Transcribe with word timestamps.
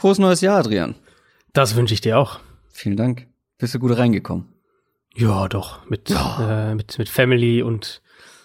Frohes 0.00 0.18
neues 0.18 0.40
Jahr, 0.40 0.60
Adrian. 0.60 0.94
Das 1.52 1.76
wünsche 1.76 1.92
ich 1.92 2.00
dir 2.00 2.18
auch. 2.18 2.40
Vielen 2.70 2.96
Dank. 2.96 3.26
Bist 3.58 3.74
du 3.74 3.78
gut 3.78 3.98
reingekommen? 3.98 4.46
Ja, 5.14 5.46
doch. 5.46 5.84
Mit, 5.90 6.08
ja. 6.08 6.70
Äh, 6.70 6.74
mit, 6.74 6.96
mit 6.98 7.10
Family 7.10 7.60
und 7.60 8.00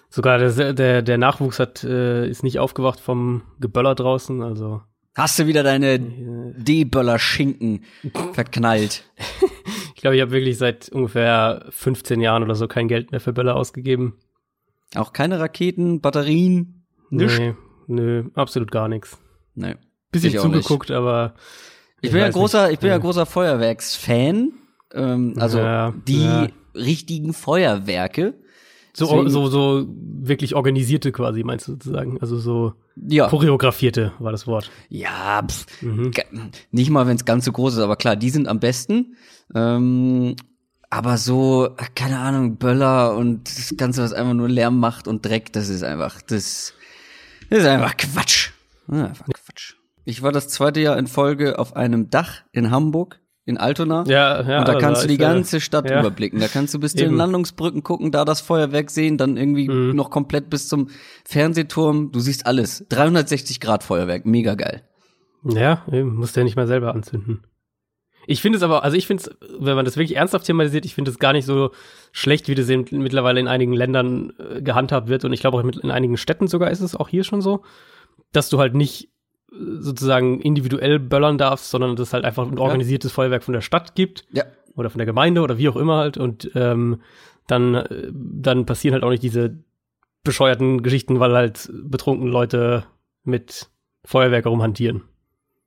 sogar 0.10 0.38
der, 0.38 0.74
der, 0.74 1.02
der 1.02 1.18
Nachwuchs 1.18 1.60
hat, 1.60 1.82
äh, 1.86 2.28
ist 2.28 2.44
nicht 2.44 2.60
aufgewacht 2.60 3.00
vom 3.00 3.44
Geböller 3.62 3.96
draußen, 3.96 4.42
also. 4.42 4.82
Hast 5.16 5.40
du 5.40 5.48
wieder 5.48 5.64
deine 5.64 5.98
D-Böller-Schinken 5.98 7.86
verknallt? 8.34 9.06
ich 9.96 10.02
glaube, 10.02 10.18
ich 10.18 10.22
habe 10.22 10.32
wirklich 10.32 10.58
seit 10.58 10.90
ungefähr 10.90 11.68
15 11.70 12.20
Jahren 12.20 12.44
oder 12.44 12.56
so 12.56 12.68
kein 12.68 12.90
Geld 12.90 13.12
mehr 13.12 13.22
für 13.22 13.32
Böller 13.32 13.56
ausgegeben. 13.56 14.18
Auch 14.94 15.14
keine 15.14 15.40
Raketen, 15.40 16.02
Batterien? 16.02 16.86
Nichts? 17.12 17.40
Nee, 17.40 17.56
nö, 17.88 18.26
absolut 18.34 18.72
gar 18.72 18.90
nichts. 18.90 19.18
Nee. 19.54 19.76
Bisschen 20.22 20.36
ich 20.36 20.42
zugeguckt, 20.42 20.92
aber. 20.92 21.34
Ich, 22.02 22.08
ich 22.08 22.12
bin 22.12 22.22
ja 22.22 22.30
großer, 22.30 22.72
ich 22.72 22.80
bin 22.80 22.90
ja 22.90 22.98
großer 22.98 23.26
Feuerwerksfan. 23.26 24.52
Ähm, 24.94 25.34
also 25.38 25.60
ja, 25.60 25.94
die 26.08 26.24
ja. 26.24 26.48
richtigen 26.74 27.34
Feuerwerke. 27.34 28.36
So, 28.94 29.08
Deswegen, 29.08 29.30
so, 29.30 29.48
so 29.48 29.88
wirklich 29.90 30.56
organisierte 30.56 31.12
quasi, 31.12 31.44
meinst 31.44 31.68
du 31.68 31.74
sozusagen? 31.74 32.18
Also 32.22 32.38
so 32.38 32.76
ja. 32.96 33.28
choreografierte 33.28 34.14
war 34.20 34.32
das 34.32 34.48
Wort. 34.48 34.72
Ja, 34.88 35.44
pff, 35.46 35.66
mhm. 35.82 36.12
nicht 36.72 36.90
mal, 36.90 37.06
wenn 37.06 37.18
es 37.18 37.26
ganz 37.26 37.44
so 37.44 37.52
groß 37.52 37.74
ist, 37.74 37.80
aber 37.80 37.98
klar, 37.98 38.16
die 38.16 38.30
sind 38.30 38.48
am 38.48 38.62
besten. 38.62 39.18
Ähm, 39.54 40.38
aber 40.90 41.18
so, 41.18 41.76
keine 41.96 42.20
Ahnung, 42.20 42.56
Böller 42.56 43.18
und 43.18 43.50
das 43.50 43.76
Ganze, 43.76 44.02
was 44.02 44.14
einfach 44.14 44.34
nur 44.34 44.48
Lärm 44.48 44.80
macht 44.80 45.10
und 45.10 45.26
Dreck, 45.26 45.52
das 45.52 45.68
ist 45.68 45.84
einfach, 45.84 46.22
das, 46.22 46.74
das 47.50 47.60
ist 47.60 47.66
einfach 47.66 47.98
Quatsch. 47.98 48.52
Einfach 48.88 49.26
Quatsch. 49.26 49.76
Ich 50.06 50.22
war 50.22 50.32
das 50.32 50.48
zweite 50.48 50.80
Jahr 50.80 50.98
in 50.98 51.08
Folge 51.08 51.58
auf 51.58 51.76
einem 51.76 52.10
Dach 52.12 52.44
in 52.52 52.70
Hamburg, 52.70 53.20
in 53.44 53.58
Altona. 53.58 54.04
Ja, 54.08 54.42
ja. 54.48 54.60
Und 54.60 54.68
da 54.68 54.76
kannst 54.76 55.04
du 55.04 55.08
die 55.08 55.18
ganze 55.18 55.60
Stadt 55.60 55.90
ja. 55.90 56.00
überblicken. 56.00 56.40
Da 56.40 56.48
kannst 56.48 56.74
du 56.76 56.80
bis 56.80 56.94
zu 56.94 57.04
den 57.04 57.16
Landungsbrücken 57.16 57.84
gucken, 57.84 58.12
da 58.12 58.24
das 58.24 58.40
Feuerwerk 58.42 58.92
sehen, 58.92 59.18
dann 59.18 59.36
irgendwie 59.36 59.68
mhm. 59.68 59.96
noch 59.96 60.12
komplett 60.12 60.50
bis 60.50 60.68
zum 60.68 60.90
Fernsehturm. 61.26 62.12
Du 62.12 62.20
siehst 62.20 62.46
alles. 62.46 62.86
360 62.90 63.60
Grad 63.60 63.84
Feuerwerk, 63.84 64.26
mega 64.26 64.54
geil. 64.54 64.84
Ja, 65.44 65.84
musst 65.88 66.36
du 66.36 66.40
ja 66.40 66.44
nicht 66.44 66.56
mal 66.56 66.68
selber 66.68 66.94
anzünden. 66.94 67.44
Ich 68.28 68.42
finde 68.42 68.58
es 68.58 68.64
aber, 68.64 68.84
also 68.84 68.98
ich 68.98 69.06
finde 69.06 69.24
es, 69.24 69.38
wenn 69.60 69.76
man 69.76 69.86
das 69.86 69.98
wirklich 69.98 70.18
ernsthaft 70.18 70.46
thematisiert, 70.46 70.86
ich 70.86 70.96
finde 70.96 71.12
es 71.12 71.20
gar 71.20 71.34
nicht 71.34 71.46
so 71.46 71.72
schlecht, 72.12 72.48
wie 72.48 72.56
das 72.56 72.70
eben 72.70 72.86
mittlerweile 72.92 73.40
in 73.40 73.48
einigen 73.48 73.74
Ländern 73.74 74.34
äh, 74.40 74.62
gehandhabt 74.62 75.10
wird. 75.10 75.26
Und 75.26 75.34
ich 75.34 75.42
glaube 75.42 75.58
auch 75.58 75.64
in 75.64 75.92
einigen 75.92 76.18
Städten 76.18 76.48
sogar 76.48 76.72
ist 76.72 76.82
es 76.82 76.96
auch 76.96 77.08
hier 77.08 77.24
schon 77.24 77.42
so, 77.42 77.62
dass 78.32 78.50
du 78.50 78.60
halt 78.60 78.74
nicht 78.74 79.10
sozusagen 79.58 80.42
individuell 80.42 81.00
böllern 81.00 81.38
darfst, 81.38 81.70
sondern 81.70 81.96
dass 81.96 82.10
es 82.10 82.14
halt 82.14 82.26
einfach 82.26 82.48
ein 82.50 82.60
organisiertes 82.60 83.12
ja. 83.12 83.16
Feuerwerk 83.16 83.44
von 83.44 83.54
der 83.54 83.62
Stadt 83.62 83.96
gibt. 83.96 84.26
Ja. 84.32 84.44
Oder 84.76 84.90
von 84.90 85.00
der 85.00 85.06
Gemeinde 85.06 85.42
oder 85.42 85.58
wie 85.58 85.70
auch 85.70 85.78
immer 85.78 85.98
halt. 85.98 86.18
Und 86.18 86.52
ähm, 86.56 87.02
dann, 87.48 87.88
dann 88.12 88.66
passieren 88.66 88.94
halt 88.94 89.04
auch 89.04 89.10
nicht 89.10 89.24
diese 89.24 89.58
bescheuerten 90.24 90.84
Geschichten, 90.84 91.20
weil 91.20 91.34
halt 91.34 91.72
betrunken 91.74 92.28
Leute 92.28 92.86
mit 93.24 93.70
Feuerwerk 94.04 94.46
rumhantieren. 94.46 95.04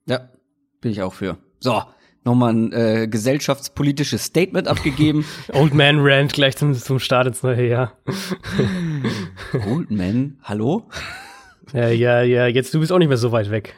Ja, 0.06 0.28
bin 0.80 0.92
ich 0.92 1.02
auch 1.02 1.14
für. 1.14 1.38
So, 1.60 1.82
nochmal 2.24 2.52
ein 2.52 2.72
äh, 2.72 3.08
gesellschaftspolitisches 3.08 4.24
Statement 4.24 4.68
abgegeben. 4.68 5.24
Old 5.52 5.74
Man 5.74 5.98
Rant 6.00 6.32
gleich 6.32 6.56
zum, 6.56 6.74
zum 6.74 6.98
Start 6.98 7.26
ins 7.26 7.42
neue 7.42 7.66
Jahr. 7.66 7.92
Old 9.70 9.90
Man, 9.90 10.38
hallo? 10.42 10.88
Ja, 11.72 11.88
ja, 11.88 12.22
ja, 12.22 12.46
jetzt 12.46 12.72
du 12.72 12.80
bist 12.80 12.92
auch 12.92 12.98
nicht 12.98 13.08
mehr 13.08 13.16
so 13.16 13.32
weit 13.32 13.50
weg. 13.50 13.76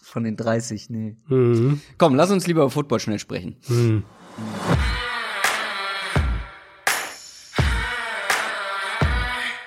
Von 0.00 0.24
den 0.24 0.36
30, 0.36 0.88
nee. 0.90 1.16
Mhm. 1.28 1.80
Komm, 1.98 2.14
lass 2.14 2.30
uns 2.30 2.46
lieber 2.46 2.62
über 2.62 2.70
Football 2.70 3.00
schnell 3.00 3.18
sprechen. 3.18 3.56
Mhm. 3.68 4.04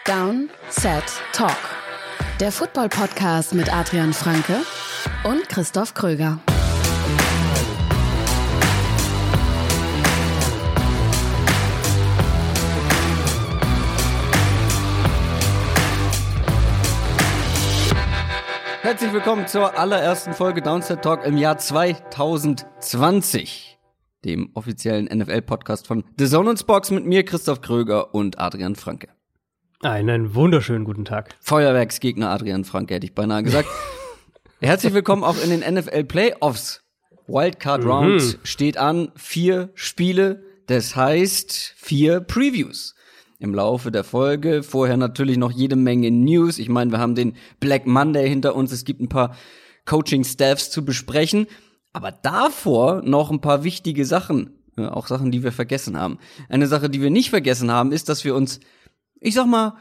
Down, 0.05 0.49
Set, 0.69 1.03
Talk. 1.33 1.51
Der 2.39 2.51
Football-Podcast 2.51 3.53
mit 3.53 3.71
Adrian 3.71 4.13
Franke 4.13 4.55
und 5.23 5.47
Christoph 5.49 5.93
Kröger. 5.93 6.39
Herzlich 18.89 19.13
willkommen 19.13 19.45
zur 19.45 19.77
allerersten 19.77 20.33
Folge 20.33 20.63
Downset 20.63 21.03
Talk 21.03 21.23
im 21.23 21.37
Jahr 21.37 21.59
2020, 21.59 23.77
dem 24.25 24.49
offiziellen 24.55 25.05
NFL-Podcast 25.05 25.85
von 25.85 26.03
The 26.17 26.25
Zone 26.25 26.55
Box 26.65 26.89
mit 26.89 27.05
mir, 27.05 27.23
Christoph 27.23 27.61
Kröger 27.61 28.15
und 28.15 28.39
Adrian 28.39 28.73
Franke. 28.73 29.09
Einen 29.83 30.33
wunderschönen 30.33 30.85
guten 30.85 31.05
Tag. 31.05 31.35
Feuerwerksgegner 31.39 32.31
Adrian 32.31 32.63
Franke, 32.63 32.95
hätte 32.95 33.05
ich 33.05 33.13
beinahe 33.13 33.43
gesagt. 33.43 33.69
Herzlich 34.59 34.95
willkommen 34.95 35.23
auch 35.23 35.37
in 35.37 35.51
den 35.51 35.59
NFL 35.59 36.05
Playoffs. 36.05 36.83
Wildcard 37.27 37.85
Round 37.85 38.23
mhm. 38.23 38.39
steht 38.41 38.77
an, 38.77 39.11
vier 39.15 39.69
Spiele, 39.75 40.41
das 40.65 40.95
heißt 40.95 41.75
vier 41.77 42.21
Previews 42.21 42.95
im 43.39 43.55
Laufe 43.55 43.91
der 43.91 44.03
Folge. 44.03 44.63
Vorher 44.63 44.97
natürlich 44.97 45.37
noch 45.37 45.51
jede 45.51 45.77
Menge 45.77 46.11
News. 46.11 46.59
Ich 46.59 46.69
meine, 46.69 46.91
wir 46.91 46.99
haben 46.99 47.15
den 47.15 47.35
Black 47.59 47.87
Monday 47.87 48.27
hinter 48.27 48.53
uns. 48.55 48.71
Es 48.71 48.83
gibt 48.83 49.01
ein 49.01 49.09
paar 49.09 49.35
Coaching-Staffs 49.85 50.69
zu 50.69 50.85
besprechen. 50.85 51.47
Aber 51.93 52.11
davor 52.11 53.01
noch 53.03 53.31
ein 53.31 53.41
paar 53.41 53.63
wichtige 53.63 54.05
Sachen. 54.05 54.51
Ja, 54.77 54.93
auch 54.93 55.07
Sachen, 55.07 55.31
die 55.31 55.43
wir 55.43 55.51
vergessen 55.51 55.97
haben. 55.97 56.19
Eine 56.49 56.67
Sache, 56.67 56.89
die 56.89 57.01
wir 57.01 57.09
nicht 57.09 57.29
vergessen 57.29 57.71
haben, 57.71 57.91
ist, 57.91 58.09
dass 58.09 58.23
wir 58.23 58.35
uns, 58.35 58.59
ich 59.19 59.33
sag 59.33 59.47
mal, 59.47 59.75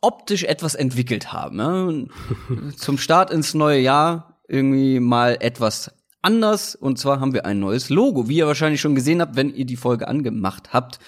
optisch 0.00 0.44
etwas 0.44 0.74
entwickelt 0.74 1.32
haben. 1.32 1.58
Ja? 1.58 2.72
Zum 2.76 2.96
Start 2.96 3.30
ins 3.30 3.54
neue 3.54 3.80
Jahr 3.80 4.40
irgendwie 4.48 5.00
mal 5.00 5.36
etwas 5.40 5.92
anders. 6.22 6.76
Und 6.76 6.98
zwar 6.98 7.20
haben 7.20 7.34
wir 7.34 7.44
ein 7.44 7.58
neues 7.58 7.90
Logo, 7.90 8.28
wie 8.28 8.38
ihr 8.38 8.46
wahrscheinlich 8.46 8.80
schon 8.80 8.94
gesehen 8.94 9.20
habt, 9.20 9.36
wenn 9.36 9.54
ihr 9.54 9.66
die 9.66 9.76
Folge 9.76 10.06
angemacht 10.06 10.72
habt. 10.72 11.00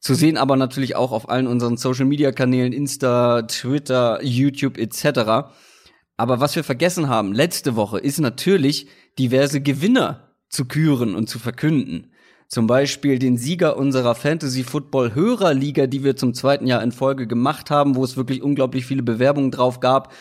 Zu 0.00 0.14
sehen 0.14 0.38
aber 0.38 0.56
natürlich 0.56 0.96
auch 0.96 1.12
auf 1.12 1.28
allen 1.28 1.46
unseren 1.46 1.76
Social 1.76 2.06
Media 2.06 2.32
Kanälen, 2.32 2.72
Insta, 2.72 3.42
Twitter, 3.42 4.22
YouTube 4.22 4.78
etc. 4.78 5.52
Aber 6.16 6.40
was 6.40 6.56
wir 6.56 6.64
vergessen 6.64 7.08
haben 7.08 7.32
letzte 7.32 7.76
Woche 7.76 7.98
ist 7.98 8.18
natürlich 8.18 8.88
diverse 9.18 9.60
Gewinner 9.60 10.34
zu 10.48 10.64
küren 10.64 11.14
und 11.14 11.28
zu 11.28 11.38
verkünden. 11.38 12.12
Zum 12.48 12.66
Beispiel 12.66 13.18
den 13.18 13.36
Sieger 13.36 13.76
unserer 13.76 14.14
Fantasy 14.14 14.64
Football 14.64 15.14
Hörerliga, 15.14 15.86
die 15.86 16.02
wir 16.02 16.16
zum 16.16 16.34
zweiten 16.34 16.66
Jahr 16.66 16.82
in 16.82 16.90
Folge 16.90 17.28
gemacht 17.28 17.70
haben, 17.70 17.94
wo 17.94 18.02
es 18.02 18.16
wirklich 18.16 18.42
unglaublich 18.42 18.86
viele 18.86 19.04
Bewerbungen 19.04 19.52
drauf 19.52 19.78
gab. 19.78 20.12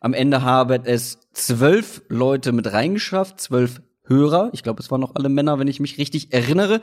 Am 0.00 0.12
Ende 0.12 0.42
haben 0.42 0.82
es 0.84 1.18
zwölf 1.32 2.02
Leute 2.08 2.52
mit 2.52 2.72
reingeschafft, 2.72 3.40
zwölf 3.40 3.80
Hörer. 4.04 4.50
Ich 4.52 4.62
glaube, 4.62 4.82
es 4.82 4.90
waren 4.90 5.00
noch 5.00 5.14
alle 5.14 5.28
Männer, 5.28 5.58
wenn 5.58 5.68
ich 5.68 5.80
mich 5.80 5.96
richtig 5.96 6.32
erinnere. 6.32 6.82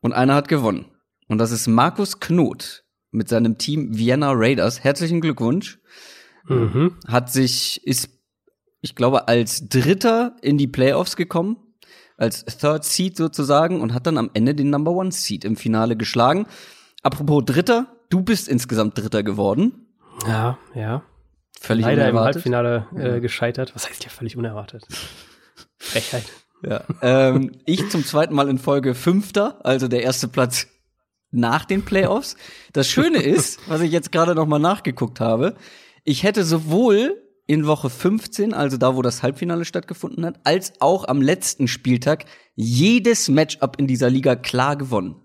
Und 0.00 0.12
einer 0.12 0.34
hat 0.34 0.48
gewonnen. 0.48 0.86
Und 1.28 1.38
das 1.38 1.52
ist 1.52 1.66
Markus 1.68 2.20
Knot 2.20 2.84
mit 3.10 3.28
seinem 3.28 3.58
Team 3.58 3.96
Vienna 3.96 4.32
Raiders. 4.32 4.82
Herzlichen 4.82 5.20
Glückwunsch. 5.20 5.78
Mhm. 6.46 6.96
Hat 7.06 7.30
sich, 7.30 7.86
ist, 7.86 8.10
ich 8.80 8.94
glaube, 8.94 9.28
als 9.28 9.68
Dritter 9.68 10.36
in 10.42 10.58
die 10.58 10.66
Playoffs 10.66 11.16
gekommen. 11.16 11.56
Als 12.16 12.44
Third 12.44 12.84
Seed 12.84 13.16
sozusagen 13.16 13.80
und 13.80 13.94
hat 13.94 14.06
dann 14.06 14.18
am 14.18 14.30
Ende 14.34 14.54
den 14.54 14.70
Number 14.70 14.90
One 14.90 15.12
Seed 15.12 15.44
im 15.44 15.56
Finale 15.56 15.96
geschlagen. 15.96 16.46
Apropos 17.02 17.44
Dritter, 17.44 17.86
du 18.10 18.22
bist 18.22 18.48
insgesamt 18.48 18.98
Dritter 18.98 19.22
geworden. 19.22 19.86
Ja, 20.26 20.58
ja. 20.74 21.02
Völlig 21.60 21.84
Leider 21.84 22.02
unerwartet. 22.08 22.46
im 22.46 22.54
Halbfinale 22.54 22.86
äh, 22.96 23.08
ja. 23.14 23.18
gescheitert. 23.20 23.74
Was 23.74 23.88
heißt 23.88 24.02
ja 24.02 24.10
völlig 24.10 24.36
unerwartet? 24.36 24.86
Frechheit. 25.78 26.24
Ja. 26.62 26.82
ähm, 27.02 27.52
ich 27.66 27.88
zum 27.88 28.04
zweiten 28.04 28.34
Mal 28.34 28.48
in 28.48 28.58
Folge 28.58 28.94
Fünfter, 28.96 29.64
also 29.64 29.86
der 29.86 30.02
erste 30.02 30.26
Platz 30.26 30.66
nach 31.30 31.64
den 31.64 31.84
Playoffs. 31.84 32.36
Das 32.72 32.88
Schöne 32.88 33.22
ist, 33.22 33.60
was 33.68 33.80
ich 33.80 33.92
jetzt 33.92 34.12
gerade 34.12 34.34
noch 34.34 34.46
mal 34.46 34.58
nachgeguckt 34.58 35.20
habe, 35.20 35.56
ich 36.04 36.22
hätte 36.22 36.44
sowohl 36.44 37.22
in 37.46 37.66
Woche 37.66 37.88
15, 37.88 38.52
also 38.52 38.76
da, 38.76 38.94
wo 38.94 39.02
das 39.02 39.22
Halbfinale 39.22 39.64
stattgefunden 39.64 40.24
hat, 40.26 40.38
als 40.44 40.74
auch 40.80 41.08
am 41.08 41.22
letzten 41.22 41.66
Spieltag 41.66 42.26
jedes 42.54 43.28
Matchup 43.28 43.78
in 43.78 43.86
dieser 43.86 44.10
Liga 44.10 44.36
klar 44.36 44.76
gewonnen. 44.76 45.16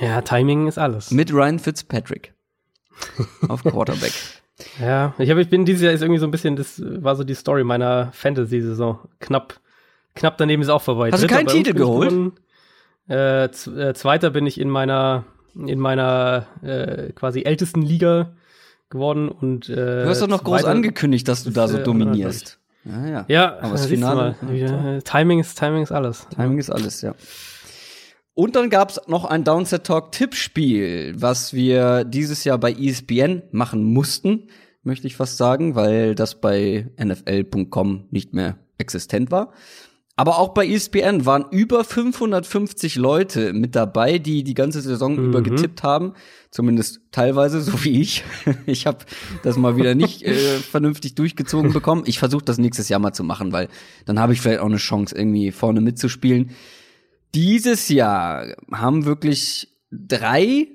Ja, 0.00 0.22
Timing 0.22 0.68
ist 0.68 0.78
alles. 0.78 1.10
Mit 1.10 1.32
Ryan 1.32 1.58
Fitzpatrick 1.58 2.32
auf 3.48 3.64
Quarterback. 3.64 4.12
ja, 4.80 5.14
ich, 5.18 5.30
hab, 5.30 5.38
ich 5.38 5.48
bin 5.48 5.64
dieses 5.64 5.82
Jahr 5.82 5.92
ist 5.92 6.02
irgendwie 6.02 6.20
so 6.20 6.26
ein 6.26 6.30
bisschen, 6.30 6.54
das 6.54 6.80
war 6.84 7.16
so 7.16 7.24
die 7.24 7.34
Story 7.34 7.64
meiner 7.64 8.12
Fantasy-Saison. 8.12 8.98
Knapp, 9.18 9.60
knapp 10.14 10.38
daneben 10.38 10.62
ist 10.62 10.68
auch 10.68 10.82
vorbei. 10.82 11.10
Hast 11.10 11.24
du 11.24 11.26
keinen 11.26 11.48
Titel 11.48 11.74
geholt? 11.74 12.10
Gewonnen. 12.10 12.32
Äh, 13.08 13.44
äh, 13.44 13.94
Zweiter 13.94 14.30
bin 14.30 14.46
ich 14.46 14.60
in 14.60 14.68
meiner 14.68 15.24
in 15.54 15.78
meiner 15.78 16.46
äh, 16.62 17.12
quasi 17.12 17.42
ältesten 17.42 17.82
Liga 17.82 18.34
geworden 18.90 19.28
und 19.28 19.68
äh, 19.68 20.04
du 20.04 20.08
hast 20.08 20.20
doch 20.20 20.28
noch 20.28 20.44
groß 20.44 20.64
angekündigt, 20.64 21.26
dass 21.28 21.44
du 21.44 21.50
da 21.50 21.66
so 21.66 21.78
dominierst. 21.78 22.58
Ja, 22.84 23.06
ja. 23.06 23.24
Ja, 23.28 23.58
aber 23.60 23.72
das 23.72 23.86
Finale. 23.86 24.36
wieder, 24.42 24.96
äh, 24.96 25.02
Timing 25.02 25.40
ist 25.40 25.58
Timing 25.58 25.82
ist 25.82 25.92
alles. 25.92 26.26
Timing 26.34 26.58
ist 26.58 26.70
alles, 26.70 27.00
ja. 27.02 27.14
Und 28.34 28.54
dann 28.54 28.68
gab's 28.68 29.00
noch 29.06 29.24
ein 29.24 29.44
Downset 29.44 29.84
Talk 29.84 30.12
Tippspiel, 30.12 31.14
was 31.16 31.54
wir 31.54 32.04
dieses 32.04 32.44
Jahr 32.44 32.58
bei 32.58 32.70
ESPN 32.70 33.42
machen 33.50 33.82
mussten, 33.82 34.48
möchte 34.82 35.06
ich 35.06 35.16
fast 35.16 35.38
sagen, 35.38 35.74
weil 35.74 36.14
das 36.14 36.40
bei 36.40 36.90
NFL.com 37.02 38.04
nicht 38.10 38.34
mehr 38.34 38.56
existent 38.78 39.30
war. 39.30 39.52
Aber 40.18 40.38
auch 40.38 40.54
bei 40.54 40.66
ESPN 40.66 41.26
waren 41.26 41.44
über 41.50 41.84
550 41.84 42.96
Leute 42.96 43.52
mit 43.52 43.76
dabei, 43.76 44.18
die 44.18 44.44
die 44.44 44.54
ganze 44.54 44.80
Saison 44.80 45.18
über 45.18 45.42
getippt 45.42 45.82
haben. 45.82 46.14
Zumindest 46.50 47.02
teilweise, 47.12 47.60
so 47.62 47.84
wie 47.84 48.00
ich. 48.00 48.24
Ich 48.64 48.86
habe 48.86 49.04
das 49.42 49.58
mal 49.58 49.76
wieder 49.76 49.94
nicht 49.94 50.22
äh, 50.22 50.58
vernünftig 50.58 51.16
durchgezogen 51.16 51.74
bekommen. 51.74 52.04
Ich 52.06 52.18
versuche 52.18 52.44
das 52.44 52.56
nächstes 52.56 52.88
Jahr 52.88 52.98
mal 52.98 53.12
zu 53.12 53.24
machen, 53.24 53.52
weil 53.52 53.68
dann 54.06 54.18
habe 54.18 54.32
ich 54.32 54.40
vielleicht 54.40 54.60
auch 54.60 54.66
eine 54.66 54.78
Chance, 54.78 55.14
irgendwie 55.14 55.52
vorne 55.52 55.82
mitzuspielen. 55.82 56.52
Dieses 57.34 57.90
Jahr 57.90 58.56
haben 58.72 59.04
wirklich 59.04 59.68
drei 59.90 60.68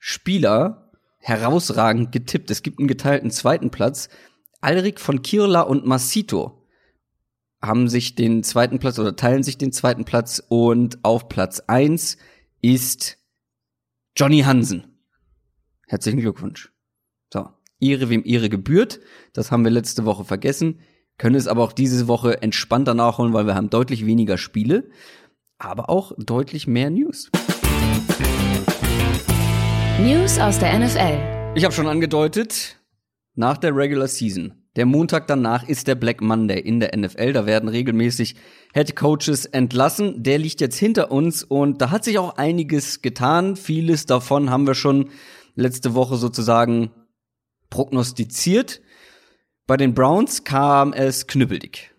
Spieler 0.00 0.90
herausragend 1.18 2.10
getippt. 2.10 2.50
Es 2.50 2.62
gibt 2.62 2.80
einen 2.80 2.88
geteilten 2.88 3.30
zweiten 3.30 3.70
Platz. 3.70 4.08
Alrik 4.60 4.98
von 4.98 5.22
Kirla 5.22 5.60
und 5.60 5.86
Massito 5.86 6.57
haben 7.60 7.88
sich 7.88 8.14
den 8.14 8.42
zweiten 8.42 8.78
Platz 8.78 8.98
oder 8.98 9.16
teilen 9.16 9.42
sich 9.42 9.58
den 9.58 9.72
zweiten 9.72 10.04
Platz 10.04 10.42
und 10.48 10.98
auf 11.02 11.28
Platz 11.28 11.60
eins 11.66 12.16
ist 12.62 13.18
Johnny 14.16 14.40
Hansen. 14.40 14.98
Herzlichen 15.86 16.20
Glückwunsch. 16.20 16.72
So, 17.32 17.48
Ehre 17.80 18.10
wem 18.10 18.22
Ehre 18.24 18.48
gebührt. 18.48 19.00
Das 19.32 19.50
haben 19.50 19.64
wir 19.64 19.70
letzte 19.70 20.04
Woche 20.04 20.24
vergessen. 20.24 20.80
Können 21.18 21.34
es 21.34 21.48
aber 21.48 21.64
auch 21.64 21.72
diese 21.72 22.06
Woche 22.06 22.42
entspannter 22.42 22.94
nachholen, 22.94 23.32
weil 23.32 23.46
wir 23.46 23.56
haben 23.56 23.70
deutlich 23.70 24.06
weniger 24.06 24.38
Spiele, 24.38 24.90
aber 25.58 25.90
auch 25.90 26.12
deutlich 26.16 26.68
mehr 26.68 26.90
News. 26.90 27.30
News 30.00 30.38
aus 30.38 30.60
der 30.60 30.78
NFL. 30.78 31.56
Ich 31.56 31.64
habe 31.64 31.74
schon 31.74 31.88
angedeutet, 31.88 32.78
nach 33.34 33.58
der 33.58 33.74
Regular 33.74 34.06
Season, 34.06 34.57
der 34.78 34.86
Montag 34.86 35.26
danach 35.26 35.68
ist 35.68 35.88
der 35.88 35.96
Black 35.96 36.20
Monday 36.20 36.60
in 36.60 36.78
der 36.78 36.96
NFL. 36.96 37.32
Da 37.32 37.46
werden 37.46 37.68
regelmäßig 37.68 38.36
Head 38.72 38.94
Coaches 38.94 39.44
entlassen. 39.44 40.22
Der 40.22 40.38
liegt 40.38 40.60
jetzt 40.60 40.78
hinter 40.78 41.10
uns 41.10 41.42
und 41.42 41.82
da 41.82 41.90
hat 41.90 42.04
sich 42.04 42.16
auch 42.16 42.36
einiges 42.36 43.02
getan. 43.02 43.56
Vieles 43.56 44.06
davon 44.06 44.50
haben 44.50 44.68
wir 44.68 44.76
schon 44.76 45.10
letzte 45.56 45.94
Woche 45.94 46.14
sozusagen 46.14 46.92
prognostiziert. 47.70 48.80
Bei 49.66 49.76
den 49.76 49.94
Browns 49.94 50.44
kam 50.44 50.92
es 50.92 51.26
knüppeldick. 51.26 51.92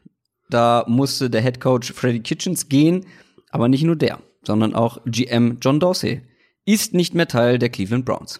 Da 0.49 0.85
musste 0.87 1.29
der 1.29 1.41
Head 1.41 1.59
Coach 1.59 1.91
Freddie 1.91 2.21
Kitchens 2.21 2.69
gehen, 2.69 3.05
aber 3.49 3.67
nicht 3.67 3.83
nur 3.83 3.97
der, 3.97 4.19
sondern 4.43 4.73
auch 4.73 4.99
GM 5.05 5.57
John 5.59 5.81
Dorsey 5.81 6.21
ist 6.63 6.93
nicht 6.93 7.13
mehr 7.13 7.27
Teil 7.27 7.59
der 7.59 7.67
Cleveland 7.67 8.05
Browns. 8.05 8.39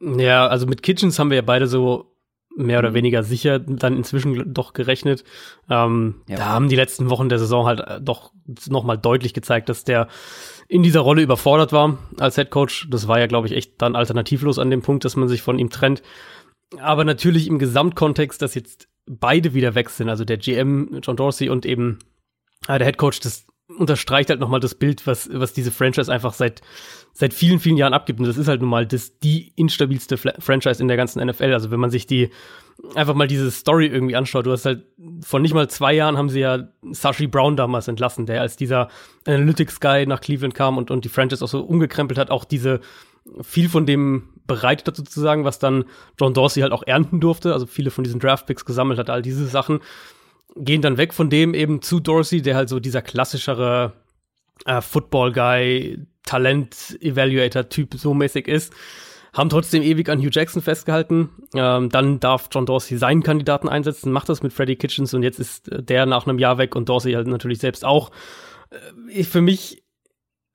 Ja, 0.00 0.46
also 0.46 0.68
mit 0.68 0.84
Kitchens 0.84 1.18
haben 1.18 1.30
wir 1.30 1.36
ja 1.38 1.42
beide 1.42 1.66
so 1.66 2.11
mehr 2.56 2.78
oder 2.78 2.94
weniger 2.94 3.22
sicher 3.22 3.58
dann 3.58 3.96
inzwischen 3.96 4.52
doch 4.52 4.72
gerechnet. 4.72 5.24
Ähm, 5.70 6.16
Ja. 6.28 6.36
Da 6.36 6.44
haben 6.46 6.68
die 6.68 6.76
letzten 6.76 7.10
Wochen 7.10 7.28
der 7.28 7.38
Saison 7.38 7.66
halt 7.66 7.80
äh, 7.80 8.00
doch 8.00 8.32
nochmal 8.68 8.98
deutlich 8.98 9.34
gezeigt, 9.34 9.68
dass 9.68 9.84
der 9.84 10.08
in 10.68 10.82
dieser 10.82 11.00
Rolle 11.00 11.22
überfordert 11.22 11.72
war 11.72 11.98
als 12.18 12.36
Head 12.36 12.50
Coach. 12.50 12.88
Das 12.90 13.08
war 13.08 13.18
ja, 13.18 13.26
glaube 13.26 13.46
ich, 13.46 13.54
echt 13.54 13.80
dann 13.80 13.96
alternativlos 13.96 14.58
an 14.58 14.70
dem 14.70 14.82
Punkt, 14.82 15.04
dass 15.04 15.16
man 15.16 15.28
sich 15.28 15.42
von 15.42 15.58
ihm 15.58 15.70
trennt. 15.70 16.02
Aber 16.78 17.04
natürlich 17.04 17.48
im 17.48 17.58
Gesamtkontext, 17.58 18.40
dass 18.40 18.54
jetzt 18.54 18.88
beide 19.06 19.52
wieder 19.54 19.74
weg 19.74 19.90
sind, 19.90 20.08
also 20.08 20.24
der 20.24 20.38
GM 20.38 21.00
John 21.02 21.16
Dorsey 21.16 21.48
und 21.48 21.66
eben 21.66 21.98
äh, 22.68 22.78
der 22.78 22.86
Head 22.86 22.98
Coach, 22.98 23.20
das 23.20 23.46
unterstreicht 23.78 24.30
halt 24.30 24.40
nochmal 24.40 24.60
das 24.60 24.74
Bild, 24.74 25.06
was, 25.06 25.28
was 25.32 25.52
diese 25.52 25.70
Franchise 25.70 26.12
einfach 26.12 26.32
seit, 26.32 26.60
seit 27.12 27.34
vielen, 27.34 27.58
vielen 27.58 27.76
Jahren 27.76 27.94
abgibt. 27.94 28.20
Und 28.20 28.26
das 28.26 28.36
ist 28.36 28.48
halt 28.48 28.60
nun 28.60 28.70
mal 28.70 28.86
das, 28.86 29.18
die 29.18 29.52
instabilste 29.56 30.16
Fla 30.16 30.34
Franchise 30.38 30.82
in 30.82 30.88
der 30.88 30.96
ganzen 30.96 31.24
NFL. 31.24 31.52
Also 31.52 31.70
wenn 31.70 31.80
man 31.80 31.90
sich 31.90 32.06
die, 32.06 32.30
einfach 32.94 33.14
mal 33.14 33.26
diese 33.26 33.50
Story 33.50 33.86
irgendwie 33.86 34.16
anschaut, 34.16 34.46
du 34.46 34.52
hast 34.52 34.66
halt, 34.66 34.84
vor 35.22 35.40
nicht 35.40 35.54
mal 35.54 35.68
zwei 35.68 35.92
Jahren 35.92 36.16
haben 36.16 36.28
sie 36.28 36.40
ja 36.40 36.68
Sashi 36.90 37.26
Brown 37.26 37.56
damals 37.56 37.88
entlassen, 37.88 38.26
der 38.26 38.40
als 38.40 38.56
dieser 38.56 38.88
Analytics-Guy 39.26 40.06
nach 40.06 40.20
Cleveland 40.20 40.54
kam 40.54 40.78
und, 40.78 40.90
und 40.90 41.04
die 41.04 41.08
Franchise 41.08 41.44
auch 41.44 41.48
so 41.48 41.60
umgekrempelt 41.60 42.18
hat, 42.18 42.30
auch 42.30 42.44
diese, 42.44 42.80
viel 43.42 43.68
von 43.68 43.86
dem 43.86 44.28
bereitet 44.46 44.88
hat 44.88 44.96
sozusagen, 44.96 45.44
was 45.44 45.58
dann 45.58 45.84
John 46.20 46.34
Dorsey 46.34 46.62
halt 46.62 46.72
auch 46.72 46.82
ernten 46.84 47.20
durfte, 47.20 47.52
also 47.52 47.66
viele 47.66 47.90
von 47.90 48.04
diesen 48.04 48.20
Draftpicks 48.20 48.64
gesammelt 48.64 48.98
hat, 48.98 49.10
all 49.10 49.22
diese 49.22 49.46
Sachen 49.46 49.80
gehen 50.56 50.82
dann 50.82 50.98
weg 50.98 51.14
von 51.14 51.30
dem 51.30 51.54
eben 51.54 51.82
zu 51.82 52.00
Dorsey, 52.00 52.42
der 52.42 52.56
halt 52.56 52.68
so 52.68 52.80
dieser 52.80 53.02
klassischere 53.02 53.92
äh, 54.66 54.80
Football-Guy, 54.80 56.06
Talent-Evaluator-Typ 56.24 57.94
so 57.94 58.14
mäßig 58.14 58.48
ist. 58.48 58.72
Haben 59.32 59.48
trotzdem 59.48 59.82
ewig 59.82 60.08
an 60.10 60.18
Hugh 60.18 60.30
Jackson 60.30 60.60
festgehalten. 60.60 61.30
Ähm, 61.54 61.88
dann 61.88 62.20
darf 62.20 62.48
John 62.52 62.66
Dorsey 62.66 62.98
seinen 62.98 63.22
Kandidaten 63.22 63.68
einsetzen, 63.68 64.12
macht 64.12 64.28
das 64.28 64.42
mit 64.42 64.52
Freddie 64.52 64.76
Kitchens 64.76 65.14
und 65.14 65.22
jetzt 65.22 65.40
ist 65.40 65.68
äh, 65.68 65.82
der 65.82 66.06
nach 66.06 66.26
einem 66.26 66.38
Jahr 66.38 66.58
weg 66.58 66.76
und 66.76 66.88
Dorsey 66.88 67.12
halt 67.12 67.26
natürlich 67.26 67.58
selbst 67.58 67.84
auch. 67.84 68.10
Äh, 69.10 69.24
für 69.24 69.40
mich 69.40 69.82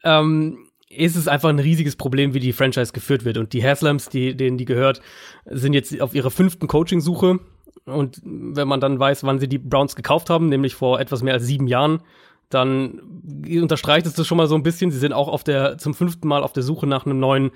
ähm, 0.04 0.68
ist 0.90 1.16
es 1.16 1.28
einfach 1.28 1.50
ein 1.50 1.60
riesiges 1.60 1.96
Problem, 1.96 2.34
wie 2.34 2.40
die 2.40 2.54
Franchise 2.54 2.94
geführt 2.94 3.26
wird. 3.26 3.38
Und 3.38 3.54
die 3.54 3.64
Haslams, 3.64 4.10
die, 4.10 4.36
denen 4.36 4.58
die 4.58 4.66
gehört, 4.66 5.02
sind 5.46 5.74
jetzt 5.74 6.00
auf 6.00 6.14
ihrer 6.14 6.32
fünften 6.32 6.68
Coaching-Suche. 6.68 7.40
Und 7.88 8.22
wenn 8.24 8.68
man 8.68 8.80
dann 8.80 9.00
weiß, 9.00 9.24
wann 9.24 9.40
sie 9.40 9.48
die 9.48 9.58
Browns 9.58 9.96
gekauft 9.96 10.30
haben, 10.30 10.50
nämlich 10.50 10.76
vor 10.76 11.00
etwas 11.00 11.24
mehr 11.24 11.34
als 11.34 11.46
sieben 11.46 11.68
Jahren, 11.68 12.02
dann 12.50 13.02
unterstreicht 13.50 14.06
es 14.06 14.14
das 14.14 14.28
schon 14.28 14.38
mal 14.38 14.48
so 14.48 14.56
ein 14.56 14.64
bisschen. 14.64 14.92
Sie 14.92 15.00
sind 15.00 15.14
auch 15.14 15.28
auf 15.28 15.44
der, 15.44 15.78
zum 15.78 15.94
fünften 15.94 16.28
Mal 16.28 16.44
auf 16.44 16.54
der 16.54 16.64
Suche 16.64 16.88
nach 16.88 17.06
einem 17.06 17.20
neuen 17.20 17.52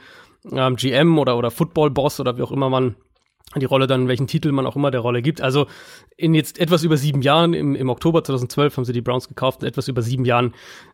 ähm, 0.52 0.76
GM 0.76 1.20
oder, 1.20 1.38
oder 1.38 1.52
Football-Boss 1.52 2.20
oder 2.20 2.38
wie 2.38 2.42
auch 2.42 2.52
immer 2.52 2.70
man 2.70 2.96
die 3.56 3.66
Rolle 3.66 3.88
dann, 3.88 4.08
welchen 4.08 4.28
Titel 4.28 4.52
man 4.54 4.66
auch 4.66 4.78
immer 4.78 4.92
der 4.92 5.02
Rolle 5.02 5.22
gibt. 5.22 5.42
Also 5.42 5.68
in 6.16 6.34
jetzt 6.34 6.60
etwas 6.60 6.84
über 6.84 6.96
sieben 6.96 7.22
Jahren, 7.22 7.54
im, 7.54 7.76
im 7.76 7.90
Oktober 7.90 8.24
2012 8.24 8.78
haben 8.78 8.86
sie 8.86 8.94
die 8.94 9.02
Browns 9.02 9.28
gekauft, 9.28 9.62
in 9.62 9.68
etwas 9.68 9.88
über 9.88 10.02
sieben 10.02 10.24
Jahren 10.24 10.54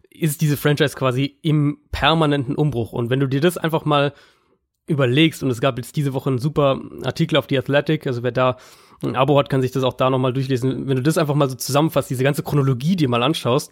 ist 0.09 0.41
diese 0.41 0.57
Franchise 0.57 0.95
quasi 0.95 1.37
im 1.43 1.77
permanenten 1.91 2.55
Umbruch. 2.55 2.93
Und 2.93 3.11
wenn 3.11 3.19
du 3.19 3.27
dir 3.27 3.41
das 3.41 3.57
einfach 3.57 3.85
mal 3.85 4.13
überlegst, 4.87 5.43
und 5.43 5.49
es 5.49 5.61
gab 5.61 5.77
jetzt 5.77 5.95
diese 5.95 6.13
Woche 6.13 6.29
einen 6.29 6.39
super 6.39 6.81
Artikel 7.03 7.37
auf 7.37 7.45
The 7.49 7.57
Athletic, 7.57 8.07
also 8.07 8.23
wer 8.23 8.31
da 8.31 8.57
ein 9.03 9.15
Abo 9.15 9.37
hat, 9.37 9.49
kann 9.49 9.61
sich 9.61 9.71
das 9.71 9.83
auch 9.83 9.93
da 9.93 10.09
nochmal 10.09 10.33
durchlesen. 10.33 10.87
Wenn 10.87 10.97
du 10.97 11.03
das 11.03 11.17
einfach 11.17 11.35
mal 11.35 11.49
so 11.49 11.55
zusammenfasst, 11.55 12.09
diese 12.09 12.23
ganze 12.23 12.41
Chronologie 12.41 12.95
dir 12.95 13.09
mal 13.09 13.21
anschaust, 13.21 13.71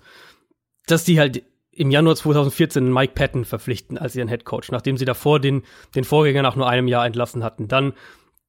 dass 0.86 1.04
die 1.04 1.20
halt 1.20 1.44
im 1.72 1.92
Januar 1.92 2.16
2014 2.16 2.92
Mike 2.94 3.14
Patton 3.16 3.44
verpflichten 3.44 3.98
als 3.98 4.16
ihren 4.16 4.30
Head 4.30 4.45
Coach, 4.45 4.72
nachdem 4.72 4.98
sie 4.98 5.06
davor 5.06 5.40
den, 5.40 5.64
den 5.95 6.04
Vorgänger 6.04 6.42
nach 6.42 6.56
nur 6.56 6.69
einem 6.69 6.88
Jahr 6.88 7.06
entlassen 7.06 7.44
hatten. 7.44 7.68
Dann 7.68 7.94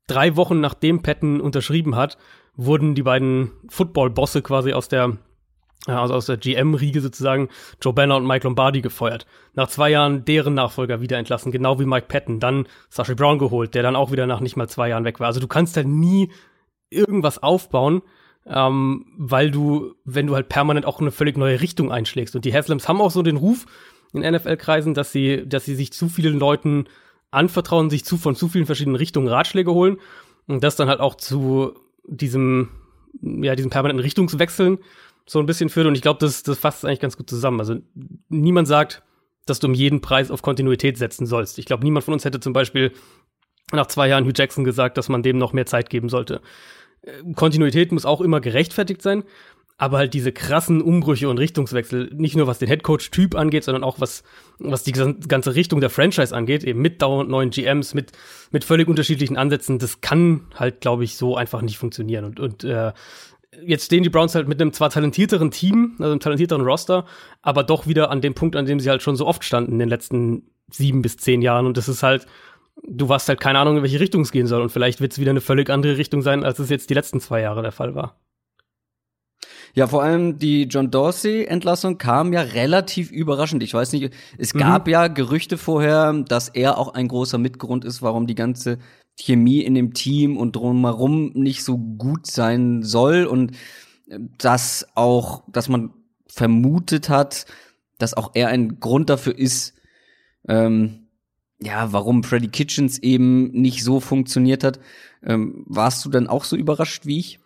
drei 0.07 0.37
Wochen 0.37 0.61
nachdem 0.61 1.03
Patton 1.03 1.41
unterschrieben 1.41 1.97
hat, 1.97 2.19
wurden 2.55 2.95
die 2.95 3.03
beiden 3.03 3.53
Football-Bosse 3.69 4.43
quasi 4.43 4.73
aus 4.73 4.89
der 4.89 5.19
also 5.87 6.15
aus 6.15 6.27
der 6.27 6.37
GM-Riege 6.37 7.01
sozusagen, 7.01 7.49
Joe 7.81 7.93
Banner 7.93 8.17
und 8.17 8.27
Mike 8.27 8.47
Lombardi 8.47 8.81
gefeuert. 8.81 9.27
Nach 9.55 9.69
zwei 9.69 9.91
Jahren 9.91 10.25
deren 10.25 10.55
Nachfolger 10.55 11.01
wieder 11.01 11.19
entlassen, 11.19 11.53
genau 11.53 11.79
wie 11.79 11.85
Mike 11.85 12.07
Patton. 12.09 12.41
Dann 12.41 12.67
Sashi 12.89 13.15
Brown 13.15 13.39
geholt, 13.39 13.75
der 13.75 13.83
dann 13.83 13.97
auch 13.97 14.13
wieder 14.13 14.27
nach 14.27 14.41
nicht 14.41 14.57
mal 14.57 14.69
zwei 14.69 14.89
Jahren 14.89 15.05
weg 15.05 15.21
war. 15.21 15.29
Also 15.29 15.41
du 15.41 15.49
kannst 15.49 15.77
halt 15.77 15.87
nie 15.87 16.31
irgendwas 16.91 17.43
aufbauen, 17.43 18.03
ähm, 18.47 19.07
weil 19.17 19.51
du, 19.51 19.95
wenn 20.05 20.27
du 20.27 20.35
halt 20.35 20.49
permanent 20.49 20.87
auch 20.87 21.01
eine 21.01 21.11
völlig 21.11 21.37
neue 21.37 21.61
Richtung 21.61 21.91
einschlägst. 21.91 22.35
Und 22.37 22.45
die 22.45 22.53
Haslams 22.53 22.89
haben 22.89 23.01
auch 23.01 23.11
so 23.11 23.23
den 23.23 23.37
Ruf 23.37 23.67
in 24.13 24.23
NFL-Kreisen, 24.23 24.95
dass 24.95 25.13
sie, 25.13 25.47
dass 25.47 25.65
sie 25.65 25.75
sich 25.75 25.93
zu 25.93 26.09
vielen 26.09 26.39
Leuten 26.39 26.87
anvertrauen, 27.31 27.91
sich 27.91 28.05
zu 28.05 28.17
von 28.17 28.35
zu 28.35 28.49
vielen 28.49 28.67
verschiedenen 28.67 28.97
Richtungen 28.97 29.29
Ratschläge 29.29 29.73
holen 29.73 29.99
und 30.47 30.63
das 30.63 30.77
dann 30.77 30.89
halt 30.89 31.01
auch 31.01 31.17
zu 31.17 31.75
diesem, 32.07 32.69
ja, 33.21 33.57
diesem 33.57 33.71
permanenten 33.71 34.03
Richtungswechseln 34.03 34.79
so 35.27 35.41
ein 35.41 35.47
bisschen 35.47 35.69
führt. 35.69 35.87
Und 35.87 35.97
ich 35.97 36.03
glaube, 36.03 36.21
das, 36.21 36.43
das 36.43 36.59
fasst 36.59 36.85
eigentlich 36.85 37.01
ganz 37.01 37.17
gut 37.17 37.29
zusammen. 37.29 37.61
Also 37.61 37.77
niemand 38.29 38.69
sagt, 38.69 39.03
dass 39.45 39.61
du 39.61 39.67
um 39.67 39.75
jeden 39.75 40.01
Preis 40.01 40.31
auf 40.31 40.43
Kontinuität 40.43 40.99
setzen 40.99 41.27
sollst. 41.27 41.59
Ich 41.59 41.67
glaube, 41.67 41.85
niemand 41.85 42.05
von 42.05 42.15
uns 42.15 42.25
hätte 42.25 42.41
zum 42.41 42.53
Beispiel 42.53 42.93
nach 43.73 43.87
zwei 43.87 44.09
Jahren 44.09 44.25
Hugh 44.25 44.35
Jackson 44.35 44.65
gesagt, 44.65 44.97
dass 44.97 45.09
man 45.09 45.23
dem 45.23 45.39
noch 45.39 45.53
mehr 45.53 45.67
Zeit 45.67 45.91
geben 45.91 46.09
sollte. 46.09 46.41
Äh, 47.03 47.33
Kontinuität 47.35 47.93
muss 47.93 48.07
auch 48.07 48.21
immer 48.21 48.41
gerechtfertigt 48.41 49.03
sein, 49.03 49.25
aber 49.79 49.99
halt 49.99 50.15
diese 50.15 50.33
krassen 50.33 50.81
Umbrüche 50.81 51.29
und 51.29 51.39
Richtungswechsel, 51.39 52.11
nicht 52.15 52.37
nur 52.37 52.47
was 52.47 52.59
den 52.59 52.69
Headcoach-Typ 52.69 53.35
angeht, 53.35 53.65
sondern 53.65 53.85
auch 53.85 54.01
was, 54.01 54.23
was 54.59 54.85
die 54.85 54.93
ganze 54.93 55.55
Richtung 55.55 55.81
der 55.81 55.91
Franchise 55.91 56.35
angeht, 56.35 56.65
eben 56.65 56.81
mit 56.81 57.03
dauernd 57.03 57.29
neuen 57.29 57.51
GMs, 57.51 57.93
mit, 57.93 58.13
mit 58.53 58.65
völlig 58.65 58.89
unterschiedlichen 58.89 59.37
Ansätzen, 59.37 59.79
das 59.79 60.01
kann 60.01 60.47
halt, 60.55 60.81
glaube 60.81 61.05
ich, 61.05 61.17
so 61.17 61.37
einfach 61.37 61.61
nicht 61.61 61.77
funktionieren. 61.77 62.25
Und, 62.25 62.41
und 62.41 62.65
äh, 62.65 62.93
jetzt 63.65 63.87
stehen 63.87 64.03
die 64.03 64.11
Browns 64.11 64.35
halt 64.35 64.49
mit 64.49 64.61
einem 64.61 64.73
zwar 64.73 64.91
talentierteren 64.91 65.51
Team, 65.51 65.97
also 65.99 66.11
einem 66.11 66.21
talentierteren 66.21 66.63
Roster, 66.63 67.05
aber 67.43 67.65
doch 67.65 67.87
wieder 67.87 68.11
an 68.11 68.21
dem 68.21 68.35
Punkt, 68.35 68.57
an 68.57 68.67
dem 68.67 68.81
sie 68.81 68.91
halt 68.91 69.03
schon 69.03 69.17
so 69.17 69.27
oft 69.27 69.45
standen 69.45 69.73
in 69.73 69.79
den 69.79 69.89
letzten 69.89 70.51
sieben 70.71 71.03
bis 71.03 71.17
zehn 71.17 71.43
Jahren. 71.43 71.67
Und 71.67 71.77
das 71.77 71.89
ist 71.89 72.03
halt, 72.03 72.27
du 72.87 73.09
hast 73.09 73.29
halt 73.29 73.41
keine 73.41 73.59
Ahnung, 73.59 73.79
in 73.79 73.83
welche 73.83 74.01
Richtung 74.01 74.23
es 74.23 74.33
gehen 74.33 74.47
soll. 74.47 74.63
Und 74.63 74.71
vielleicht 74.71 75.01
wird 75.01 75.13
es 75.13 75.19
wieder 75.19 75.31
eine 75.31 75.41
völlig 75.41 75.71
andere 75.71 75.97
Richtung 75.97 76.23
sein, 76.23 76.45
als 76.45 76.59
es 76.59 76.71
jetzt 76.71 76.91
die 76.91 76.95
letzten 76.95 77.21
zwei 77.21 77.41
Jahre 77.41 77.63
der 77.63 77.73
Fall 77.73 77.95
war. 77.95 78.19
Ja, 79.75 79.87
vor 79.87 80.03
allem 80.03 80.39
die 80.39 80.63
John 80.63 80.91
Dorsey-Entlassung 80.91 81.99
kam 81.99 82.33
ja 82.33 82.41
relativ 82.41 83.11
überraschend. 83.11 83.63
Ich 83.63 83.75
weiß 83.75 83.93
nicht, 83.93 84.11
es 84.39 84.55
mhm. 84.55 84.59
gab 84.61 84.89
ja 84.89 85.09
Gerüchte 85.09 85.59
vorher, 85.59 86.15
dass 86.27 86.49
er 86.49 86.79
auch 86.79 86.95
ein 86.95 87.09
großer 87.09 87.37
Mitgrund 87.37 87.85
ist, 87.85 88.01
warum 88.01 88.27
die 88.27 88.35
ganze 88.35 88.79
Chemie 89.19 89.61
in 89.61 89.75
dem 89.75 89.95
Team 89.95 90.37
und 90.37 90.57
drumherum 90.57 91.33
nicht 91.35 91.65
so 91.65 91.79
gut 91.79 92.27
sein 92.27 92.83
soll 92.83 93.25
und 93.25 93.53
äh, 94.09 94.19
dass 94.39 94.87
auch, 94.95 95.43
dass 95.49 95.69
man 95.69 95.93
vermutet 96.27 97.09
hat, 97.09 97.47
dass 97.99 98.15
auch 98.15 98.33
er 98.35 98.49
ein 98.49 98.79
Grund 98.79 99.09
dafür 99.09 99.39
ist, 99.39 99.75
ähm, 100.49 101.07
ja, 101.59 101.93
warum 101.93 102.23
Freddy 102.23 102.49
Kitchens 102.49 102.99
eben 102.99 103.51
nicht 103.53 103.83
so 103.83 104.01
funktioniert 104.01 104.63
hat. 104.63 104.79
Ähm, 105.23 105.65
warst 105.67 106.05
du 106.05 106.11
dann 106.11 106.27
auch 106.27 106.45
so 106.45 106.55
überrascht 106.57 107.07
wie 107.07 107.19
ich? 107.19 107.41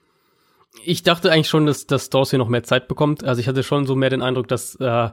Ich 0.85 1.03
dachte 1.03 1.31
eigentlich 1.31 1.49
schon, 1.49 1.67
dass, 1.67 1.87
dass 1.87 2.11
Dorsey 2.11 2.39
noch 2.39 2.49
mehr 2.49 2.63
Zeit 2.65 2.89
bekommt. 2.89 3.25
Also 3.25 3.41
ich 3.41 3.49
hatte 3.49 3.63
schon 3.63 3.87
so 3.87 3.95
mehr 3.95 4.11
den 4.11 4.23
Eindruck, 4.23 4.49
dass, 4.49 4.75
äh, 4.77 5.11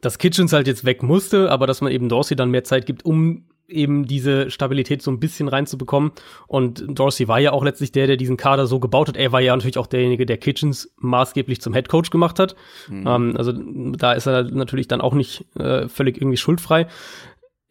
dass 0.00 0.18
Kitchens 0.18 0.52
halt 0.52 0.66
jetzt 0.66 0.84
weg 0.84 1.02
musste, 1.02 1.50
aber 1.50 1.68
dass 1.68 1.80
man 1.80 1.92
eben 1.92 2.08
Dorsey 2.08 2.36
dann 2.36 2.50
mehr 2.50 2.64
Zeit 2.64 2.86
gibt, 2.86 3.04
um 3.04 3.44
eben 3.72 4.06
diese 4.06 4.50
Stabilität 4.50 5.02
so 5.02 5.10
ein 5.10 5.20
bisschen 5.20 5.48
reinzubekommen. 5.48 6.12
Und 6.46 6.84
Dorsey 6.88 7.28
war 7.28 7.40
ja 7.40 7.52
auch 7.52 7.64
letztlich 7.64 7.92
der, 7.92 8.06
der 8.06 8.16
diesen 8.16 8.36
Kader 8.36 8.66
so 8.66 8.80
gebaut 8.80 9.08
hat. 9.08 9.16
Er 9.16 9.32
war 9.32 9.40
ja 9.40 9.54
natürlich 9.54 9.78
auch 9.78 9.86
derjenige, 9.86 10.26
der 10.26 10.38
Kitchens 10.38 10.94
maßgeblich 10.98 11.60
zum 11.60 11.74
Head 11.74 11.88
Coach 11.88 12.10
gemacht 12.10 12.38
hat. 12.38 12.54
Mhm. 12.88 13.06
Ähm, 13.06 13.34
also 13.36 13.52
da 13.52 14.12
ist 14.12 14.26
er 14.26 14.44
natürlich 14.44 14.88
dann 14.88 15.00
auch 15.00 15.14
nicht 15.14 15.44
äh, 15.56 15.88
völlig 15.88 16.16
irgendwie 16.16 16.36
schuldfrei. 16.36 16.86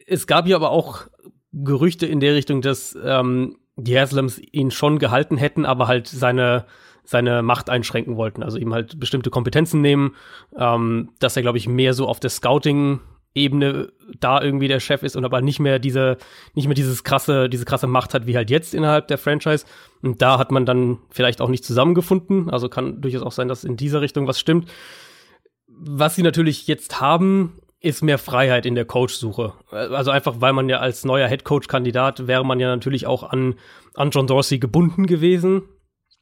Es 0.06 0.26
gab 0.26 0.46
ja 0.46 0.56
aber 0.56 0.70
auch 0.70 1.06
Gerüchte 1.52 2.06
in 2.06 2.20
der 2.20 2.34
Richtung, 2.34 2.62
dass 2.62 2.98
ähm, 3.04 3.56
die 3.76 3.98
Haslams 3.98 4.38
ihn 4.38 4.70
schon 4.70 4.98
gehalten 4.98 5.36
hätten, 5.36 5.64
aber 5.64 5.86
halt 5.86 6.08
seine 6.08 6.66
seine 7.04 7.42
Macht 7.42 7.68
einschränken 7.68 8.16
wollten, 8.16 8.42
also 8.42 8.58
ihm 8.58 8.72
halt 8.72 9.00
bestimmte 9.00 9.30
Kompetenzen 9.30 9.80
nehmen, 9.80 10.14
ähm, 10.56 11.10
dass 11.18 11.36
er, 11.36 11.42
glaube 11.42 11.58
ich, 11.58 11.66
mehr 11.68 11.94
so 11.94 12.06
auf 12.06 12.20
der 12.20 12.30
Scouting 12.30 13.00
Ebene 13.34 13.92
da 14.20 14.42
irgendwie 14.42 14.68
der 14.68 14.80
Chef 14.80 15.02
ist 15.02 15.16
und 15.16 15.24
aber 15.24 15.40
nicht 15.40 15.58
mehr 15.58 15.78
diese, 15.78 16.18
nicht 16.54 16.66
mehr 16.66 16.74
dieses 16.74 17.04
krasse, 17.04 17.48
diese 17.48 17.64
krasse 17.64 17.86
Macht 17.86 18.14
hat 18.14 18.26
wie 18.26 18.36
halt 18.36 18.50
jetzt 18.50 18.74
innerhalb 18.74 19.08
der 19.08 19.18
Franchise. 19.18 19.64
Und 20.02 20.20
da 20.20 20.38
hat 20.38 20.50
man 20.50 20.66
dann 20.66 20.98
vielleicht 21.10 21.40
auch 21.40 21.48
nicht 21.48 21.64
zusammengefunden. 21.64 22.50
Also 22.50 22.68
kann 22.68 23.00
durchaus 23.00 23.22
auch 23.22 23.32
sein, 23.32 23.48
dass 23.48 23.64
in 23.64 23.76
dieser 23.76 24.00
Richtung 24.00 24.26
was 24.26 24.38
stimmt. 24.38 24.70
Was 25.66 26.14
sie 26.14 26.22
natürlich 26.22 26.66
jetzt 26.66 27.00
haben, 27.00 27.58
ist 27.80 28.02
mehr 28.02 28.18
Freiheit 28.18 28.66
in 28.66 28.74
der 28.74 28.84
Coach-Suche. 28.84 29.54
Also 29.70 30.10
einfach, 30.10 30.36
weil 30.38 30.52
man 30.52 30.68
ja 30.68 30.78
als 30.78 31.04
neuer 31.04 31.26
Head-Coach-Kandidat 31.26 32.26
wäre 32.26 32.44
man 32.44 32.60
ja 32.60 32.68
natürlich 32.68 33.06
auch 33.06 33.22
an, 33.22 33.54
an 33.94 34.10
John 34.10 34.26
Dorsey 34.26 34.58
gebunden 34.58 35.06
gewesen 35.06 35.62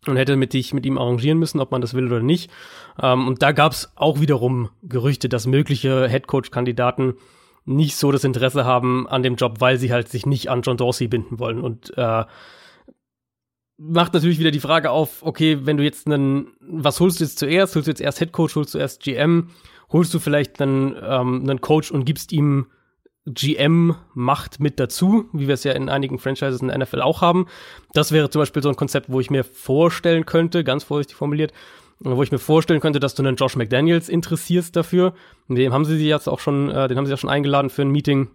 und 0.06 0.16
hätte 0.16 0.36
mit, 0.36 0.52
dich, 0.52 0.72
mit 0.72 0.86
ihm 0.86 0.98
arrangieren 0.98 1.38
müssen, 1.38 1.60
ob 1.60 1.72
man 1.72 1.80
das 1.80 1.94
will 1.94 2.06
oder 2.06 2.22
nicht. 2.22 2.50
Ähm, 3.00 3.28
und 3.28 3.42
da 3.42 3.52
gab 3.52 3.72
es 3.72 3.92
auch 3.96 4.20
wiederum 4.20 4.70
Gerüchte, 4.82 5.28
dass 5.28 5.46
mögliche 5.46 6.08
Headcoach-Kandidaten 6.08 7.14
nicht 7.66 7.96
so 7.96 8.10
das 8.10 8.24
Interesse 8.24 8.64
haben 8.64 9.06
an 9.06 9.22
dem 9.22 9.36
Job, 9.36 9.56
weil 9.60 9.76
sie 9.76 9.92
halt 9.92 10.08
sich 10.08 10.24
nicht 10.24 10.48
an 10.48 10.62
John 10.62 10.78
Dorsey 10.78 11.08
binden 11.08 11.38
wollen. 11.38 11.60
Und 11.60 11.92
äh, 11.96 12.24
macht 13.76 14.14
natürlich 14.14 14.38
wieder 14.38 14.50
die 14.50 14.60
Frage 14.60 14.90
auf, 14.90 15.22
okay, 15.22 15.58
wenn 15.62 15.76
du 15.76 15.84
jetzt 15.84 16.06
einen, 16.06 16.48
was 16.60 17.00
holst 17.00 17.20
du 17.20 17.24
jetzt 17.24 17.38
zuerst? 17.38 17.74
Holst 17.74 17.86
du 17.86 17.90
jetzt 17.90 18.00
erst 18.00 18.20
Headcoach, 18.20 18.56
holst 18.56 18.74
du 18.74 18.78
erst 18.78 19.02
GM? 19.02 19.50
Holst 19.90 20.14
du 20.14 20.18
vielleicht 20.18 20.60
einen, 20.62 20.96
ähm, 21.02 21.42
einen 21.42 21.60
Coach 21.60 21.90
und 21.90 22.04
gibst 22.04 22.32
ihm 22.32 22.66
GM-Macht 23.34 24.60
mit 24.60 24.80
dazu, 24.80 25.26
wie 25.32 25.46
wir 25.46 25.54
es 25.54 25.64
ja 25.64 25.72
in 25.72 25.88
einigen 25.88 26.18
Franchises 26.18 26.60
in 26.60 26.68
der 26.68 26.78
NFL 26.78 27.00
auch 27.00 27.20
haben. 27.22 27.46
Das 27.92 28.12
wäre 28.12 28.30
zum 28.30 28.40
Beispiel 28.40 28.62
so 28.62 28.68
ein 28.68 28.76
Konzept, 28.76 29.10
wo 29.10 29.20
ich 29.20 29.30
mir 29.30 29.44
vorstellen 29.44 30.26
könnte, 30.26 30.64
ganz 30.64 30.84
vorsichtig 30.84 31.16
formuliert, 31.16 31.52
wo 32.00 32.22
ich 32.22 32.32
mir 32.32 32.38
vorstellen 32.38 32.80
könnte, 32.80 33.00
dass 33.00 33.14
du 33.14 33.22
einen 33.22 33.36
Josh 33.36 33.56
McDaniels 33.56 34.08
interessierst 34.08 34.74
dafür. 34.74 35.14
Den 35.48 35.72
haben 35.72 35.84
sie 35.84 35.96
jetzt 35.96 36.28
auch 36.28 36.40
schon, 36.40 36.70
äh, 36.70 36.88
den 36.88 36.96
haben 36.96 37.06
sie 37.06 37.10
ja 37.10 37.16
schon 37.16 37.30
eingeladen 37.30 37.70
für 37.70 37.82
ein 37.82 37.90
Meeting. 37.90 38.28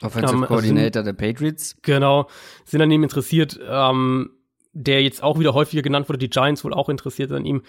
Offensive 0.00 0.36
ähm, 0.36 0.46
Coordinator 0.46 1.02
der 1.02 1.12
Patriots. 1.12 1.76
Genau, 1.82 2.28
sind 2.64 2.80
an 2.80 2.90
ihm 2.90 3.02
interessiert, 3.02 3.58
ähm, 3.68 4.30
der 4.72 5.02
jetzt 5.02 5.22
auch 5.22 5.38
wieder 5.40 5.54
häufiger 5.54 5.82
genannt 5.82 6.08
wurde, 6.08 6.18
die 6.18 6.30
Giants 6.30 6.64
wohl 6.64 6.72
auch 6.72 6.88
interessiert 6.88 7.32
an 7.32 7.44
ihm 7.44 7.62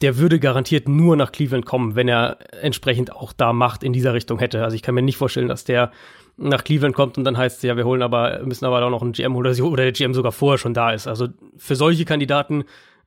der 0.00 0.16
würde 0.16 0.38
garantiert 0.40 0.88
nur 0.88 1.16
nach 1.16 1.32
Cleveland 1.32 1.66
kommen, 1.66 1.94
wenn 1.94 2.08
er 2.08 2.38
entsprechend 2.62 3.12
auch 3.14 3.32
da 3.32 3.52
Macht 3.52 3.82
in 3.82 3.92
dieser 3.92 4.14
Richtung 4.14 4.38
hätte. 4.38 4.64
Also 4.64 4.74
ich 4.74 4.82
kann 4.82 4.94
mir 4.94 5.02
nicht 5.02 5.18
vorstellen, 5.18 5.48
dass 5.48 5.64
der 5.64 5.92
nach 6.36 6.64
Cleveland 6.64 6.94
kommt 6.94 7.18
und 7.18 7.24
dann 7.24 7.36
heißt 7.36 7.58
es, 7.58 7.62
ja, 7.62 7.76
wir 7.76 7.84
holen 7.84 8.02
aber, 8.02 8.40
müssen 8.44 8.64
aber 8.64 8.84
auch 8.84 8.90
noch 8.90 9.02
einen 9.02 9.12
GM 9.12 9.36
oder, 9.36 9.50
oder 9.62 9.82
der 9.82 9.92
GM 9.92 10.14
sogar 10.14 10.32
vorher 10.32 10.58
schon 10.58 10.72
da 10.72 10.92
ist. 10.92 11.06
Also 11.06 11.28
für 11.56 11.76
solche 11.76 12.06
Kandidaten 12.06 12.64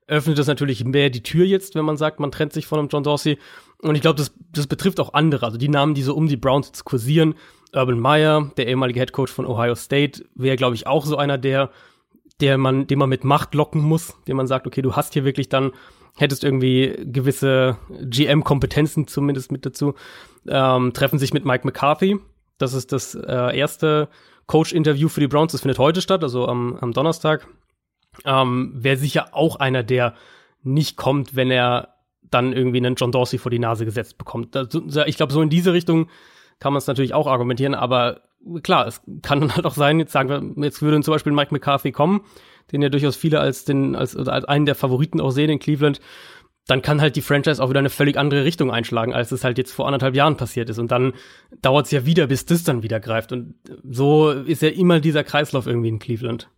öffnet 0.07 0.37
das 0.37 0.47
natürlich 0.47 0.85
mehr 0.85 1.09
die 1.09 1.23
Tür 1.23 1.45
jetzt, 1.45 1.75
wenn 1.75 1.85
man 1.85 1.97
sagt, 1.97 2.19
man 2.19 2.31
trennt 2.31 2.53
sich 2.53 2.67
von 2.67 2.77
einem 2.77 2.89
John 2.89 3.03
Dorsey. 3.03 3.39
Und 3.81 3.95
ich 3.95 4.01
glaube, 4.01 4.17
das, 4.17 4.33
das 4.51 4.67
betrifft 4.67 4.99
auch 4.99 5.13
andere. 5.13 5.45
Also 5.45 5.57
die 5.57 5.69
Namen, 5.69 5.95
die 5.95 6.03
so 6.03 6.13
um 6.13 6.27
die 6.27 6.37
Browns 6.37 6.67
jetzt 6.67 6.83
kursieren. 6.83 7.35
Urban 7.73 7.99
Meyer, 7.99 8.51
der 8.55 8.67
ehemalige 8.67 8.99
Head 8.99 9.13
Coach 9.13 9.31
von 9.31 9.47
Ohio 9.47 9.73
State, 9.73 10.25
wäre, 10.35 10.57
glaube 10.57 10.75
ich, 10.75 10.85
auch 10.85 11.05
so 11.05 11.17
einer, 11.17 11.39
der, 11.39 11.71
der 12.39 12.59
man, 12.59 12.85
den 12.85 12.99
man 12.99 13.09
mit 13.09 13.23
Macht 13.23 13.55
locken 13.55 13.81
muss, 13.81 14.13
dem 14.27 14.37
man 14.37 14.45
sagt, 14.45 14.67
okay, 14.67 14.83
du 14.83 14.95
hast 14.95 15.13
hier 15.13 15.25
wirklich 15.25 15.49
dann 15.49 15.71
hättest 16.17 16.43
irgendwie 16.43 16.95
gewisse 17.05 17.77
GM-Kompetenzen 17.89 19.07
zumindest 19.07 19.51
mit 19.51 19.65
dazu, 19.65 19.95
ähm, 20.47 20.93
treffen 20.93 21.19
sich 21.19 21.33
mit 21.33 21.45
Mike 21.45 21.65
McCarthy. 21.65 22.19
Das 22.57 22.73
ist 22.73 22.91
das 22.91 23.15
äh, 23.15 23.57
erste 23.57 24.09
Coach-Interview 24.47 25.09
für 25.09 25.21
die 25.21 25.27
Browns. 25.27 25.51
Das 25.51 25.61
findet 25.61 25.79
heute 25.79 26.01
statt, 26.01 26.23
also 26.23 26.47
am, 26.47 26.75
am 26.75 26.93
Donnerstag. 26.93 27.47
Ähm, 28.25 28.73
Wäre 28.75 28.97
sicher 28.97 29.29
auch 29.31 29.55
einer, 29.55 29.83
der 29.83 30.13
nicht 30.61 30.97
kommt, 30.97 31.35
wenn 31.35 31.49
er 31.49 31.95
dann 32.21 32.53
irgendwie 32.53 32.77
einen 32.77 32.95
John 32.95 33.11
Dorsey 33.11 33.39
vor 33.39 33.51
die 33.51 33.59
Nase 33.59 33.85
gesetzt 33.85 34.17
bekommt. 34.17 34.55
Das, 34.55 34.67
ich 35.05 35.17
glaube, 35.17 35.33
so 35.33 35.41
in 35.41 35.49
diese 35.49 35.73
Richtung 35.73 36.09
kann 36.59 36.73
man 36.73 36.77
es 36.77 36.87
natürlich 36.87 37.13
auch 37.13 37.27
argumentieren, 37.27 37.75
aber 37.75 38.21
klar, 38.61 38.87
es 38.87 39.01
kann 39.21 39.39
dann 39.41 39.55
halt 39.55 39.65
auch 39.65 39.73
sein, 39.73 39.99
jetzt 39.99 40.11
sagen 40.11 40.29
wir, 40.29 40.63
jetzt 40.63 40.81
würde 40.81 41.01
zum 41.01 41.13
Beispiel 41.13 41.33
Mike 41.33 41.53
McCarthy 41.53 41.91
kommen 41.91 42.21
den 42.71 42.81
ja 42.81 42.89
durchaus 42.89 43.15
viele 43.15 43.39
als 43.39 43.65
den, 43.65 43.95
als, 43.95 44.15
als 44.15 44.45
einen 44.45 44.65
der 44.65 44.75
Favoriten 44.75 45.21
auch 45.21 45.31
sehen 45.31 45.49
in 45.49 45.59
Cleveland, 45.59 45.99
dann 46.67 46.81
kann 46.81 47.01
halt 47.01 47.15
die 47.15 47.21
Franchise 47.21 47.61
auch 47.61 47.69
wieder 47.69 47.79
eine 47.79 47.89
völlig 47.89 48.17
andere 48.17 48.45
Richtung 48.45 48.71
einschlagen, 48.71 49.13
als 49.13 49.31
es 49.31 49.43
halt 49.43 49.57
jetzt 49.57 49.73
vor 49.73 49.85
anderthalb 49.85 50.15
Jahren 50.15 50.37
passiert 50.37 50.69
ist. 50.69 50.79
Und 50.79 50.91
dann 50.91 51.13
dauert 51.61 51.87
es 51.87 51.91
ja 51.91 52.05
wieder, 52.05 52.27
bis 52.27 52.45
das 52.45 52.63
dann 52.63 52.83
wieder 52.83 52.99
greift. 52.99 53.31
Und 53.33 53.55
so 53.89 54.31
ist 54.31 54.61
ja 54.61 54.69
immer 54.69 54.99
dieser 55.01 55.23
Kreislauf 55.23 55.67
irgendwie 55.67 55.89
in 55.89 55.99
Cleveland. 55.99 56.49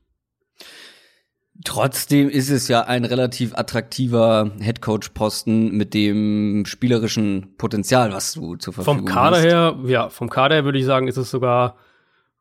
Trotzdem 1.64 2.30
ist 2.30 2.50
es 2.50 2.68
ja 2.68 2.82
ein 2.82 3.06
relativ 3.06 3.56
attraktiver 3.56 4.52
Headcoach-Posten 4.60 5.72
mit 5.72 5.94
dem 5.94 6.66
spielerischen 6.68 7.56
Potenzial, 7.58 8.12
was 8.12 8.34
du 8.34 8.58
zur 8.58 8.74
Verfügung 8.74 8.98
hast. 8.98 9.06
Vom 9.06 9.06
Kader 9.06 9.38
hast. 9.38 9.46
her, 9.46 9.80
ja, 9.86 10.10
vom 10.10 10.30
Kader 10.30 10.56
her 10.56 10.66
würde 10.66 10.78
ich 10.78 10.86
sagen, 10.86 11.08
ist 11.08 11.18
es 11.18 11.32
sogar, 11.32 11.78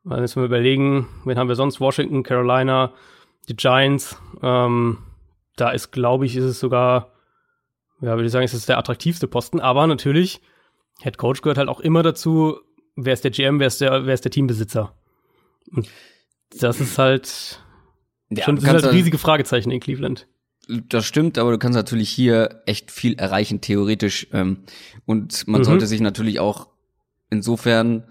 wenn 0.03 0.21
wir 0.21 0.43
überlegen, 0.43 1.07
wen 1.23 1.39
haben 1.39 1.47
wir 1.47 1.55
sonst? 1.55 1.79
Washington, 1.79 2.23
Carolina, 2.23 2.91
die 3.49 3.55
Giants, 3.55 4.17
ähm, 4.41 4.99
da 5.55 5.69
ist, 5.71 5.91
glaube 5.91 6.25
ich, 6.25 6.35
ist 6.35 6.43
es 6.43 6.59
sogar, 6.59 7.13
ja, 8.01 8.11
würde 8.15 8.25
ich 8.25 8.31
sagen, 8.31 8.45
ist 8.45 8.53
es 8.53 8.65
der 8.65 8.77
attraktivste 8.77 9.27
Posten. 9.27 9.59
Aber 9.59 9.87
natürlich, 9.87 10.41
Head 11.01 11.17
Coach 11.17 11.41
gehört 11.41 11.57
halt 11.57 11.69
auch 11.69 11.79
immer 11.79 12.03
dazu, 12.03 12.59
wer 12.95 13.13
ist 13.13 13.23
der 13.23 13.31
GM, 13.31 13.59
wer 13.59 13.67
ist 13.67 13.81
der, 13.81 14.05
wer 14.05 14.13
ist 14.13 14.23
der 14.23 14.31
Teambesitzer. 14.31 14.93
Und 15.71 15.89
das 16.59 16.79
ist 16.79 16.97
halt 16.97 17.59
ja, 18.29 18.43
schon 18.43 18.55
das 18.55 18.65
halt 18.65 18.91
riesige 18.91 19.17
Fragezeichen 19.17 19.71
in 19.71 19.79
Cleveland. 19.79 20.27
Das 20.67 21.05
stimmt, 21.05 21.37
aber 21.37 21.51
du 21.51 21.59
kannst 21.59 21.75
natürlich 21.75 22.09
hier 22.09 22.63
echt 22.65 22.91
viel 22.91 23.15
erreichen, 23.15 23.61
theoretisch. 23.61 24.27
Ähm, 24.33 24.63
und 25.05 25.47
man 25.47 25.61
mhm. 25.61 25.65
sollte 25.65 25.87
sich 25.87 26.01
natürlich 26.01 26.39
auch 26.39 26.67
insofern 27.29 28.05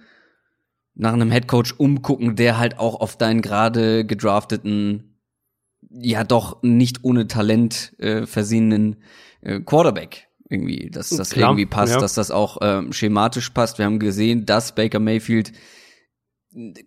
nach 0.94 1.12
einem 1.12 1.30
Headcoach 1.30 1.74
umgucken, 1.78 2.36
der 2.36 2.58
halt 2.58 2.78
auch 2.78 3.00
auf 3.00 3.16
deinen 3.16 3.42
gerade 3.42 4.04
gedrafteten 4.04 5.13
ja 5.94 6.24
doch 6.24 6.62
nicht 6.62 7.04
ohne 7.04 7.26
Talent 7.26 7.92
äh, 7.98 8.26
versehenen 8.26 8.96
äh, 9.40 9.60
Quarterback 9.60 10.28
irgendwie, 10.48 10.90
dass 10.90 11.10
das 11.10 11.30
Klar, 11.30 11.50
irgendwie 11.50 11.66
passt, 11.66 11.94
ja. 11.94 12.00
dass 12.00 12.14
das 12.14 12.30
auch 12.30 12.58
ähm, 12.60 12.92
schematisch 12.92 13.50
passt. 13.50 13.78
Wir 13.78 13.86
haben 13.86 13.98
gesehen, 13.98 14.46
dass 14.46 14.74
Baker 14.74 15.00
Mayfield 15.00 15.52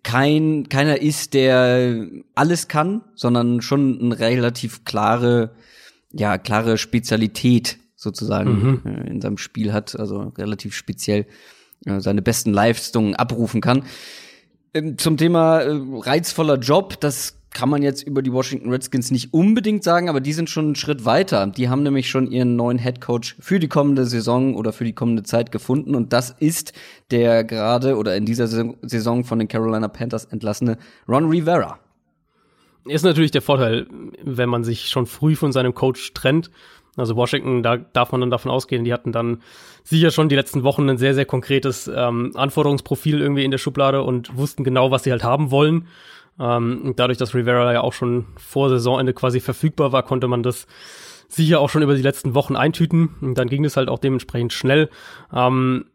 kein 0.02 0.68
keiner 0.68 1.00
ist, 1.00 1.34
der 1.34 2.06
alles 2.34 2.68
kann, 2.68 3.02
sondern 3.14 3.60
schon 3.60 4.00
eine 4.00 4.18
relativ 4.18 4.84
klare 4.84 5.54
ja 6.12 6.38
klare 6.38 6.78
Spezialität 6.78 7.78
sozusagen 7.94 8.50
mhm. 8.50 8.82
äh, 8.86 9.10
in 9.10 9.20
seinem 9.20 9.38
Spiel 9.38 9.72
hat, 9.72 9.98
also 9.98 10.32
relativ 10.38 10.74
speziell 10.74 11.26
äh, 11.84 12.00
seine 12.00 12.22
besten 12.22 12.52
Leistungen 12.52 13.14
abrufen 13.14 13.60
kann. 13.60 13.84
Ähm, 14.72 14.96
zum 14.98 15.16
Thema 15.16 15.60
äh, 15.60 15.78
reizvoller 15.98 16.58
Job, 16.58 17.00
das 17.00 17.37
kann 17.50 17.68
man 17.68 17.82
jetzt 17.82 18.02
über 18.02 18.22
die 18.22 18.32
Washington 18.32 18.70
Redskins 18.70 19.10
nicht 19.10 19.32
unbedingt 19.32 19.82
sagen, 19.82 20.08
aber 20.08 20.20
die 20.20 20.32
sind 20.32 20.50
schon 20.50 20.66
einen 20.66 20.74
Schritt 20.74 21.04
weiter. 21.04 21.46
Die 21.46 21.68
haben 21.68 21.82
nämlich 21.82 22.08
schon 22.08 22.30
ihren 22.30 22.56
neuen 22.56 22.78
Head 22.78 23.00
Coach 23.00 23.36
für 23.40 23.58
die 23.58 23.68
kommende 23.68 24.04
Saison 24.04 24.54
oder 24.54 24.72
für 24.72 24.84
die 24.84 24.92
kommende 24.92 25.22
Zeit 25.22 25.50
gefunden 25.50 25.94
und 25.94 26.12
das 26.12 26.30
ist 26.38 26.72
der 27.10 27.44
gerade 27.44 27.96
oder 27.96 28.16
in 28.16 28.26
dieser 28.26 28.46
Saison 28.46 29.24
von 29.24 29.38
den 29.38 29.48
Carolina 29.48 29.88
Panthers 29.88 30.26
entlassene 30.26 30.78
Ron 31.08 31.28
Rivera. 31.28 31.78
Ist 32.86 33.04
natürlich 33.04 33.32
der 33.32 33.42
Vorteil, 33.42 33.86
wenn 34.24 34.48
man 34.48 34.64
sich 34.64 34.88
schon 34.88 35.06
früh 35.06 35.36
von 35.36 35.52
seinem 35.52 35.74
Coach 35.74 36.14
trennt, 36.14 36.50
Also 36.98 37.16
Washington, 37.16 37.62
da 37.62 37.76
darf 37.76 38.12
man 38.12 38.20
dann 38.20 38.30
davon 38.30 38.50
ausgehen, 38.50 38.84
die 38.84 38.92
hatten 38.92 39.12
dann 39.12 39.42
sicher 39.84 40.10
schon 40.10 40.28
die 40.28 40.34
letzten 40.34 40.64
Wochen 40.64 40.88
ein 40.90 40.98
sehr, 40.98 41.14
sehr 41.14 41.26
konkretes 41.26 41.88
ähm, 41.88 42.32
Anforderungsprofil 42.34 43.20
irgendwie 43.20 43.44
in 43.44 43.50
der 43.50 43.58
Schublade 43.58 44.02
und 44.02 44.36
wussten 44.36 44.64
genau, 44.64 44.90
was 44.90 45.04
sie 45.04 45.12
halt 45.12 45.22
haben 45.22 45.50
wollen. 45.50 45.86
Ähm, 46.40 46.94
dadurch, 46.96 47.18
dass 47.18 47.34
Rivera 47.34 47.72
ja 47.72 47.80
auch 47.80 47.92
schon 47.92 48.26
vor 48.36 48.68
Saisonende 48.68 49.12
quasi 49.12 49.40
verfügbar 49.40 49.92
war, 49.92 50.02
konnte 50.02 50.28
man 50.28 50.42
das 50.42 50.66
sicher 51.28 51.60
auch 51.60 51.68
schon 51.68 51.82
über 51.82 51.94
die 51.94 52.02
letzten 52.02 52.34
Wochen 52.34 52.56
eintüten. 52.56 53.10
Und 53.20 53.34
dann 53.36 53.48
ging 53.48 53.64
es 53.64 53.76
halt 53.76 53.88
auch 53.88 53.98
dementsprechend 53.98 54.52
schnell. 54.52 54.88
Ähm, 55.32 55.86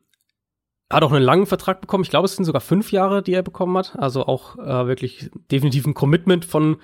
hat 0.91 1.03
auch 1.03 1.11
einen 1.11 1.25
langen 1.25 1.47
Vertrag 1.47 1.81
bekommen. 1.81 2.03
Ich 2.03 2.09
glaube, 2.09 2.25
es 2.25 2.35
sind 2.35 2.45
sogar 2.45 2.61
fünf 2.61 2.91
Jahre, 2.91 3.23
die 3.23 3.33
er 3.33 3.41
bekommen 3.41 3.75
hat. 3.77 3.97
Also 3.97 4.25
auch 4.25 4.57
äh, 4.57 4.87
wirklich 4.87 5.31
definitiv 5.51 5.87
ein 5.87 5.95
Commitment 5.95 6.45
von, 6.45 6.77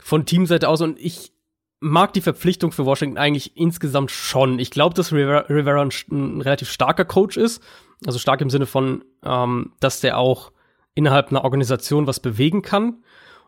von 0.00 0.26
Teamseite 0.26 0.68
aus. 0.68 0.82
Und 0.82 0.98
ich 0.98 1.32
mag 1.80 2.12
die 2.12 2.20
Verpflichtung 2.20 2.72
für 2.72 2.84
Washington 2.84 3.18
eigentlich 3.18 3.56
insgesamt 3.56 4.10
schon. 4.10 4.58
Ich 4.58 4.70
glaube, 4.70 4.94
dass 4.94 5.12
Rivera, 5.12 5.46
Rivera 5.48 5.80
ein, 5.80 5.90
ein, 6.10 6.40
relativ 6.42 6.70
starker 6.70 7.04
Coach 7.04 7.36
ist. 7.36 7.62
Also 8.04 8.18
stark 8.18 8.40
im 8.40 8.50
Sinne 8.50 8.66
von, 8.66 9.04
ähm, 9.24 9.72
dass 9.80 10.00
der 10.00 10.18
auch 10.18 10.52
innerhalb 10.98 11.30
einer 11.30 11.44
Organisation 11.44 12.08
was 12.08 12.18
bewegen 12.18 12.60
kann. 12.60 13.04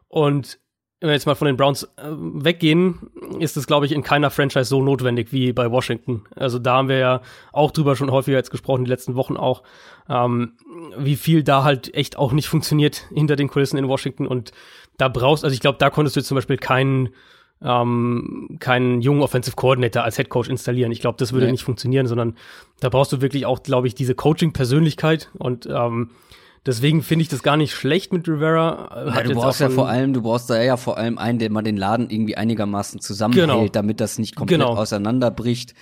Und 0.07 0.61
wenn 1.01 1.09
wir 1.09 1.15
jetzt 1.15 1.27
mal 1.27 1.35
von 1.35 1.47
den 1.47 1.57
Browns 1.57 1.83
äh, 1.83 1.89
weggehen, 2.07 3.11
ist 3.41 3.57
es, 3.57 3.67
glaube 3.67 3.87
ich, 3.87 3.93
in 3.93 4.03
keiner 4.03 4.31
Franchise 4.31 4.67
so 4.67 4.83
notwendig 4.83 5.33
wie 5.33 5.53
bei 5.53 5.69
Washington. 5.71 6.23
Also 6.37 6.61
da 6.61 6.77
haben 6.77 6.89
wir 6.89 6.99
ja 6.99 7.23
auch 7.53 7.73
drüber 7.73 7.97
schon 7.97 8.13
häufiger 8.13 8.37
jetzt 8.37 8.51
gesprochen, 8.53 8.85
die 8.85 8.91
letzten 8.91 9.17
Wochen 9.17 9.37
auch, 9.37 9.65
ähm, 10.09 10.53
wie 10.97 11.17
viel 11.17 11.43
da 11.43 11.65
halt 11.65 11.93
echt 11.93 12.17
auch 12.17 12.33
nicht 12.33 12.49
funktioniert 12.49 13.07
hinter 13.15 13.35
den 13.35 13.49
Kulissen 13.49 13.79
in 13.79 13.89
Washington. 13.89 14.29
Und 14.29 14.53
da 14.97 15.09
brauchst, 15.09 15.43
also 15.43 15.55
ich 15.55 15.61
glaube, 15.61 15.79
da 15.79 15.91
konntest 15.91 16.15
du 16.15 16.21
jetzt 16.21 16.29
zum 16.29 16.37
Beispiel 16.37 16.57
keinen 16.57 17.11
ähm, 17.63 18.57
keinen 18.59 19.03
jungen 19.03 19.21
Offensive 19.21 19.55
Coordinator 19.55 20.03
als 20.03 20.17
Head 20.17 20.31
Coach 20.31 20.49
installieren. 20.49 20.93
Ich 20.93 21.01
glaube, 21.01 21.19
das 21.19 21.33
würde 21.33 21.45
nee. 21.45 21.53
nicht 21.53 21.65
funktionieren, 21.65 22.07
sondern 22.07 22.37
da 22.81 22.89
brauchst 22.89 23.13
du 23.13 23.21
wirklich 23.21 23.45
auch, 23.45 23.63
glaube 23.63 23.87
ich, 23.87 23.95
diese 23.95 24.15
Coaching-Persönlichkeit 24.15 25.31
und 25.37 25.67
ähm, 25.71 26.11
Deswegen 26.67 27.03
finde 27.03 27.23
ich 27.23 27.29
das 27.29 27.43
gar 27.43 27.57
nicht 27.57 27.73
schlecht 27.73 28.13
mit 28.13 28.29
Rivera. 28.29 29.13
Ja, 29.15 29.23
du 29.23 29.35
brauchst 29.35 29.61
ja 29.61 29.71
vor 29.71 29.89
allem, 29.89 30.13
du 30.13 30.21
brauchst 30.21 30.51
da 30.51 30.63
ja 30.63 30.77
vor 30.77 30.99
allem 30.99 31.17
einen, 31.17 31.39
der 31.39 31.51
mal 31.51 31.63
den 31.63 31.79
Laden 31.79 32.11
irgendwie 32.11 32.37
einigermaßen 32.37 33.01
zusammenhält, 33.01 33.49
genau. 33.49 33.69
damit 33.69 34.01
das 34.01 34.19
nicht 34.19 34.37
komplett 34.37 34.61
genau. 34.61 34.77
auseinanderbricht. 34.77 35.75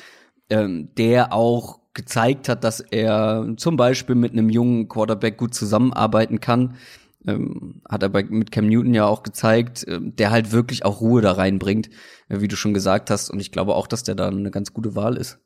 Ähm, 0.50 0.88
der 0.96 1.34
auch 1.34 1.80
gezeigt 1.92 2.48
hat, 2.48 2.64
dass 2.64 2.80
er 2.80 3.54
zum 3.56 3.76
Beispiel 3.76 4.14
mit 4.14 4.32
einem 4.32 4.48
jungen 4.48 4.88
Quarterback 4.88 5.36
gut 5.36 5.52
zusammenarbeiten 5.52 6.40
kann. 6.40 6.76
Ähm, 7.26 7.82
hat 7.86 8.02
er 8.02 8.08
bei, 8.08 8.22
mit 8.22 8.52
Cam 8.52 8.68
Newton 8.68 8.94
ja 8.94 9.04
auch 9.04 9.24
gezeigt, 9.24 9.86
äh, 9.86 9.98
der 10.00 10.30
halt 10.30 10.52
wirklich 10.52 10.84
auch 10.84 11.00
Ruhe 11.00 11.20
da 11.20 11.32
reinbringt, 11.32 11.90
äh, 12.28 12.40
wie 12.40 12.48
du 12.48 12.56
schon 12.56 12.72
gesagt 12.72 13.10
hast. 13.10 13.30
Und 13.30 13.40
ich 13.40 13.50
glaube 13.50 13.74
auch, 13.74 13.88
dass 13.88 14.04
der 14.04 14.14
da 14.14 14.28
eine 14.28 14.52
ganz 14.52 14.72
gute 14.72 14.94
Wahl 14.94 15.16
ist. 15.16 15.40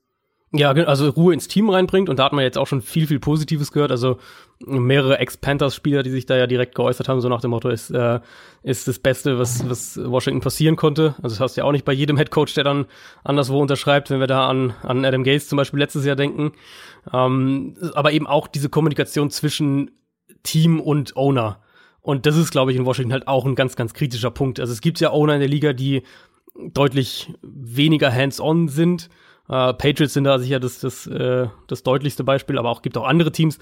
Ja, 0.54 0.70
also 0.72 1.08
Ruhe 1.08 1.32
ins 1.32 1.48
Team 1.48 1.70
reinbringt 1.70 2.10
und 2.10 2.18
da 2.18 2.24
hat 2.24 2.34
man 2.34 2.44
jetzt 2.44 2.58
auch 2.58 2.66
schon 2.66 2.82
viel, 2.82 3.06
viel 3.06 3.18
Positives 3.18 3.72
gehört. 3.72 3.90
Also 3.90 4.18
mehrere 4.66 5.18
Ex-Panthers-Spieler, 5.18 6.02
die 6.02 6.10
sich 6.10 6.26
da 6.26 6.36
ja 6.36 6.46
direkt 6.46 6.74
geäußert 6.74 7.08
haben, 7.08 7.20
so 7.20 7.28
nach 7.28 7.40
dem 7.40 7.50
Motto, 7.50 7.68
ist, 7.68 7.90
äh, 7.90 8.20
ist 8.62 8.88
das 8.88 8.98
Beste, 8.98 9.38
was, 9.38 9.68
was 9.68 9.98
Washington 10.02 10.40
passieren 10.40 10.76
konnte. 10.76 11.14
Also 11.22 11.34
das 11.34 11.40
hast 11.40 11.56
du 11.56 11.60
ja 11.60 11.64
auch 11.66 11.72
nicht 11.72 11.84
bei 11.84 11.92
jedem 11.92 12.16
Headcoach, 12.16 12.54
der 12.54 12.64
dann 12.64 12.86
anderswo 13.24 13.60
unterschreibt, 13.60 14.10
wenn 14.10 14.20
wir 14.20 14.26
da 14.26 14.48
an, 14.48 14.74
an 14.82 15.04
Adam 15.04 15.24
Gates 15.24 15.48
zum 15.48 15.56
Beispiel 15.56 15.78
letztes 15.78 16.04
Jahr 16.04 16.16
denken. 16.16 16.52
Ähm, 17.12 17.74
aber 17.94 18.12
eben 18.12 18.26
auch 18.26 18.48
diese 18.48 18.68
Kommunikation 18.68 19.30
zwischen 19.30 19.90
Team 20.42 20.80
und 20.80 21.16
Owner. 21.16 21.60
Und 22.00 22.26
das 22.26 22.36
ist, 22.36 22.50
glaube 22.50 22.72
ich, 22.72 22.76
in 22.76 22.84
Washington 22.84 23.12
halt 23.12 23.28
auch 23.28 23.44
ein 23.44 23.54
ganz, 23.54 23.76
ganz 23.76 23.94
kritischer 23.94 24.30
Punkt. 24.30 24.58
Also 24.58 24.72
es 24.72 24.80
gibt 24.80 25.00
ja 25.00 25.10
Owner 25.10 25.34
in 25.34 25.40
der 25.40 25.48
Liga, 25.48 25.72
die 25.72 26.02
deutlich 26.54 27.32
weniger 27.42 28.12
hands-on 28.12 28.68
sind 28.68 29.08
äh, 29.48 29.74
Patriots 29.74 30.14
sind 30.14 30.24
da 30.24 30.38
sicher 30.38 30.60
das, 30.60 30.80
das, 30.80 31.06
äh, 31.06 31.48
das 31.66 31.82
deutlichste 31.82 32.24
Beispiel, 32.24 32.58
aber 32.58 32.70
auch 32.70 32.82
gibt 32.82 32.96
auch 32.96 33.06
andere 33.06 33.32
Teams. 33.32 33.58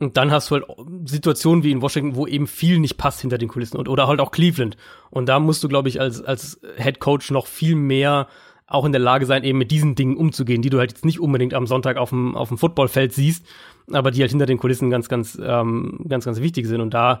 Und 0.00 0.16
dann 0.16 0.30
hast 0.30 0.50
du 0.50 0.56
halt 0.56 0.64
Situationen 1.04 1.62
wie 1.62 1.70
in 1.70 1.82
Washington, 1.82 2.16
wo 2.16 2.26
eben 2.26 2.46
viel 2.46 2.78
nicht 2.78 2.96
passt 2.96 3.20
hinter 3.20 3.36
den 3.36 3.48
Kulissen 3.48 3.76
und 3.76 3.86
oder 3.86 4.08
halt 4.08 4.18
auch 4.18 4.30
Cleveland. 4.30 4.78
Und 5.10 5.28
da 5.28 5.38
musst 5.38 5.62
du, 5.62 5.68
glaube 5.68 5.90
ich, 5.90 6.00
als, 6.00 6.22
als 6.22 6.58
Head 6.76 7.00
Coach 7.00 7.30
noch 7.30 7.46
viel 7.46 7.76
mehr 7.76 8.26
auch 8.66 8.84
in 8.84 8.92
der 8.92 9.00
Lage 9.00 9.26
sein, 9.26 9.44
eben 9.44 9.58
mit 9.58 9.70
diesen 9.70 9.96
Dingen 9.96 10.16
umzugehen, 10.16 10.62
die 10.62 10.70
du 10.70 10.78
halt 10.78 10.92
jetzt 10.92 11.04
nicht 11.04 11.20
unbedingt 11.20 11.52
am 11.52 11.66
Sonntag 11.66 11.98
auf 11.98 12.10
dem, 12.10 12.34
auf 12.34 12.48
dem 12.48 12.56
Footballfeld 12.56 13.12
siehst, 13.12 13.44
aber 13.92 14.10
die 14.10 14.20
halt 14.22 14.30
hinter 14.30 14.46
den 14.46 14.58
Kulissen 14.58 14.88
ganz, 14.90 15.08
ganz, 15.08 15.38
ähm, 15.42 16.06
ganz, 16.08 16.24
ganz 16.24 16.40
wichtig 16.40 16.66
sind. 16.66 16.80
Und 16.80 16.94
da 16.94 17.20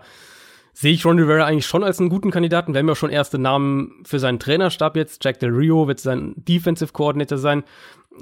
sehe 0.72 0.92
ich 0.92 1.04
Ron 1.04 1.18
Rivera 1.18 1.44
eigentlich 1.44 1.66
schon 1.66 1.84
als 1.84 2.00
einen 2.00 2.08
guten 2.08 2.30
Kandidaten. 2.30 2.72
Wir 2.72 2.78
haben 2.78 2.88
ja 2.88 2.94
schon 2.94 3.10
erste 3.10 3.38
Namen 3.38 4.02
für 4.04 4.18
seinen 4.18 4.38
Trainerstab 4.38 4.96
jetzt. 4.96 5.22
Jack 5.22 5.40
Del 5.40 5.50
Rio 5.50 5.86
wird 5.86 6.00
sein 6.00 6.34
Defensive 6.36 6.92
Coordinator 6.92 7.36
sein. 7.36 7.64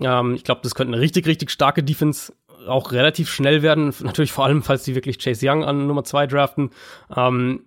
Ähm, 0.01 0.35
ich 0.35 0.43
glaube, 0.43 0.63
das 0.65 0.75
könnte 0.75 0.95
eine 0.95 1.03
richtig, 1.03 1.27
richtig 1.27 1.51
starke 1.51 1.85
Defense 1.85 2.33
auch 2.67 2.93
relativ 2.93 3.31
schnell 3.31 3.63
werden. 3.63 3.93
Natürlich 4.01 4.33
vor 4.33 4.45
allem, 4.45 4.63
falls 4.63 4.85
die 4.85 4.95
wirklich 4.95 5.19
Chase 5.19 5.49
Young 5.49 5.65
an 5.65 5.87
Nummer 5.87 6.05
zwei 6.05 6.27
draften. 6.27 6.71
Ähm, 7.15 7.65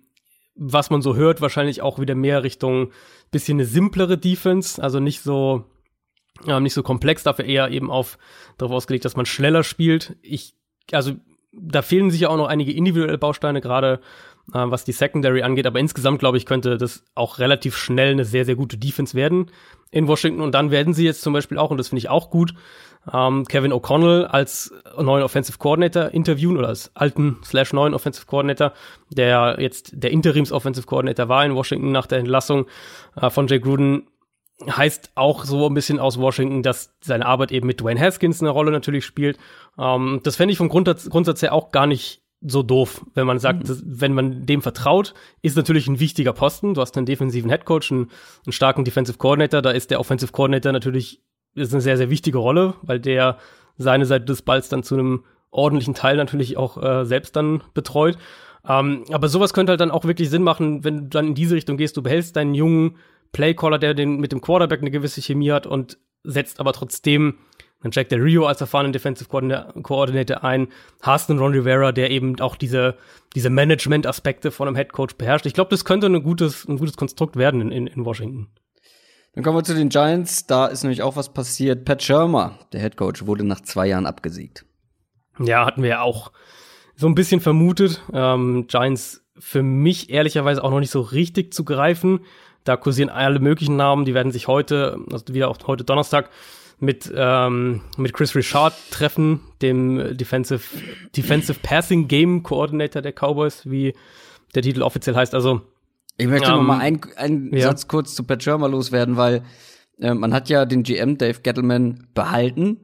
was 0.54 0.90
man 0.90 1.00
so 1.00 1.16
hört, 1.16 1.40
wahrscheinlich 1.40 1.80
auch 1.80 1.98
wieder 1.98 2.14
mehr 2.14 2.42
Richtung 2.42 2.92
bisschen 3.30 3.56
eine 3.56 3.64
simplere 3.64 4.18
Defense, 4.18 4.82
also 4.82 5.00
nicht 5.00 5.22
so 5.22 5.64
ähm, 6.46 6.62
nicht 6.62 6.74
so 6.74 6.82
komplex, 6.82 7.22
dafür 7.22 7.46
eher 7.46 7.70
eben 7.70 7.90
auf 7.90 8.18
darauf 8.58 8.74
ausgelegt, 8.74 9.04
dass 9.04 9.16
man 9.16 9.26
schneller 9.26 9.64
spielt. 9.64 10.16
Ich 10.22 10.54
also 10.92 11.12
da 11.52 11.82
fehlen 11.82 12.10
sicher 12.10 12.30
auch 12.30 12.36
noch 12.36 12.48
einige 12.48 12.72
individuelle 12.72 13.18
Bausteine, 13.18 13.60
gerade 13.60 14.00
äh, 14.52 14.58
was 14.64 14.84
die 14.84 14.92
Secondary 14.92 15.42
angeht. 15.42 15.66
Aber 15.66 15.78
insgesamt, 15.78 16.18
glaube 16.18 16.38
ich, 16.38 16.46
könnte 16.46 16.78
das 16.78 17.04
auch 17.14 17.38
relativ 17.38 17.76
schnell 17.76 18.12
eine 18.12 18.24
sehr, 18.24 18.44
sehr 18.44 18.56
gute 18.56 18.78
Defense 18.78 19.14
werden 19.14 19.50
in 19.90 20.08
Washington. 20.08 20.40
Und 20.40 20.54
dann 20.54 20.70
werden 20.70 20.94
sie 20.94 21.04
jetzt 21.04 21.22
zum 21.22 21.32
Beispiel 21.32 21.58
auch, 21.58 21.70
und 21.70 21.76
das 21.76 21.88
finde 21.88 22.00
ich 22.00 22.08
auch 22.08 22.30
gut, 22.30 22.54
ähm, 23.12 23.44
Kevin 23.46 23.72
O'Connell 23.72 24.24
als 24.24 24.72
neuen 24.96 25.22
Offensive 25.22 25.58
Coordinator 25.58 26.10
interviewen 26.12 26.56
oder 26.56 26.68
als 26.68 26.90
alten 26.94 27.38
slash 27.44 27.72
neuen 27.72 27.94
Offensive 27.94 28.26
Coordinator, 28.26 28.72
der 29.10 29.56
jetzt 29.58 29.92
der 29.94 30.10
Interims 30.10 30.52
Offensive 30.52 30.86
Coordinator 30.86 31.28
war 31.28 31.44
in 31.44 31.54
Washington 31.54 31.90
nach 31.90 32.06
der 32.06 32.18
Entlassung 32.18 32.66
äh, 33.16 33.30
von 33.30 33.46
Jay 33.48 33.58
Gruden 33.58 34.08
heißt 34.70 35.12
auch 35.14 35.44
so 35.44 35.66
ein 35.66 35.74
bisschen 35.74 35.98
aus 35.98 36.18
Washington, 36.18 36.62
dass 36.62 36.94
seine 37.00 37.26
Arbeit 37.26 37.52
eben 37.52 37.66
mit 37.66 37.80
Dwayne 37.80 38.00
Haskins 38.00 38.40
eine 38.40 38.50
Rolle 38.50 38.70
natürlich 38.70 39.04
spielt. 39.04 39.38
Ähm, 39.78 40.20
das 40.22 40.36
fände 40.36 40.52
ich 40.52 40.58
vom 40.58 40.68
Grundsatz, 40.68 41.08
Grundsatz 41.08 41.42
her 41.42 41.52
auch 41.52 41.72
gar 41.72 41.86
nicht 41.86 42.22
so 42.44 42.62
doof, 42.62 43.04
wenn 43.14 43.26
man 43.26 43.38
sagt, 43.38 43.68
mhm. 43.68 43.82
wenn 43.84 44.14
man 44.14 44.46
dem 44.46 44.62
vertraut, 44.62 45.14
ist 45.42 45.56
natürlich 45.56 45.86
ein 45.86 46.00
wichtiger 46.00 46.32
Posten. 46.32 46.74
Du 46.74 46.80
hast 46.80 46.96
einen 46.96 47.06
defensiven 47.06 47.50
Headcoach, 47.50 47.90
einen, 47.92 48.10
einen 48.44 48.52
starken 48.52 48.84
Defensive 48.84 49.18
Coordinator, 49.18 49.62
da 49.62 49.70
ist 49.70 49.90
der 49.90 50.00
Offensive 50.00 50.32
Coordinator 50.32 50.72
natürlich 50.72 51.22
ist 51.54 51.72
eine 51.72 51.82
sehr, 51.82 51.96
sehr 51.96 52.10
wichtige 52.10 52.38
Rolle, 52.38 52.74
weil 52.82 53.00
der 53.00 53.38
seine 53.76 54.06
Seite 54.06 54.26
des 54.26 54.42
Balls 54.42 54.68
dann 54.68 54.82
zu 54.82 54.94
einem 54.94 55.24
ordentlichen 55.50 55.94
Teil 55.94 56.16
natürlich 56.16 56.56
auch 56.56 56.82
äh, 56.82 57.04
selbst 57.04 57.36
dann 57.36 57.62
betreut. 57.74 58.18
Ähm, 58.68 59.04
aber 59.10 59.28
sowas 59.28 59.52
könnte 59.52 59.70
halt 59.70 59.80
dann 59.80 59.90
auch 59.90 60.04
wirklich 60.04 60.30
Sinn 60.30 60.42
machen, 60.42 60.84
wenn 60.84 60.96
du 60.96 61.02
dann 61.04 61.28
in 61.28 61.34
diese 61.34 61.54
Richtung 61.54 61.76
gehst, 61.76 61.96
du 61.96 62.02
behältst 62.02 62.36
deinen 62.36 62.54
jungen 62.54 62.96
Playcaller, 63.32 63.78
der 63.78 63.94
den 63.94 64.18
mit 64.18 64.32
dem 64.32 64.40
Quarterback 64.40 64.80
eine 64.80 64.90
gewisse 64.90 65.20
Chemie 65.20 65.50
hat 65.50 65.66
und 65.66 65.98
setzt 66.22 66.60
aber 66.60 66.72
trotzdem 66.72 67.38
dann 67.82 67.90
Jack 67.92 68.10
Del 68.10 68.20
Rio 68.20 68.46
als 68.46 68.60
erfahrenen 68.60 68.92
Defensive 68.92 69.28
Coordinator 69.28 70.44
ein, 70.44 70.68
hast 71.00 71.30
einen 71.30 71.40
Ron 71.40 71.52
Rivera, 71.52 71.90
der 71.90 72.10
eben 72.10 72.38
auch 72.40 72.54
diese, 72.54 72.96
diese 73.34 73.50
Management-Aspekte 73.50 74.52
von 74.52 74.68
einem 74.68 74.76
Head 74.76 74.92
Coach 74.92 75.16
beherrscht. 75.16 75.46
Ich 75.46 75.54
glaube, 75.54 75.70
das 75.70 75.84
könnte 75.84 76.06
ein 76.06 76.22
gutes, 76.22 76.66
ein 76.68 76.78
gutes 76.78 76.96
Konstrukt 76.96 77.36
werden 77.36 77.60
in, 77.60 77.72
in, 77.72 77.86
in 77.88 78.04
Washington. 78.04 78.48
Dann 79.34 79.42
kommen 79.44 79.56
wir 79.56 79.64
zu 79.64 79.74
den 79.74 79.88
Giants. 79.88 80.46
Da 80.46 80.66
ist 80.66 80.82
nämlich 80.82 81.02
auch 81.02 81.16
was 81.16 81.32
passiert. 81.32 81.84
Pat 81.84 82.02
Shermer, 82.02 82.58
der 82.72 82.80
Head 82.80 82.96
Coach, 82.96 83.26
wurde 83.26 83.44
nach 83.44 83.62
zwei 83.62 83.86
Jahren 83.86 84.06
abgesiegt. 84.06 84.66
Ja, 85.38 85.64
hatten 85.64 85.82
wir 85.82 85.90
ja 85.90 86.02
auch 86.02 86.32
so 86.96 87.06
ein 87.06 87.14
bisschen 87.14 87.40
vermutet. 87.40 88.02
Ähm, 88.12 88.66
Giants 88.66 89.24
für 89.38 89.62
mich 89.62 90.10
ehrlicherweise 90.10 90.62
auch 90.62 90.70
noch 90.70 90.80
nicht 90.80 90.90
so 90.90 91.00
richtig 91.00 91.54
zu 91.54 91.64
greifen. 91.64 92.20
Da 92.64 92.76
kursieren 92.76 93.08
alle 93.08 93.40
möglichen 93.40 93.76
Namen, 93.76 94.04
die 94.04 94.14
werden 94.14 94.30
sich 94.30 94.46
heute, 94.46 94.98
also 95.10 95.24
wieder 95.28 95.48
auch 95.48 95.58
heute 95.66 95.84
Donnerstag, 95.84 96.30
mit, 96.78 97.12
ähm, 97.14 97.80
mit 97.96 98.12
Chris 98.12 98.34
Richard 98.34 98.74
treffen, 98.90 99.40
dem 99.62 100.16
Defensive, 100.16 100.62
Defensive 101.16 101.58
Passing 101.62 102.08
Game 102.08 102.42
Coordinator 102.42 103.00
der 103.02 103.12
Cowboys, 103.12 103.70
wie 103.70 103.94
der 104.54 104.62
Titel 104.62 104.82
offiziell 104.82 105.16
heißt. 105.16 105.34
Also 105.34 105.62
ich 106.16 106.26
möchte 106.26 106.50
ähm, 106.50 106.56
noch 106.56 106.62
mal 106.62 106.78
einen, 106.78 107.00
einen 107.16 107.54
ja. 107.54 107.68
Satz 107.68 107.88
kurz 107.88 108.14
zu 108.14 108.24
Pat 108.24 108.42
Schirmer 108.42 108.68
loswerden, 108.68 109.16
weil 109.16 109.42
äh, 109.98 110.14
man 110.14 110.32
hat 110.32 110.48
ja 110.48 110.64
den 110.64 110.82
GM 110.82 111.18
Dave 111.18 111.40
Gettleman 111.42 112.06
behalten. 112.14 112.78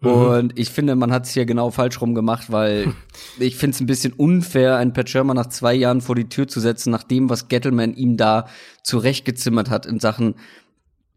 Mhm. 0.00 0.10
Und 0.10 0.58
ich 0.58 0.70
finde, 0.70 0.96
man 0.96 1.12
hat 1.12 1.26
es 1.26 1.32
hier 1.32 1.46
genau 1.46 1.70
falsch 1.70 2.00
rum 2.00 2.14
gemacht, 2.14 2.50
weil 2.50 2.92
ich 3.38 3.56
finde 3.56 3.74
es 3.74 3.80
ein 3.80 3.86
bisschen 3.86 4.12
unfair, 4.12 4.76
einen 4.76 4.92
Pat 4.92 5.08
Shermer 5.08 5.34
nach 5.34 5.48
zwei 5.48 5.74
Jahren 5.74 6.00
vor 6.00 6.14
die 6.14 6.28
Tür 6.28 6.48
zu 6.48 6.60
setzen, 6.60 6.90
nach 6.90 7.04
dem, 7.04 7.30
was 7.30 7.48
Gettleman 7.48 7.94
ihm 7.94 8.16
da 8.16 8.46
zurechtgezimmert 8.82 9.70
hat 9.70 9.86
in 9.86 10.00
Sachen 10.00 10.34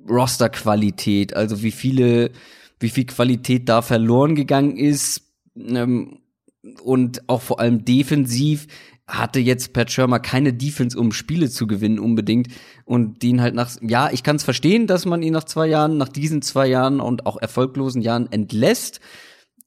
Rosterqualität, 0.08 1.36
also 1.36 1.64
wie 1.64 1.72
viele, 1.72 2.32
wie 2.80 2.90
viel 2.90 3.06
Qualität 3.06 3.68
da 3.68 3.82
verloren 3.82 4.36
gegangen 4.36 4.78
ist 4.78 5.24
ähm, 5.58 6.20
und 6.84 7.28
auch 7.28 7.42
vor 7.42 7.60
allem 7.60 7.86
defensiv. 7.86 8.68
Hatte 9.08 9.40
jetzt 9.40 9.74
Pat 9.74 9.92
Schirmer 9.92 10.20
keine 10.20 10.54
Defense, 10.54 10.98
um 10.98 11.12
Spiele 11.12 11.50
zu 11.50 11.68
gewinnen 11.68 12.00
unbedingt 12.00 12.48
und 12.86 13.22
den 13.22 13.42
halt 13.42 13.54
nach, 13.54 13.72
ja, 13.82 14.10
ich 14.12 14.24
kann 14.24 14.38
es 14.38 14.44
verstehen, 14.44 14.88
dass 14.88 15.06
man 15.06 15.22
ihn 15.22 15.34
nach 15.34 15.44
zwei 15.44 15.68
Jahren, 15.68 15.98
nach 15.98 16.10
diesen 16.10 16.42
zwei 16.42 16.68
Jahren 16.68 17.00
und 17.00 17.26
auch 17.26 17.38
erfolglosen 17.38 18.02
Jahren 18.02 18.32
entlässt. 18.32 19.00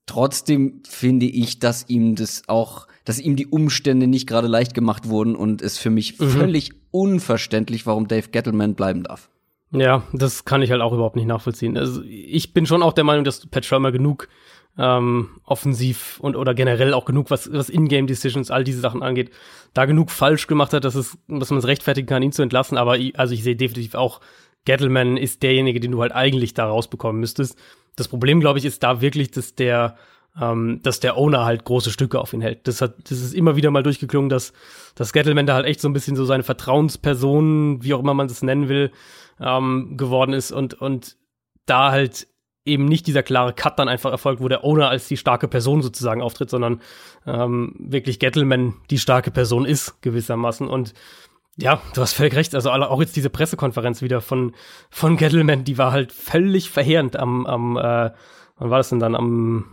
Trotzdem 0.07 0.83
finde 0.89 1.27
ich, 1.27 1.61
dass 1.61 1.89
ihm 1.89 2.17
das 2.17 2.43
auch, 2.49 2.89
dass 3.05 3.21
ihm 3.21 3.37
die 3.37 3.47
Umstände 3.47 4.07
nicht 4.07 4.27
gerade 4.27 4.49
leicht 4.49 4.75
gemacht 4.75 5.09
wurden 5.09 5.37
und 5.37 5.63
es 5.63 5.79
für 5.79 5.91
mich 5.91 6.19
mhm. 6.19 6.31
völlig 6.31 6.73
unverständlich, 6.91 7.87
warum 7.87 8.09
Dave 8.09 8.29
Gettleman 8.31 8.75
bleiben 8.75 9.05
darf. 9.05 9.31
Ja, 9.71 10.03
das 10.13 10.45
kann 10.47 10.63
ich 10.63 10.71
halt 10.71 10.81
auch 10.81 10.95
überhaupt 10.95 11.17
nicht 11.17 11.27
nachvollziehen. 11.27 11.77
Also 11.77 12.03
ich 12.03 12.55
bin 12.55 12.67
schon 12.67 12.83
auch 12.83 12.95
der 12.95 13.05
Meinung, 13.05 13.25
dass 13.25 13.47
Pat 13.47 13.67
Schirmer 13.67 13.93
genug 13.93 14.29
ähm, 14.79 15.31
offensiv 15.45 16.19
und 16.21 16.37
oder 16.37 16.55
generell 16.55 16.95
auch 16.95 17.05
genug, 17.05 17.31
was, 17.31 17.53
was 17.53 17.69
In-Game-Decisions, 17.69 18.51
all 18.51 18.63
diese 18.63 18.81
Sachen 18.81 19.03
angeht, 19.03 19.31
da 19.75 19.85
genug 19.85 20.11
falsch 20.11 20.47
gemacht 20.47 20.73
hat, 20.73 20.85
dass 20.85 20.95
es, 20.95 21.19
dass 21.27 21.51
man 21.51 21.59
es 21.59 21.67
rechtfertigen 21.67 22.07
kann, 22.07 22.23
ihn 22.23 22.33
zu 22.33 22.43
entlassen. 22.43 22.79
Aber 22.79 22.97
ich, 22.97 23.19
also 23.19 23.35
ich 23.35 23.43
sehe 23.43 23.57
definitiv 23.57 23.95
auch, 23.95 24.21
Gettleman 24.65 25.17
ist 25.17 25.43
derjenige, 25.43 25.81
den 25.81 25.93
du 25.93 26.01
halt 26.01 26.13
eigentlich 26.13 26.55
da 26.55 26.67
rausbekommen 26.67 27.21
müsstest. 27.21 27.59
Das 27.97 28.07
Problem, 28.07 28.39
glaube 28.41 28.59
ich, 28.59 28.65
ist 28.65 28.83
da 28.83 29.01
wirklich, 29.01 29.31
dass 29.33 29.55
der, 29.55 29.97
ähm, 30.41 30.81
dass 30.83 31.01
der 31.01 31.17
Owner 31.17 31.45
halt 31.45 31.65
große 31.65 31.91
Stücke 31.91 32.21
auf 32.21 32.33
ihn 32.33 32.41
hält. 32.41 32.69
Das 32.69 32.81
hat, 32.81 33.11
das 33.11 33.21
ist 33.21 33.35
immer 33.35 33.57
wieder 33.57 33.73
mal 33.73 33.83
durchgeklungen, 33.83 34.29
dass, 34.29 34.53
dass 34.95 35.13
Gettleman 35.13 35.47
da 35.47 35.55
halt 35.55 35.67
echt 35.67 35.81
so 35.81 35.89
ein 35.89 35.93
bisschen 35.93 36.15
so 36.15 36.25
seine 36.25 36.45
Vertrauensperson, 36.45 37.83
wie 37.83 37.95
auch 37.95 38.01
immer 38.01 38.15
man 38.15 38.29
das 38.29 38.43
nennen 38.43 38.69
will, 38.69 38.93
ähm, 39.41 39.97
geworden 39.97 40.35
ist 40.35 40.53
und, 40.53 40.75
und 40.75 41.17
da 41.67 41.91
halt 41.91 42.29
eben 42.69 42.85
nicht 42.85 43.07
dieser 43.07 43.23
klare 43.23 43.53
Cut 43.53 43.79
dann 43.79 43.89
einfach 43.89 44.11
erfolgt, 44.11 44.41
wo 44.41 44.49
der 44.49 44.65
Owner 44.65 44.89
als 44.89 45.09
die 45.09 45.17
starke 45.17 45.49
Person 45.49 45.83
sozusagen 45.83 46.23
auftritt, 46.23 46.51
sondern 46.51 46.81
ähm, 47.27 47.75
wirklich 47.79 48.19
Gettleman 48.19 48.75
die 48.91 48.99
starke 48.99 49.31
Person 49.31 49.65
ist, 49.65 50.01
gewissermaßen. 50.03 50.69
Und 50.69 50.95
ja, 51.57 51.83
du 51.95 52.01
hast 52.01 52.13
völlig 52.13 52.35
recht. 52.35 52.55
Also 52.55 52.71
auch 52.71 53.01
jetzt 53.01 53.17
diese 53.17 53.31
Pressekonferenz 53.31 54.01
wieder 54.03 54.21
von, 54.21 54.55
von 54.91 55.17
Gettleman, 55.17 55.65
die 55.65 55.79
war 55.79 55.91
halt 55.91 56.13
völlig 56.13 56.71
verheerend 56.71 57.17
am, 57.17 57.47
am 57.47 57.77
äh, 57.77 58.11
wann 58.59 58.71
war 58.71 58.79
das 58.79 58.91
denn 58.91 59.01
dann? 59.01 59.17
Am 59.17 59.65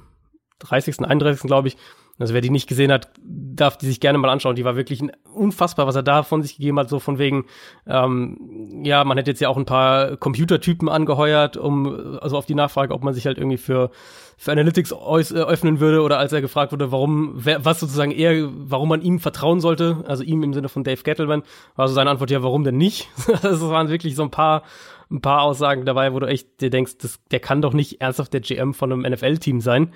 30., 0.60 1.02
31., 1.02 1.48
glaube 1.48 1.68
ich, 1.68 1.78
also 2.18 2.34
wer 2.34 2.42
die 2.42 2.50
nicht 2.50 2.68
gesehen 2.68 2.92
hat, 2.92 3.10
darf 3.22 3.78
die 3.78 3.88
sich 3.88 4.00
gerne 4.00 4.18
mal 4.18 4.30
anschauen. 4.30 4.56
Die 4.56 4.64
war 4.64 4.78
wirklich 4.78 5.04
unfassbar, 5.34 5.86
was 5.86 5.96
er 5.96 6.04
da 6.04 6.24
von 6.24 6.42
sich 6.42 6.56
gegeben 6.56 6.80
hat, 6.80 6.90
so 6.90 7.00
von 7.00 7.18
wegen, 7.20 7.46
ähm, 7.88 8.82
ja, 8.86 9.04
man 9.04 9.18
hätte 9.18 9.32
jetzt 9.32 9.42
ja 9.42 9.50
auch 9.50 9.58
ein 9.58 9.66
paar 9.66 10.16
Computertypen 10.16 10.88
angeheuert, 10.88 11.58
um, 11.58 12.18
also 12.22 12.38
auf 12.38 12.46
die 12.46 12.56
Nachfrage, 12.56 12.94
ob 12.94 13.04
man 13.04 13.14
sich 13.14 13.26
halt 13.26 13.38
irgendwie 13.38 13.58
für, 13.58 13.92
für 14.38 14.54
Analytics 14.54 14.92
äh, 14.92 14.96
öffnen 15.40 15.82
würde 15.82 16.02
oder 16.02 16.18
als 16.18 16.32
er 16.32 16.40
gefragt 16.40 16.72
wurde, 16.72 16.90
warum, 16.92 17.34
wer, 17.36 17.66
was 17.66 17.82
sozusagen 17.82 18.12
eher, 18.12 18.50
warum 18.50 18.88
man 18.88 19.02
ihm 19.02 19.20
vertrauen 19.20 19.60
sollte, 19.60 20.06
also 20.08 20.24
ihm 20.24 20.42
im 20.42 20.54
Sinne 20.54 20.70
von 20.70 20.86
Dave 20.86 21.04
Gettleman, 21.04 21.44
war 21.76 21.90
so 21.90 21.94
seine 21.94 22.10
Antwort, 22.12 22.32
ja, 22.32 22.44
warum 22.44 22.64
denn 22.64 22.78
nicht? 22.78 23.10
das 23.42 23.60
waren 23.62 23.90
wirklich 23.90 24.16
so 24.16 24.24
ein 24.24 24.32
paar, 24.32 24.64
ein 25.12 25.20
paar 25.20 25.42
Aussagen 25.42 25.86
dabei, 25.86 26.14
wo 26.14 26.20
du 26.20 26.28
echt 26.28 26.62
dir 26.62 26.70
denkst, 26.70 26.98
das, 27.02 27.20
der 27.32 27.42
kann 27.42 27.62
doch 27.62 27.74
nicht 27.74 28.00
ernsthaft 28.00 28.32
der 28.32 28.40
GM 28.40 28.74
von 28.74 28.94
einem 28.94 29.02
NFL-Team 29.02 29.60
sein. 29.60 29.92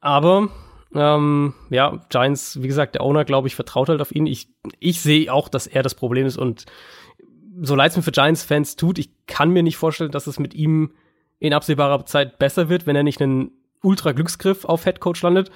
Aber 0.00 0.48
ähm, 0.94 1.54
ja, 1.70 2.00
Giants, 2.08 2.62
wie 2.62 2.68
gesagt, 2.68 2.94
der 2.94 3.02
Owner, 3.02 3.24
glaube 3.24 3.48
ich, 3.48 3.54
vertraut 3.54 3.88
halt 3.88 4.00
auf 4.00 4.14
ihn. 4.14 4.26
Ich, 4.26 4.48
ich 4.78 5.00
sehe 5.00 5.32
auch, 5.32 5.48
dass 5.48 5.66
er 5.66 5.82
das 5.82 5.94
Problem 5.94 6.26
ist 6.26 6.38
und 6.38 6.64
so 7.60 7.74
leid 7.74 7.90
es 7.90 7.96
mir 7.96 8.02
für 8.02 8.12
Giants-Fans 8.12 8.76
tut, 8.76 8.98
ich 8.98 9.10
kann 9.26 9.50
mir 9.50 9.62
nicht 9.62 9.76
vorstellen, 9.76 10.12
dass 10.12 10.26
es 10.26 10.38
mit 10.38 10.54
ihm 10.54 10.92
in 11.40 11.52
absehbarer 11.52 12.04
Zeit 12.06 12.38
besser 12.38 12.68
wird, 12.68 12.86
wenn 12.86 12.96
er 12.96 13.02
nicht 13.02 13.20
einen 13.20 13.50
Ultra-Glücksgriff 13.82 14.64
auf 14.64 14.86
Headcoach 14.86 15.22
landet. 15.22 15.50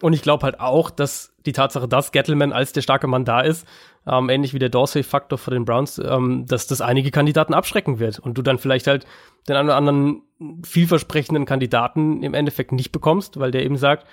Und 0.00 0.12
ich 0.12 0.22
glaube 0.22 0.44
halt 0.44 0.60
auch, 0.60 0.90
dass 0.90 1.34
die 1.44 1.52
Tatsache, 1.52 1.88
dass 1.88 2.12
Gettleman 2.12 2.52
als 2.52 2.72
der 2.72 2.82
starke 2.82 3.08
Mann 3.08 3.24
da 3.24 3.40
ist, 3.40 3.66
ähm, 4.06 4.28
ähnlich 4.28 4.54
wie 4.54 4.60
der 4.60 4.68
Dorsey-Faktor 4.68 5.38
für 5.38 5.50
den 5.50 5.64
Browns, 5.64 5.98
ähm, 5.98 6.46
dass 6.46 6.68
das 6.68 6.80
einige 6.80 7.10
Kandidaten 7.10 7.52
abschrecken 7.52 7.98
wird 7.98 8.20
und 8.20 8.38
du 8.38 8.42
dann 8.42 8.58
vielleicht 8.58 8.86
halt 8.86 9.06
den 9.48 9.56
einen 9.56 9.68
oder 9.68 9.76
anderen 9.76 10.22
vielversprechenden 10.64 11.46
Kandidaten 11.46 12.22
im 12.22 12.34
Endeffekt 12.34 12.70
nicht 12.70 12.92
bekommst, 12.92 13.40
weil 13.40 13.50
der 13.50 13.64
eben 13.64 13.76
sagt, 13.76 14.06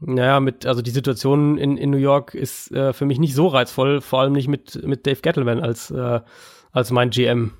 naja, 0.00 0.40
mit, 0.40 0.66
also 0.66 0.80
die 0.82 0.90
Situation 0.90 1.58
in, 1.58 1.76
in 1.76 1.90
New 1.90 1.98
York 1.98 2.34
ist 2.34 2.72
äh, 2.72 2.92
für 2.92 3.04
mich 3.04 3.18
nicht 3.18 3.34
so 3.34 3.46
reizvoll, 3.46 4.00
vor 4.00 4.20
allem 4.20 4.32
nicht 4.32 4.48
mit, 4.48 4.82
mit 4.86 5.06
Dave 5.06 5.20
Gettleman 5.20 5.60
als, 5.60 5.90
äh, 5.90 6.20
als 6.72 6.90
mein 6.90 7.10
GM. 7.10 7.52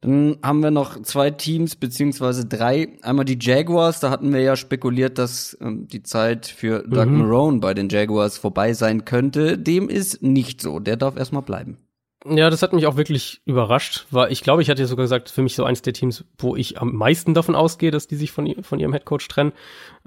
Dann 0.00 0.36
haben 0.42 0.62
wir 0.62 0.70
noch 0.70 1.00
zwei 1.02 1.30
Teams, 1.30 1.76
beziehungsweise 1.76 2.44
drei. 2.44 2.98
Einmal 3.00 3.24
die 3.24 3.38
Jaguars, 3.40 4.00
da 4.00 4.10
hatten 4.10 4.34
wir 4.34 4.40
ja 4.40 4.54
spekuliert, 4.54 5.16
dass 5.16 5.56
ähm, 5.62 5.88
die 5.88 6.02
Zeit 6.02 6.46
für 6.46 6.82
Doug 6.82 7.06
mhm. 7.06 7.18
Marone 7.18 7.60
bei 7.60 7.72
den 7.72 7.88
Jaguars 7.88 8.36
vorbei 8.36 8.74
sein 8.74 9.06
könnte. 9.06 9.56
Dem 9.56 9.88
ist 9.88 10.22
nicht 10.22 10.60
so. 10.60 10.78
Der 10.78 10.96
darf 10.96 11.16
erstmal 11.16 11.42
bleiben. 11.42 11.78
Ja, 12.26 12.48
das 12.48 12.62
hat 12.62 12.72
mich 12.72 12.86
auch 12.86 12.96
wirklich 12.96 13.42
überrascht, 13.44 14.06
weil 14.10 14.32
ich 14.32 14.42
glaube, 14.42 14.62
ich 14.62 14.70
hatte 14.70 14.80
ja 14.80 14.88
sogar 14.88 15.04
gesagt, 15.04 15.28
für 15.28 15.42
mich 15.42 15.54
so 15.54 15.64
eins 15.64 15.82
der 15.82 15.92
Teams, 15.92 16.24
wo 16.38 16.56
ich 16.56 16.80
am 16.80 16.94
meisten 16.94 17.34
davon 17.34 17.54
ausgehe, 17.54 17.90
dass 17.90 18.08
die 18.08 18.16
sich 18.16 18.32
von, 18.32 18.62
von 18.62 18.80
ihrem 18.80 18.94
Headcoach 18.94 19.28
trennen. 19.28 19.52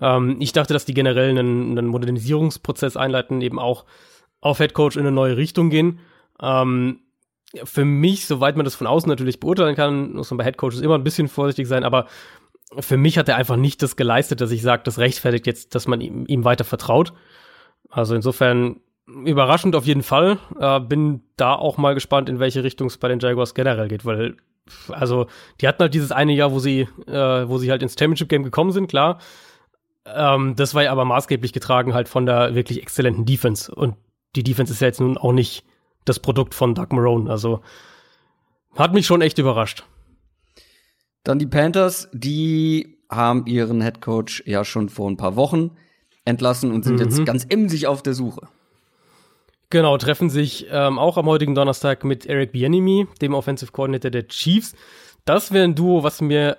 Ähm, 0.01 0.37
ich 0.39 0.51
dachte, 0.51 0.73
dass 0.73 0.85
die 0.85 0.95
generell 0.95 1.29
einen, 1.29 1.77
einen 1.77 1.87
Modernisierungsprozess 1.87 2.97
einleiten, 2.97 3.41
eben 3.41 3.59
auch 3.59 3.85
auf 4.41 4.57
Headcoach 4.57 4.95
in 4.95 5.01
eine 5.01 5.11
neue 5.11 5.37
Richtung 5.37 5.69
gehen. 5.69 5.99
Ähm, 6.41 7.01
für 7.63 7.85
mich, 7.85 8.25
soweit 8.25 8.55
man 8.55 8.65
das 8.65 8.75
von 8.75 8.87
außen 8.87 9.07
natürlich 9.07 9.39
beurteilen 9.39 9.75
kann, 9.75 10.13
muss 10.13 10.31
man 10.31 10.39
bei 10.39 10.43
Headcoaches 10.43 10.81
immer 10.81 10.95
ein 10.95 11.03
bisschen 11.03 11.27
vorsichtig 11.27 11.67
sein, 11.67 11.83
aber 11.83 12.07
für 12.79 12.97
mich 12.97 13.19
hat 13.19 13.29
er 13.29 13.37
einfach 13.37 13.57
nicht 13.57 13.83
das 13.83 13.95
geleistet, 13.95 14.41
dass 14.41 14.51
ich 14.51 14.63
sage, 14.63 14.81
das 14.83 14.97
rechtfertigt 14.97 15.45
jetzt, 15.45 15.75
dass 15.75 15.87
man 15.87 16.01
ihm, 16.01 16.25
ihm 16.27 16.43
weiter 16.43 16.63
vertraut. 16.63 17.13
Also 17.89 18.15
insofern 18.15 18.81
überraschend 19.07 19.75
auf 19.75 19.85
jeden 19.85 20.03
Fall. 20.03 20.37
Äh, 20.59 20.79
bin 20.81 21.21
da 21.37 21.53
auch 21.53 21.77
mal 21.77 21.93
gespannt, 21.93 22.29
in 22.29 22.39
welche 22.39 22.63
Richtung 22.63 22.87
es 22.87 22.97
bei 22.97 23.07
den 23.07 23.19
Jaguars 23.19 23.53
generell 23.53 23.87
geht, 23.87 24.05
weil 24.05 24.35
also 24.89 25.27
die 25.61 25.67
hatten 25.67 25.79
halt 25.79 25.93
dieses 25.93 26.11
eine 26.11 26.33
Jahr, 26.33 26.51
wo 26.51 26.59
sie, 26.59 26.81
äh, 27.07 27.47
wo 27.47 27.57
sie 27.57 27.71
halt 27.71 27.81
ins 27.81 27.95
Championship 27.97 28.29
Game 28.29 28.43
gekommen 28.43 28.71
sind, 28.71 28.87
klar. 28.87 29.19
Ähm, 30.05 30.55
das 30.55 30.73
war 30.73 30.83
ja 30.83 30.91
aber 30.91 31.05
maßgeblich 31.05 31.53
getragen 31.53 31.93
halt 31.93 32.09
von 32.09 32.25
der 32.25 32.55
wirklich 32.55 32.81
exzellenten 32.81 33.25
Defense 33.25 33.73
und 33.73 33.95
die 34.35 34.43
Defense 34.43 34.73
ist 34.73 34.81
ja 34.81 34.87
jetzt 34.87 34.99
nun 34.99 35.17
auch 35.17 35.31
nicht 35.31 35.63
das 36.05 36.19
Produkt 36.19 36.53
von 36.53 36.75
Doug 36.75 36.87
Marone, 36.91 37.29
also 37.29 37.61
hat 38.75 38.93
mich 38.93 39.05
schon 39.05 39.21
echt 39.21 39.37
überrascht. 39.37 39.85
Dann 41.23 41.39
die 41.39 41.47
Panthers, 41.47 42.09
die 42.13 42.99
haben 43.09 43.45
ihren 43.47 43.81
Head 43.81 44.01
Coach 44.01 44.43
ja 44.45 44.63
schon 44.63 44.89
vor 44.89 45.09
ein 45.09 45.17
paar 45.17 45.35
Wochen 45.35 45.71
entlassen 46.25 46.71
und 46.71 46.83
sind 46.83 46.95
mhm. 46.95 47.01
jetzt 47.01 47.25
ganz 47.25 47.45
emsig 47.49 47.87
auf 47.87 48.01
der 48.01 48.13
Suche. 48.13 48.47
Genau, 49.69 49.97
treffen 49.97 50.29
sich 50.29 50.67
ähm, 50.71 50.97
auch 50.97 51.17
am 51.17 51.25
heutigen 51.25 51.53
Donnerstag 51.53 52.05
mit 52.05 52.25
Eric 52.25 52.53
Bieniemy, 52.53 53.07
dem 53.21 53.33
Offensive 53.33 53.71
Coordinator 53.71 54.11
der 54.11 54.27
Chiefs. 54.27 54.75
Das 55.25 55.51
wäre 55.51 55.65
ein 55.65 55.75
Duo, 55.75 56.03
was 56.03 56.21
mir 56.21 56.57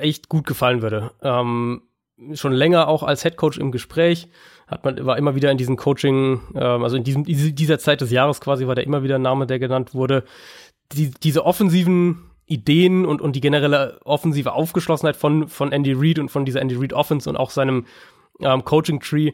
echt 0.00 0.28
gut 0.28 0.46
gefallen 0.46 0.82
würde. 0.82 1.12
Ähm, 1.22 1.82
schon 2.32 2.52
länger 2.52 2.88
auch 2.88 3.02
als 3.02 3.22
Head 3.22 3.36
Coach 3.36 3.58
im 3.58 3.72
Gespräch, 3.72 4.28
hat 4.66 4.84
man 4.84 5.04
war 5.04 5.18
immer 5.18 5.34
wieder 5.34 5.50
in 5.50 5.58
diesem 5.58 5.76
Coaching, 5.76 6.40
ähm, 6.54 6.82
also 6.82 6.96
in 6.96 7.04
diesem 7.04 7.24
dieser 7.24 7.78
Zeit 7.78 8.00
des 8.00 8.10
Jahres 8.10 8.40
quasi 8.40 8.66
war 8.66 8.74
der 8.74 8.84
immer 8.84 9.02
wieder 9.02 9.16
ein 9.16 9.22
Name, 9.22 9.46
der 9.46 9.58
genannt 9.58 9.94
wurde. 9.94 10.24
Die, 10.92 11.10
diese 11.10 11.44
offensiven 11.44 12.30
Ideen 12.46 13.04
und 13.04 13.20
und 13.20 13.36
die 13.36 13.40
generelle 13.40 14.00
offensive 14.04 14.52
Aufgeschlossenheit 14.52 15.16
von 15.16 15.48
von 15.48 15.72
Andy 15.72 15.92
Reid 15.94 16.18
und 16.18 16.30
von 16.30 16.44
dieser 16.44 16.60
Andy 16.60 16.76
Reid 16.76 16.92
Offense 16.92 17.28
und 17.28 17.36
auch 17.36 17.50
seinem 17.50 17.86
ähm, 18.40 18.64
Coaching 18.64 19.00
Tree 19.00 19.32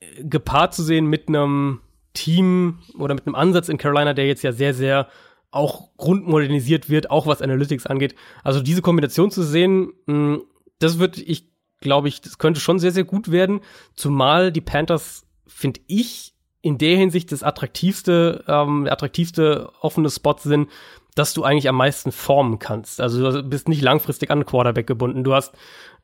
äh, 0.00 0.24
gepaart 0.24 0.74
zu 0.74 0.82
sehen 0.82 1.06
mit 1.06 1.28
einem 1.28 1.80
Team 2.12 2.78
oder 2.98 3.14
mit 3.14 3.26
einem 3.26 3.34
Ansatz 3.34 3.68
in 3.68 3.78
Carolina, 3.78 4.12
der 4.12 4.26
jetzt 4.26 4.42
ja 4.42 4.52
sehr, 4.52 4.74
sehr 4.74 5.08
auch 5.50 5.96
grundmodernisiert 5.96 6.88
wird, 6.88 7.10
auch 7.10 7.26
was 7.26 7.42
Analytics 7.42 7.86
angeht. 7.86 8.14
Also 8.44 8.60
diese 8.60 8.82
Kombination 8.82 9.30
zu 9.30 9.42
sehen, 9.42 9.92
hm, 10.06 10.42
das 10.78 10.98
wird, 10.98 11.18
ich 11.18 11.50
glaube 11.80 12.08
ich, 12.08 12.20
das 12.20 12.38
könnte 12.38 12.60
schon 12.60 12.78
sehr, 12.78 12.92
sehr 12.92 13.04
gut 13.04 13.30
werden. 13.30 13.60
Zumal 13.94 14.52
die 14.52 14.60
Panthers, 14.60 15.26
finde 15.46 15.80
ich, 15.86 16.34
in 16.62 16.78
der 16.78 16.96
Hinsicht 16.96 17.32
das 17.32 17.42
attraktivste, 17.42 18.44
ähm, 18.46 18.86
attraktivste 18.88 19.72
offene 19.80 20.10
Spot 20.10 20.36
sind, 20.38 20.68
dass 21.14 21.32
du 21.32 21.42
eigentlich 21.42 21.68
am 21.68 21.76
meisten 21.76 22.12
formen 22.12 22.58
kannst. 22.58 23.00
Also 23.00 23.32
du 23.32 23.42
bist 23.42 23.68
nicht 23.68 23.82
langfristig 23.82 24.30
an 24.30 24.44
Quarterback 24.44 24.86
gebunden. 24.86 25.24
Du 25.24 25.34
hast 25.34 25.54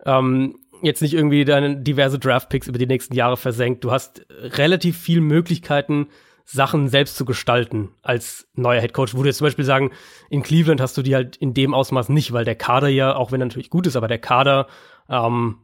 ähm, 0.05 0.59
jetzt 0.83 1.03
nicht 1.03 1.15
irgendwie 1.15 1.45
deine 1.45 1.77
diverse 1.77 2.19
Draftpicks 2.19 2.69
über 2.69 2.79
die 2.79 2.87
nächsten 2.87 3.15
Jahre 3.15 3.37
versenkt. 3.37 3.85
Du 3.85 3.91
hast 3.91 4.27
relativ 4.31 4.99
viel 4.99 5.21
Möglichkeiten, 5.21 6.09
Sachen 6.45 6.89
selbst 6.89 7.17
zu 7.17 7.25
gestalten 7.25 7.91
als 8.03 8.49
neuer 8.55 8.81
Headcoach. 8.81 9.15
Wo 9.15 9.23
du 9.23 9.29
jetzt 9.29 9.39
zum 9.39 9.47
Beispiel 9.47 9.65
sagen, 9.65 9.91
in 10.31 10.43
Cleveland 10.43 10.81
hast 10.81 10.97
du 10.97 11.03
die 11.03 11.15
halt 11.15 11.37
in 11.37 11.55
dem 11.55 11.75
Ausmaß 11.75 12.09
nicht, 12.09 12.33
weil 12.33 12.45
der 12.45 12.55
Kader 12.55 12.89
ja, 12.89 13.17
auch 13.17 13.33
wenn 13.33 13.41
er 13.41 13.47
natürlich 13.47 13.71
gut 13.71 13.87
ist, 13.87 13.97
aber 13.97 14.07
der 14.07 14.19
Kader 14.19 14.69
ähm, 15.09 15.59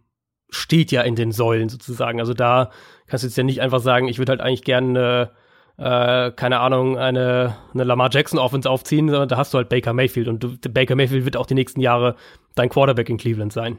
steht 0.51 0.91
ja 0.91 1.03
in 1.03 1.15
den 1.15 1.31
Säulen 1.31 1.69
sozusagen. 1.69 2.19
Also 2.19 2.35
da 2.35 2.71
kannst 3.07 3.23
du 3.23 3.29
jetzt 3.29 3.37
ja 3.37 3.45
nicht 3.45 3.61
einfach 3.61 3.81
sagen, 3.81 4.09
ich 4.09 4.19
würde 4.19 4.31
halt 4.31 4.41
eigentlich 4.41 4.65
gerne 4.65 5.31
äh, 5.79 6.31
keine 6.33 6.61
Ahnung, 6.61 6.99
eine, 6.99 7.57
eine 7.73 7.85
Lamar 7.85 8.11
Jackson 8.13 8.39
Offense 8.39 8.69
aufziehen, 8.69 9.09
sondern 9.09 9.29
da 9.29 9.37
hast 9.37 9.55
du 9.55 9.59
halt 9.59 9.69
Baker 9.69 9.93
Mayfield 9.93 10.29
und 10.29 10.43
du, 10.43 10.57
Baker 10.59 10.97
Mayfield 10.97 11.25
wird 11.25 11.37
auch 11.37 11.47
die 11.47 11.55
nächsten 11.55 11.81
Jahre 11.81 12.17
dein 12.55 12.69
Quarterback 12.69 13.09
in 13.09 13.17
Cleveland 13.17 13.53
sein. 13.53 13.79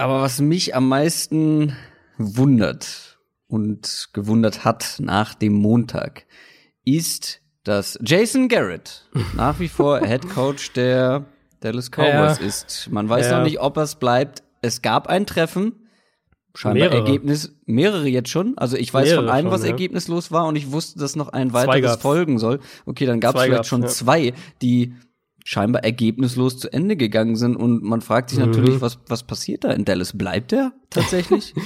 Aber 0.00 0.22
was 0.22 0.40
mich 0.40 0.74
am 0.74 0.88
meisten 0.88 1.76
wundert, 2.16 3.18
und 3.48 4.08
gewundert 4.14 4.64
hat 4.64 4.96
nach 4.98 5.34
dem 5.34 5.52
Montag, 5.52 6.24
ist, 6.86 7.40
dass 7.64 7.98
Jason 8.02 8.48
Garrett 8.48 9.08
nach 9.34 9.60
wie 9.60 9.68
vor 9.68 10.00
Head 10.06 10.30
Coach 10.30 10.72
der 10.72 11.26
Dallas 11.60 11.90
Cowboys 11.90 12.38
Ja. 12.38 12.46
ist. 12.46 12.88
Man 12.90 13.08
weiß 13.10 13.26
Ja. 13.28 13.38
noch 13.38 13.44
nicht, 13.44 13.60
ob 13.60 13.76
es 13.76 13.96
bleibt. 13.96 14.42
Es 14.62 14.80
gab 14.80 15.08
ein 15.08 15.26
Treffen. 15.26 15.74
Scheinbar 16.54 16.88
Mehrere. 16.88 16.98
Ergebnis, 17.06 17.54
mehrere 17.66 18.08
jetzt 18.08 18.30
schon. 18.30 18.56
Also 18.56 18.76
ich 18.78 18.92
weiß 18.94 19.12
von 19.12 19.24
Mehrere 19.26 19.32
einem, 19.34 19.46
schon, 19.48 19.52
was 19.52 19.62
ja. 19.64 19.68
ergebnislos 19.68 20.32
war 20.32 20.46
und 20.46 20.56
ich 20.56 20.72
wusste, 20.72 20.98
dass 20.98 21.14
noch 21.14 21.28
ein 21.28 21.52
weiteres 21.52 21.96
folgen 21.96 22.38
soll. 22.38 22.60
Okay, 22.86 23.04
dann 23.04 23.20
gab 23.20 23.36
es 23.36 23.42
vielleicht 23.42 23.66
schon 23.66 23.86
zwei, 23.86 24.32
die 24.62 24.94
scheinbar 25.52 25.82
ergebnislos 25.82 26.58
zu 26.58 26.72
Ende 26.72 26.94
gegangen 26.96 27.34
sind 27.34 27.56
und 27.56 27.82
man 27.82 28.02
fragt 28.02 28.30
sich 28.30 28.38
Mhm. 28.38 28.44
natürlich, 28.46 28.80
was, 28.80 29.00
was 29.08 29.24
passiert 29.24 29.64
da 29.64 29.72
in 29.72 29.84
Dallas? 29.84 30.16
Bleibt 30.16 30.52
er 30.52 30.72
tatsächlich? 30.90 31.54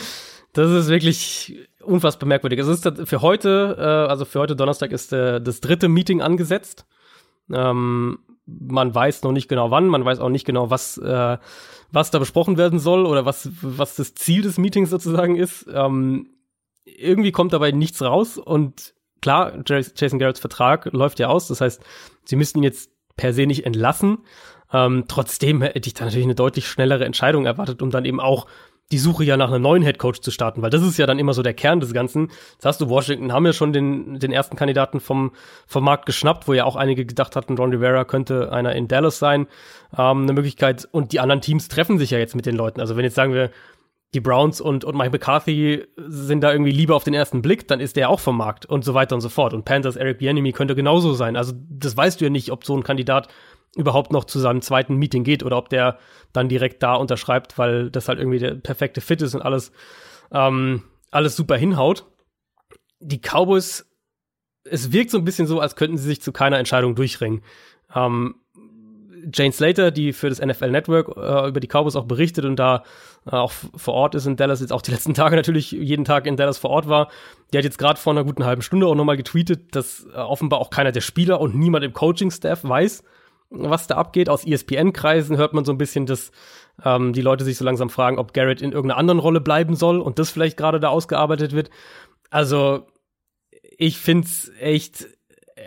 Das 0.56 0.70
ist 0.70 0.88
wirklich 0.88 1.66
unfassbar 1.82 2.28
merkwürdig. 2.28 2.60
Es 2.60 2.68
ist 2.68 2.88
für 3.06 3.22
heute, 3.22 3.74
äh, 3.76 3.82
also 4.08 4.24
für 4.24 4.38
heute 4.38 4.54
Donnerstag 4.54 4.92
ist 4.92 5.12
äh, 5.12 5.40
das 5.40 5.60
dritte 5.60 5.88
Meeting 5.88 6.22
angesetzt. 6.22 6.86
Ähm, 7.52 8.20
man 8.46 8.94
weiß 8.94 9.24
noch 9.24 9.32
nicht 9.32 9.48
genau 9.48 9.72
wann, 9.72 9.88
man 9.88 10.04
weiß 10.04 10.20
auch 10.20 10.28
nicht 10.28 10.44
genau, 10.46 10.70
was, 10.70 10.96
äh, 10.96 11.38
was 11.90 12.12
da 12.12 12.20
besprochen 12.20 12.56
werden 12.56 12.78
soll 12.78 13.04
oder 13.04 13.24
was, 13.26 13.48
was 13.62 13.96
das 13.96 14.14
Ziel 14.14 14.42
des 14.42 14.56
Meetings 14.56 14.90
sozusagen 14.90 15.34
ist. 15.34 15.66
Ähm, 15.74 16.30
irgendwie 16.84 17.32
kommt 17.32 17.52
dabei 17.52 17.72
nichts 17.72 18.00
raus 18.00 18.38
und 18.38 18.94
klar, 19.20 19.54
Jas- 19.66 19.94
Jason 19.96 20.20
Garretts 20.20 20.38
Vertrag 20.38 20.84
läuft 20.92 21.18
ja 21.18 21.26
aus. 21.26 21.48
Das 21.48 21.60
heißt, 21.60 21.82
sie 22.26 22.36
müssten 22.36 22.58
ihn 22.60 22.62
jetzt 22.64 22.92
per 23.16 23.32
se 23.32 23.46
nicht 23.46 23.66
entlassen. 23.66 24.18
Ähm, 24.72 25.04
trotzdem 25.08 25.62
hätte 25.62 25.86
ich 25.86 25.94
da 25.94 26.04
natürlich 26.04 26.26
eine 26.26 26.34
deutlich 26.34 26.66
schnellere 26.66 27.04
Entscheidung 27.04 27.46
erwartet, 27.46 27.82
um 27.82 27.90
dann 27.90 28.04
eben 28.04 28.20
auch 28.20 28.46
die 28.92 28.98
Suche 28.98 29.24
ja 29.24 29.36
nach 29.36 29.50
einem 29.50 29.62
neuen 29.62 29.82
Headcoach 29.82 30.20
zu 30.20 30.30
starten, 30.30 30.60
weil 30.60 30.70
das 30.70 30.82
ist 30.82 30.98
ja 30.98 31.06
dann 31.06 31.18
immer 31.18 31.32
so 31.32 31.42
der 31.42 31.54
Kern 31.54 31.80
des 31.80 31.94
Ganzen. 31.94 32.28
Das 32.58 32.66
hast 32.66 32.80
du, 32.80 32.88
Washington 32.88 33.32
haben 33.32 33.46
ja 33.46 33.52
schon 33.52 33.72
den, 33.72 34.18
den 34.18 34.30
ersten 34.30 34.56
Kandidaten 34.56 35.00
vom, 35.00 35.32
vom 35.66 35.84
Markt 35.84 36.06
geschnappt, 36.06 36.46
wo 36.46 36.52
ja 36.52 36.64
auch 36.64 36.76
einige 36.76 37.06
gedacht 37.06 37.34
hatten, 37.34 37.56
Ron 37.56 37.70
Rivera 37.70 38.04
könnte 38.04 38.52
einer 38.52 38.74
in 38.74 38.86
Dallas 38.86 39.18
sein, 39.18 39.46
ähm, 39.96 40.22
eine 40.22 40.34
Möglichkeit. 40.34 40.86
Und 40.90 41.12
die 41.12 41.20
anderen 41.20 41.40
Teams 41.40 41.68
treffen 41.68 41.98
sich 41.98 42.10
ja 42.10 42.18
jetzt 42.18 42.36
mit 42.36 42.46
den 42.46 42.56
Leuten. 42.56 42.80
Also 42.80 42.96
wenn 42.96 43.04
jetzt 43.04 43.14
sagen 43.14 43.32
wir, 43.32 43.50
die 44.14 44.20
Browns 44.20 44.60
und, 44.60 44.84
und 44.84 44.96
Mike 44.96 45.10
McCarthy 45.10 45.86
sind 45.96 46.40
da 46.40 46.52
irgendwie 46.52 46.70
lieber 46.70 46.94
auf 46.94 47.04
den 47.04 47.14
ersten 47.14 47.42
Blick, 47.42 47.66
dann 47.66 47.80
ist 47.80 47.96
der 47.96 48.08
auch 48.08 48.20
vom 48.20 48.36
Markt 48.36 48.64
und 48.64 48.84
so 48.84 48.94
weiter 48.94 49.16
und 49.16 49.20
so 49.20 49.28
fort. 49.28 49.52
Und 49.52 49.64
Panthers 49.64 49.96
Eric 49.96 50.18
Bieniemy 50.18 50.52
könnte 50.52 50.76
genauso 50.76 51.14
sein. 51.14 51.36
Also 51.36 51.52
das 51.68 51.96
weißt 51.96 52.20
du 52.20 52.26
ja 52.26 52.30
nicht, 52.30 52.52
ob 52.52 52.64
so 52.64 52.76
ein 52.76 52.84
Kandidat 52.84 53.28
überhaupt 53.76 54.12
noch 54.12 54.24
zu 54.24 54.38
seinem 54.38 54.62
zweiten 54.62 54.94
Meeting 54.96 55.24
geht 55.24 55.42
oder 55.42 55.56
ob 55.56 55.68
der 55.68 55.98
dann 56.32 56.48
direkt 56.48 56.80
da 56.84 56.94
unterschreibt, 56.94 57.58
weil 57.58 57.90
das 57.90 58.08
halt 58.08 58.20
irgendwie 58.20 58.38
der 58.38 58.54
perfekte 58.54 59.00
Fit 59.00 59.20
ist 59.20 59.34
und 59.34 59.42
alles, 59.42 59.72
ähm, 60.30 60.84
alles 61.10 61.34
super 61.34 61.56
hinhaut. 61.56 62.06
Die 63.00 63.20
Cowboys, 63.20 63.84
es 64.62 64.92
wirkt 64.92 65.10
so 65.10 65.18
ein 65.18 65.24
bisschen 65.24 65.48
so, 65.48 65.58
als 65.58 65.74
könnten 65.74 65.98
sie 65.98 66.06
sich 66.06 66.22
zu 66.22 66.30
keiner 66.30 66.58
Entscheidung 66.58 66.94
durchringen. 66.94 67.42
Ähm, 67.92 68.36
Jane 69.32 69.52
Slater, 69.52 69.90
die 69.90 70.12
für 70.12 70.28
das 70.28 70.40
NFL 70.40 70.70
Network 70.70 71.16
äh, 71.16 71.48
über 71.48 71.60
die 71.60 71.68
Cowboys 71.68 71.96
auch 71.96 72.04
berichtet 72.04 72.44
und 72.44 72.56
da 72.56 72.84
äh, 73.26 73.30
auch 73.30 73.52
vor 73.52 73.94
Ort 73.94 74.14
ist 74.14 74.26
in 74.26 74.36
Dallas, 74.36 74.60
jetzt 74.60 74.72
auch 74.72 74.82
die 74.82 74.90
letzten 74.92 75.14
Tage 75.14 75.36
natürlich 75.36 75.72
jeden 75.72 76.04
Tag 76.04 76.26
in 76.26 76.36
Dallas 76.36 76.58
vor 76.58 76.70
Ort 76.70 76.88
war, 76.88 77.10
die 77.52 77.58
hat 77.58 77.64
jetzt 77.64 77.78
gerade 77.78 77.98
vor 77.98 78.12
einer 78.12 78.24
guten 78.24 78.44
halben 78.44 78.62
Stunde 78.62 78.86
auch 78.86 78.94
nochmal 78.94 79.16
getweetet, 79.16 79.74
dass 79.74 80.06
äh, 80.14 80.16
offenbar 80.16 80.60
auch 80.60 80.70
keiner 80.70 80.92
der 80.92 81.00
Spieler 81.00 81.40
und 81.40 81.54
niemand 81.54 81.84
im 81.84 81.92
Coaching-Staff 81.92 82.64
weiß, 82.64 83.04
was 83.50 83.86
da 83.86 83.96
abgeht. 83.96 84.28
Aus 84.28 84.46
ESPN-Kreisen 84.46 85.36
hört 85.36 85.54
man 85.54 85.64
so 85.64 85.72
ein 85.72 85.78
bisschen, 85.78 86.06
dass 86.06 86.32
ähm, 86.84 87.12
die 87.12 87.22
Leute 87.22 87.44
sich 87.44 87.56
so 87.56 87.64
langsam 87.64 87.90
fragen, 87.90 88.18
ob 88.18 88.34
Garrett 88.34 88.62
in 88.62 88.72
irgendeiner 88.72 88.98
anderen 88.98 89.20
Rolle 89.20 89.40
bleiben 89.40 89.76
soll 89.76 90.00
und 90.00 90.18
das 90.18 90.30
vielleicht 90.30 90.56
gerade 90.56 90.80
da 90.80 90.88
ausgearbeitet 90.88 91.52
wird. 91.52 91.70
Also 92.30 92.86
ich 93.78 93.98
find's 93.98 94.50
echt, 94.58 95.06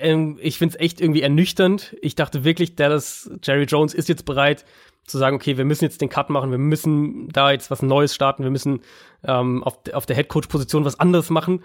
ähm, 0.01 0.37
ich 0.41 0.57
find's 0.57 0.75
echt 0.75 1.01
irgendwie 1.01 1.21
ernüchternd. 1.21 1.95
Ich 2.01 2.15
dachte 2.15 2.43
wirklich, 2.43 2.75
Dallas, 2.75 3.29
Jerry 3.43 3.63
Jones 3.63 3.93
ist 3.93 4.09
jetzt 4.09 4.25
bereit 4.25 4.65
zu 5.05 5.17
sagen, 5.17 5.37
okay, 5.37 5.57
wir 5.57 5.65
müssen 5.65 5.85
jetzt 5.85 6.01
den 6.01 6.09
Cut 6.09 6.29
machen, 6.29 6.51
wir 6.51 6.57
müssen 6.57 7.29
da 7.29 7.51
jetzt 7.51 7.71
was 7.71 7.81
Neues 7.81 8.13
starten, 8.13 8.43
wir 8.43 8.51
müssen 8.51 8.81
ähm, 9.23 9.63
auf, 9.63 9.79
auf 9.93 10.05
der 10.05 10.15
Headcoach-Position 10.17 10.83
was 10.83 10.99
anderes 10.99 11.29
machen. 11.29 11.63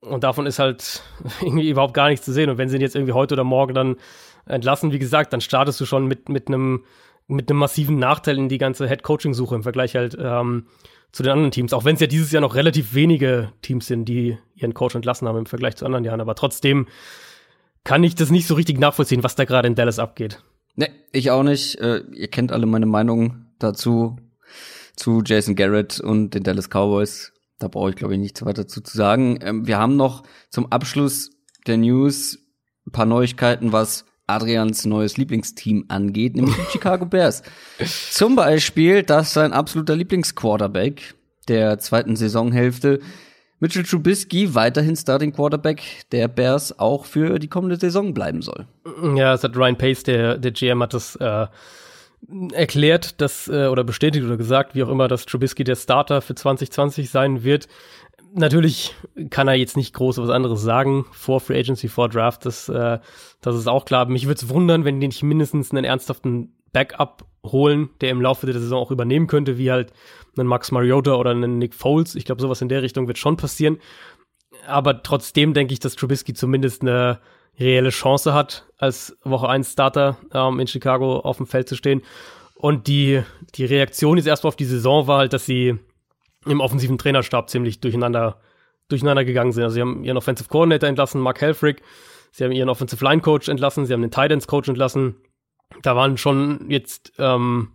Und 0.00 0.24
davon 0.24 0.46
ist 0.46 0.58
halt 0.58 1.02
irgendwie 1.40 1.68
überhaupt 1.68 1.94
gar 1.94 2.08
nichts 2.08 2.24
zu 2.24 2.32
sehen. 2.32 2.50
Und 2.50 2.58
wenn 2.58 2.68
sie 2.68 2.76
ihn 2.76 2.82
jetzt 2.82 2.96
irgendwie 2.96 3.12
heute 3.12 3.34
oder 3.34 3.44
morgen 3.44 3.74
dann 3.74 3.96
entlassen, 4.46 4.92
wie 4.92 4.98
gesagt, 4.98 5.32
dann 5.32 5.40
startest 5.40 5.80
du 5.80 5.86
schon 5.86 6.06
mit, 6.06 6.28
mit 6.28 6.48
einem 6.48 6.84
mit 7.26 7.50
einem 7.50 7.58
massiven 7.58 7.98
Nachteil 7.98 8.36
in 8.36 8.48
die 8.48 8.58
ganze 8.58 8.86
Head-Coaching-Suche 8.86 9.54
im 9.54 9.62
Vergleich 9.62 9.96
halt 9.96 10.16
ähm, 10.20 10.66
zu 11.12 11.22
den 11.22 11.32
anderen 11.32 11.50
Teams. 11.52 11.72
Auch 11.72 11.84
wenn 11.84 11.94
es 11.94 12.00
ja 12.00 12.06
dieses 12.06 12.32
Jahr 12.32 12.42
noch 12.42 12.54
relativ 12.54 12.94
wenige 12.94 13.52
Teams 13.62 13.86
sind, 13.86 14.04
die 14.06 14.36
ihren 14.54 14.74
Coach 14.74 14.94
entlassen 14.94 15.26
haben 15.28 15.38
im 15.38 15.46
Vergleich 15.46 15.76
zu 15.76 15.86
anderen 15.86 16.04
Jahren. 16.04 16.20
Aber 16.20 16.34
trotzdem 16.34 16.86
kann 17.84 18.02
ich 18.02 18.14
das 18.14 18.30
nicht 18.30 18.46
so 18.46 18.54
richtig 18.54 18.78
nachvollziehen, 18.78 19.22
was 19.22 19.36
da 19.36 19.44
gerade 19.44 19.68
in 19.68 19.74
Dallas 19.74 19.98
abgeht. 19.98 20.42
Ne, 20.74 20.88
ich 21.12 21.30
auch 21.30 21.42
nicht. 21.42 21.78
Äh, 21.78 22.02
ihr 22.12 22.28
kennt 22.28 22.50
alle 22.50 22.66
meine 22.66 22.86
Meinung 22.86 23.46
dazu, 23.58 24.16
zu 24.96 25.22
Jason 25.24 25.54
Garrett 25.54 26.00
und 26.00 26.34
den 26.34 26.42
Dallas 26.42 26.68
Cowboys. 26.68 27.32
Da 27.58 27.68
brauche 27.68 27.90
ich, 27.90 27.96
glaube 27.96 28.14
ich, 28.14 28.20
nichts 28.20 28.44
weiter 28.44 28.66
zu, 28.66 28.80
zu 28.80 28.96
sagen. 28.96 29.38
Ähm, 29.42 29.66
wir 29.66 29.78
haben 29.78 29.96
noch 29.96 30.24
zum 30.50 30.72
Abschluss 30.72 31.30
der 31.66 31.76
News 31.76 32.38
ein 32.86 32.92
paar 32.92 33.06
Neuigkeiten, 33.06 33.72
was 33.72 34.04
Adrians 34.26 34.84
neues 34.84 35.16
Lieblingsteam 35.16 35.84
angeht, 35.88 36.34
nämlich 36.34 36.56
die 36.56 36.72
Chicago 36.72 37.06
Bears. 37.06 37.42
Zum 38.10 38.36
Beispiel, 38.36 39.02
dass 39.02 39.34
sein 39.34 39.52
absoluter 39.52 39.96
Lieblingsquarterback 39.96 41.14
der 41.48 41.78
zweiten 41.78 42.16
Saisonhälfte 42.16 43.00
Mitchell 43.60 43.84
Trubisky 43.84 44.54
weiterhin 44.54 44.96
Starting 44.96 45.32
Quarterback 45.32 45.82
der 46.12 46.28
Bears 46.28 46.78
auch 46.78 47.04
für 47.06 47.38
die 47.38 47.48
kommende 47.48 47.76
Saison 47.76 48.12
bleiben 48.12 48.42
soll. 48.42 48.66
Ja, 49.16 49.34
es 49.34 49.44
hat 49.44 49.56
Ryan 49.56 49.78
Pace, 49.78 50.02
der, 50.02 50.38
der 50.38 50.50
GM, 50.50 50.82
hat 50.82 50.92
das 50.92 51.16
äh, 51.16 51.46
erklärt, 52.52 53.20
dass, 53.20 53.48
äh, 53.48 53.66
oder 53.66 53.84
bestätigt 53.84 54.24
oder 54.24 54.36
gesagt, 54.36 54.74
wie 54.74 54.82
auch 54.82 54.88
immer, 54.88 55.08
dass 55.08 55.26
Trubisky 55.26 55.64
der 55.64 55.76
Starter 55.76 56.20
für 56.20 56.34
2020 56.34 57.10
sein 57.10 57.44
wird. 57.44 57.68
Natürlich 58.32 58.94
kann 59.30 59.46
er 59.46 59.54
jetzt 59.54 59.76
nicht 59.76 59.94
groß 59.94 60.18
was 60.18 60.30
anderes 60.30 60.60
sagen 60.60 61.06
vor 61.12 61.40
Free 61.40 61.58
Agency, 61.58 61.88
vor 61.88 62.08
Draft, 62.08 62.44
das, 62.46 62.68
äh, 62.68 62.98
das 63.40 63.56
ist 63.56 63.68
auch 63.68 63.84
klar. 63.84 64.06
Mich 64.06 64.26
würde 64.26 64.40
es 64.42 64.48
wundern, 64.48 64.84
wenn 64.84 65.00
die 65.00 65.06
nicht 65.06 65.22
mindestens 65.22 65.70
einen 65.70 65.84
ernsthaften 65.84 66.52
Backup 66.72 67.24
holen, 67.44 67.90
der 68.00 68.10
im 68.10 68.20
Laufe 68.20 68.46
der 68.46 68.58
Saison 68.58 68.82
auch 68.82 68.90
übernehmen 68.90 69.26
könnte, 69.26 69.58
wie 69.58 69.70
halt 69.70 69.92
einen 70.38 70.48
Max 70.48 70.70
Mariota 70.70 71.14
oder 71.14 71.30
einen 71.30 71.58
Nick 71.58 71.74
Foles. 71.74 72.14
Ich 72.14 72.24
glaube, 72.24 72.42
sowas 72.42 72.60
in 72.62 72.68
der 72.68 72.82
Richtung 72.82 73.06
wird 73.06 73.18
schon 73.18 73.36
passieren. 73.36 73.78
Aber 74.66 75.02
trotzdem 75.02 75.54
denke 75.54 75.72
ich, 75.72 75.80
dass 75.80 75.96
Trubisky 75.96 76.32
zumindest 76.34 76.82
eine 76.82 77.20
reelle 77.58 77.90
Chance 77.90 78.34
hat, 78.34 78.66
als 78.78 79.16
Woche 79.22 79.48
1 79.48 79.72
Starter 79.72 80.16
ähm, 80.32 80.58
in 80.60 80.66
Chicago 80.66 81.20
auf 81.20 81.36
dem 81.36 81.46
Feld 81.46 81.68
zu 81.68 81.76
stehen. 81.76 82.02
Und 82.54 82.86
die, 82.86 83.22
die 83.54 83.64
Reaktion 83.64 84.16
jetzt 84.16 84.26
erstmal 84.26 84.48
auf 84.48 84.56
die 84.56 84.64
Saison 84.64 85.06
war 85.06 85.18
halt, 85.18 85.32
dass 85.32 85.46
sie 85.46 85.78
im 86.46 86.60
offensiven 86.60 86.98
Trainerstab 86.98 87.50
ziemlich 87.50 87.80
durcheinander, 87.80 88.40
durcheinander 88.88 89.24
gegangen 89.24 89.52
sind. 89.52 89.64
Also 89.64 89.74
sie 89.74 89.80
haben 89.80 90.04
ihren 90.04 90.16
Offensive 90.16 90.48
Coordinator 90.48 90.88
entlassen, 90.88 91.20
Mark 91.20 91.40
Helfrich, 91.40 91.76
sie 92.32 92.44
haben 92.44 92.52
ihren 92.52 92.68
Offensive 92.68 93.04
Line 93.04 93.22
Coach 93.22 93.48
entlassen, 93.48 93.86
sie 93.86 93.92
haben 93.92 94.02
den 94.02 94.10
Tight 94.10 94.30
Ends 94.30 94.46
Coach 94.46 94.68
entlassen. 94.68 95.16
Da 95.82 95.96
waren 95.96 96.16
schon 96.16 96.70
jetzt, 96.70 97.12
ähm, 97.18 97.72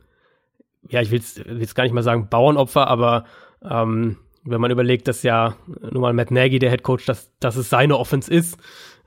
ja, 0.87 1.01
ich 1.01 1.11
will 1.11 1.21
jetzt 1.59 1.75
gar 1.75 1.83
nicht 1.83 1.93
mal 1.93 2.03
sagen 2.03 2.29
Bauernopfer, 2.29 2.87
aber 2.87 3.25
ähm, 3.63 4.17
wenn 4.43 4.61
man 4.61 4.71
überlegt, 4.71 5.07
dass 5.07 5.23
ja 5.23 5.55
nun 5.81 6.01
mal 6.01 6.13
Matt 6.13 6.31
Nagy, 6.31 6.59
der 6.59 6.69
Head 6.71 6.83
Coach, 6.83 7.05
dass, 7.05 7.31
dass 7.39 7.55
es 7.55 7.69
seine 7.69 7.97
Offense 7.97 8.31
ist, 8.31 8.57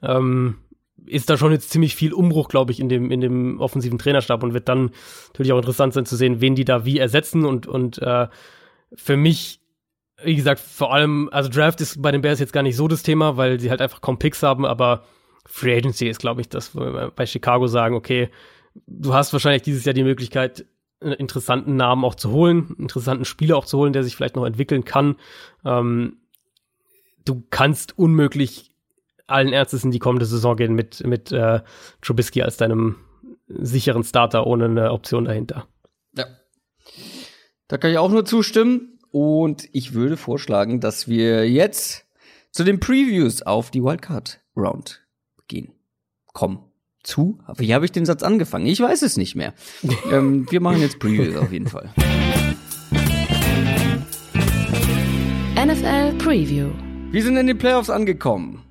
ähm, 0.02 0.58
ist 1.06 1.30
da 1.30 1.37
schon 1.37 1.52
jetzt 1.52 1.70
ziemlich 1.70 1.96
viel 1.96 2.12
Umbruch, 2.12 2.48
glaube 2.48 2.72
ich, 2.72 2.80
in 2.80 2.88
dem, 2.88 3.11
in 3.11 3.20
dem 3.20 3.61
offensiven 3.61 3.98
Trainerstab 3.98 4.42
und 4.42 4.54
wird 4.54 4.68
dann 4.68 4.90
natürlich 5.28 5.52
auch 5.52 5.58
interessant 5.58 5.94
sein 5.94 6.06
zu 6.06 6.16
sehen, 6.16 6.40
wen 6.40 6.54
die 6.54 6.64
da 6.64 6.85
wie 6.85 6.98
ersetzen 6.98 7.44
und, 7.44 7.66
und 7.66 7.98
äh, 7.98 8.28
für 8.94 9.16
mich, 9.16 9.61
wie 10.22 10.37
gesagt, 10.37 10.61
vor 10.61 10.92
allem, 10.92 11.28
also 11.32 11.48
Draft 11.48 11.80
ist 11.80 12.00
bei 12.00 12.12
den 12.12 12.20
Bears 12.20 12.38
jetzt 12.38 12.52
gar 12.52 12.62
nicht 12.62 12.76
so 12.76 12.87
das 12.87 13.02
Thema, 13.02 13.37
weil 13.37 13.58
sie 13.58 13.70
halt 13.70 13.80
einfach 13.80 14.00
kaum 14.00 14.18
Picks 14.18 14.42
haben, 14.42 14.64
aber 14.64 15.04
Free 15.46 15.76
Agency 15.76 16.06
ist, 16.06 16.20
glaube 16.20 16.40
ich, 16.40 16.48
das, 16.48 16.76
wo 16.76 16.80
wir 16.80 17.12
bei 17.14 17.26
Chicago 17.26 17.66
sagen, 17.66 17.96
okay, 17.96 18.30
du 18.87 19.12
hast 19.12 19.32
wahrscheinlich 19.32 19.62
dieses 19.62 19.85
Jahr 19.85 19.94
die 19.94 20.04
Möglichkeit, 20.04 20.66
interessanten 21.02 21.76
Namen 21.76 22.04
auch 22.04 22.14
zu 22.14 22.30
holen, 22.30 22.74
interessanten 22.78 23.24
Spieler 23.24 23.56
auch 23.56 23.64
zu 23.64 23.78
holen, 23.78 23.92
der 23.92 24.04
sich 24.04 24.16
vielleicht 24.16 24.36
noch 24.36 24.46
entwickeln 24.46 24.84
kann. 24.84 25.16
Ähm, 25.64 26.18
du 27.24 27.42
kannst 27.50 27.98
unmöglich 27.98 28.70
allen 29.26 29.52
Ernstes 29.52 29.84
in 29.84 29.90
die 29.90 29.98
kommende 29.98 30.26
Saison 30.26 30.56
gehen 30.56 30.74
mit, 30.74 31.06
mit 31.06 31.32
äh, 31.32 31.60
Trubisky 32.00 32.42
als 32.42 32.56
deinem 32.56 32.96
sicheren 33.48 34.04
Starter 34.04 34.46
ohne 34.46 34.66
eine 34.66 34.92
Option 34.92 35.24
dahinter. 35.24 35.66
Ja. 36.16 36.26
Da 37.68 37.78
kann 37.78 37.90
ich 37.90 37.98
auch 37.98 38.10
nur 38.10 38.24
zustimmen. 38.24 38.98
Und 39.10 39.68
ich 39.72 39.92
würde 39.92 40.16
vorschlagen, 40.16 40.80
dass 40.80 41.06
wir 41.06 41.48
jetzt 41.48 42.06
zu 42.50 42.64
den 42.64 42.80
Previews 42.80 43.42
auf 43.42 43.70
die 43.70 43.82
Wildcard 43.82 44.40
Round 44.56 45.02
gehen. 45.48 45.72
Komm. 46.32 46.71
Zu? 47.02 47.38
Wie 47.56 47.74
habe 47.74 47.84
ich 47.84 47.92
den 47.92 48.06
Satz 48.06 48.22
angefangen? 48.22 48.66
Ich 48.66 48.80
weiß 48.80 49.02
es 49.02 49.16
nicht 49.16 49.34
mehr. 49.34 49.54
ähm, 50.12 50.46
wir 50.50 50.60
machen 50.60 50.80
jetzt 50.80 51.00
Previews 51.00 51.36
auf 51.36 51.52
jeden 51.52 51.66
Fall. 51.66 51.92
NFL 55.56 56.16
Preview. 56.18 56.70
Wir 57.10 57.22
sind 57.22 57.36
in 57.36 57.46
den 57.46 57.58
Playoffs 57.58 57.90
angekommen. 57.90 58.62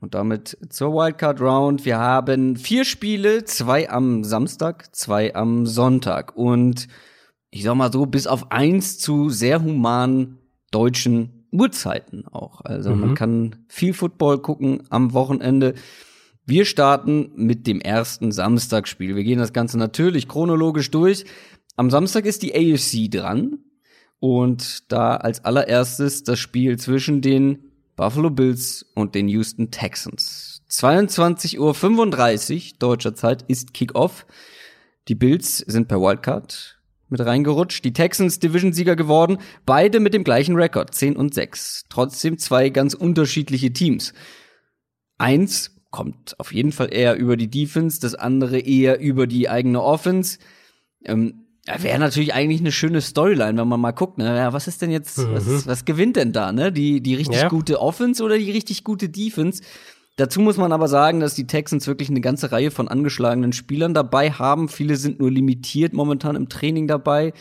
Und 0.00 0.14
damit 0.14 0.56
zur 0.70 0.92
Wildcard 0.92 1.40
Round. 1.40 1.84
Wir 1.84 1.98
haben 1.98 2.56
vier 2.56 2.84
Spiele, 2.84 3.44
zwei 3.44 3.90
am 3.90 4.24
Samstag, 4.24 4.94
zwei 4.94 5.34
am 5.34 5.66
Sonntag. 5.66 6.36
Und 6.36 6.88
ich 7.50 7.64
sag 7.64 7.74
mal 7.74 7.92
so, 7.92 8.06
bis 8.06 8.26
auf 8.26 8.50
eins 8.50 8.98
zu 8.98 9.28
sehr 9.28 9.62
humanen 9.62 10.38
deutschen 10.70 11.46
Uhrzeiten 11.50 12.26
auch. 12.28 12.60
Also 12.62 12.94
mhm. 12.94 13.00
man 13.00 13.14
kann 13.14 13.56
viel 13.68 13.92
Football 13.92 14.38
gucken 14.38 14.82
am 14.90 15.12
Wochenende. 15.12 15.74
Wir 16.48 16.64
starten 16.64 17.30
mit 17.36 17.66
dem 17.66 17.78
ersten 17.78 18.32
Samstagspiel. 18.32 19.14
Wir 19.14 19.22
gehen 19.22 19.38
das 19.38 19.52
Ganze 19.52 19.76
natürlich 19.76 20.28
chronologisch 20.28 20.90
durch. 20.90 21.26
Am 21.76 21.90
Samstag 21.90 22.24
ist 22.24 22.42
die 22.42 22.54
AFC 22.54 23.10
dran. 23.10 23.58
Und 24.18 24.90
da 24.90 25.16
als 25.16 25.44
allererstes 25.44 26.24
das 26.24 26.38
Spiel 26.38 26.78
zwischen 26.78 27.20
den 27.20 27.58
Buffalo 27.96 28.30
Bills 28.30 28.86
und 28.94 29.14
den 29.14 29.28
Houston 29.28 29.70
Texans. 29.70 30.62
22.35 30.70 31.58
Uhr 31.58 32.78
deutscher 32.78 33.14
Zeit 33.14 33.44
ist 33.48 33.74
Kickoff. 33.74 34.24
Die 35.08 35.16
Bills 35.16 35.58
sind 35.58 35.86
per 35.86 36.00
Wildcard 36.00 36.80
mit 37.10 37.20
reingerutscht. 37.20 37.84
Die 37.84 37.92
Texans 37.92 38.38
Division-Sieger 38.38 38.96
geworden. 38.96 39.36
Beide 39.66 40.00
mit 40.00 40.14
dem 40.14 40.24
gleichen 40.24 40.56
Rekord, 40.56 40.94
10 40.94 41.14
und 41.14 41.34
6. 41.34 41.84
Trotzdem 41.90 42.38
zwei 42.38 42.70
ganz 42.70 42.94
unterschiedliche 42.94 43.70
Teams. 43.74 44.14
Eins 45.18 45.77
kommt 45.90 46.38
auf 46.38 46.52
jeden 46.52 46.72
Fall 46.72 46.92
eher 46.92 47.16
über 47.16 47.36
die 47.36 47.50
Defense, 47.50 48.00
das 48.00 48.14
andere 48.14 48.58
eher 48.58 49.00
über 49.00 49.26
die 49.26 49.48
eigene 49.48 49.82
Offense. 49.82 50.38
Ähm, 51.04 51.44
Wäre 51.80 51.98
natürlich 51.98 52.32
eigentlich 52.32 52.60
eine 52.60 52.72
schöne 52.72 53.02
Storyline, 53.02 53.60
wenn 53.60 53.68
man 53.68 53.80
mal 53.80 53.92
guckt, 53.92 54.16
ne? 54.16 54.36
Ja, 54.36 54.54
was 54.54 54.68
ist 54.68 54.80
denn 54.80 54.90
jetzt, 54.90 55.18
mhm. 55.18 55.34
was, 55.34 55.66
was 55.66 55.84
gewinnt 55.84 56.16
denn 56.16 56.32
da, 56.32 56.50
ne? 56.50 56.72
Die, 56.72 57.02
die 57.02 57.14
richtig 57.14 57.42
ja. 57.42 57.48
gute 57.48 57.80
Offense 57.80 58.22
oder 58.22 58.38
die 58.38 58.50
richtig 58.50 58.84
gute 58.84 59.10
Defense? 59.10 59.62
Dazu 60.16 60.40
muss 60.40 60.56
man 60.56 60.72
aber 60.72 60.88
sagen, 60.88 61.20
dass 61.20 61.34
die 61.34 61.46
Texans 61.46 61.86
wirklich 61.86 62.08
eine 62.08 62.20
ganze 62.20 62.50
Reihe 62.50 62.70
von 62.70 62.88
angeschlagenen 62.88 63.52
Spielern 63.52 63.94
dabei 63.94 64.32
haben. 64.32 64.68
Viele 64.68 64.96
sind 64.96 65.20
nur 65.20 65.30
limitiert 65.30 65.92
momentan 65.92 66.34
im 66.36 66.48
Training 66.48 66.88
dabei. 66.88 67.34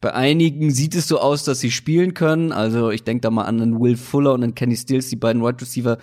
Bei 0.00 0.14
einigen 0.14 0.70
sieht 0.70 0.94
es 0.94 1.06
so 1.06 1.18
aus, 1.18 1.44
dass 1.44 1.60
sie 1.60 1.70
spielen 1.70 2.14
können. 2.14 2.52
Also 2.52 2.90
ich 2.90 3.04
denke 3.04 3.22
da 3.22 3.30
mal 3.30 3.44
an 3.44 3.60
einen 3.60 3.80
Will 3.80 3.96
Fuller 3.96 4.32
und 4.32 4.42
einen 4.42 4.54
Kenny 4.54 4.76
Stills, 4.76 5.08
die 5.08 5.16
beiden 5.16 5.42
Wide 5.42 5.60
Receiver. 5.60 5.98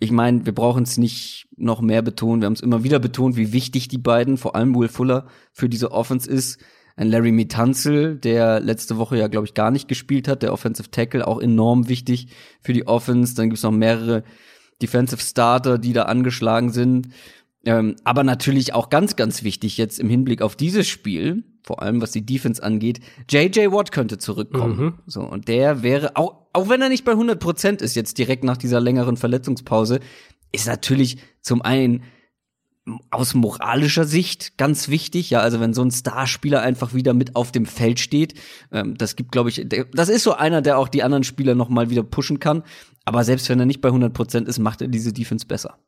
Ich 0.00 0.10
meine, 0.10 0.46
wir 0.46 0.54
brauchen 0.54 0.82
es 0.82 0.96
nicht 0.96 1.46
noch 1.56 1.82
mehr 1.82 2.00
betonen. 2.00 2.40
Wir 2.40 2.46
haben 2.46 2.54
es 2.54 2.62
immer 2.62 2.82
wieder 2.82 2.98
betont, 2.98 3.36
wie 3.36 3.52
wichtig 3.52 3.86
die 3.88 3.98
beiden, 3.98 4.38
vor 4.38 4.56
allem 4.56 4.74
Will 4.74 4.88
Fuller, 4.88 5.26
für 5.52 5.68
diese 5.68 5.92
Offense 5.92 6.28
ist 6.28 6.58
ein 6.96 7.08
Larry 7.08 7.32
Mitanzel, 7.32 8.16
der 8.16 8.60
letzte 8.60 8.96
Woche 8.96 9.18
ja, 9.18 9.28
glaube 9.28 9.46
ich, 9.46 9.54
gar 9.54 9.70
nicht 9.70 9.88
gespielt 9.88 10.26
hat, 10.26 10.42
der 10.42 10.52
Offensive 10.52 10.90
Tackle, 10.90 11.26
auch 11.26 11.40
enorm 11.40 11.88
wichtig 11.88 12.28
für 12.62 12.72
die 12.72 12.86
Offense. 12.86 13.34
Dann 13.34 13.50
gibt's 13.50 13.62
noch 13.62 13.70
mehrere 13.72 14.24
Defensive 14.82 15.20
Starter, 15.20 15.78
die 15.78 15.92
da 15.92 16.04
angeschlagen 16.04 16.70
sind. 16.70 17.08
Ähm, 17.64 17.96
aber 18.04 18.24
natürlich 18.24 18.72
auch 18.72 18.88
ganz, 18.88 19.16
ganz 19.16 19.42
wichtig 19.42 19.76
jetzt 19.76 19.98
im 19.98 20.08
Hinblick 20.08 20.40
auf 20.40 20.56
dieses 20.56 20.88
Spiel, 20.88 21.44
vor 21.62 21.82
allem 21.82 22.00
was 22.00 22.12
die 22.12 22.24
Defense 22.24 22.62
angeht, 22.62 23.00
JJ 23.28 23.70
Watt 23.70 23.92
könnte 23.92 24.18
zurückkommen. 24.18 24.78
Mhm. 24.78 24.94
So, 25.06 25.22
und 25.22 25.48
der 25.48 25.82
wäre, 25.82 26.16
auch, 26.16 26.46
auch 26.52 26.68
wenn 26.68 26.82
er 26.82 26.88
nicht 26.88 27.04
bei 27.04 27.12
100 27.12 27.38
Prozent 27.38 27.82
ist, 27.82 27.94
jetzt 27.96 28.18
direkt 28.18 28.44
nach 28.44 28.56
dieser 28.56 28.80
längeren 28.80 29.16
Verletzungspause, 29.16 30.00
ist 30.52 30.66
natürlich 30.66 31.18
zum 31.40 31.62
einen 31.62 32.02
aus 33.10 33.34
moralischer 33.34 34.04
Sicht 34.04 34.56
ganz 34.56 34.88
wichtig, 34.88 35.30
ja, 35.30 35.40
also 35.40 35.60
wenn 35.60 35.74
so 35.74 35.82
ein 35.82 35.90
Starspieler 35.90 36.62
einfach 36.62 36.94
wieder 36.94 37.12
mit 37.12 37.36
auf 37.36 37.52
dem 37.52 37.66
Feld 37.66 38.00
steht, 38.00 38.34
ähm, 38.72 38.96
das 38.96 39.16
gibt, 39.16 39.32
glaube 39.32 39.50
ich, 39.50 39.66
das 39.92 40.08
ist 40.08 40.24
so 40.24 40.32
einer, 40.32 40.62
der 40.62 40.78
auch 40.78 40.88
die 40.88 41.02
anderen 41.02 41.24
Spieler 41.24 41.54
noch 41.54 41.68
mal 41.68 41.90
wieder 41.90 42.02
pushen 42.02 42.40
kann. 42.40 42.62
Aber 43.04 43.24
selbst 43.24 43.48
wenn 43.48 43.60
er 43.60 43.66
nicht 43.66 43.80
bei 43.80 43.88
100 43.88 44.12
Prozent 44.12 44.48
ist, 44.48 44.58
macht 44.58 44.82
er 44.82 44.88
diese 44.88 45.12
Defense 45.12 45.46
besser. 45.46 45.78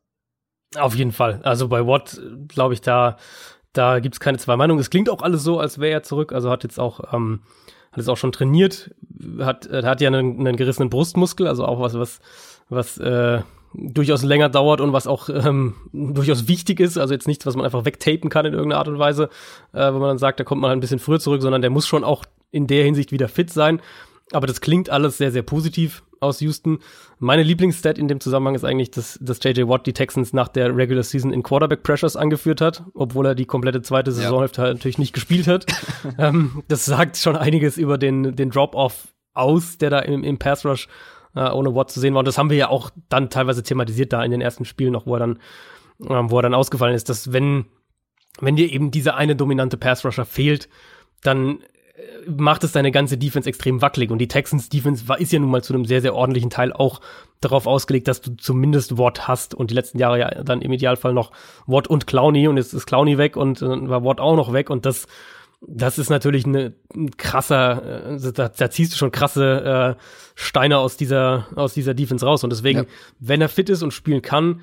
Auf 0.75 0.95
jeden 0.95 1.11
Fall. 1.11 1.39
Also 1.43 1.67
bei 1.67 1.85
Watt, 1.85 2.19
glaube 2.47 2.73
ich, 2.73 2.81
da, 2.81 3.17
da 3.73 3.99
gibt's 3.99 4.19
keine 4.19 4.37
zwei 4.37 4.55
Meinungen. 4.55 4.79
Es 4.79 4.89
klingt 4.89 5.09
auch 5.09 5.21
alles 5.21 5.43
so, 5.43 5.59
als 5.59 5.79
wäre 5.79 5.91
er 5.91 6.03
zurück. 6.03 6.31
Also 6.31 6.49
hat 6.49 6.63
jetzt 6.63 6.79
auch, 6.79 7.13
ähm, 7.13 7.41
hat 7.91 7.97
jetzt 7.97 8.09
auch 8.09 8.17
schon 8.17 8.31
trainiert, 8.31 8.93
hat, 9.39 9.69
hat 9.71 10.01
ja 10.01 10.07
einen, 10.07 10.39
einen 10.39 10.55
gerissenen 10.55 10.89
Brustmuskel, 10.89 11.47
also 11.47 11.65
auch 11.65 11.79
was, 11.79 11.95
was, 11.95 12.19
was, 12.69 12.97
äh, 12.99 13.41
durchaus 13.73 14.23
länger 14.23 14.49
dauert 14.49 14.81
und 14.81 14.93
was 14.93 15.07
auch 15.07 15.29
ähm, 15.29 15.75
durchaus 15.91 16.47
wichtig 16.47 16.79
ist. 16.79 16.97
Also 16.97 17.13
jetzt 17.13 17.27
nichts, 17.27 17.45
was 17.45 17.55
man 17.55 17.65
einfach 17.65 17.85
wegtapen 17.85 18.29
kann 18.29 18.45
in 18.45 18.53
irgendeiner 18.53 18.79
Art 18.79 18.87
und 18.87 18.99
Weise, 18.99 19.29
äh, 19.73 19.79
wenn 19.79 19.99
man 19.99 20.09
dann 20.09 20.17
sagt, 20.17 20.39
da 20.39 20.43
kommt 20.43 20.61
man 20.61 20.71
ein 20.71 20.79
bisschen 20.79 20.99
früher 20.99 21.19
zurück, 21.19 21.41
sondern 21.41 21.61
der 21.61 21.71
muss 21.71 21.87
schon 21.87 22.03
auch 22.03 22.23
in 22.51 22.67
der 22.67 22.83
Hinsicht 22.83 23.11
wieder 23.11 23.27
fit 23.27 23.51
sein. 23.51 23.81
Aber 24.33 24.47
das 24.47 24.61
klingt 24.61 24.89
alles 24.89 25.17
sehr, 25.17 25.31
sehr 25.31 25.43
positiv 25.43 26.03
aus 26.19 26.39
Houston. 26.39 26.79
Meine 27.19 27.43
Lieblingsstat 27.43 27.97
in 27.97 28.07
dem 28.07 28.19
Zusammenhang 28.19 28.55
ist 28.55 28.63
eigentlich, 28.63 28.91
dass, 28.91 29.19
dass 29.21 29.43
JJ 29.43 29.67
Watt 29.67 29.85
die 29.85 29.93
Texans 29.93 30.33
nach 30.33 30.47
der 30.47 30.75
Regular 30.75 31.03
Season 31.03 31.31
in 31.31 31.43
Quarterback 31.43 31.83
Pressures 31.83 32.15
angeführt 32.15 32.61
hat, 32.61 32.83
obwohl 32.93 33.27
er 33.27 33.35
die 33.35 33.45
komplette 33.45 33.81
zweite 33.81 34.11
Saisonhälfte 34.11 34.61
ja. 34.61 34.67
halt 34.67 34.77
natürlich 34.77 34.97
nicht 34.97 35.13
gespielt 35.13 35.47
hat. 35.47 35.65
ähm, 36.17 36.63
das 36.67 36.85
sagt 36.85 37.17
schon 37.17 37.35
einiges 37.35 37.77
über 37.77 37.97
den, 37.97 38.35
den 38.35 38.49
Drop-Off 38.49 39.09
aus, 39.33 39.77
der 39.77 39.89
da 39.89 39.99
im, 39.99 40.23
im 40.23 40.39
Pass 40.39 40.65
Rush 40.65 40.87
äh, 41.35 41.49
ohne 41.49 41.75
Watt 41.75 41.91
zu 41.91 41.99
sehen 41.99 42.13
war. 42.13 42.19
Und 42.19 42.27
das 42.27 42.37
haben 42.37 42.49
wir 42.49 42.57
ja 42.57 42.69
auch 42.69 42.89
dann 43.09 43.29
teilweise 43.29 43.63
thematisiert 43.63 44.13
da 44.13 44.23
in 44.23 44.31
den 44.31 44.41
ersten 44.41 44.65
Spielen 44.65 44.93
noch, 44.93 45.05
wo 45.05 45.15
er 45.15 45.19
dann, 45.19 45.39
ähm, 46.07 46.31
wo 46.31 46.37
er 46.37 46.43
dann 46.43 46.53
ausgefallen 46.53 46.95
ist, 46.95 47.09
dass 47.09 47.33
wenn, 47.33 47.65
wenn 48.39 48.55
dir 48.55 48.71
eben 48.71 48.91
dieser 48.91 49.15
eine 49.15 49.35
dominante 49.35 49.77
Pass-Rusher 49.77 50.25
fehlt, 50.25 50.69
dann 51.21 51.59
macht 52.27 52.63
es 52.63 52.71
deine 52.71 52.91
ganze 52.91 53.17
Defense 53.17 53.47
extrem 53.47 53.81
wackelig. 53.81 54.09
Und 54.09 54.19
die 54.19 54.27
Texans 54.27 54.69
Defense 54.69 55.07
war, 55.07 55.19
ist 55.19 55.31
ja 55.31 55.39
nun 55.39 55.51
mal 55.51 55.63
zu 55.63 55.73
einem 55.73 55.85
sehr, 55.85 56.01
sehr 56.01 56.15
ordentlichen 56.15 56.49
Teil 56.49 56.73
auch 56.73 57.01
darauf 57.39 57.67
ausgelegt, 57.67 58.07
dass 58.07 58.21
du 58.21 58.35
zumindest 58.35 58.97
Watt 58.97 59.27
hast 59.27 59.53
und 59.53 59.69
die 59.69 59.75
letzten 59.75 59.99
Jahre 59.99 60.19
ja 60.19 60.43
dann 60.43 60.61
im 60.61 60.71
Idealfall 60.71 61.13
noch 61.13 61.31
Watt 61.67 61.87
und 61.87 62.07
Clowney 62.07 62.47
und 62.47 62.57
jetzt 62.57 62.73
ist 62.73 62.85
Clowney 62.85 63.17
weg 63.17 63.35
und 63.35 63.61
dann 63.61 63.89
war 63.89 64.03
Watt 64.03 64.19
auch 64.19 64.35
noch 64.35 64.53
weg 64.53 64.69
und 64.69 64.85
das 64.85 65.07
das 65.65 65.97
ist 65.97 66.09
natürlich 66.09 66.45
eine, 66.45 66.73
ein 66.93 67.15
krasser, 67.15 68.11
äh, 68.11 68.31
da, 68.33 68.49
da 68.49 68.69
ziehst 68.69 68.93
du 68.93 68.97
schon 68.97 69.11
krasse 69.11 69.95
äh, 69.97 70.03
Steine 70.35 70.77
aus 70.77 70.97
dieser, 70.97 71.47
aus 71.55 71.73
dieser 71.73 71.93
Defense 71.93 72.25
raus. 72.25 72.43
Und 72.43 72.49
deswegen, 72.49 72.79
ja. 72.79 72.85
wenn 73.19 73.39
er 73.39 73.47
fit 73.47 73.69
ist 73.69 73.81
und 73.81 73.91
spielen 73.91 74.21
kann, 74.21 74.61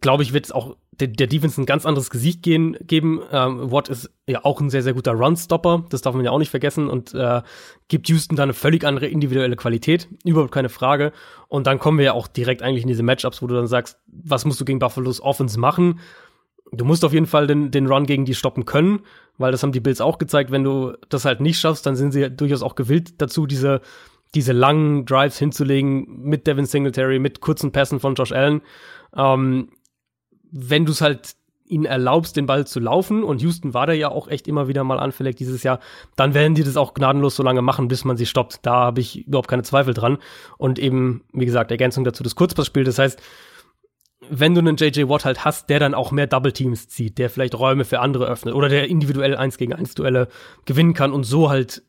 glaube 0.00 0.22
ich, 0.22 0.32
wird 0.32 0.46
es 0.46 0.52
auch 0.52 0.76
der, 1.00 1.08
der 1.08 1.26
Defense 1.26 1.60
ein 1.60 1.66
ganz 1.66 1.86
anderes 1.86 2.10
Gesicht 2.10 2.42
gehen, 2.42 2.76
geben. 2.82 3.20
Ähm, 3.32 3.70
Watt 3.70 3.88
ist 3.88 4.10
ja 4.26 4.44
auch 4.44 4.60
ein 4.60 4.70
sehr, 4.70 4.82
sehr 4.82 4.94
guter 4.94 5.12
Run-Stopper, 5.12 5.84
das 5.90 6.02
darf 6.02 6.14
man 6.14 6.24
ja 6.24 6.30
auch 6.30 6.38
nicht 6.38 6.50
vergessen 6.50 6.88
und 6.88 7.14
äh, 7.14 7.42
gibt 7.88 8.08
Houston 8.08 8.36
da 8.36 8.42
eine 8.42 8.54
völlig 8.54 8.84
andere 8.84 9.06
individuelle 9.06 9.56
Qualität, 9.56 10.08
überhaupt 10.24 10.52
keine 10.52 10.68
Frage. 10.68 11.12
Und 11.48 11.66
dann 11.66 11.78
kommen 11.78 11.98
wir 11.98 12.06
ja 12.06 12.12
auch 12.12 12.26
direkt 12.26 12.62
eigentlich 12.62 12.82
in 12.82 12.88
diese 12.88 13.02
Matchups, 13.02 13.42
wo 13.42 13.46
du 13.46 13.54
dann 13.54 13.66
sagst, 13.66 13.98
was 14.06 14.44
musst 14.44 14.60
du 14.60 14.64
gegen 14.64 14.78
Buffalo's 14.78 15.20
Offense 15.20 15.58
machen? 15.58 16.00
Du 16.72 16.84
musst 16.84 17.04
auf 17.04 17.14
jeden 17.14 17.26
Fall 17.26 17.46
den, 17.46 17.70
den 17.70 17.86
Run 17.86 18.04
gegen 18.04 18.24
die 18.24 18.34
stoppen 18.34 18.66
können, 18.66 19.00
weil 19.38 19.52
das 19.52 19.62
haben 19.62 19.72
die 19.72 19.80
Bills 19.80 20.00
auch 20.00 20.18
gezeigt. 20.18 20.50
Wenn 20.50 20.64
du 20.64 20.94
das 21.08 21.24
halt 21.24 21.40
nicht 21.40 21.58
schaffst, 21.58 21.86
dann 21.86 21.96
sind 21.96 22.12
sie 22.12 22.30
durchaus 22.30 22.62
auch 22.62 22.74
gewillt 22.74 23.22
dazu, 23.22 23.46
diese, 23.46 23.80
diese 24.34 24.52
langen 24.52 25.06
Drives 25.06 25.38
hinzulegen 25.38 26.22
mit 26.22 26.46
Devin 26.46 26.66
Singletary, 26.66 27.18
mit 27.18 27.40
kurzen 27.40 27.72
Pässen 27.72 28.00
von 28.00 28.14
Josh 28.14 28.32
Allen. 28.32 28.60
Ähm, 29.16 29.70
wenn 30.50 30.84
du 30.84 30.92
es 30.92 31.00
halt 31.00 31.36
ihnen 31.70 31.84
erlaubst, 31.84 32.36
den 32.36 32.46
Ball 32.46 32.66
zu 32.66 32.80
laufen, 32.80 33.22
und 33.22 33.42
Houston 33.42 33.74
war 33.74 33.86
da 33.86 33.92
ja 33.92 34.08
auch 34.08 34.28
echt 34.28 34.48
immer 34.48 34.68
wieder 34.68 34.84
mal 34.84 34.98
anfällig 34.98 35.36
dieses 35.36 35.62
Jahr, 35.62 35.80
dann 36.16 36.34
werden 36.34 36.54
die 36.54 36.64
das 36.64 36.76
auch 36.76 36.94
gnadenlos 36.94 37.36
so 37.36 37.42
lange 37.42 37.62
machen, 37.62 37.88
bis 37.88 38.04
man 38.04 38.16
sie 38.16 38.26
stoppt. 38.26 38.60
Da 38.62 38.74
habe 38.74 39.00
ich 39.00 39.26
überhaupt 39.26 39.48
keine 39.48 39.62
Zweifel 39.62 39.94
dran. 39.94 40.18
Und 40.56 40.78
eben, 40.78 41.24
wie 41.32 41.46
gesagt, 41.46 41.70
Ergänzung 41.70 42.04
dazu 42.04 42.22
das 42.22 42.36
Kurzpassspiel. 42.36 42.84
Das 42.84 42.98
heißt, 42.98 43.20
wenn 44.30 44.54
du 44.54 44.60
einen 44.60 44.76
JJ 44.76 45.08
Watt 45.08 45.24
halt 45.24 45.44
hast, 45.44 45.70
der 45.70 45.78
dann 45.78 45.94
auch 45.94 46.10
mehr 46.10 46.26
Double 46.26 46.52
Teams 46.52 46.88
zieht, 46.88 47.18
der 47.18 47.30
vielleicht 47.30 47.54
Räume 47.54 47.84
für 47.84 48.00
andere 48.00 48.26
öffnet 48.26 48.54
oder 48.54 48.68
der 48.68 48.88
individuell 48.88 49.36
eins 49.36 49.58
gegen 49.58 49.74
eins 49.74 49.94
Duelle 49.94 50.28
gewinnen 50.64 50.94
kann 50.94 51.12
und 51.12 51.24
so 51.24 51.50
halt 51.50 51.82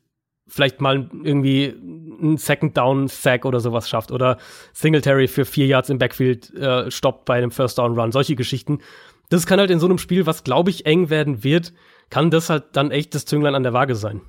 vielleicht 0.50 0.80
mal 0.80 1.08
irgendwie 1.22 1.74
einen 2.20 2.36
Second 2.36 2.76
Down 2.76 3.08
Sack 3.08 3.44
oder 3.44 3.60
sowas 3.60 3.88
schafft 3.88 4.12
oder 4.12 4.36
Singletary 4.72 5.28
für 5.28 5.44
vier 5.44 5.66
Yards 5.66 5.88
im 5.88 5.98
Backfield 5.98 6.52
äh, 6.54 6.90
stoppt 6.90 7.24
bei 7.24 7.38
einem 7.38 7.50
First 7.50 7.78
Down 7.78 7.98
Run, 7.98 8.12
solche 8.12 8.36
Geschichten. 8.36 8.80
Das 9.30 9.46
kann 9.46 9.60
halt 9.60 9.70
in 9.70 9.80
so 9.80 9.86
einem 9.86 9.98
Spiel, 9.98 10.26
was 10.26 10.44
glaube 10.44 10.70
ich 10.70 10.86
eng 10.86 11.08
werden 11.08 11.44
wird, 11.44 11.72
kann 12.10 12.30
das 12.30 12.50
halt 12.50 12.64
dann 12.72 12.90
echt 12.90 13.14
das 13.14 13.24
Zünglein 13.24 13.54
an 13.54 13.62
der 13.62 13.72
Waage 13.72 13.94
sein. 13.94 14.20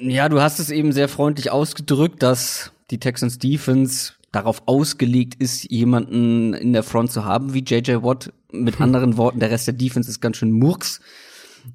Ja, 0.00 0.28
du 0.28 0.40
hast 0.40 0.58
es 0.58 0.70
eben 0.70 0.92
sehr 0.92 1.08
freundlich 1.08 1.50
ausgedrückt, 1.50 2.22
dass 2.22 2.72
die 2.90 2.98
Texans 2.98 3.38
Defense 3.38 4.14
darauf 4.32 4.62
ausgelegt 4.66 5.34
ist, 5.40 5.70
jemanden 5.70 6.54
in 6.54 6.72
der 6.72 6.84
Front 6.84 7.10
zu 7.12 7.24
haben 7.24 7.52
wie 7.52 7.64
JJ 7.64 8.02
Watt. 8.02 8.32
Mit 8.52 8.76
hm. 8.76 8.82
anderen 8.84 9.16
Worten, 9.16 9.40
der 9.40 9.50
Rest 9.50 9.66
der 9.66 9.74
Defense 9.74 10.08
ist 10.08 10.20
ganz 10.20 10.36
schön 10.36 10.52
Murks. 10.52 11.00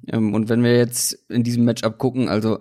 Ähm, 0.08 0.34
und 0.34 0.48
wenn 0.48 0.62
wir 0.62 0.76
jetzt 0.76 1.12
in 1.28 1.42
diesem 1.42 1.64
Matchup 1.64 1.98
gucken, 1.98 2.28
also 2.28 2.58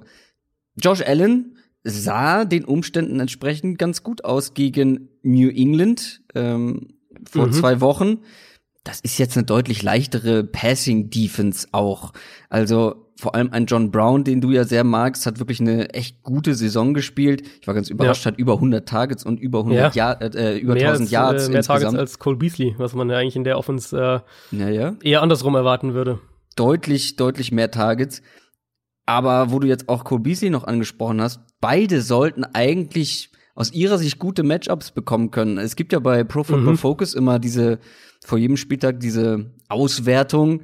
Josh 0.75 1.01
Allen 1.01 1.57
sah 1.83 2.45
den 2.45 2.65
Umständen 2.65 3.19
entsprechend 3.19 3.77
ganz 3.77 4.03
gut 4.03 4.25
aus 4.25 4.53
gegen 4.53 5.09
New 5.21 5.49
England 5.49 6.21
ähm, 6.33 6.95
vor 7.29 7.47
mhm. 7.47 7.51
zwei 7.53 7.79
Wochen. 7.81 8.19
Das 8.83 8.99
ist 8.99 9.17
jetzt 9.17 9.37
eine 9.37 9.45
deutlich 9.45 9.83
leichtere 9.83 10.43
Passing 10.43 11.09
Defense 11.09 11.67
auch. 11.71 12.13
Also 12.49 13.05
vor 13.17 13.33
allem 13.33 13.51
ein 13.51 13.65
John 13.65 13.91
Brown, 13.91 14.23
den 14.23 14.41
du 14.41 14.51
ja 14.51 14.63
sehr 14.65 14.83
magst, 14.83 15.25
hat 15.25 15.39
wirklich 15.39 15.61
eine 15.61 15.93
echt 15.93 16.21
gute 16.23 16.53
Saison 16.53 16.93
gespielt. 16.93 17.43
Ich 17.61 17.67
war 17.67 17.73
ganz 17.73 17.89
überrascht, 17.89 18.25
ja. 18.25 18.31
hat 18.31 18.37
über 18.37 18.55
100 18.55 18.87
Targets 18.87 19.25
und 19.25 19.39
über 19.39 19.59
100 19.59 19.95
ja. 19.95 20.17
Jahr, 20.17 20.21
äh, 20.21 20.57
über 20.57 20.73
mehr 20.73 20.89
1000 20.89 21.05
als, 21.05 21.11
Yards 21.11 21.47
äh, 21.47 21.49
mehr 21.49 21.57
insgesamt. 21.59 21.81
Targets 21.81 21.99
als 21.99 22.19
Cole 22.19 22.35
Beasley, 22.35 22.75
was 22.77 22.93
man 22.93 23.09
ja 23.09 23.17
eigentlich 23.17 23.35
in 23.35 23.43
der 23.43 23.57
Offense 23.57 23.95
äh, 24.51 24.57
ja, 24.57 24.69
ja. 24.69 24.95
eher 25.01 25.21
andersrum 25.21 25.55
erwarten 25.55 25.93
würde. 25.93 26.19
Deutlich, 26.55 27.15
deutlich 27.15 27.51
mehr 27.51 27.71
Targets. 27.71 28.21
Aber 29.05 29.51
wo 29.51 29.59
du 29.59 29.67
jetzt 29.67 29.89
auch 29.89 30.03
Cole 30.03 30.21
Beasley 30.21 30.49
noch 30.49 30.63
angesprochen 30.63 31.21
hast, 31.21 31.41
beide 31.61 32.01
sollten 32.01 32.43
eigentlich 32.43 33.29
aus 33.53 33.71
ihrer 33.71 33.97
Sicht 33.97 34.19
gute 34.19 34.43
Matchups 34.43 34.91
bekommen 34.91 35.31
können. 35.31 35.57
Es 35.57 35.75
gibt 35.75 35.93
ja 35.93 35.99
bei 35.99 36.23
Pro 36.23 36.43
Football 36.43 36.73
mhm. 36.73 36.77
Focus 36.77 37.13
immer 37.13 37.39
diese, 37.39 37.79
vor 38.25 38.37
jedem 38.37 38.57
Spieltag 38.57 38.99
diese 38.99 39.51
Auswertung, 39.69 40.63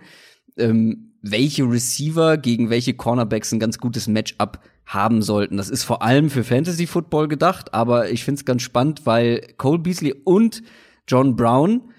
ähm, 0.57 1.13
welche 1.21 1.63
Receiver 1.63 2.37
gegen 2.37 2.69
welche 2.69 2.93
Cornerbacks 2.93 3.51
ein 3.51 3.59
ganz 3.59 3.77
gutes 3.77 4.07
Matchup 4.07 4.59
haben 4.85 5.21
sollten. 5.21 5.57
Das 5.57 5.69
ist 5.69 5.83
vor 5.83 6.01
allem 6.01 6.29
für 6.29 6.43
Fantasy 6.43 6.87
Football 6.87 7.27
gedacht, 7.27 7.73
aber 7.73 8.09
ich 8.09 8.25
finde 8.25 8.39
es 8.39 8.45
ganz 8.45 8.61
spannend, 8.63 9.05
weil 9.05 9.41
Cole 9.57 9.79
Beasley 9.79 10.13
und 10.25 10.63
John 11.07 11.35
Brown 11.35 11.91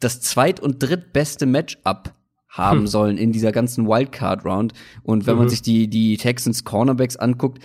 das 0.00 0.20
zweit- 0.20 0.60
und 0.60 0.82
drittbeste 0.82 1.46
Matchup 1.46 2.14
haben 2.52 2.80
hm. 2.80 2.86
sollen 2.86 3.18
in 3.18 3.32
dieser 3.32 3.50
ganzen 3.50 3.88
Wildcard 3.88 4.44
Round. 4.44 4.74
Und 5.02 5.26
wenn 5.26 5.34
mhm. 5.34 5.40
man 5.40 5.48
sich 5.48 5.62
die, 5.62 5.88
die 5.88 6.16
Texans 6.18 6.64
Cornerbacks 6.64 7.16
anguckt, 7.16 7.60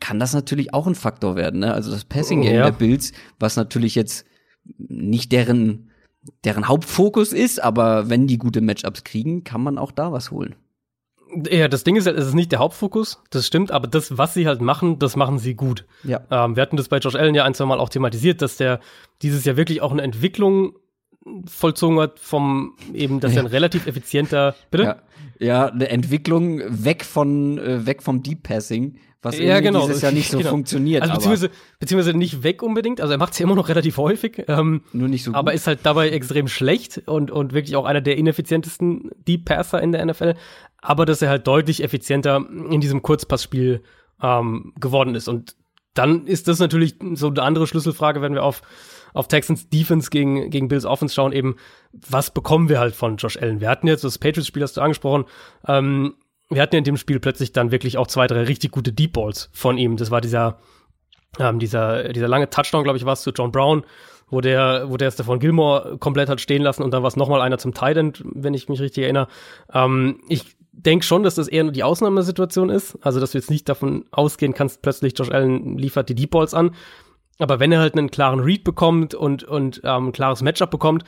kann 0.00 0.18
das 0.18 0.34
natürlich 0.34 0.74
auch 0.74 0.86
ein 0.86 0.96
Faktor 0.96 1.36
werden. 1.36 1.60
Ne? 1.60 1.72
Also 1.72 1.92
das 1.92 2.04
Passing 2.04 2.42
Game 2.42 2.56
ja. 2.56 2.64
der 2.64 2.72
Bills, 2.72 3.12
was 3.38 3.56
natürlich 3.56 3.94
jetzt 3.94 4.26
nicht 4.76 5.30
deren, 5.30 5.90
deren 6.44 6.66
Hauptfokus 6.66 7.32
ist, 7.32 7.62
aber 7.62 8.10
wenn 8.10 8.26
die 8.26 8.38
gute 8.38 8.60
Matchups 8.60 9.04
kriegen, 9.04 9.44
kann 9.44 9.62
man 9.62 9.78
auch 9.78 9.92
da 9.92 10.12
was 10.12 10.32
holen. 10.32 10.56
Ja, 11.50 11.68
das 11.68 11.84
Ding 11.84 11.96
ist 11.96 12.06
halt, 12.06 12.18
es 12.18 12.26
ist 12.26 12.34
nicht 12.34 12.52
der 12.52 12.58
Hauptfokus, 12.58 13.22
das 13.30 13.46
stimmt, 13.46 13.70
aber 13.70 13.86
das, 13.86 14.18
was 14.18 14.34
sie 14.34 14.46
halt 14.46 14.60
machen, 14.60 14.98
das 14.98 15.16
machen 15.16 15.38
sie 15.38 15.54
gut. 15.54 15.86
Ja. 16.04 16.20
Ähm, 16.30 16.56
wir 16.56 16.62
hatten 16.62 16.76
das 16.76 16.88
bei 16.88 16.98
Josh 16.98 17.14
Allen 17.14 17.34
ja 17.34 17.44
ein, 17.44 17.54
zwei 17.54 17.64
Mal 17.64 17.80
auch 17.80 17.88
thematisiert, 17.88 18.42
dass 18.42 18.56
der 18.56 18.80
dieses 19.22 19.44
Jahr 19.44 19.56
wirklich 19.56 19.80
auch 19.80 19.92
eine 19.92 20.02
Entwicklung 20.02 20.74
vollzogen 21.46 21.98
hat 22.00 22.18
vom 22.18 22.74
eben, 22.92 23.20
dass 23.20 23.32
ja. 23.32 23.40
er 23.40 23.44
ein 23.44 23.50
relativ 23.50 23.86
effizienter, 23.86 24.54
bitte? 24.70 24.84
Ja. 24.84 24.96
ja, 25.38 25.66
eine 25.66 25.88
Entwicklung 25.88 26.60
weg 26.68 27.04
von, 27.04 27.58
äh, 27.58 27.86
weg 27.86 28.02
vom 28.02 28.22
Deep 28.22 28.42
Passing 28.42 28.98
was 29.22 29.38
ja, 29.38 29.60
genau. 29.60 29.86
dieses 29.86 30.02
Jahr 30.02 30.10
nicht 30.10 30.30
so 30.30 30.38
genau. 30.38 30.50
funktioniert. 30.50 31.02
Also 31.02 31.14
beziehungsweise, 31.14 31.50
beziehungsweise 31.78 32.18
nicht 32.18 32.42
weg 32.42 32.60
unbedingt, 32.62 33.00
also 33.00 33.12
er 33.12 33.18
macht 33.18 33.34
es 33.34 33.38
ja 33.38 33.44
immer 33.44 33.54
noch 33.54 33.68
relativ 33.68 33.96
häufig. 33.96 34.44
Ähm, 34.48 34.82
Nur 34.92 35.08
nicht 35.08 35.22
so 35.22 35.30
gut. 35.30 35.38
Aber 35.38 35.54
ist 35.54 35.68
halt 35.68 35.80
dabei 35.84 36.10
extrem 36.10 36.48
schlecht 36.48 37.02
und, 37.06 37.30
und 37.30 37.52
wirklich 37.52 37.76
auch 37.76 37.84
einer 37.84 38.00
der 38.00 38.16
ineffizientesten 38.16 39.10
Deep 39.28 39.44
Passer 39.44 39.80
in 39.80 39.92
der 39.92 40.04
NFL. 40.04 40.34
Aber 40.78 41.06
dass 41.06 41.22
er 41.22 41.30
halt 41.30 41.46
deutlich 41.46 41.84
effizienter 41.84 42.44
in 42.70 42.80
diesem 42.80 43.02
Kurzpassspiel 43.02 43.84
ähm, 44.20 44.72
geworden 44.80 45.14
ist. 45.14 45.28
Und 45.28 45.54
dann 45.94 46.26
ist 46.26 46.48
das 46.48 46.58
natürlich 46.58 46.96
so 47.14 47.28
eine 47.28 47.42
andere 47.42 47.68
Schlüsselfrage, 47.68 48.22
wenn 48.22 48.34
wir 48.34 48.42
auf, 48.42 48.62
auf 49.12 49.28
Texans 49.28 49.68
Defense 49.68 50.10
gegen, 50.10 50.50
gegen 50.50 50.68
Bills 50.68 50.84
Offense 50.84 51.14
schauen, 51.14 51.32
eben, 51.32 51.56
was 51.92 52.30
bekommen 52.30 52.68
wir 52.68 52.80
halt 52.80 52.94
von 52.94 53.16
Josh 53.16 53.36
Allen? 53.36 53.60
Wir 53.60 53.68
hatten 53.68 53.86
jetzt 53.86 54.04
das 54.04 54.18
Patriots-Spiel, 54.18 54.62
hast 54.62 54.76
du 54.76 54.80
angesprochen, 54.80 55.24
ähm, 55.66 56.14
wir 56.50 56.60
hatten 56.60 56.76
in 56.76 56.84
dem 56.84 56.96
Spiel 56.96 57.18
plötzlich 57.18 57.52
dann 57.52 57.70
wirklich 57.70 57.98
auch 57.98 58.06
zwei, 58.06 58.26
drei 58.26 58.42
richtig 58.42 58.72
gute 58.72 58.92
Deep 58.92 59.14
Balls 59.14 59.48
von 59.52 59.78
ihm. 59.78 59.96
Das 59.96 60.10
war 60.10 60.20
dieser, 60.20 60.58
ähm, 61.38 61.58
dieser, 61.58 62.12
dieser 62.12 62.28
lange 62.28 62.50
Touchdown, 62.50 62.84
glaube 62.84 62.98
ich, 62.98 63.04
war 63.04 63.14
es 63.14 63.22
zu 63.22 63.30
John 63.30 63.52
Brown, 63.52 63.84
wo 64.28 64.40
der, 64.40 64.90
wo 64.90 64.96
der 64.96 65.10
Stefan 65.10 65.38
Gilmore 65.38 65.96
komplett 65.98 66.28
hat 66.28 66.40
stehen 66.40 66.62
lassen 66.62 66.82
und 66.82 66.92
dann 66.92 67.02
war 67.02 67.08
es 67.08 67.16
nochmal 67.16 67.40
einer 67.40 67.58
zum 67.58 67.74
Tight 67.74 67.96
End, 67.96 68.22
wenn 68.24 68.54
ich 68.54 68.68
mich 68.68 68.80
richtig 68.80 69.04
erinnere. 69.04 69.28
Ähm, 69.72 70.20
ich 70.28 70.56
denke 70.72 71.04
schon, 71.04 71.22
dass 71.22 71.34
das 71.34 71.48
eher 71.48 71.64
nur 71.64 71.72
die 71.72 71.84
Ausnahmesituation 71.84 72.70
ist. 72.70 72.98
Also, 73.02 73.20
dass 73.20 73.32
du 73.32 73.38
jetzt 73.38 73.50
nicht 73.50 73.68
davon 73.68 74.06
ausgehen 74.10 74.54
kannst, 74.54 74.82
plötzlich 74.82 75.14
Josh 75.16 75.30
Allen 75.30 75.76
liefert 75.78 76.08
die 76.08 76.14
Deep 76.14 76.30
Balls 76.30 76.54
an. 76.54 76.74
Aber 77.42 77.60
wenn 77.60 77.72
er 77.72 77.80
halt 77.80 77.96
einen 77.96 78.10
klaren 78.10 78.40
Read 78.40 78.64
bekommt 78.64 79.14
und, 79.14 79.44
und 79.44 79.80
ähm, 79.84 80.08
ein 80.08 80.12
klares 80.12 80.42
Matchup 80.42 80.70
bekommt, 80.70 81.04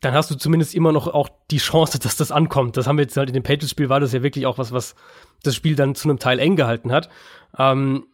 dann 0.00 0.14
hast 0.14 0.30
du 0.30 0.34
zumindest 0.34 0.74
immer 0.74 0.92
noch 0.92 1.08
auch 1.08 1.28
die 1.50 1.58
Chance, 1.58 1.98
dass 2.02 2.16
das 2.16 2.32
ankommt. 2.32 2.76
Das 2.76 2.86
haben 2.86 2.98
wir 2.98 3.04
jetzt 3.04 3.16
halt 3.16 3.28
in 3.28 3.34
dem 3.34 3.42
Patriots-Spiel, 3.42 3.88
war 3.88 4.00
das 4.00 4.12
ja 4.12 4.22
wirklich 4.22 4.46
auch 4.46 4.58
was, 4.58 4.72
was 4.72 4.94
das 5.42 5.54
Spiel 5.54 5.76
dann 5.76 5.94
zu 5.94 6.08
einem 6.08 6.18
Teil 6.18 6.38
eng 6.38 6.56
gehalten 6.56 6.92
hat. 6.92 7.08
Ähm, 7.58 8.06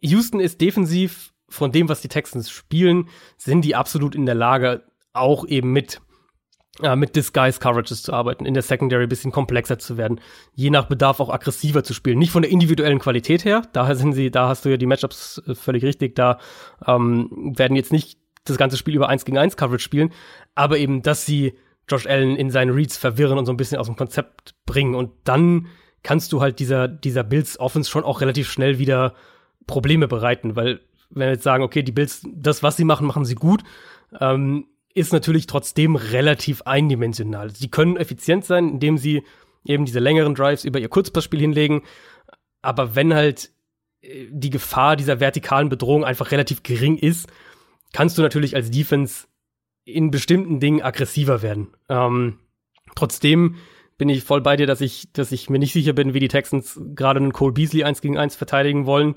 Houston 0.00 0.40
ist 0.40 0.60
defensiv 0.60 1.32
von 1.48 1.72
dem, 1.72 1.88
was 1.88 2.00
die 2.00 2.08
Texans 2.08 2.50
spielen, 2.50 3.08
sind 3.36 3.62
die 3.62 3.74
absolut 3.74 4.14
in 4.14 4.26
der 4.26 4.34
Lage, 4.34 4.84
auch 5.12 5.46
eben 5.46 5.72
mit, 5.72 6.00
äh, 6.82 6.96
mit 6.96 7.16
Disguise 7.16 7.58
Coverages 7.58 8.02
zu 8.02 8.12
arbeiten, 8.12 8.46
in 8.46 8.54
der 8.54 8.62
Secondary 8.62 9.06
bisschen 9.06 9.32
komplexer 9.32 9.78
zu 9.78 9.96
werden, 9.96 10.20
je 10.54 10.70
nach 10.70 10.86
Bedarf 10.86 11.20
auch 11.20 11.30
aggressiver 11.30 11.82
zu 11.82 11.94
spielen. 11.94 12.18
Nicht 12.18 12.30
von 12.30 12.42
der 12.42 12.50
individuellen 12.50 12.98
Qualität 12.98 13.44
her, 13.44 13.62
daher 13.72 13.96
sind 13.96 14.12
sie, 14.12 14.30
da 14.30 14.48
hast 14.48 14.64
du 14.64 14.68
ja 14.68 14.76
die 14.76 14.86
Matchups 14.86 15.42
äh, 15.46 15.54
völlig 15.54 15.84
richtig, 15.84 16.14
da 16.14 16.38
ähm, 16.86 17.54
werden 17.56 17.76
jetzt 17.76 17.92
nicht 17.92 18.18
das 18.44 18.56
ganze 18.56 18.76
Spiel 18.76 18.94
über 18.94 19.08
1 19.08 19.24
gegen 19.24 19.38
1 19.38 19.56
Coverage 19.56 19.82
spielen, 19.82 20.12
aber 20.54 20.78
eben, 20.78 21.02
dass 21.02 21.26
sie 21.26 21.54
Josh 21.88 22.06
Allen 22.06 22.36
in 22.36 22.50
seinen 22.50 22.70
Reads 22.70 22.96
verwirren 22.96 23.38
und 23.38 23.46
so 23.46 23.52
ein 23.52 23.56
bisschen 23.56 23.78
aus 23.78 23.86
dem 23.86 23.96
Konzept 23.96 24.54
bringen 24.64 24.94
und 24.94 25.10
dann 25.24 25.66
kannst 26.02 26.32
du 26.32 26.40
halt 26.40 26.58
dieser, 26.58 26.86
dieser 26.86 27.24
Bills 27.24 27.58
Offense 27.58 27.90
schon 27.90 28.04
auch 28.04 28.20
relativ 28.20 28.50
schnell 28.50 28.78
wieder 28.78 29.14
Probleme 29.66 30.08
bereiten, 30.08 30.56
weil 30.56 30.80
wenn 31.10 31.26
wir 31.26 31.32
jetzt 31.32 31.42
sagen, 31.42 31.64
okay, 31.64 31.82
die 31.82 31.92
Bills, 31.92 32.22
das, 32.32 32.62
was 32.62 32.76
sie 32.76 32.84
machen, 32.84 33.06
machen 33.06 33.24
sie 33.24 33.34
gut, 33.34 33.62
ähm, 34.20 34.66
ist 34.98 35.12
natürlich 35.12 35.46
trotzdem 35.46 35.96
relativ 35.96 36.62
eindimensional. 36.62 37.50
Sie 37.50 37.68
können 37.68 37.96
effizient 37.96 38.44
sein, 38.44 38.68
indem 38.68 38.98
sie 38.98 39.22
eben 39.64 39.84
diese 39.84 40.00
längeren 40.00 40.34
Drives 40.34 40.64
über 40.64 40.78
ihr 40.78 40.88
Kurzpassspiel 40.88 41.40
hinlegen, 41.40 41.82
aber 42.62 42.94
wenn 42.94 43.14
halt 43.14 43.50
äh, 44.02 44.26
die 44.30 44.50
Gefahr 44.50 44.96
dieser 44.96 45.20
vertikalen 45.20 45.68
Bedrohung 45.68 46.04
einfach 46.04 46.32
relativ 46.32 46.62
gering 46.62 46.96
ist, 46.96 47.28
kannst 47.92 48.18
du 48.18 48.22
natürlich 48.22 48.54
als 48.54 48.70
Defense 48.70 49.26
in 49.84 50.10
bestimmten 50.10 50.60
Dingen 50.60 50.82
aggressiver 50.82 51.42
werden. 51.42 51.68
Ähm, 51.88 52.38
trotzdem 52.94 53.56
bin 53.96 54.08
ich 54.08 54.22
voll 54.22 54.40
bei 54.40 54.56
dir, 54.56 54.66
dass 54.66 54.80
ich, 54.80 55.12
dass 55.12 55.32
ich 55.32 55.50
mir 55.50 55.58
nicht 55.58 55.72
sicher 55.72 55.92
bin, 55.92 56.14
wie 56.14 56.20
die 56.20 56.28
Texans 56.28 56.80
gerade 56.94 57.20
einen 57.20 57.32
Cole 57.32 57.52
Beasley 57.52 57.84
eins 57.84 58.00
gegen 58.00 58.18
eins 58.18 58.36
verteidigen 58.36 58.86
wollen. 58.86 59.16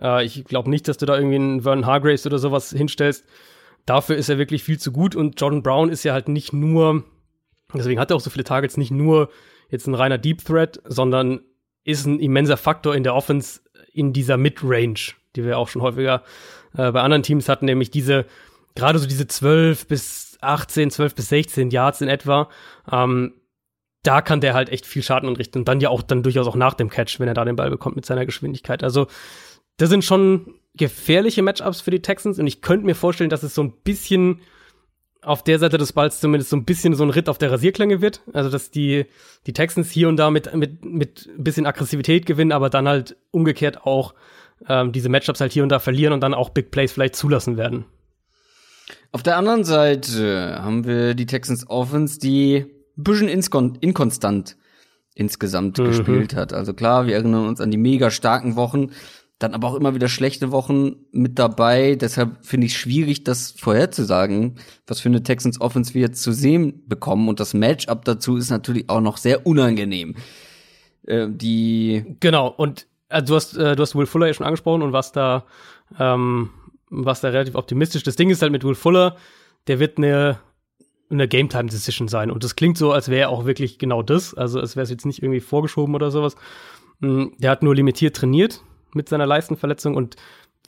Äh, 0.00 0.24
ich 0.24 0.44
glaube 0.44 0.70
nicht, 0.70 0.88
dass 0.88 0.98
du 0.98 1.06
da 1.06 1.16
irgendwie 1.16 1.36
einen 1.36 1.62
Vernon 1.62 1.86
Hargraves 1.86 2.26
oder 2.26 2.38
sowas 2.38 2.70
hinstellst. 2.70 3.24
Dafür 3.86 4.16
ist 4.16 4.28
er 4.28 4.38
wirklich 4.38 4.64
viel 4.64 4.78
zu 4.78 4.92
gut 4.92 5.14
und 5.14 5.40
Jordan 5.40 5.62
Brown 5.62 5.90
ist 5.90 6.04
ja 6.04 6.12
halt 6.12 6.28
nicht 6.28 6.52
nur, 6.52 7.04
deswegen 7.72 8.00
hat 8.00 8.10
er 8.10 8.16
auch 8.16 8.20
so 8.20 8.30
viele 8.30 8.44
Targets, 8.44 8.76
nicht 8.76 8.90
nur 8.90 9.30
jetzt 9.68 9.86
ein 9.86 9.94
reiner 9.94 10.18
Deep 10.18 10.44
Threat, 10.44 10.80
sondern 10.84 11.40
ist 11.84 12.06
ein 12.06 12.18
immenser 12.18 12.56
Faktor 12.56 12.94
in 12.94 13.02
der 13.02 13.14
Offense 13.14 13.60
in 13.92 14.12
dieser 14.12 14.36
Mid-Range, 14.36 14.98
die 15.36 15.44
wir 15.44 15.58
auch 15.58 15.68
schon 15.68 15.82
häufiger 15.82 16.22
äh, 16.76 16.90
bei 16.92 17.02
anderen 17.02 17.22
Teams 17.22 17.48
hatten, 17.48 17.66
nämlich 17.66 17.90
diese, 17.90 18.26
gerade 18.74 18.98
so 18.98 19.06
diese 19.06 19.26
12 19.26 19.86
bis 19.86 20.38
18, 20.40 20.90
12 20.90 21.14
bis 21.14 21.28
16 21.28 21.70
Yards 21.70 22.00
in 22.00 22.08
etwa, 22.08 22.48
ähm, 22.90 23.34
da 24.02 24.20
kann 24.20 24.40
der 24.40 24.54
halt 24.54 24.68
echt 24.68 24.86
viel 24.86 25.02
Schaden 25.02 25.28
anrichten 25.28 25.60
und 25.60 25.68
dann 25.68 25.80
ja 25.80 25.88
auch 25.88 26.02
dann 26.02 26.22
durchaus 26.22 26.46
auch 26.46 26.56
nach 26.56 26.74
dem 26.74 26.90
Catch, 26.90 27.20
wenn 27.20 27.28
er 27.28 27.34
da 27.34 27.44
den 27.44 27.56
Ball 27.56 27.70
bekommt 27.70 27.96
mit 27.96 28.04
seiner 28.04 28.26
Geschwindigkeit. 28.26 28.84
Also, 28.84 29.06
das 29.78 29.88
sind 29.88 30.04
schon 30.04 30.54
gefährliche 30.76 31.42
Matchups 31.42 31.80
für 31.80 31.90
die 31.90 32.02
Texans 32.02 32.38
und 32.38 32.46
ich 32.46 32.60
könnte 32.60 32.86
mir 32.86 32.94
vorstellen, 32.94 33.30
dass 33.30 33.42
es 33.42 33.54
so 33.54 33.62
ein 33.62 33.72
bisschen 33.84 34.40
auf 35.22 35.42
der 35.42 35.58
Seite 35.58 35.78
des 35.78 35.92
Balls 35.92 36.20
zumindest 36.20 36.50
so 36.50 36.56
ein 36.56 36.64
bisschen 36.64 36.94
so 36.94 37.02
ein 37.02 37.10
Ritt 37.10 37.28
auf 37.28 37.38
der 37.38 37.50
Rasierklinge 37.50 38.00
wird. 38.00 38.20
Also, 38.32 38.50
dass 38.50 38.70
die, 38.70 39.06
die 39.46 39.52
Texans 39.52 39.90
hier 39.90 40.08
und 40.08 40.16
da 40.16 40.30
mit, 40.30 40.54
mit, 40.54 40.84
mit 40.84 41.28
ein 41.38 41.44
bisschen 41.44 41.66
Aggressivität 41.66 42.26
gewinnen, 42.26 42.52
aber 42.52 42.70
dann 42.70 42.86
halt 42.86 43.16
umgekehrt 43.30 43.86
auch 43.86 44.14
ähm, 44.68 44.92
diese 44.92 45.08
Matchups 45.08 45.40
halt 45.40 45.52
hier 45.52 45.62
und 45.62 45.70
da 45.70 45.78
verlieren 45.78 46.12
und 46.12 46.20
dann 46.20 46.34
auch 46.34 46.50
Big 46.50 46.70
Plays 46.70 46.92
vielleicht 46.92 47.16
zulassen 47.16 47.56
werden. 47.56 47.86
Auf 49.12 49.22
der 49.22 49.36
anderen 49.36 49.64
Seite 49.64 50.58
haben 50.60 50.84
wir 50.84 51.14
die 51.14 51.26
Texans 51.26 51.68
Offense, 51.68 52.18
die 52.18 52.66
ein 52.96 53.02
bisschen 53.02 53.28
inkonstant 53.28 54.56
insgesamt 55.14 55.78
mhm. 55.78 55.84
gespielt 55.84 56.34
hat. 56.34 56.52
Also 56.52 56.74
klar, 56.74 57.06
wir 57.06 57.14
erinnern 57.14 57.46
uns 57.46 57.60
an 57.60 57.70
die 57.70 57.76
mega 57.76 58.10
starken 58.10 58.56
Wochen, 58.56 58.90
dann 59.44 59.54
aber 59.54 59.68
auch 59.68 59.74
immer 59.74 59.94
wieder 59.94 60.08
schlechte 60.08 60.50
Wochen 60.50 60.96
mit 61.12 61.38
dabei. 61.38 61.96
Deshalb 61.96 62.44
finde 62.44 62.66
ich 62.66 62.76
schwierig, 62.76 63.24
das 63.24 63.54
vorherzusagen, 63.58 64.56
was 64.86 65.00
für 65.00 65.08
eine 65.08 65.22
Texans 65.22 65.60
Offense 65.60 65.94
wir 65.94 66.00
jetzt 66.00 66.22
zu 66.22 66.32
sehen 66.32 66.82
bekommen. 66.86 67.28
Und 67.28 67.40
das 67.40 67.54
Matchup 67.54 68.04
dazu 68.04 68.36
ist 68.36 68.50
natürlich 68.50 68.88
auch 68.88 69.00
noch 69.00 69.18
sehr 69.18 69.46
unangenehm. 69.46 70.16
Äh, 71.06 71.28
die 71.28 72.16
genau 72.20 72.48
und 72.48 72.86
also 73.10 73.26
du 73.26 73.36
hast, 73.36 73.56
äh, 73.56 73.76
du 73.76 73.82
hast 73.82 73.94
Will 73.94 74.06
Fuller 74.06 74.26
ja 74.26 74.34
schon 74.34 74.46
angesprochen 74.46 74.82
und 74.82 74.92
was 74.92 75.12
da, 75.12 75.44
ähm, 76.00 76.50
was 76.88 77.20
da 77.20 77.28
relativ 77.28 77.54
optimistisch. 77.54 78.02
Das 78.02 78.16
Ding 78.16 78.30
ist 78.30 78.40
halt 78.40 78.50
mit 78.50 78.64
Will 78.64 78.74
Fuller, 78.74 79.16
der 79.66 79.78
wird 79.78 79.98
eine, 79.98 80.38
eine 81.10 81.28
Game-Time-Decision 81.28 82.08
sein. 82.08 82.30
Und 82.30 82.42
das 82.44 82.56
klingt 82.56 82.78
so, 82.78 82.92
als 82.92 83.10
wäre 83.10 83.28
auch 83.28 83.44
wirklich 83.44 83.78
genau 83.78 84.02
das. 84.02 84.34
Also 84.34 84.58
als 84.58 84.74
wäre 84.74 84.84
es 84.84 84.90
jetzt 84.90 85.04
nicht 85.04 85.22
irgendwie 85.22 85.40
vorgeschoben 85.40 85.94
oder 85.94 86.10
sowas. 86.10 86.34
Hm, 87.00 87.34
der 87.38 87.50
hat 87.50 87.62
nur 87.62 87.74
limitiert 87.74 88.16
trainiert 88.16 88.62
mit 88.94 89.08
seiner 89.08 89.26
Leistenverletzung 89.26 89.94
und 89.94 90.16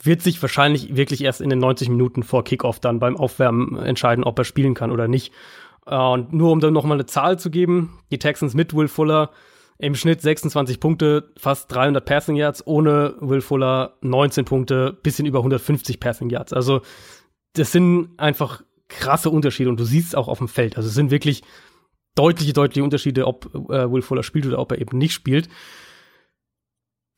wird 0.03 0.21
sich 0.21 0.41
wahrscheinlich 0.41 0.95
wirklich 0.95 1.23
erst 1.23 1.41
in 1.41 1.49
den 1.49 1.59
90 1.59 1.89
Minuten 1.89 2.23
vor 2.23 2.43
Kickoff 2.43 2.79
dann 2.79 2.99
beim 2.99 3.17
Aufwärmen 3.17 3.77
entscheiden, 3.77 4.23
ob 4.23 4.37
er 4.37 4.45
spielen 4.45 4.73
kann 4.73 4.91
oder 4.91 5.07
nicht. 5.07 5.33
Äh, 5.85 5.95
und 5.95 6.33
nur 6.33 6.51
um 6.51 6.59
dann 6.59 6.73
noch 6.73 6.83
mal 6.83 6.95
eine 6.95 7.05
Zahl 7.05 7.39
zu 7.39 7.49
geben, 7.49 7.99
die 8.11 8.19
Texans 8.19 8.53
mit 8.53 8.75
Will 8.75 8.87
Fuller 8.87 9.31
Im 9.79 9.95
Schnitt 9.95 10.21
26 10.21 10.79
Punkte, 10.79 11.31
fast 11.37 11.71
300 11.71 12.03
Passing 12.03 12.35
Yards, 12.35 12.65
ohne 12.65 13.15
Will 13.19 13.41
Fuller 13.41 13.93
19 14.01 14.45
Punkte, 14.45 14.97
bisschen 15.03 15.25
über 15.25 15.39
150 15.39 15.99
Passing 15.99 16.29
Yards. 16.29 16.51
Also 16.53 16.81
das 17.53 17.71
sind 17.71 18.09
einfach 18.17 18.63
krasse 18.87 19.29
Unterschiede 19.29 19.69
und 19.69 19.79
du 19.79 19.83
siehst 19.83 20.09
es 20.09 20.15
auch 20.15 20.27
auf 20.27 20.39
dem 20.39 20.47
Feld. 20.47 20.77
Also 20.77 20.89
es 20.89 20.95
sind 20.95 21.11
wirklich 21.11 21.43
deutliche, 22.15 22.53
deutliche 22.53 22.83
Unterschiede, 22.83 23.27
ob 23.27 23.53
äh, 23.69 23.91
Will 23.91 24.01
Fuller 24.01 24.23
spielt 24.23 24.45
oder 24.45 24.59
ob 24.59 24.71
er 24.71 24.79
eben 24.79 24.97
nicht 24.97 25.13
spielt. 25.13 25.49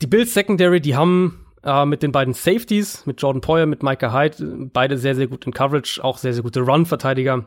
Die 0.02 0.08
Bills 0.08 0.34
Secondary, 0.34 0.80
die 0.80 0.96
haben 0.96 1.46
äh, 1.64 1.86
mit 1.86 2.04
den 2.04 2.12
beiden 2.12 2.34
Safeties, 2.34 3.06
mit 3.06 3.22
Jordan 3.22 3.42
Poyer, 3.42 3.66
mit 3.66 3.84
Micah 3.84 4.14
Hyde, 4.14 4.70
beide 4.72 4.98
sehr, 4.98 5.16
sehr 5.16 5.28
gut 5.28 5.46
in 5.46 5.54
Coverage, 5.54 6.02
auch 6.04 6.18
sehr, 6.18 6.34
sehr 6.34 6.44
gute 6.44 6.62
Run-Verteidiger. 6.62 7.46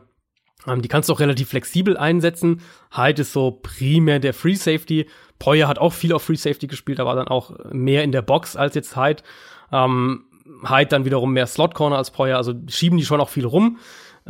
Ähm, 0.67 0.81
die 0.83 0.87
kannst 0.87 1.09
du 1.09 1.13
auch 1.13 1.19
relativ 1.19 1.49
flexibel 1.49 1.97
einsetzen. 1.97 2.61
Hyde 2.91 3.23
ist 3.23 3.33
so 3.33 3.59
primär 3.63 4.19
der 4.19 4.35
Free 4.35 4.53
Safety. 4.53 5.09
Poyer 5.39 5.67
hat 5.67 5.79
auch 5.79 5.93
viel 5.93 6.13
auf 6.13 6.23
Free 6.23 6.35
Safety 6.35 6.67
gespielt, 6.67 6.99
aber 6.99 7.15
dann 7.15 7.27
auch 7.27 7.57
mehr 7.71 8.03
in 8.03 8.11
der 8.11 8.21
Box 8.21 8.55
als 8.55 8.75
jetzt 8.75 8.95
Hyde. 8.95 9.23
Ähm, 9.71 10.25
Hyde 10.63 10.89
dann 10.89 11.05
wiederum 11.05 11.33
mehr 11.33 11.47
Slot 11.47 11.73
Corner 11.73 11.97
als 11.97 12.11
Poyer, 12.11 12.37
also 12.37 12.53
schieben 12.67 12.99
die 12.99 13.05
schon 13.05 13.19
auch 13.19 13.29
viel 13.29 13.45
rum. 13.45 13.79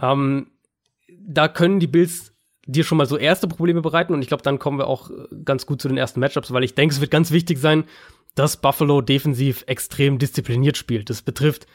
Ähm, 0.01 0.47
da 1.09 1.49
können 1.49 1.80
die 1.80 1.88
Bills 1.88 2.34
dir 2.65 2.84
schon 2.84 2.97
mal 2.97 3.05
so 3.05 3.17
erste 3.17 3.47
Probleme 3.47 3.82
bereiten 3.82 4.13
und 4.13 4.21
ich 4.21 4.30
glaube, 4.30 4.43
dann 4.43 4.57
kommen 4.57 4.78
wir 4.78 4.88
auch 4.88 5.11
ganz 5.43 5.65
gut 5.65 5.82
zu 5.82 5.89
den 5.89 5.97
ersten 5.97 6.19
Matchups, 6.19 6.53
weil 6.53 6.63
ich 6.63 6.76
denke, 6.76 6.95
es 6.95 7.01
wird 7.01 7.11
ganz 7.11 7.32
wichtig 7.32 7.59
sein, 7.59 7.84
dass 8.36 8.58
Buffalo 8.58 9.02
defensiv 9.02 9.64
extrem 9.68 10.18
diszipliniert 10.18 10.78
spielt. 10.78 11.10
Das 11.10 11.22
betrifft 11.22 11.68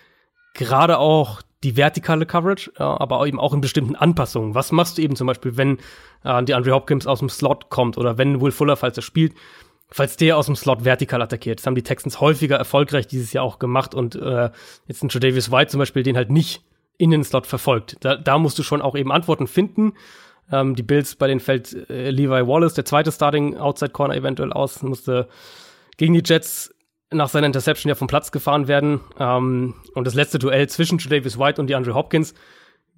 gerade 0.54 0.98
auch 0.98 1.42
die 1.64 1.76
vertikale 1.76 2.26
Coverage, 2.26 2.70
aber 2.76 3.26
eben 3.26 3.40
auch 3.40 3.52
in 3.52 3.60
bestimmten 3.60 3.96
Anpassungen. 3.96 4.54
Was 4.54 4.70
machst 4.70 4.98
du 4.98 5.02
eben 5.02 5.16
zum 5.16 5.26
Beispiel, 5.26 5.56
wenn 5.56 5.78
äh, 6.24 6.42
die 6.44 6.54
Andre 6.54 6.72
Hopkins 6.72 7.06
aus 7.06 7.18
dem 7.18 7.28
Slot 7.28 7.68
kommt 7.68 7.98
oder 7.98 8.16
wenn 8.18 8.40
Will 8.40 8.52
Fuller, 8.52 8.76
falls 8.76 8.96
er 8.96 9.02
spielt, 9.02 9.34
falls 9.90 10.16
der 10.16 10.36
aus 10.36 10.46
dem 10.46 10.56
Slot 10.56 10.84
vertikal 10.84 11.22
attackiert. 11.22 11.58
Das 11.58 11.66
haben 11.66 11.74
die 11.74 11.82
Texans 11.82 12.20
häufiger 12.20 12.56
erfolgreich 12.56 13.06
dieses 13.06 13.32
Jahr 13.32 13.44
auch 13.44 13.58
gemacht 13.58 13.94
und 13.94 14.14
äh, 14.14 14.50
jetzt 14.86 15.02
ein 15.02 15.08
Davis 15.08 15.50
White 15.50 15.70
zum 15.70 15.78
Beispiel 15.78 16.02
den 16.02 16.16
halt 16.16 16.30
nicht 16.30 16.62
in 16.98 17.10
den 17.10 17.24
Slot 17.24 17.46
verfolgt. 17.46 17.96
Da, 18.00 18.16
da 18.16 18.38
musst 18.38 18.58
du 18.58 18.62
schon 18.62 18.82
auch 18.82 18.96
eben 18.96 19.12
Antworten 19.12 19.46
finden. 19.46 19.94
Ähm, 20.52 20.74
die 20.74 20.82
Bills, 20.82 21.16
bei 21.16 21.26
denen 21.26 21.40
fällt 21.40 21.90
äh, 21.90 22.10
Levi 22.10 22.46
Wallace, 22.46 22.74
der 22.74 22.84
zweite 22.84 23.12
Starting 23.12 23.56
Outside 23.56 23.92
Corner 23.92 24.14
eventuell 24.14 24.52
aus, 24.52 24.82
musste 24.82 25.28
gegen 25.98 26.14
die 26.14 26.22
Jets 26.24 26.74
nach 27.10 27.28
seiner 27.28 27.46
Interception 27.46 27.88
ja 27.88 27.94
vom 27.94 28.08
Platz 28.08 28.32
gefahren 28.32 28.68
werden. 28.68 29.00
Ähm, 29.18 29.74
und 29.94 30.06
das 30.06 30.14
letzte 30.14 30.38
Duell 30.38 30.68
zwischen 30.68 30.98
Davis 30.98 31.38
White 31.38 31.60
und 31.60 31.66
die 31.68 31.74
Andrew 31.74 31.94
Hopkins 31.94 32.34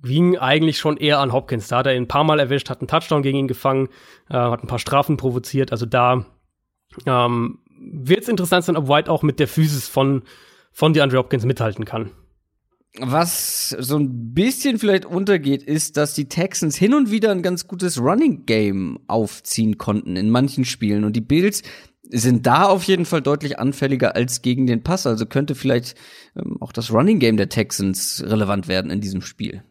ging 0.03 0.39
eigentlich 0.39 0.79
schon 0.79 0.97
eher 0.97 1.19
an 1.19 1.33
Hopkins. 1.33 1.69
Da 1.69 1.79
hat 1.79 1.87
er 1.87 1.95
ihn 1.95 2.05
ein 2.05 2.09
paar 2.09 2.25
Mal 2.25 2.41
erwischt, 2.41 2.71
hat 2.71 2.81
einen 2.81 2.89
Touchdown 2.89 3.23
gegen 3.23 3.39
ihn 3.39 3.49
gefangen, 3.49 3.89
äh, 4.29 4.35
hat 4.35 4.63
ein 4.63 4.69
paar 4.69 4.79
Strafen 4.79 5.17
provoziert. 5.17 5.73
Also 5.73 5.87
da 5.87 6.25
ähm, 7.07 7.59
wird 7.79 8.23
es 8.23 8.29
interessant 8.29 8.65
sein, 8.65 8.77
ob 8.77 8.89
White 8.89 9.11
auch 9.11 9.23
mit 9.23 9.39
der 9.39 9.49
Physis 9.49 9.89
von, 9.89 10.23
von 10.73 10.93
DeAndre 10.93 11.19
Hopkins 11.19 11.45
mithalten 11.45 11.85
kann. 11.85 12.11
Was 12.99 13.69
so 13.69 13.97
ein 13.99 14.35
bisschen 14.35 14.79
vielleicht 14.81 15.05
untergeht, 15.05 15.63
ist, 15.63 15.97
dass 15.97 16.15
die 16.15 16.29
Texans 16.29 16.77
hin 16.77 16.93
und 16.93 17.13
wieder 17.13 17.31
ein 17.31 17.43
ganz 17.43 17.69
gutes 17.69 18.01
Running 18.01 18.47
Game 18.47 18.99
aufziehen 19.07 19.79
konnten 19.79 20.17
in 20.17 20.29
manchen 20.29 20.65
Spielen. 20.65 21.05
Und 21.05 21.15
die 21.15 21.21
Bills 21.21 21.63
sind 22.11 22.47
da 22.47 22.65
auf 22.65 22.85
jeden 22.85 23.05
Fall 23.05 23.23
deutlich 23.23 23.59
anfälliger 23.59 24.15
als 24.17 24.43
gegen 24.43 24.67
den 24.67 24.83
Pass. 24.83 25.07
Also 25.07 25.27
könnte 25.27 25.55
vielleicht 25.55 25.97
ähm, 26.37 26.59
auch 26.61 26.73
das 26.73 26.93
Running 26.93 27.19
Game 27.19 27.37
der 27.37 27.49
Texans 27.49 28.23
relevant 28.27 28.69
werden 28.69 28.91
in 28.91 29.01
diesem 29.01 29.23
Spiel. 29.23 29.63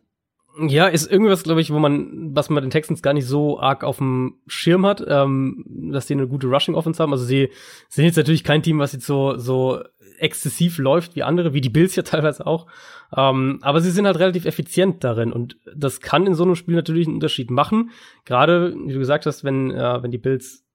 Ja, 0.67 0.87
ist 0.87 1.09
irgendwas, 1.09 1.43
glaube 1.43 1.61
ich, 1.61 1.71
wo 1.71 1.79
man, 1.79 2.35
was 2.35 2.49
man 2.49 2.63
den 2.63 2.71
Texans 2.71 3.01
gar 3.01 3.13
nicht 3.13 3.27
so 3.27 3.59
arg 3.59 3.83
auf 3.83 3.97
dem 3.97 4.39
Schirm 4.47 4.85
hat, 4.85 5.03
ähm, 5.07 5.63
dass 5.91 6.07
die 6.07 6.13
eine 6.13 6.27
gute 6.27 6.47
Rushing 6.47 6.75
Offense 6.75 7.01
haben. 7.01 7.13
Also 7.13 7.23
sie 7.23 7.49
sind 7.87 8.05
jetzt 8.05 8.17
natürlich 8.17 8.43
kein 8.43 8.63
Team, 8.63 8.79
was 8.79 8.91
jetzt 8.91 9.05
so 9.05 9.37
so 9.37 9.81
exzessiv 10.19 10.77
läuft 10.77 11.15
wie 11.15 11.23
andere, 11.23 11.53
wie 11.53 11.61
die 11.61 11.69
Bills 11.69 11.95
ja 11.95 12.03
teilweise 12.03 12.45
auch. 12.45 12.67
Ähm, 13.15 13.59
aber 13.61 13.81
sie 13.81 13.91
sind 13.91 14.05
halt 14.05 14.19
relativ 14.19 14.45
effizient 14.45 15.03
darin 15.03 15.31
und 15.31 15.57
das 15.75 16.01
kann 16.01 16.27
in 16.27 16.35
so 16.35 16.43
einem 16.43 16.55
Spiel 16.55 16.75
natürlich 16.75 17.07
einen 17.07 17.15
Unterschied 17.15 17.51
machen. 17.51 17.91
Gerade, 18.25 18.75
wie 18.85 18.93
du 18.93 18.99
gesagt 18.99 19.25
hast, 19.25 19.43
wenn, 19.43 19.71
äh, 19.71 20.03
wenn 20.03 20.11
die 20.11 20.17
Bills 20.17 20.65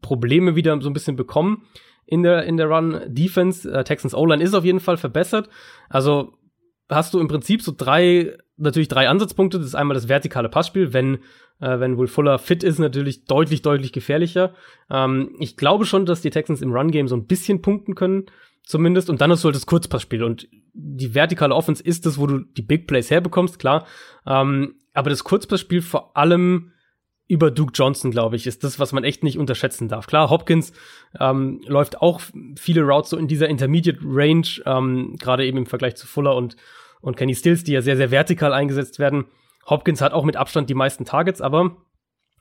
Probleme 0.00 0.56
wieder 0.56 0.80
so 0.80 0.88
ein 0.88 0.92
bisschen 0.92 1.16
bekommen 1.16 1.64
in 2.06 2.22
der, 2.22 2.44
in 2.44 2.56
der 2.56 2.68
Run-Defense. 2.68 3.70
Äh, 3.70 3.84
Texans 3.84 4.14
O-Line 4.14 4.42
ist 4.42 4.54
auf 4.54 4.64
jeden 4.64 4.80
Fall 4.80 4.96
verbessert. 4.96 5.48
Also 5.88 6.38
hast 6.88 7.14
du 7.14 7.20
im 7.20 7.28
Prinzip 7.28 7.62
so 7.62 7.72
drei, 7.76 8.36
natürlich 8.56 8.88
drei 8.88 9.08
Ansatzpunkte. 9.08 9.58
Das 9.58 9.66
ist 9.66 9.74
einmal 9.74 9.94
das 9.94 10.08
vertikale 10.08 10.48
Passspiel, 10.48 10.92
wenn, 10.92 11.16
äh, 11.60 11.78
wenn 11.80 11.98
Will 11.98 12.06
Fuller 12.06 12.38
fit 12.38 12.62
ist, 12.62 12.78
natürlich 12.78 13.24
deutlich, 13.26 13.62
deutlich 13.62 13.92
gefährlicher. 13.92 14.54
Ähm, 14.90 15.34
ich 15.38 15.56
glaube 15.56 15.84
schon, 15.84 16.06
dass 16.06 16.22
die 16.22 16.30
Texans 16.30 16.62
im 16.62 16.72
Run-Game 16.72 17.08
so 17.08 17.16
ein 17.16 17.26
bisschen 17.26 17.60
punkten 17.60 17.94
können 17.94 18.26
zumindest. 18.64 19.10
Und 19.10 19.20
dann 19.20 19.30
hast 19.30 19.44
du 19.44 19.46
halt 19.46 19.56
das 19.56 19.66
Kurzpassspiel. 19.66 20.22
Und 20.22 20.48
die 20.72 21.14
vertikale 21.14 21.54
Offense 21.54 21.82
ist 21.82 22.06
das, 22.06 22.18
wo 22.18 22.26
du 22.26 22.38
die 22.38 22.62
Big 22.62 22.86
Plays 22.86 23.10
herbekommst, 23.10 23.58
klar. 23.58 23.86
Ähm, 24.26 24.76
aber 24.94 25.10
das 25.10 25.24
Kurzpassspiel 25.24 25.82
vor 25.82 26.16
allem 26.16 26.72
über 27.28 27.50
Duke 27.50 27.72
Johnson, 27.74 28.10
glaube 28.10 28.36
ich, 28.36 28.46
ist 28.46 28.64
das, 28.64 28.80
was 28.80 28.92
man 28.92 29.04
echt 29.04 29.22
nicht 29.22 29.38
unterschätzen 29.38 29.88
darf. 29.88 30.06
Klar, 30.06 30.30
Hopkins 30.30 30.72
ähm, 31.20 31.60
läuft 31.66 32.00
auch 32.00 32.22
viele 32.56 32.82
Routes 32.82 33.10
so 33.10 33.18
in 33.18 33.28
dieser 33.28 33.48
Intermediate 33.48 34.00
Range, 34.02 34.46
ähm, 34.64 35.16
gerade 35.18 35.44
eben 35.44 35.58
im 35.58 35.66
Vergleich 35.66 35.94
zu 35.96 36.06
Fuller 36.06 36.34
und, 36.34 36.56
und 37.02 37.16
Kenny 37.16 37.34
Stills, 37.34 37.64
die 37.64 37.72
ja 37.72 37.82
sehr, 37.82 37.98
sehr 37.98 38.10
vertikal 38.10 38.54
eingesetzt 38.54 38.98
werden. 38.98 39.26
Hopkins 39.66 40.00
hat 40.00 40.14
auch 40.14 40.24
mit 40.24 40.36
Abstand 40.36 40.70
die 40.70 40.74
meisten 40.74 41.04
Targets, 41.04 41.42
aber 41.42 41.76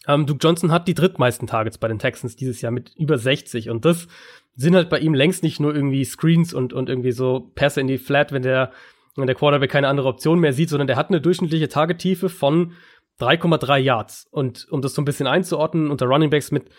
ähm, 0.08 0.26
Duke 0.26 0.40
Johnson 0.42 0.72
hat 0.72 0.88
die 0.88 0.94
drittmeisten 0.94 1.48
Targets 1.48 1.78
bei 1.78 1.90
den 1.90 2.00
Texans 2.00 2.38
dieses 2.38 2.62
Jahr 2.62 2.72
mit 2.72 2.94
über 2.96 3.18
60 3.18 3.70
und 3.70 3.84
das 3.84 4.08
sind 4.56 4.74
halt 4.74 4.90
bei 4.90 5.00
ihm 5.00 5.14
längst 5.14 5.44
nicht 5.44 5.60
nur 5.60 5.76
irgendwie 5.76 6.06
Screens 6.06 6.54
und, 6.54 6.72
und 6.72 6.88
irgendwie 6.88 7.12
so 7.12 7.52
Pässe 7.56 7.82
in 7.82 7.88
die 7.88 7.98
Flat, 7.98 8.32
wenn 8.32 8.42
der, 8.42 8.72
wenn 9.18 9.28
der 9.28 9.36
Quarterback 9.36 9.70
keine 9.70 9.90
andere 9.90 10.08
Option 10.08 10.40
mehr 10.40 10.54
sieht, 10.54 10.70
sondern 10.70 10.88
der 10.88 10.96
hat 10.96 11.10
eine 11.10 11.20
durchschnittliche 11.20 11.68
Targettiefe 11.68 12.30
von 12.30 12.72
3,3 13.20 13.78
Yards. 13.78 14.28
Und 14.32 14.68
um 14.70 14.82
das 14.82 14.94
so 14.94 15.02
ein 15.02 15.06
bisschen 15.06 15.28
einzuordnen, 15.28 15.92
unter 15.92 16.06
Running 16.06 16.30
Backs 16.30 16.52
mit 16.52 16.70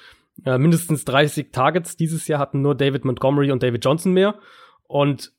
äh, 0.45 0.59
mindestens 0.59 1.05
30 1.05 1.53
Targets 1.53 1.97
dieses 1.97 2.29
Jahr 2.29 2.39
hatten 2.39 2.63
nur 2.63 2.75
David 2.75 3.05
Montgomery 3.05 3.51
und 3.51 3.63
David 3.63 3.85
Johnson 3.85 4.13
mehr. 4.13 4.37
Und 4.87 5.33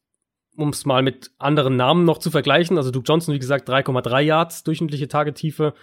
um 0.56 0.70
es 0.70 0.86
mal 0.86 1.02
mit 1.02 1.32
anderen 1.38 1.78
Namen 1.78 2.04
noch 2.04 2.18
zu 2.18 2.32
vergleichen, 2.32 2.78
also 2.78 2.92
Duke 2.92 3.06
Johnson, 3.08 3.34
wie 3.34 3.40
gesagt, 3.40 3.70
3,3 3.70 4.20
Yards 4.22 4.64
durchschnittliche 4.64 5.08
Targettiefe. 5.08 5.74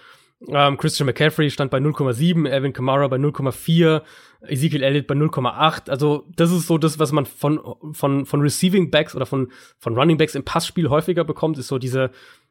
Ähm, 0.49 0.77
Christian 0.77 1.07
McCaffrey 1.07 1.51
stand 1.51 1.71
bei 1.71 1.79
0,7, 1.79 2.47
Evan 2.47 2.75
Kamara 2.75 3.09
bei 3.09 3.17
0,4, 3.17 4.03
Ezekiel 4.43 4.83
Elliott 4.83 5.07
bei 5.07 5.15
0,8. 5.15 5.89
Also 5.89 6.27
das 6.37 6.53
ist 6.53 6.67
so 6.67 6.77
das, 6.77 6.99
was 6.99 7.11
man 7.13 7.25
von, 7.25 7.59
von, 7.93 8.27
von 8.27 8.41
Receiving 8.43 8.91
Backs 8.91 9.15
oder 9.15 9.25
von, 9.25 9.51
von 9.79 9.97
Running 9.97 10.19
Backs 10.19 10.35
im 10.35 10.45
Passspiel 10.45 10.91
häufiger 10.91 11.25
bekommt, 11.25 11.57
ist 11.57 11.69
so 11.69 11.79
diese 11.79 12.11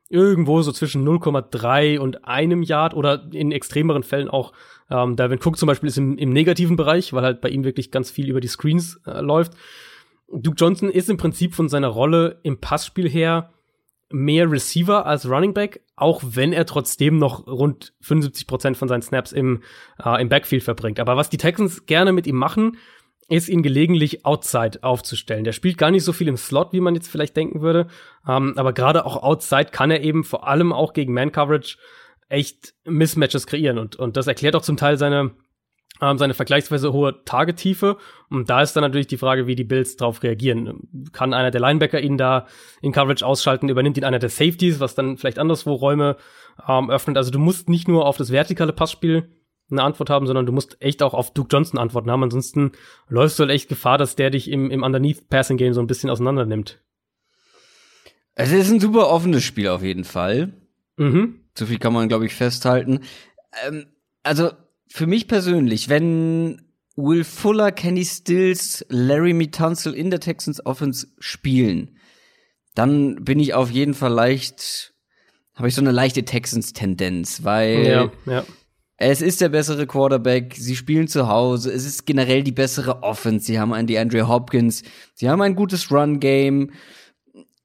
irgendwo 0.09 0.61
so 0.61 0.71
zwischen 0.71 1.07
0,3 1.07 1.99
und 1.99 2.25
einem 2.25 2.61
Yard 2.61 2.93
oder 2.93 3.27
in 3.31 3.51
extremeren 3.51 4.03
Fällen 4.03 4.29
auch 4.29 4.53
ähm, 4.89 5.15
Dalvin 5.15 5.39
Cook 5.43 5.57
zum 5.57 5.67
Beispiel 5.67 5.89
ist 5.89 5.97
im, 5.97 6.17
im 6.17 6.31
negativen 6.31 6.75
Bereich, 6.75 7.13
weil 7.13 7.23
halt 7.23 7.41
bei 7.41 7.49
ihm 7.49 7.63
wirklich 7.63 7.91
ganz 7.91 8.11
viel 8.11 8.29
über 8.29 8.39
die 8.39 8.47
Screens 8.47 9.01
äh, 9.05 9.19
läuft. 9.21 9.53
Duke 10.31 10.57
Johnson 10.57 10.89
ist 10.89 11.09
im 11.09 11.17
Prinzip 11.17 11.53
von 11.55 11.69
seiner 11.69 11.87
Rolle 11.87 12.39
im 12.43 12.59
Passspiel 12.59 13.09
her 13.09 13.51
mehr 14.11 14.49
Receiver 14.49 15.05
als 15.05 15.27
Running 15.27 15.53
Back, 15.53 15.81
auch 15.95 16.21
wenn 16.23 16.53
er 16.53 16.65
trotzdem 16.65 17.17
noch 17.17 17.47
rund 17.47 17.93
75 18.01 18.45
Prozent 18.47 18.77
von 18.77 18.87
seinen 18.87 19.01
Snaps 19.01 19.31
im, 19.31 19.63
äh, 20.03 20.21
im 20.21 20.29
Backfield 20.29 20.63
verbringt. 20.63 20.99
Aber 20.99 21.17
was 21.17 21.29
die 21.29 21.37
Texans 21.37 21.85
gerne 21.85 22.11
mit 22.11 22.27
ihm 22.27 22.35
machen, 22.35 22.77
ist 23.27 23.49
ihn 23.49 23.63
gelegentlich 23.63 24.25
outside 24.25 24.83
aufzustellen. 24.83 25.43
Der 25.43 25.51
spielt 25.51 25.77
gar 25.77 25.91
nicht 25.91 26.03
so 26.03 26.13
viel 26.13 26.27
im 26.27 26.37
Slot, 26.37 26.73
wie 26.73 26.79
man 26.79 26.93
jetzt 26.95 27.07
vielleicht 27.07 27.35
denken 27.35 27.61
würde. 27.61 27.87
Ähm, 28.27 28.53
aber 28.55 28.73
gerade 28.73 29.05
auch 29.05 29.23
outside 29.23 29.71
kann 29.71 29.91
er 29.91 30.01
eben 30.01 30.23
vor 30.23 30.47
allem 30.47 30.71
auch 30.71 30.93
gegen 30.93 31.13
Man-Coverage 31.13 31.77
echt 32.29 32.75
Mismatches 32.85 33.47
kreieren. 33.47 33.79
Und, 33.79 33.95
und 33.95 34.15
das 34.17 34.27
erklärt 34.27 34.55
auch 34.55 34.61
zum 34.61 34.77
Teil 34.77 34.97
seine, 34.97 35.31
ähm, 36.01 36.17
seine 36.19 36.35
vergleichsweise 36.35 36.93
hohe 36.93 37.23
Tagetiefe. 37.25 37.97
Und 38.29 38.51
da 38.51 38.61
ist 38.61 38.75
dann 38.75 38.83
natürlich 38.83 39.07
die 39.07 39.17
Frage, 39.17 39.47
wie 39.47 39.55
die 39.55 39.63
Bills 39.63 39.95
darauf 39.95 40.21
reagieren. 40.21 41.09
Kann 41.11 41.33
einer 41.33 41.51
der 41.51 41.61
Linebacker 41.61 41.99
ihn 41.99 42.17
da 42.19 42.45
in 42.83 42.91
Coverage 42.91 43.25
ausschalten? 43.25 43.69
Übernimmt 43.69 43.97
ihn 43.97 44.03
einer 44.03 44.19
der 44.19 44.29
Safeties, 44.29 44.79
was 44.79 44.93
dann 44.93 45.17
vielleicht 45.17 45.39
anderswo 45.39 45.73
Räume 45.73 46.17
ähm, 46.67 46.91
öffnet? 46.91 47.17
Also 47.17 47.31
du 47.31 47.39
musst 47.39 47.69
nicht 47.69 47.87
nur 47.87 48.05
auf 48.05 48.17
das 48.17 48.31
vertikale 48.31 48.73
Passspiel 48.73 49.31
eine 49.71 49.83
Antwort 49.83 50.09
haben, 50.09 50.27
sondern 50.27 50.45
du 50.45 50.51
musst 50.51 50.77
echt 50.81 51.01
auch 51.01 51.13
auf 51.13 51.33
Duke 51.33 51.49
Johnson 51.51 51.79
Antworten 51.79 52.11
haben. 52.11 52.23
Ansonsten 52.23 52.71
läufst 53.07 53.39
du 53.39 53.43
halt 53.43 53.51
echt 53.51 53.69
Gefahr, 53.69 53.97
dass 53.97 54.15
der 54.15 54.29
dich 54.29 54.49
im, 54.49 54.69
im 54.71 54.83
Underneath 54.83 55.27
Passing 55.29 55.57
Game 55.57 55.73
so 55.73 55.81
ein 55.81 55.87
bisschen 55.87 56.09
auseinander 56.09 56.45
nimmt. 56.45 56.81
Es 58.35 58.51
ist 58.51 58.69
ein 58.69 58.79
super 58.79 59.09
offenes 59.09 59.43
Spiel 59.43 59.69
auf 59.69 59.81
jeden 59.81 60.03
Fall. 60.03 60.53
Mhm. 60.97 61.39
So 61.57 61.65
viel 61.65 61.79
kann 61.79 61.93
man, 61.93 62.09
glaube 62.09 62.25
ich, 62.25 62.35
festhalten. 62.35 62.99
Ähm, 63.65 63.87
also 64.23 64.51
für 64.87 65.07
mich 65.07 65.27
persönlich, 65.27 65.89
wenn 65.89 66.61
Will 66.95 67.23
Fuller, 67.23 67.71
Kenny 67.71 68.05
Stills, 68.05 68.85
Larry 68.89 69.33
Mitanzel 69.33 69.93
in 69.93 70.09
der 70.09 70.19
Texans 70.19 70.65
Offense 70.65 71.07
spielen, 71.19 71.97
dann 72.73 73.23
bin 73.23 73.39
ich 73.39 73.53
auf 73.53 73.71
jeden 73.71 73.93
Fall 73.93 74.11
leicht, 74.11 74.93
habe 75.53 75.67
ich 75.67 75.75
so 75.75 75.81
eine 75.81 75.91
leichte 75.91 76.23
Texans-Tendenz, 76.23 77.43
weil 77.43 77.85
ja, 77.85 78.11
ja. 78.25 78.45
Es 78.97 79.21
ist 79.21 79.41
der 79.41 79.49
bessere 79.49 79.87
Quarterback. 79.87 80.55
Sie 80.57 80.75
spielen 80.75 81.07
zu 81.07 81.27
Hause. 81.27 81.71
Es 81.71 81.85
ist 81.85 82.05
generell 82.05 82.43
die 82.43 82.53
bessere 82.53 83.03
Offense. 83.03 83.45
Sie 83.45 83.59
haben 83.59 83.73
einen 83.73 83.87
DeAndre 83.87 84.27
Hopkins. 84.27 84.83
Sie 85.13 85.29
haben 85.29 85.41
ein 85.41 85.55
gutes 85.55 85.91
Run-Game. 85.91 86.71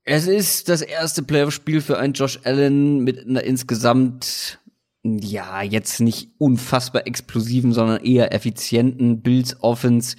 Es 0.03 0.27
ist 0.27 0.69
das 0.69 0.83
erste 0.83 1.23
Playoff-Spiel 1.23 1.81
für 1.81 1.99
einen 1.99 2.15
Josh 2.15 2.41
Allen 2.43 3.05
mit 3.05 3.25
einer 3.27 3.45
insgesamt, 3.45 4.59
ja, 5.05 5.63
jetzt 5.63 6.01
nicht 6.01 6.31
unfassbar 6.39 7.07
explosiven, 7.07 7.73
sondern 7.73 8.03
eher 8.03 8.35
effizienten 8.35 9.23
Bills 9.23 9.63
Offense. 9.63 10.17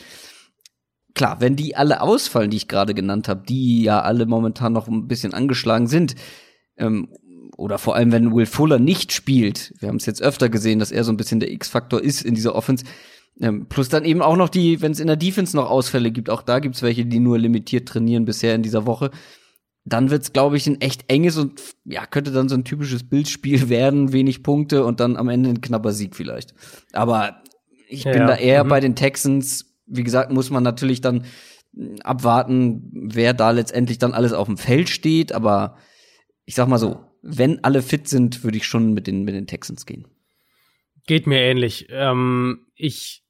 Klar, 1.13 1.41
wenn 1.41 1.57
die 1.57 1.75
alle 1.75 1.99
ausfallen, 1.99 2.51
die 2.51 2.57
ich 2.57 2.69
gerade 2.69 2.93
genannt 2.93 3.27
habe, 3.27 3.43
die 3.45 3.83
ja 3.83 4.01
alle 4.01 4.25
momentan 4.25 4.71
noch 4.71 4.87
ein 4.87 5.09
bisschen 5.09 5.33
angeschlagen 5.33 5.87
sind, 5.87 6.15
ähm, 6.77 7.09
oder 7.57 7.77
vor 7.77 7.95
allem 7.95 8.11
wenn 8.11 8.33
Will 8.33 8.45
Fuller 8.45 8.79
nicht 8.79 9.11
spielt, 9.13 9.73
wir 9.79 9.89
haben 9.89 9.97
es 9.97 10.05
jetzt 10.05 10.21
öfter 10.21 10.49
gesehen, 10.49 10.79
dass 10.79 10.91
er 10.91 11.03
so 11.03 11.11
ein 11.11 11.17
bisschen 11.17 11.39
der 11.39 11.51
X-Faktor 11.51 12.01
ist 12.01 12.23
in 12.23 12.35
dieser 12.35 12.55
Offense, 12.55 12.85
ähm, 13.39 13.67
plus 13.67 13.89
dann 13.89 14.05
eben 14.05 14.21
auch 14.21 14.35
noch 14.35 14.49
die, 14.49 14.81
wenn 14.81 14.91
es 14.91 14.99
in 14.99 15.07
der 15.07 15.15
Defense 15.15 15.55
noch 15.55 15.69
Ausfälle 15.69 16.11
gibt, 16.11 16.29
auch 16.29 16.41
da 16.41 16.59
gibt 16.59 16.75
es 16.75 16.81
welche, 16.81 17.05
die 17.05 17.19
nur 17.19 17.37
limitiert 17.37 17.87
trainieren 17.87 18.25
bisher 18.25 18.55
in 18.55 18.63
dieser 18.63 18.85
Woche, 18.85 19.11
dann 19.83 20.11
wird's, 20.11 20.33
glaube 20.33 20.57
ich, 20.57 20.67
ein 20.67 20.79
echt 20.79 21.05
enges 21.07 21.37
und 21.37 21.61
ja, 21.85 22.05
könnte 22.05 22.31
dann 22.31 22.49
so 22.49 22.55
ein 22.55 22.63
typisches 22.63 23.07
Bildspiel 23.07 23.69
werden, 23.69 24.13
wenig 24.13 24.43
Punkte 24.43 24.85
und 24.85 24.99
dann 24.99 25.17
am 25.17 25.29
Ende 25.29 25.49
ein 25.49 25.61
knapper 25.61 25.91
Sieg 25.91 26.15
vielleicht. 26.15 26.53
Aber 26.93 27.41
ich 27.87 28.03
bin 28.03 28.13
ja, 28.13 28.27
da 28.27 28.35
eher 28.35 28.63
mhm. 28.63 28.69
bei 28.69 28.79
den 28.79 28.95
Texans. 28.95 29.65
Wie 29.85 30.03
gesagt, 30.03 30.31
muss 30.31 30.49
man 30.49 30.63
natürlich 30.63 31.01
dann 31.01 31.25
abwarten, 32.03 32.89
wer 32.93 33.33
da 33.33 33.51
letztendlich 33.51 33.97
dann 33.97 34.13
alles 34.13 34.33
auf 34.33 34.47
dem 34.47 34.57
Feld 34.57 34.89
steht, 34.89 35.31
aber 35.31 35.77
ich 36.45 36.55
sag 36.55 36.67
mal 36.67 36.77
so, 36.77 36.99
wenn 37.21 37.63
alle 37.63 37.81
fit 37.81 38.07
sind, 38.07 38.43
würde 38.43 38.57
ich 38.57 38.65
schon 38.65 38.93
mit 38.93 39.07
den, 39.07 39.23
mit 39.23 39.35
den 39.35 39.47
Texans 39.47 39.85
gehen. 39.85 40.07
Geht 41.07 41.27
mir 41.27 41.39
ähnlich. 41.39 41.87
Ähm, 41.89 42.65
ich, 42.75 43.23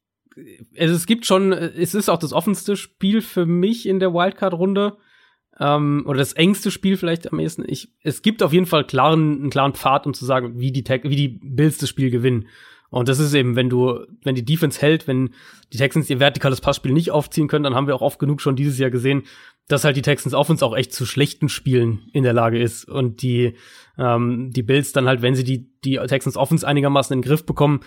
also 0.77 0.93
es 0.95 1.05
gibt 1.05 1.25
schon, 1.25 1.51
es 1.51 1.93
ist 1.93 2.09
auch 2.09 2.19
das 2.19 2.33
offenste 2.33 2.75
Spiel 2.75 3.21
für 3.21 3.45
mich 3.45 3.85
in 3.85 3.99
der 3.99 4.13
Wildcard-Runde. 4.13 4.97
Ähm, 5.59 6.03
oder 6.07 6.19
das 6.19 6.33
engste 6.33 6.71
Spiel 6.71 6.97
vielleicht 6.97 7.31
am 7.31 7.39
ehesten. 7.39 7.65
Ich, 7.67 7.89
es 8.03 8.21
gibt 8.21 8.41
auf 8.41 8.53
jeden 8.53 8.65
Fall 8.65 8.85
klaren, 8.85 9.41
einen 9.41 9.49
klaren 9.49 9.73
Pfad, 9.73 10.07
um 10.07 10.13
zu 10.13 10.25
sagen, 10.25 10.59
wie 10.59 10.71
die, 10.71 10.83
wie 10.83 11.15
die 11.15 11.39
Bills 11.43 11.77
das 11.77 11.89
Spiel 11.89 12.09
gewinnen. 12.09 12.47
Und 12.89 13.07
das 13.07 13.19
ist 13.19 13.33
eben, 13.33 13.55
wenn 13.55 13.69
du, 13.69 14.05
wenn 14.23 14.35
die 14.35 14.43
Defense 14.43 14.81
hält, 14.81 15.07
wenn 15.07 15.29
die 15.71 15.77
Texans 15.77 16.09
ihr 16.09 16.19
vertikales 16.19 16.59
Passspiel 16.59 16.91
nicht 16.91 17.11
aufziehen 17.11 17.47
können, 17.47 17.63
dann 17.63 17.73
haben 17.73 17.87
wir 17.87 17.95
auch 17.95 18.01
oft 18.01 18.19
genug 18.19 18.41
schon 18.41 18.57
dieses 18.57 18.77
Jahr 18.77 18.89
gesehen, 18.89 19.23
dass 19.67 19.83
halt 19.83 19.95
die 19.95 20.01
Texans 20.01 20.33
Offense 20.33 20.65
auch 20.65 20.75
echt 20.75 20.93
zu 20.93 21.05
schlechten 21.05 21.49
Spielen 21.49 22.09
in 22.13 22.23
der 22.23 22.33
Lage 22.33 22.59
ist 22.59 22.85
und 22.85 23.21
die 23.21 23.55
ähm, 23.97 24.51
die 24.51 24.63
Bills 24.63 24.91
dann 24.91 25.07
halt, 25.07 25.21
wenn 25.21 25.35
sie 25.35 25.43
die 25.43 25.69
die 25.83 25.97
Texans 26.07 26.37
Offense 26.37 26.67
einigermaßen 26.67 27.13
in 27.13 27.21
den 27.21 27.27
Griff 27.27 27.45
bekommen, 27.45 27.81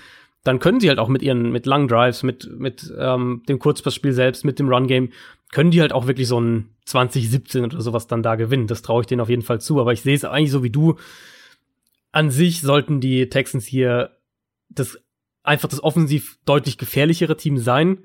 dann 0.44 0.60
können 0.60 0.80
sie 0.80 0.88
halt 0.88 0.98
auch 0.98 1.08
mit 1.08 1.22
ihren 1.22 1.50
mit 1.50 1.66
langen 1.66 1.88
Drives, 1.88 2.22
mit 2.22 2.50
mit 2.58 2.92
ähm, 2.98 3.42
dem 3.48 3.58
Kurzpassspiel 3.58 4.12
selbst, 4.12 4.44
mit 4.44 4.58
dem 4.58 4.68
Run 4.68 4.86
Game 4.86 5.10
können 5.54 5.70
die 5.70 5.80
halt 5.80 5.92
auch 5.92 6.08
wirklich 6.08 6.26
so 6.26 6.40
ein 6.40 6.70
2017 6.84 7.64
oder 7.64 7.80
sowas 7.80 8.08
dann 8.08 8.24
da 8.24 8.34
gewinnen. 8.34 8.66
Das 8.66 8.82
traue 8.82 9.02
ich 9.02 9.06
denen 9.06 9.20
auf 9.20 9.28
jeden 9.28 9.42
Fall 9.42 9.60
zu. 9.60 9.80
Aber 9.80 9.92
ich 9.92 10.02
sehe 10.02 10.16
es 10.16 10.24
eigentlich 10.24 10.50
so 10.50 10.64
wie 10.64 10.70
du. 10.70 10.96
An 12.10 12.30
sich 12.30 12.60
sollten 12.60 13.00
die 13.00 13.28
Texans 13.28 13.64
hier 13.64 14.10
das 14.68 14.98
einfach 15.44 15.68
das 15.68 15.82
offensiv 15.82 16.38
deutlich 16.44 16.76
gefährlichere 16.76 17.36
Team 17.36 17.56
sein. 17.58 17.98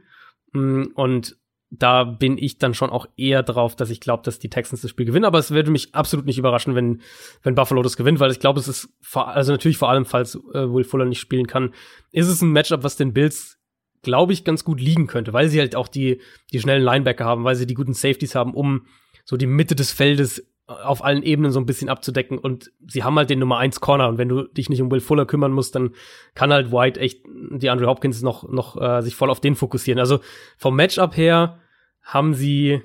Mm, 0.54 0.86
und 0.94 1.38
da 1.72 2.04
bin 2.04 2.38
ich 2.38 2.58
dann 2.58 2.74
schon 2.74 2.90
auch 2.90 3.08
eher 3.16 3.44
drauf, 3.44 3.76
dass 3.76 3.90
ich 3.90 4.00
glaube, 4.00 4.24
dass 4.24 4.40
die 4.40 4.50
Texans 4.50 4.82
das 4.82 4.90
Spiel 4.90 5.06
gewinnen. 5.06 5.26
Aber 5.26 5.38
es 5.38 5.52
würde 5.52 5.70
mich 5.70 5.94
absolut 5.94 6.26
nicht 6.26 6.40
überraschen, 6.40 6.76
wenn, 6.76 7.02
wenn 7.44 7.56
Buffalo 7.56 7.84
das 7.84 7.98
gewinnt, 7.98 8.20
weil 8.20 8.32
ich 8.32 8.40
glaube, 8.40 8.60
es 8.60 8.68
ist 8.68 8.90
also 9.14 9.52
natürlich 9.52 9.78
vor 9.78 9.90
allem, 9.90 10.06
falls 10.06 10.36
äh, 10.36 10.72
Will 10.72 10.84
Fuller 10.84 11.06
nicht 11.06 11.20
spielen 11.20 11.48
kann, 11.48 11.74
ist 12.12 12.28
es 12.28 12.42
ein 12.42 12.52
Matchup, 12.52 12.84
was 12.84 12.96
den 12.96 13.14
Bills, 13.14 13.60
glaube 14.02 14.34
ich, 14.34 14.44
ganz 14.44 14.64
gut 14.64 14.82
liegen 14.82 15.06
könnte, 15.06 15.34
weil 15.34 15.50
sie 15.50 15.60
halt 15.60 15.76
auch 15.76 15.88
die, 15.88 16.22
die 16.52 16.60
schnellen 16.60 16.84
Linebacker 16.84 17.26
haben, 17.26 17.44
weil 17.44 17.56
sie 17.56 17.68
die 17.68 17.76
guten 17.76 17.94
Safeties 17.94 18.34
haben, 18.34 18.56
um 18.56 18.88
so 19.24 19.38
die 19.38 19.48
Mitte 19.48 19.76
des 19.76 19.92
Feldes 19.92 20.48
auf 20.70 21.04
allen 21.04 21.24
Ebenen 21.24 21.52
so 21.52 21.60
ein 21.60 21.66
bisschen 21.66 21.90
abzudecken 21.90 22.38
und 22.38 22.72
sie 22.86 23.04
haben 23.04 23.18
halt 23.18 23.32
den 23.32 23.40
Nummer 23.40 23.58
eins 23.58 23.80
Corner 23.80 24.08
und 24.08 24.20
wenn 24.20 24.30
du 24.30 24.44
dich 24.44 24.70
nicht 24.70 24.82
um 24.82 24.92
Will 24.92 25.00
Fuller 25.00 25.26
kümmern 25.26 25.52
musst, 25.52 25.74
dann 25.74 25.96
kann 26.36 26.54
halt 26.54 26.72
White 26.72 27.00
echt 27.00 27.26
die 27.26 27.70
Andrew 27.70 27.88
Hopkins 27.88 28.22
noch 28.22 28.48
noch 28.48 28.80
äh, 28.80 29.02
sich 29.02 29.16
voll 29.16 29.32
auf 29.32 29.42
den 29.42 29.56
fokussieren. 29.56 30.00
Also 30.00 30.20
vom 30.58 30.76
Matchup 30.76 31.18
her 31.18 31.60
haben 32.04 32.36
sie, 32.36 32.82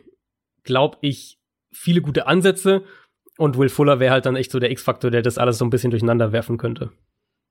glaube 0.62 0.96
ich, 1.02 1.38
viele 1.72 2.00
gute 2.00 2.26
Ansätze 2.26 2.84
und 3.36 3.58
Will 3.58 3.68
Fuller 3.68 4.00
wäre 4.00 4.12
halt 4.12 4.24
dann 4.24 4.36
echt 4.36 4.50
so 4.50 4.58
der 4.58 4.70
X-Faktor, 4.70 5.10
der 5.10 5.20
das 5.20 5.36
alles 5.36 5.58
so 5.58 5.66
ein 5.66 5.70
bisschen 5.70 5.90
durcheinander 5.90 6.32
werfen 6.32 6.56
könnte. 6.56 6.90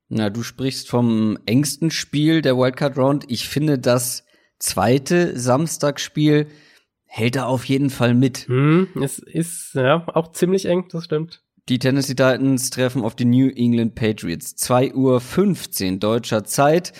Na, 0.08 0.30
du 0.30 0.42
sprichst 0.42 0.90
vom 0.90 1.38
engsten 1.46 1.92
Spiel 1.92 2.42
der 2.42 2.56
Wildcard 2.56 2.98
Round. 2.98 3.24
Ich 3.28 3.48
finde 3.48 3.78
das 3.78 4.24
zweite 4.58 5.38
Samstagsspiel 5.38 6.48
hält 7.14 7.36
er 7.36 7.46
auf 7.46 7.64
jeden 7.66 7.90
Fall 7.90 8.12
mit. 8.12 8.48
Hm, 8.48 8.88
es 9.00 9.20
ist 9.20 9.74
ja 9.74 10.04
auch 10.14 10.32
ziemlich 10.32 10.66
eng, 10.66 10.88
das 10.90 11.04
stimmt. 11.04 11.42
Die 11.68 11.78
Tennessee 11.78 12.16
Titans 12.16 12.70
treffen 12.70 13.04
auf 13.04 13.14
die 13.14 13.24
New 13.24 13.50
England 13.50 13.94
Patriots. 13.94 14.56
2.15 14.56 15.92
Uhr 15.92 15.98
deutscher 16.00 16.42
Zeit. 16.42 16.92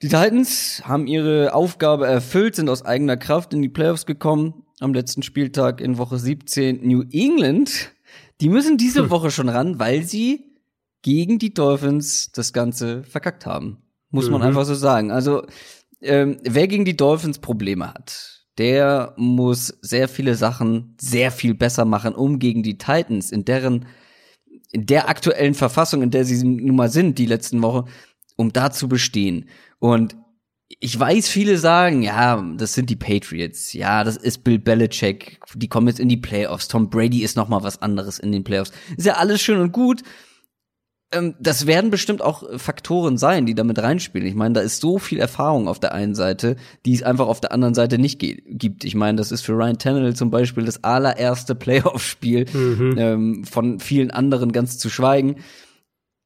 Die 0.00 0.08
Titans 0.08 0.82
haben 0.86 1.06
ihre 1.06 1.52
Aufgabe 1.52 2.06
erfüllt, 2.06 2.56
sind 2.56 2.70
aus 2.70 2.82
eigener 2.82 3.18
Kraft 3.18 3.52
in 3.52 3.60
die 3.60 3.68
Playoffs 3.68 4.06
gekommen. 4.06 4.64
Am 4.80 4.94
letzten 4.94 5.22
Spieltag 5.22 5.82
in 5.82 5.98
Woche 5.98 6.18
17 6.18 6.80
New 6.82 7.04
England. 7.12 7.92
Die 8.40 8.48
müssen 8.48 8.78
diese 8.78 9.02
hm. 9.02 9.10
Woche 9.10 9.30
schon 9.30 9.50
ran, 9.50 9.78
weil 9.78 10.02
sie 10.02 10.56
gegen 11.02 11.38
die 11.38 11.52
Dolphins 11.52 12.32
das 12.32 12.54
Ganze 12.54 13.04
verkackt 13.04 13.44
haben. 13.44 13.82
Muss 14.08 14.26
mhm. 14.26 14.32
man 14.32 14.42
einfach 14.42 14.64
so 14.64 14.74
sagen. 14.74 15.10
Also, 15.10 15.44
ähm, 16.00 16.38
wer 16.42 16.66
gegen 16.68 16.86
die 16.86 16.96
Dolphins 16.96 17.38
Probleme 17.38 17.92
hat, 17.92 18.39
der 18.58 19.14
muss 19.16 19.78
sehr 19.80 20.08
viele 20.08 20.34
Sachen 20.34 20.96
sehr 21.00 21.30
viel 21.30 21.54
besser 21.54 21.84
machen, 21.84 22.14
um 22.14 22.38
gegen 22.38 22.62
die 22.62 22.78
Titans 22.78 23.32
in 23.32 23.44
deren 23.44 23.86
in 24.72 24.86
der 24.86 25.08
aktuellen 25.08 25.54
Verfassung, 25.54 26.02
in 26.02 26.10
der 26.10 26.24
sie 26.24 26.44
nun 26.44 26.76
mal 26.76 26.90
sind, 26.90 27.18
die 27.18 27.26
letzten 27.26 27.60
Woche, 27.62 27.86
um 28.36 28.52
da 28.52 28.70
zu 28.70 28.88
bestehen. 28.88 29.48
Und 29.78 30.16
ich 30.78 30.98
weiß, 30.98 31.28
viele 31.28 31.58
sagen, 31.58 32.02
ja, 32.02 32.40
das 32.56 32.74
sind 32.74 32.88
die 32.90 32.96
Patriots, 32.96 33.72
ja, 33.72 34.04
das 34.04 34.16
ist 34.16 34.44
Bill 34.44 34.60
Belichick, 34.60 35.40
die 35.54 35.68
kommen 35.68 35.88
jetzt 35.88 35.98
in 35.98 36.08
die 36.08 36.16
Playoffs, 36.16 36.68
Tom 36.68 36.88
Brady 36.88 37.22
ist 37.22 37.36
noch 37.36 37.48
mal 37.48 37.64
was 37.64 37.82
anderes 37.82 38.20
in 38.20 38.30
den 38.30 38.44
Playoffs. 38.44 38.70
Ist 38.96 39.06
ja 39.06 39.14
alles 39.14 39.40
schön 39.40 39.60
und 39.60 39.72
gut, 39.72 40.02
das 41.40 41.66
werden 41.66 41.90
bestimmt 41.90 42.22
auch 42.22 42.44
Faktoren 42.58 43.18
sein, 43.18 43.44
die 43.44 43.56
damit 43.56 43.80
reinspielen. 43.80 44.28
Ich 44.28 44.36
meine, 44.36 44.54
da 44.54 44.60
ist 44.60 44.80
so 44.80 44.98
viel 44.98 45.18
Erfahrung 45.18 45.66
auf 45.66 45.80
der 45.80 45.92
einen 45.92 46.14
Seite, 46.14 46.54
die 46.86 46.94
es 46.94 47.02
einfach 47.02 47.26
auf 47.26 47.40
der 47.40 47.50
anderen 47.52 47.74
Seite 47.74 47.98
nicht 47.98 48.20
gibt. 48.20 48.84
Ich 48.84 48.94
meine, 48.94 49.18
das 49.18 49.32
ist 49.32 49.42
für 49.42 49.54
Ryan 49.54 49.78
Tannehill 49.78 50.14
zum 50.14 50.30
Beispiel 50.30 50.64
das 50.64 50.84
allererste 50.84 51.56
Playoff-Spiel 51.56 52.46
mhm. 52.52 52.94
ähm, 52.96 53.44
von 53.44 53.80
vielen 53.80 54.12
anderen 54.12 54.52
ganz 54.52 54.78
zu 54.78 54.88
schweigen. 54.88 55.36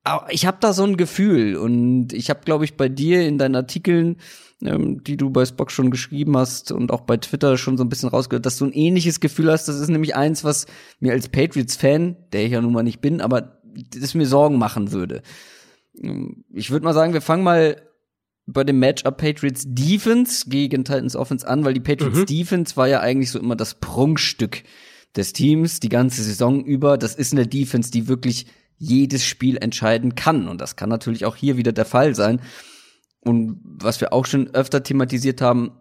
Aber 0.03 0.31
ich 0.31 0.45
habe 0.45 0.59
da 0.61 0.75
so 0.75 0.85
ein 0.85 0.99
Gefühl 0.99 1.57
und 1.57 2.13
ich 2.13 2.29
habe, 2.29 2.41
glaube 2.45 2.67
ich, 2.67 2.77
bei 2.77 2.91
dir 2.91 3.27
in 3.27 3.39
deinen 3.39 3.57
Artikeln, 3.57 4.19
ähm, 4.63 5.03
die 5.03 5.17
du 5.17 5.31
bei 5.31 5.47
Spock 5.47 5.71
schon 5.71 5.91
geschrieben 5.91 6.37
hast 6.37 6.73
und 6.73 6.93
auch 6.93 7.01
bei 7.01 7.17
Twitter 7.17 7.57
schon 7.57 7.79
so 7.79 7.85
ein 7.85 7.89
bisschen 7.89 8.11
rausgehört, 8.11 8.45
dass 8.45 8.59
du 8.59 8.67
ein 8.67 8.73
ähnliches 8.73 9.21
Gefühl 9.21 9.51
hast. 9.51 9.67
Das 9.67 9.81
ist 9.81 9.89
nämlich 9.89 10.15
eins, 10.15 10.45
was 10.45 10.67
mir 11.01 11.13
als 11.13 11.31
Patriots-Fan, 11.31 12.17
der 12.35 12.45
ich 12.45 12.53
ja 12.53 12.61
nun 12.61 12.75
mal 12.75 12.83
nicht 12.83 13.01
bin, 13.01 13.23
aber 13.23 13.63
das 13.75 14.15
mir 14.15 14.27
Sorgen 14.27 14.59
machen 14.59 14.93
würde. 14.93 15.23
Ich 16.53 16.71
würde 16.71 16.85
mal 16.85 16.95
sagen, 16.95 17.13
wir 17.13 17.21
fangen 17.21 17.45
mal 17.45 17.81
bei 18.47 18.65
dem 18.65 18.79
Matchup 18.79 19.17
Patriots 19.17 19.65
Defense 19.67 20.49
gegen 20.49 20.85
Titans 20.85 21.17
Offense 21.17 21.47
an, 21.47 21.65
weil 21.65 21.75
die 21.75 21.81
Patriots 21.81 22.19
mhm. 22.19 22.27
Defense 22.27 22.77
war 22.77 22.89
ja 22.89 23.01
eigentlich 23.01 23.31
so 23.31 23.39
immer 23.39 23.57
das 23.57 23.75
Prunkstück 23.75 24.65
des 25.17 25.33
Teams 25.33 25.81
die 25.81 25.89
ganze 25.89 26.23
Saison 26.23 26.65
über. 26.65 26.99
Das 26.99 27.15
ist 27.15 27.33
eine 27.33 27.47
Defense, 27.47 27.91
die 27.91 28.09
wirklich 28.09 28.47
jedes 28.77 29.25
Spiel 29.25 29.57
entscheiden 29.57 30.15
kann. 30.15 30.49
Und 30.49 30.61
das 30.61 30.77
kann 30.77 30.89
natürlich 30.89 31.25
auch 31.25 31.37
hier 31.37 31.57
wieder 31.57 31.73
der 31.73 31.85
Fall 31.85 32.15
sein. 32.15 32.41
Und 33.21 33.61
was 33.65 34.01
wir 34.01 34.13
auch 34.13 34.27
schon 34.27 34.51
öfter 34.55 34.83
thematisiert 34.83 35.41
haben, 35.41 35.73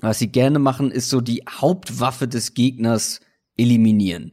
was 0.00 0.18
sie 0.18 0.28
gerne 0.28 0.58
machen, 0.58 0.90
ist 0.90 1.08
so 1.08 1.20
die 1.20 1.42
Hauptwaffe 1.48 2.28
des 2.28 2.54
Gegners 2.54 3.20
eliminieren. 3.56 4.32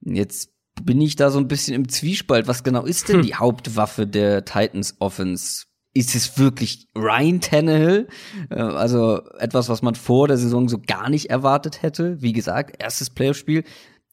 Jetzt 0.00 0.51
bin 0.84 1.00
ich 1.00 1.16
da 1.16 1.30
so 1.30 1.38
ein 1.38 1.48
bisschen 1.48 1.74
im 1.74 1.88
Zwiespalt. 1.88 2.48
Was 2.48 2.64
genau 2.64 2.84
ist 2.84 3.08
denn 3.08 3.16
hm. 3.16 3.22
die 3.22 3.34
Hauptwaffe 3.34 4.06
der 4.06 4.44
Titans 4.44 4.96
Offense? 4.98 5.64
Ist 5.94 6.14
es 6.14 6.38
wirklich 6.38 6.88
Ryan 6.96 7.40
Tannehill? 7.40 8.08
Äh, 8.50 8.54
also 8.54 9.20
etwas, 9.38 9.68
was 9.68 9.82
man 9.82 9.94
vor 9.94 10.28
der 10.28 10.38
Saison 10.38 10.68
so 10.68 10.78
gar 10.78 11.10
nicht 11.10 11.30
erwartet 11.30 11.82
hätte. 11.82 12.20
Wie 12.22 12.32
gesagt, 12.32 12.82
erstes 12.82 13.10
Playoff-Spiel. 13.10 13.64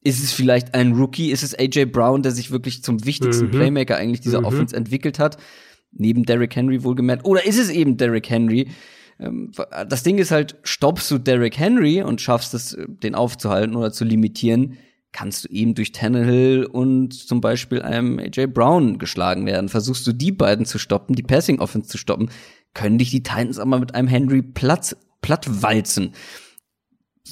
Ist 0.02 0.24
es 0.24 0.32
vielleicht 0.32 0.76
ein 0.76 0.94
Rookie? 0.94 1.32
Ist 1.32 1.44
es 1.44 1.58
AJ 1.58 1.86
Brown, 1.86 2.22
der 2.22 2.32
sich 2.32 2.52
wirklich 2.52 2.84
zum 2.84 3.06
wichtigsten 3.06 3.48
mhm. 3.48 3.52
Playmaker 3.52 3.98
eigentlich 3.98 4.22
dieser 4.22 4.40
mhm. 4.40 4.46
Offense 4.46 4.76
entwickelt 4.76 5.20
hat? 5.20 5.38
Neben 5.92 6.24
Derrick 6.24 6.56
Henry 6.56 6.84
wohlgemerkt. 6.84 7.26
Oder 7.26 7.46
ist 7.46 7.58
es 7.58 7.70
eben 7.70 7.98
Derrick 7.98 8.30
Henry? 8.30 8.70
Ähm, 9.20 9.52
das 9.88 10.04
Ding 10.04 10.18
ist 10.18 10.32
halt, 10.32 10.58
stoppst 10.64 11.10
du 11.12 11.18
Derrick 11.18 11.58
Henry 11.58 12.02
und 12.02 12.22
schaffst 12.22 12.54
es, 12.54 12.78
den 12.88 13.16
aufzuhalten 13.16 13.76
oder 13.76 13.92
zu 13.92 14.06
limitieren, 14.06 14.78
kannst 15.12 15.46
du 15.46 15.50
eben 15.50 15.76
durch 15.76 15.92
Tannehill 15.92 16.66
und 16.66 17.14
zum 17.14 17.42
Beispiel 17.42 17.82
einem 17.82 18.20
AJ 18.20 18.48
Brown 18.48 19.00
geschlagen 19.00 19.46
werden. 19.46 19.70
Versuchst 19.70 20.06
du 20.06 20.14
die 20.14 20.32
beiden 20.32 20.66
zu 20.66 20.78
stoppen, 20.78 21.16
die 21.16 21.24
Passing 21.24 21.60
Offense 21.60 21.90
zu 21.90 21.98
stoppen, 21.98 22.30
können 22.74 22.98
dich 22.98 23.10
die 23.10 23.24
Titans 23.24 23.60
aber 23.60 23.80
mit 23.80 23.96
einem 23.96 24.08
Henry 24.08 24.42
Platz, 24.42 24.96
platt 25.22 25.64
walzen. 25.64 26.14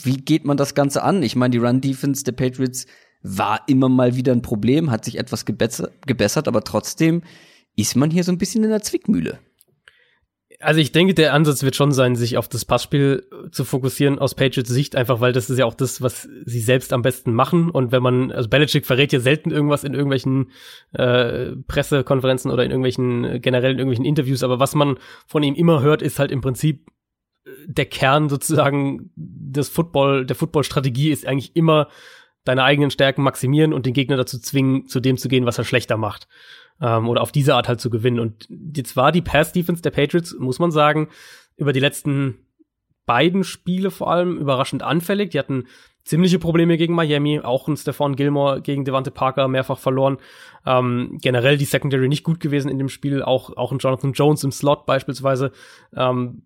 Wie 0.04 0.18
geht 0.18 0.46
man 0.46 0.58
das 0.58 0.76
Ganze 0.76 1.04
an? 1.04 1.24
Ich 1.24 1.36
meine, 1.36 1.52
die 1.52 1.60
Run 1.60 1.82
Defense 1.82 2.24
der 2.24 2.32
Patriots 2.32 2.88
war 3.22 3.62
immer 3.68 3.90
mal 3.90 4.16
wieder 4.16 4.32
ein 4.32 4.42
Problem, 4.42 4.92
hat 4.92 5.06
sich 5.06 5.18
etwas 5.18 5.46
gebessert, 5.46 6.48
aber 6.48 6.64
trotzdem 6.64 7.22
ist 7.76 7.96
man 7.96 8.10
hier 8.10 8.24
so 8.24 8.32
ein 8.32 8.38
bisschen 8.38 8.64
in 8.64 8.70
der 8.70 8.82
Zwickmühle 8.82 9.40
also 10.60 10.80
ich 10.80 10.92
denke, 10.92 11.14
der 11.14 11.34
Ansatz 11.34 11.64
wird 11.64 11.76
schon 11.76 11.92
sein, 11.92 12.16
sich 12.16 12.38
auf 12.38 12.48
das 12.48 12.66
Passspiel 12.66 13.28
äh, 13.32 13.52
zu 13.52 13.64
fokussieren 13.64 14.18
aus 14.20 14.34
Patriots 14.34 14.70
Sicht, 14.70 14.96
einfach 14.96 15.20
weil 15.20 15.32
das 15.32 15.50
ist 15.50 15.60
ja 15.60 15.66
auch 15.66 15.76
das, 15.76 16.02
was 16.02 16.28
sie 16.46 16.60
selbst 16.60 16.94
am 16.94 17.04
besten 17.04 17.34
machen. 17.34 17.70
Und 17.70 17.92
wenn 17.92 18.02
man, 18.02 18.32
also 18.32 18.50
Belichick 18.50 18.86
verrät 18.86 19.14
ja 19.14 19.20
selten 19.20 19.52
irgendwas 19.52 19.84
in 19.84 19.94
irgendwelchen 19.94 20.52
äh, 20.94 21.52
Pressekonferenzen 21.68 22.50
oder 22.52 22.64
in 22.64 22.72
irgendwelchen, 22.72 23.24
äh, 23.24 23.40
generell 23.40 23.72
in 23.72 23.78
irgendwelchen 23.78 24.06
Interviews, 24.06 24.44
aber 24.44 24.60
was 24.60 24.74
man 24.74 24.98
von 25.28 25.44
ihm 25.44 25.54
immer 25.54 25.82
hört, 25.82 26.02
ist 26.02 26.18
halt 26.18 26.32
im 26.32 26.42
Prinzip 26.42 26.88
äh, 27.46 27.52
der 27.68 27.86
Kern 27.86 28.28
sozusagen 28.28 29.12
des 29.16 29.70
Football, 29.70 30.26
der 30.26 30.36
Football-Strategie 30.36 31.12
ist 31.12 31.28
eigentlich 31.28 31.56
immer 31.56 31.88
deine 32.46 32.64
eigenen 32.64 32.92
Stärken 32.92 33.22
maximieren 33.24 33.74
und 33.74 33.86
den 33.86 33.94
Gegner 33.94 34.18
dazu 34.18 34.40
zwingen, 34.40 34.88
zu 34.88 35.02
dem 35.02 35.18
zu 35.18 35.28
gehen, 35.28 35.46
was 35.46 35.58
er 35.58 35.66
schlechter 35.66 35.98
macht 35.98 36.28
ähm, 36.82 37.08
oder 37.08 37.22
auf 37.22 37.32
diese 37.32 37.56
Art 37.56 37.68
halt 37.68 37.82
zu 37.82 37.90
gewinnen. 37.90 38.20
Und 38.20 38.48
jetzt 38.76 38.96
war 38.96 39.12
die 39.12 39.22
Pass-Defense 39.22 39.82
der 39.82 39.92
Patriots, 39.92 40.36
muss 40.38 40.60
man 40.60 40.72
sagen, 40.72 41.10
über 41.56 41.74
die 41.74 41.80
letzten 41.80 42.36
beiden 43.06 43.44
Spiele 43.44 43.90
vor 43.90 44.12
allem 44.12 44.38
überraschend 44.38 44.84
anfällig. 44.84 45.32
Die 45.32 45.40
hatten 45.40 45.66
ziemliche 46.08 46.40
Probleme 46.40 46.78
gegen 46.78 46.96
Miami, 46.96 47.40
auch 47.42 47.68
ein 47.68 47.78
Stefan 47.78 48.16
Gilmore 48.16 48.62
gegen 48.62 48.86
Devante 48.86 49.12
Parker 49.12 49.48
mehrfach 49.48 49.78
verloren. 49.78 50.18
Ähm, 50.66 51.18
generell 51.22 51.58
die 51.58 51.66
Secondary 51.66 52.08
nicht 52.08 52.24
gut 52.24 52.40
gewesen 52.40 52.70
in 52.70 52.78
dem 52.78 52.90
Spiel, 52.90 53.22
auch, 53.22 53.56
auch 53.56 53.72
ein 53.72 53.78
Jonathan 53.78 54.14
Jones 54.14 54.44
im 54.44 54.52
Slot 54.52 54.86
beispielsweise. 54.86 55.52
Ähm, 55.96 56.44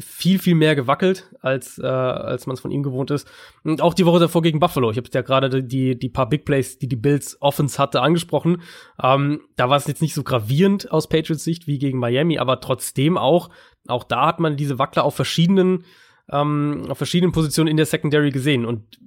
viel, 0.00 0.38
viel 0.38 0.54
mehr 0.54 0.74
gewackelt, 0.74 1.30
als, 1.40 1.78
äh, 1.78 1.86
als 1.86 2.46
man 2.46 2.54
es 2.54 2.60
von 2.60 2.70
ihm 2.70 2.82
gewohnt 2.82 3.10
ist. 3.10 3.28
Und 3.62 3.82
auch 3.82 3.92
die 3.92 4.06
Woche 4.06 4.20
davor 4.20 4.42
gegen 4.42 4.58
Buffalo. 4.58 4.90
Ich 4.90 4.96
habe 4.96 5.08
ja 5.12 5.22
gerade 5.22 5.62
die, 5.62 5.98
die 5.98 6.08
paar 6.08 6.28
Big 6.28 6.44
Plays, 6.44 6.78
die 6.78 6.88
die 6.88 6.96
Bills 6.96 7.36
Offense 7.40 7.78
hatte, 7.78 8.00
angesprochen. 8.00 8.62
Ähm, 9.02 9.42
da 9.56 9.68
war 9.68 9.76
es 9.76 9.86
jetzt 9.86 10.02
nicht 10.02 10.14
so 10.14 10.22
gravierend 10.22 10.90
aus 10.90 11.08
Patriots 11.08 11.44
Sicht 11.44 11.66
wie 11.66 11.78
gegen 11.78 11.98
Miami, 11.98 12.38
aber 12.38 12.60
trotzdem 12.60 13.18
auch, 13.18 13.50
auch 13.86 14.04
da 14.04 14.26
hat 14.26 14.40
man 14.40 14.56
diese 14.56 14.78
Wackler 14.78 15.04
auf 15.04 15.14
verschiedenen, 15.14 15.84
ähm, 16.30 16.86
auf 16.88 16.98
verschiedenen 16.98 17.32
Positionen 17.32 17.68
in 17.68 17.76
der 17.76 17.86
Secondary 17.86 18.30
gesehen. 18.30 18.64
Und 18.64 18.98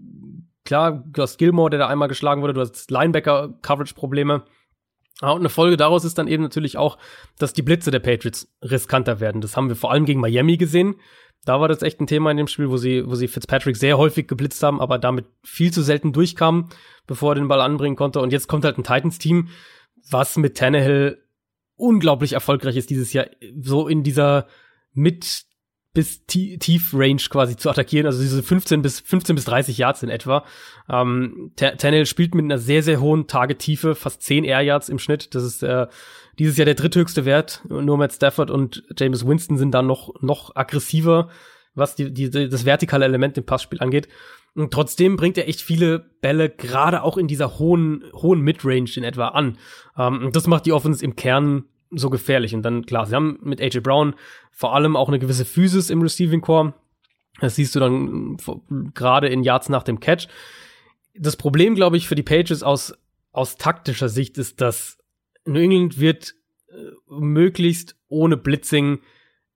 klar, 0.65 1.03
du 1.05 1.21
hast 1.21 1.37
Gilmore, 1.37 1.69
der 1.69 1.79
da 1.79 1.87
einmal 1.87 2.07
geschlagen 2.07 2.41
wurde, 2.41 2.53
du 2.53 2.61
hast 2.61 2.91
Linebacker-Coverage-Probleme. 2.91 4.43
Ja, 5.21 5.31
und 5.31 5.41
eine 5.41 5.49
Folge 5.49 5.77
daraus 5.77 6.05
ist 6.05 6.17
dann 6.17 6.27
eben 6.27 6.43
natürlich 6.43 6.77
auch, 6.77 6.97
dass 7.37 7.53
die 7.53 7.61
Blitze 7.61 7.91
der 7.91 7.99
Patriots 7.99 8.51
riskanter 8.61 9.19
werden. 9.19 9.41
Das 9.41 9.55
haben 9.55 9.69
wir 9.69 9.75
vor 9.75 9.91
allem 9.91 10.05
gegen 10.05 10.19
Miami 10.19 10.57
gesehen. 10.57 10.95
Da 11.45 11.59
war 11.59 11.67
das 11.67 11.81
echt 11.81 11.99
ein 11.99 12.07
Thema 12.07 12.31
in 12.31 12.37
dem 12.37 12.47
Spiel, 12.47 12.69
wo 12.69 12.77
sie, 12.77 13.05
wo 13.05 13.15
sie 13.15 13.27
Fitzpatrick 13.27 13.75
sehr 13.75 13.97
häufig 13.97 14.27
geblitzt 14.27 14.63
haben, 14.63 14.79
aber 14.79 14.97
damit 14.97 15.25
viel 15.43 15.71
zu 15.71 15.81
selten 15.81 16.13
durchkamen, 16.13 16.69
bevor 17.05 17.33
er 17.33 17.35
den 17.35 17.49
Ball 17.49 17.61
anbringen 17.61 17.97
konnte. 17.97 18.21
Und 18.21 18.31
jetzt 18.31 18.47
kommt 18.47 18.63
halt 18.63 18.77
ein 18.77 18.83
Titans-Team, 18.83 19.49
was 20.09 20.37
mit 20.37 20.57
Tannehill 20.57 21.21
unglaublich 21.75 22.33
erfolgreich 22.33 22.77
ist 22.77 22.89
dieses 22.89 23.13
Jahr, 23.13 23.27
so 23.59 23.87
in 23.87 24.03
dieser 24.03 24.47
mit 24.93 25.45
bis 25.93 26.25
tief 26.25 26.91
Range 26.93 27.21
quasi 27.29 27.55
zu 27.55 27.69
attackieren, 27.69 28.07
also 28.07 28.19
diese 28.19 28.41
15 28.41 28.81
bis 28.81 28.99
15 28.99 29.35
bis 29.35 29.45
30 29.45 29.77
Yards 29.77 30.01
in 30.01 30.09
etwa. 30.09 30.43
Ähm, 30.89 31.51
Tannehill 31.55 32.07
spielt 32.07 32.33
mit 32.33 32.45
einer 32.45 32.57
sehr 32.57 32.81
sehr 32.81 32.99
hohen 32.99 33.27
Targettiefe, 33.27 33.93
fast 33.93 34.23
10 34.23 34.43
Air 34.43 34.61
Yards 34.61 34.89
im 34.89 34.97
Schnitt. 34.97 35.35
Das 35.35 35.43
ist 35.43 35.61
äh, 35.61 35.85
dieses 36.39 36.57
Jahr 36.57 36.65
der 36.65 36.73
dritthöchste 36.73 37.25
Wert. 37.25 37.63
Nur 37.69 37.97
Matt 37.97 38.13
Stafford 38.13 38.49
und 38.49 38.83
James 38.97 39.25
Winston 39.25 39.57
sind 39.57 39.71
dann 39.71 39.85
noch 39.85 40.19
noch 40.21 40.55
aggressiver, 40.55 41.29
was 41.75 41.95
die, 41.95 42.11
die 42.11 42.31
das 42.31 42.65
vertikale 42.65 43.05
Element 43.05 43.37
im 43.37 43.45
Passspiel 43.45 43.79
angeht. 43.79 44.07
Und 44.55 44.71
trotzdem 44.71 45.15
bringt 45.15 45.37
er 45.37 45.47
echt 45.47 45.61
viele 45.61 45.99
Bälle 46.21 46.49
gerade 46.49 47.03
auch 47.03 47.17
in 47.17 47.27
dieser 47.27 47.59
hohen 47.59 48.03
hohen 48.13 48.41
Midrange 48.41 48.89
in 48.95 49.03
etwa 49.03 49.27
an. 49.27 49.59
Ähm, 49.95 50.25
und 50.25 50.35
das 50.35 50.47
macht 50.47 50.65
die 50.65 50.73
Offense 50.73 51.05
im 51.05 51.15
Kern 51.15 51.65
so 51.95 52.09
gefährlich. 52.09 52.53
Und 52.55 52.63
dann, 52.63 52.85
klar, 52.85 53.05
sie 53.05 53.15
haben 53.15 53.39
mit 53.41 53.61
AJ 53.61 53.79
Brown 53.79 54.15
vor 54.51 54.75
allem 54.75 54.95
auch 54.95 55.07
eine 55.07 55.19
gewisse 55.19 55.45
Physis 55.45 55.89
im 55.89 56.01
Receiving 56.01 56.41
Core. 56.41 56.73
Das 57.39 57.55
siehst 57.55 57.75
du 57.75 57.79
dann 57.79 58.37
gerade 58.93 59.27
in 59.27 59.43
Yards 59.43 59.69
nach 59.69 59.83
dem 59.83 59.99
Catch. 59.99 60.27
Das 61.15 61.35
Problem, 61.35 61.75
glaube 61.75 61.97
ich, 61.97 62.07
für 62.07 62.15
die 62.15 62.23
Pages 62.23 62.63
aus, 62.63 62.93
aus 63.31 63.57
taktischer 63.57 64.09
Sicht 64.09 64.37
ist, 64.37 64.61
dass 64.61 64.97
New 65.45 65.59
England 65.59 65.99
wird 65.99 66.35
äh, 66.69 66.73
möglichst 67.07 67.95
ohne 68.07 68.37
Blitzing 68.37 68.99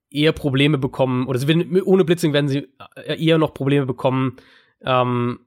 eher 0.09 0.31
Probleme 0.31 0.77
bekommen, 0.77 1.27
oder 1.27 1.39
sie 1.39 1.47
werden, 1.47 1.81
ohne 1.81 2.05
Blitzing 2.05 2.33
werden 2.33 2.47
sie 2.47 2.67
äh, 2.95 3.23
eher 3.23 3.37
noch 3.37 3.53
Probleme 3.53 3.85
bekommen, 3.85 4.37
ähm, 4.81 5.39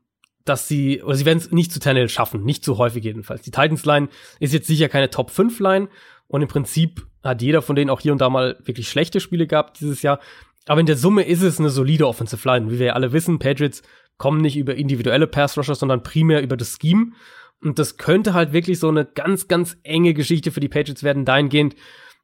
dass 0.44 0.68
sie, 0.68 1.02
oder 1.02 1.14
sie 1.14 1.26
werden 1.26 1.38
es 1.38 1.50
nicht 1.50 1.72
zu 1.72 1.80
Tannehill 1.80 2.08
schaffen, 2.08 2.44
nicht 2.44 2.64
zu 2.64 2.78
häufig 2.78 3.04
jedenfalls. 3.04 3.42
Die 3.42 3.50
Titans 3.50 3.84
Line 3.84 4.08
ist 4.38 4.52
jetzt 4.52 4.66
sicher 4.66 4.88
keine 4.88 5.10
Top 5.10 5.30
5 5.30 5.58
Line 5.60 5.88
und 6.30 6.42
im 6.42 6.48
Prinzip 6.48 7.06
hat 7.24 7.42
jeder 7.42 7.60
von 7.60 7.74
denen 7.74 7.90
auch 7.90 8.00
hier 8.00 8.12
und 8.12 8.20
da 8.20 8.30
mal 8.30 8.56
wirklich 8.64 8.88
schlechte 8.88 9.18
Spiele 9.18 9.48
gehabt 9.48 9.80
dieses 9.80 10.02
Jahr. 10.02 10.20
Aber 10.66 10.78
in 10.78 10.86
der 10.86 10.96
Summe 10.96 11.24
ist 11.24 11.42
es 11.42 11.58
eine 11.58 11.70
solide 11.70 12.06
Offensive 12.06 12.46
Line. 12.48 12.70
Wie 12.70 12.78
wir 12.78 12.86
ja 12.86 12.92
alle 12.92 13.12
wissen, 13.12 13.40
Patriots 13.40 13.82
kommen 14.16 14.40
nicht 14.40 14.56
über 14.56 14.76
individuelle 14.76 15.26
Pass 15.26 15.58
Rusher, 15.58 15.74
sondern 15.74 16.04
primär 16.04 16.40
über 16.40 16.56
das 16.56 16.78
Scheme. 16.80 17.12
Und 17.60 17.80
das 17.80 17.96
könnte 17.96 18.32
halt 18.32 18.52
wirklich 18.52 18.78
so 18.78 18.88
eine 18.88 19.04
ganz, 19.04 19.48
ganz 19.48 19.76
enge 19.82 20.14
Geschichte 20.14 20.52
für 20.52 20.60
die 20.60 20.68
Patriots 20.68 21.02
werden, 21.02 21.24
dahingehend, 21.24 21.74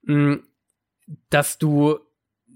mm, 0.05 0.35
dass 1.29 1.59
du 1.59 1.99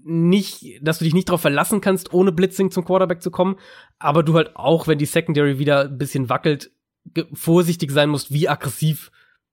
nicht, 0.03 0.79
dass 0.81 0.99
du 0.99 1.03
dich 1.03 1.13
nicht 1.13 1.27
darauf 1.27 1.41
verlassen 1.41 1.81
kannst, 1.81 2.13
ohne 2.13 2.31
Blitzing 2.31 2.71
zum 2.71 2.85
Quarterback 2.85 3.21
zu 3.21 3.29
kommen, 3.29 3.57
aber 3.99 4.23
du 4.23 4.35
halt 4.35 4.55
auch, 4.55 4.87
wenn 4.87 4.97
die 4.97 5.05
Secondary 5.05 5.59
wieder 5.59 5.81
ein 5.81 5.97
bisschen 5.97 6.29
wackelt, 6.29 6.71
vorsichtig 7.33 7.91
sein 7.91 8.09
musst, 8.09 8.31
wie 8.31 8.47
aggressiv 8.47 9.11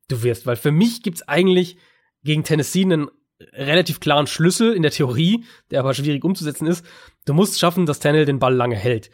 du 0.08 0.22
wirst. 0.22 0.46
Weil 0.46 0.56
für 0.56 0.72
mich 0.72 1.02
gibt's 1.02 1.26
eigentlich 1.26 1.76
gegen 2.24 2.44
Tennessee 2.44 2.82
einen 2.82 3.08
relativ 3.52 4.00
klaren 4.00 4.26
Schlüssel 4.26 4.72
in 4.72 4.82
der 4.82 4.90
Theorie, 4.90 5.44
der 5.70 5.80
aber 5.80 5.94
schwierig 5.94 6.24
umzusetzen 6.24 6.66
ist. 6.66 6.84
Du 7.24 7.34
musst 7.34 7.58
schaffen, 7.58 7.86
dass 7.86 8.00
Tannehill 8.00 8.26
den 8.26 8.38
Ball 8.38 8.54
lange 8.54 8.76
hält. 8.76 9.10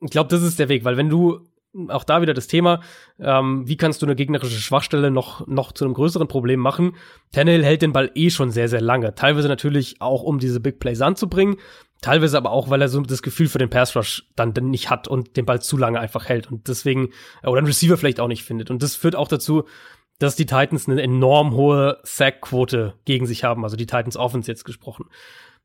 Ich 0.00 0.10
glaube, 0.10 0.30
das 0.30 0.42
ist 0.42 0.58
der 0.58 0.68
Weg, 0.68 0.84
weil 0.84 0.96
wenn 0.96 1.08
du 1.08 1.40
auch 1.88 2.04
da 2.04 2.22
wieder 2.22 2.34
das 2.34 2.46
Thema, 2.46 2.82
ähm, 3.18 3.66
wie 3.66 3.76
kannst 3.76 4.00
du 4.00 4.06
eine 4.06 4.14
gegnerische 4.14 4.60
Schwachstelle 4.60 5.10
noch, 5.10 5.46
noch 5.48 5.72
zu 5.72 5.84
einem 5.84 5.94
größeren 5.94 6.28
Problem 6.28 6.60
machen? 6.60 6.94
Tannehill 7.32 7.64
hält 7.64 7.82
den 7.82 7.92
Ball 7.92 8.12
eh 8.14 8.30
schon 8.30 8.50
sehr, 8.50 8.68
sehr 8.68 8.80
lange. 8.80 9.14
Teilweise 9.14 9.48
natürlich 9.48 10.00
auch, 10.00 10.22
um 10.22 10.38
diese 10.38 10.60
Big 10.60 10.78
Plays 10.78 11.00
anzubringen, 11.00 11.56
teilweise 12.00 12.36
aber 12.36 12.52
auch, 12.52 12.70
weil 12.70 12.80
er 12.80 12.88
so 12.88 13.00
das 13.00 13.22
Gefühl 13.22 13.48
für 13.48 13.58
den 13.58 13.70
Pass 13.70 13.96
Rush 13.96 14.30
dann 14.36 14.52
nicht 14.70 14.90
hat 14.90 15.08
und 15.08 15.36
den 15.36 15.46
Ball 15.46 15.60
zu 15.60 15.76
lange 15.76 15.98
einfach 15.98 16.28
hält 16.28 16.50
und 16.50 16.68
deswegen, 16.68 17.10
oder 17.42 17.60
ein 17.60 17.66
Receiver 17.66 17.96
vielleicht 17.96 18.20
auch 18.20 18.28
nicht 18.28 18.44
findet. 18.44 18.70
Und 18.70 18.82
das 18.82 18.94
führt 18.94 19.16
auch 19.16 19.28
dazu, 19.28 19.64
dass 20.18 20.36
die 20.36 20.46
Titans 20.46 20.88
eine 20.88 21.02
enorm 21.02 21.54
hohe 21.54 21.98
Sack-Quote 22.02 22.94
gegen 23.04 23.26
sich 23.26 23.44
haben, 23.44 23.64
also 23.64 23.76
die 23.76 23.86
Titans 23.86 24.16
Offense 24.16 24.50
jetzt 24.50 24.64
gesprochen. 24.64 25.06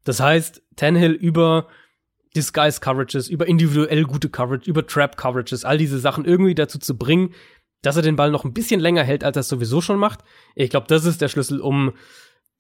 Das 0.04 0.20
heißt, 0.20 0.62
Tannehill 0.76 1.12
über 1.12 1.68
Disguise 2.36 2.80
Coverages, 2.80 3.28
über 3.28 3.47
individuell 3.47 4.04
gute 4.04 4.30
Coverage, 4.30 4.70
über 4.70 4.86
Trap 4.86 5.18
Coverages, 5.18 5.66
all 5.66 5.78
diese 5.78 6.00
Sachen 6.00 6.26
irgendwie 6.26 6.56
dazu 6.56 6.80
zu 6.80 6.97
bringen, 6.97 7.34
dass 7.82 7.95
er 7.95 8.02
den 8.02 8.16
Ball 8.16 8.32
noch 8.32 8.43
ein 8.43 8.54
bisschen 8.54 8.80
länger 8.80 9.04
hält, 9.04 9.24
als 9.24 9.38
er 9.38 9.41
es 9.41 9.47
sowieso 9.47 9.82
schon 9.82 9.97
macht. 9.97 10.24
Ich 10.56 10.70
glaube, 10.70 10.88
das 10.88 11.06
ist 11.06 11.22
der 11.22 11.30
Schlüssel, 11.30 11.62
um 11.62 11.93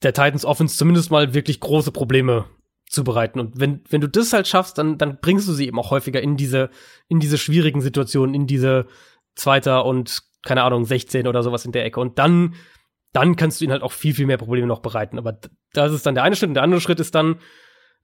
der 0.01 0.13
Titans 0.13 0.45
Offense 0.45 0.77
zumindest 0.77 1.11
mal 1.11 1.33
wirklich 1.33 1.59
große 1.59 1.91
Probleme 1.91 2.45
zu 2.89 3.03
bereiten. 3.03 3.39
Und 3.39 3.59
wenn, 3.59 3.81
wenn 3.89 4.01
du 4.01 4.07
das 4.07 4.33
halt 4.33 4.47
schaffst, 4.47 4.77
dann, 4.77 4.97
dann 4.97 5.19
bringst 5.19 5.47
du 5.47 5.53
sie 5.53 5.67
eben 5.67 5.77
auch 5.77 5.91
häufiger 5.91 6.21
in 6.21 6.37
diese, 6.37 6.69
in 7.07 7.19
diese 7.19 7.37
schwierigen 7.37 7.81
Situationen, 7.81 8.33
in 8.33 8.47
diese 8.47 8.87
Zweiter 9.35 9.85
und 9.85 10.23
keine 10.43 10.63
Ahnung, 10.63 10.85
16 10.85 11.27
oder 11.27 11.43
sowas 11.43 11.65
in 11.65 11.71
der 11.71 11.85
Ecke. 11.85 11.99
Und 11.99 12.19
dann, 12.19 12.55
dann 13.13 13.35
kannst 13.35 13.59
du 13.59 13.65
ihnen 13.65 13.71
halt 13.73 13.83
auch 13.83 13.91
viel, 13.91 14.13
viel 14.13 14.25
mehr 14.25 14.37
Probleme 14.37 14.67
noch 14.67 14.79
bereiten. 14.79 15.17
Aber 15.17 15.39
das 15.73 15.93
ist 15.93 16.05
dann 16.05 16.15
der 16.15 16.23
eine 16.23 16.35
Schritt. 16.35 16.49
Und 16.49 16.55
der 16.55 16.63
andere 16.63 16.81
Schritt 16.81 16.99
ist 16.99 17.15
dann, 17.15 17.39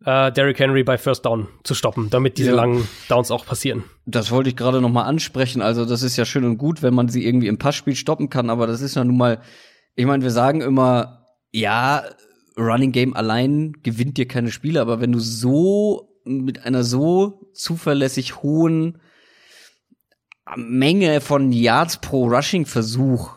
äh, 0.04 0.32
Derrick 0.32 0.60
Henry 0.60 0.84
bei 0.84 0.98
First 0.98 1.26
Down 1.26 1.48
zu 1.64 1.74
stoppen, 1.74 2.10
damit 2.10 2.38
diese 2.38 2.52
ja. 2.52 2.56
langen 2.56 2.88
Downs 3.10 3.32
auch 3.32 3.46
passieren. 3.46 3.84
Das 4.06 4.32
wollte 4.32 4.50
ich 4.50 4.56
gerade 4.56 4.82
noch 4.82 4.90
mal 4.90 5.04
ansprechen. 5.04 5.62
Also 5.62 5.86
das 5.86 6.04
ist 6.04 6.18
ja 6.18 6.26
schön 6.26 6.44
und 6.44 6.58
gut, 6.58 6.82
wenn 6.82 6.94
man 6.94 7.08
sie 7.08 7.26
irgendwie 7.26 7.48
im 7.48 7.58
Passspiel 7.58 7.96
stoppen 7.96 8.30
kann. 8.30 8.50
Aber 8.50 8.68
das 8.68 8.82
ist 8.82 8.96
ja 8.96 9.04
nun 9.04 9.18
mal, 9.18 9.42
ich 9.96 10.06
meine, 10.06 10.24
wir 10.24 10.32
sagen 10.32 10.62
immer, 10.62 11.26
ja, 11.52 12.04
Running 12.58 12.92
Game 12.92 13.16
allein 13.16 13.74
gewinnt 13.84 14.18
dir 14.18 14.28
keine 14.28 14.52
Spiele. 14.52 14.82
Aber 14.82 15.00
wenn 15.00 15.12
du 15.12 15.20
so 15.20 16.10
mit 16.26 16.66
einer 16.66 16.84
so 16.84 17.50
zuverlässig 17.54 18.42
hohen 18.42 19.00
Menge 20.56 21.22
von 21.22 21.52
Yards 21.52 21.98
pro 22.02 22.28
Rushing-Versuch 22.28 23.32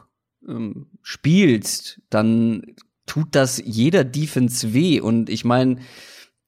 ähm, 0.46 0.86
spielst, 1.02 2.00
dann 2.10 2.74
tut 3.06 3.28
das 3.32 3.62
jeder 3.64 4.04
Defense 4.04 4.74
weh. 4.74 5.00
Und 5.00 5.30
ich 5.30 5.44
meine, 5.44 5.78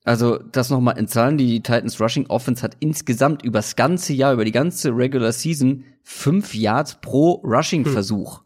Also, 0.05 0.39
das 0.39 0.71
nochmal 0.71 0.99
in 0.99 1.09
Zahlen. 1.09 1.37
Die 1.37 1.63
Titans 1.63 2.01
Rushing 2.01 2.27
Offense 2.29 2.63
hat 2.63 2.77
insgesamt 2.81 3.43
übers 3.43 3.77
ganze 3.77 4.15
Jahr, 4.15 4.33
über 4.33 4.45
die 4.47 4.53
ganze 4.53 4.97
Regular 4.97 5.33
Season 5.33 5.85
fünf 6.03 6.55
Yards 6.55 7.01
pro 7.03 7.43
Rushing-Versuch. 7.45 8.43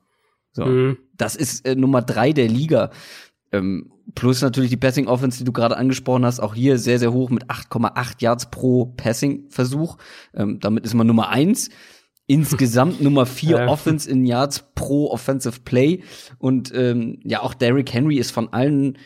So. 0.53 0.67
Mhm. 0.67 0.99
Das 1.17 1.37
ist 1.37 1.65
äh, 1.67 1.77
Nummer 1.77 2.03
drei 2.03 2.33
der 2.33 2.49
Liga. 2.49 2.91
Ähm, 3.53 3.93
plus 4.17 4.43
natürlich 4.43 4.71
die 4.71 4.77
Passing 4.77 5.07
Offense, 5.07 5.39
die 5.39 5.45
du 5.45 5.53
gerade 5.53 5.77
angesprochen 5.77 6.25
hast, 6.25 6.41
auch 6.41 6.55
hier 6.55 6.77
sehr, 6.79 6.99
sehr 6.99 7.13
hoch 7.13 7.31
mit 7.31 7.47
8,8 7.47 8.21
Yards 8.21 8.51
pro 8.51 8.87
Passing-Versuch. 8.87 9.97
Ähm, 10.35 10.59
damit 10.61 10.85
ist 10.85 10.95
man 10.95 11.07
Nummer 11.07 11.29
eins. 11.29 11.71
Insgesamt 12.27 13.01
Nummer 13.01 13.27
vier 13.27 13.57
Ja. 13.59 13.69
Offense 13.69 14.11
in 14.11 14.25
Yards 14.25 14.73
pro 14.75 15.11
Offensive 15.11 15.61
Play. 15.65 16.03
Und 16.39 16.73
ähm, 16.75 17.21
ja, 17.25 17.43
auch 17.43 17.55
Derrick 17.55 17.93
Henry 17.93 18.17
ist 18.17 18.31
von 18.31 18.53
allen, 18.53 18.99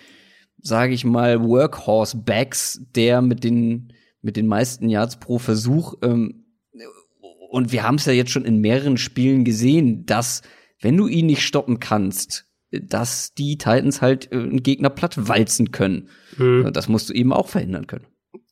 sage 0.59 0.95
ich 0.95 1.05
mal, 1.05 1.43
Workhorse-Backs, 1.43 2.83
der 2.95 3.23
mit 3.23 3.45
den, 3.45 3.93
mit 4.23 4.37
den 4.37 4.47
meisten 4.47 4.89
Yards 4.89 5.19
pro 5.19 5.39
Versuch. 5.39 5.95
Ähm, 6.03 6.45
und 7.51 7.73
wir 7.73 7.83
haben 7.83 7.97
es 7.97 8.07
ja 8.07 8.13
jetzt 8.13 8.31
schon 8.31 8.45
in 8.45 8.61
mehreren 8.61 8.99
Spielen 8.99 9.45
gesehen, 9.45 10.05
dass, 10.07 10.43
wenn 10.81 10.97
du 10.97 11.07
ihn 11.09 11.27
nicht 11.27 11.43
stoppen 11.43 11.81
kannst, 11.81 12.47
dass 12.71 13.35
die 13.35 13.57
Titans 13.57 14.03
halt 14.03 14.31
äh, 14.31 14.37
einen 14.37 14.63
Gegner 14.63 14.91
platt 14.91 15.29
walzen 15.29 15.71
können. 15.73 16.09
Mhm. 16.37 16.71
Das 16.73 16.89
musst 16.89 17.09
du 17.09 17.15
eben 17.15 17.33
auch 17.33 17.49
verhindern 17.49 17.87
können. 17.87 18.07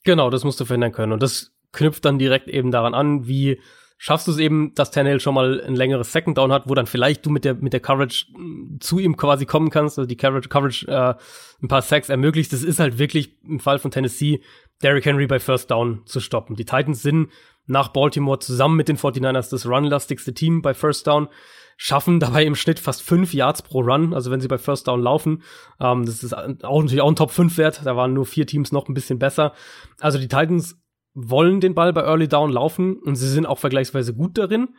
Genau, 0.05 0.31
das 0.31 0.45
musst 0.45 0.59
du 0.61 0.65
verhindern 0.65 0.93
können. 0.93 1.13
Und 1.13 1.23
das 1.23 1.53
knüpft 1.73 2.05
dann 2.05 2.19
direkt 2.19 2.49
eben 2.49 2.71
daran 2.71 2.95
an, 2.95 3.27
wie 3.27 3.61
schaffst 3.99 4.27
du 4.27 4.33
es 4.33 4.39
eben, 4.39 4.75
dass 4.75 4.91
Tannehill 4.91 5.21
schon 5.21 5.35
mal 5.35 5.61
ein 5.61 5.75
längeres 5.75 6.13
Second 6.13 6.37
Down 6.39 6.53
hat, 6.53 6.69
wo 6.69 6.75
dann 6.75 6.87
vielleicht 6.87 7.25
du 7.25 7.31
mit 7.31 7.45
der, 7.45 7.55
mit 7.55 7.73
der 7.73 7.81
Coverage 7.81 8.27
mh, 8.33 8.79
zu 8.81 8.99
ihm 8.99 9.17
quasi 9.17 9.47
kommen 9.47 9.71
kannst, 9.71 9.99
also 9.99 10.07
die 10.07 10.17
Coverage, 10.17 10.49
Coverage 10.49 10.87
äh, 10.89 11.15
ein 11.63 11.69
paar 11.69 11.83
Sacks 11.83 12.09
ermöglicht. 12.09 12.53
Das 12.53 12.63
ist 12.63 12.79
halt 12.79 12.99
wirklich 12.99 13.39
im 13.45 13.61
Fall 13.61 13.79
von 13.79 13.91
Tennessee, 13.91 14.43
Derrick 14.83 15.07
Henry 15.07 15.27
bei 15.27 15.39
First 15.39 15.71
Down 15.71 16.03
zu 16.05 16.21
stoppen. 16.21 16.57
Die 16.57 16.65
Titans 16.65 17.03
sind 17.03 17.31
nach 17.67 17.89
Baltimore 17.89 18.39
zusammen 18.39 18.77
mit 18.77 18.89
den 18.89 18.99
49ers 18.99 19.51
das 19.51 19.67
runlastigste 19.67 20.35
Team 20.35 20.63
bei 20.63 20.75
First 20.75 21.07
Down 21.07 21.29
schaffen 21.77 22.21
dabei 22.21 22.45
im 22.45 22.55
Schnitt 22.55 22.79
fast 22.79 23.03
fünf 23.03 23.35
Yards 23.35 23.63
pro 23.63 23.81
Run, 23.81 24.15
also 24.15 24.31
wenn 24.31 24.41
sie 24.41 24.49
bei 24.49 24.59
First 24.59 24.89
Down 24.89 25.03
laufen. 25.03 25.43
Ähm, 25.79 26.07
das 26.07 26.23
ist 26.23 26.35
auch 26.35 26.47
natürlich 26.83 27.03
auch 27.03 27.09
ein 27.09 27.17
Top 27.17 27.31
5 27.31 27.57
Wert. 27.59 27.83
Da 27.85 27.97
waren 27.97 28.15
nur 28.15 28.27
vier 28.27 28.47
Teams 28.47 28.73
noch 28.73 28.89
ein 28.89 28.95
bisschen 28.95 29.19
besser. 29.19 29.53
Also 30.01 30.19
die 30.19 30.29
Titans 30.29 30.79
wollen 31.17 31.61
den 31.61 31.75
Ball 31.75 31.95
bei 31.95 32.03
Early 32.03 32.29
Down 32.29 32.53
laufen 32.53 32.99
und 32.99 33.17
sie 33.17 33.29
sind 33.29 33.47
auch 33.47 33.59
vergleichsweise 33.59 34.15
gut 34.15 34.37
darin. 34.37 34.77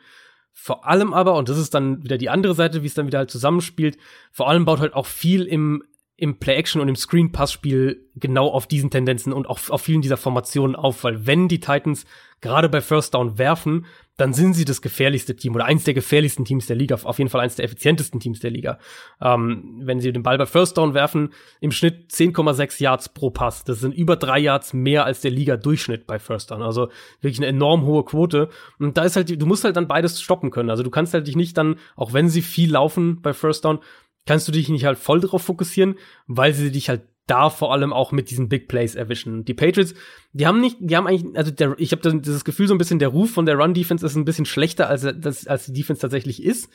Vor 0.54 0.88
allem 0.88 1.14
aber, 1.14 1.36
und 1.36 1.50
das 1.50 1.58
ist 1.58 1.74
dann 1.74 2.04
wieder 2.04 2.18
die 2.18 2.30
andere 2.30 2.54
Seite, 2.54 2.84
wie 2.84 2.88
es 2.88 2.94
dann 2.94 3.08
wieder 3.08 3.18
halt 3.18 3.32
zusammenspielt, 3.32 3.98
vor 4.32 4.48
allem 4.48 4.64
baut 4.64 4.80
halt 4.80 4.94
auch 4.94 5.08
viel 5.08 5.44
im, 5.44 5.84
im 6.18 6.40
Play-Action 6.40 6.82
und 6.82 6.90
im 6.90 6.96
Screen-Pass-Spiel 6.96 8.10
genau 8.16 8.48
auf 8.48 8.66
diesen 8.66 8.90
Tendenzen 8.90 9.32
und 9.32 9.48
auch 9.48 9.70
auf 9.70 9.82
vielen 9.82 10.02
dieser 10.02 10.18
Formationen 10.18 10.76
auf, 10.76 11.04
weil 11.04 11.28
wenn 11.28 11.48
die 11.48 11.60
Titans 11.60 12.06
gerade 12.42 12.70
bei 12.70 12.82
First 12.82 13.14
Down 13.14 13.38
werfen, 13.38 13.86
dann 14.16 14.34
sind 14.34 14.56
sie 14.56 14.66
das 14.66 14.82
gefährlichste 14.82 15.36
Team 15.36 15.54
oder 15.54 15.66
eins 15.66 15.84
der 15.84 15.94
gefährlichsten 15.94 16.44
Teams 16.44 16.66
der 16.66 16.76
Liga, 16.76 16.98
auf 17.04 17.20
jeden 17.20 17.30
Fall 17.30 17.42
eins 17.42 17.56
der 17.56 17.66
effizientesten 17.66 18.20
Teams 18.20 18.40
der 18.40 18.50
Liga. 18.50 18.80
Ähm, 19.22 19.80
wenn 19.84 20.00
sie 20.00 20.12
den 20.12 20.24
Ball 20.24 20.40
bei 20.40 20.48
First 20.48 20.78
Down 20.78 20.96
werfen, 20.96 21.34
im 21.62 21.72
Schnitt 21.72 22.12
10,6 22.12 22.82
Yards 22.82 23.10
pro 23.10 23.30
Pass. 23.30 23.64
Das 23.64 23.80
sind 23.80 23.94
über 23.94 24.16
drei 24.16 24.40
Yards 24.40 24.74
mehr 24.74 25.06
als 25.06 25.22
der 25.22 25.30
Liga-Durchschnitt 25.30 26.08
bei 26.08 26.18
First 26.18 26.50
Down. 26.50 26.64
Also 26.64 26.90
wirklich 27.22 27.38
eine 27.40 27.48
enorm 27.48 27.86
hohe 27.86 28.04
Quote. 28.06 28.50
Und 28.80 28.98
da 28.98 29.04
ist 29.04 29.16
halt, 29.16 29.40
du 29.40 29.46
musst 29.46 29.64
halt 29.64 29.76
dann 29.76 29.88
beides 29.88 30.20
stoppen 30.20 30.50
können. 30.50 30.72
Also 30.72 30.82
du 30.82 30.90
kannst 30.90 31.14
halt 31.14 31.28
dich 31.28 31.36
nicht 31.36 31.56
dann, 31.56 31.76
auch 31.96 32.14
wenn 32.14 32.28
sie 32.30 32.42
viel 32.42 32.72
laufen 32.72 33.22
bei 33.22 33.34
First 33.34 33.66
Down, 33.66 33.80
kannst 34.28 34.48
du 34.48 34.52
dich 34.52 34.70
nicht 34.70 34.86
halt 34.86 35.00
voll 35.00 35.20
darauf 35.20 35.42
fokussieren, 35.42 35.96
weil 36.28 36.54
sie 36.54 36.72
dich 36.72 36.90
halt 36.90 37.02
da 37.26 37.50
vor 37.50 37.74
allem 37.74 37.92
auch 37.92 38.12
mit 38.14 38.30
diesen 38.30 38.48
Big 38.48 38.68
Plays 38.70 38.96
erwischen. 38.96 39.44
Die 39.44 39.54
Patriots, 39.54 39.94
die 40.32 40.48
haben 40.48 40.62
nicht, 40.62 40.78
die 40.80 40.96
haben 40.96 41.08
eigentlich, 41.08 41.36
also 41.38 41.52
der, 41.52 41.76
ich 41.78 41.92
habe 41.92 42.20
das, 42.22 42.46
Gefühl 42.46 42.68
so 42.68 42.74
ein 42.76 42.78
bisschen, 42.78 43.00
der 43.00 43.10
Ruf 43.10 43.32
von 43.32 43.46
der 43.46 43.58
Run 43.58 43.74
Defense 43.74 44.06
ist 44.06 44.16
ein 44.16 44.24
bisschen 44.24 44.46
schlechter 44.46 44.88
als 44.88 45.06
das, 45.18 45.46
als 45.48 45.66
die 45.66 45.74
Defense 45.74 46.02
tatsächlich 46.02 46.42
ist. 46.42 46.70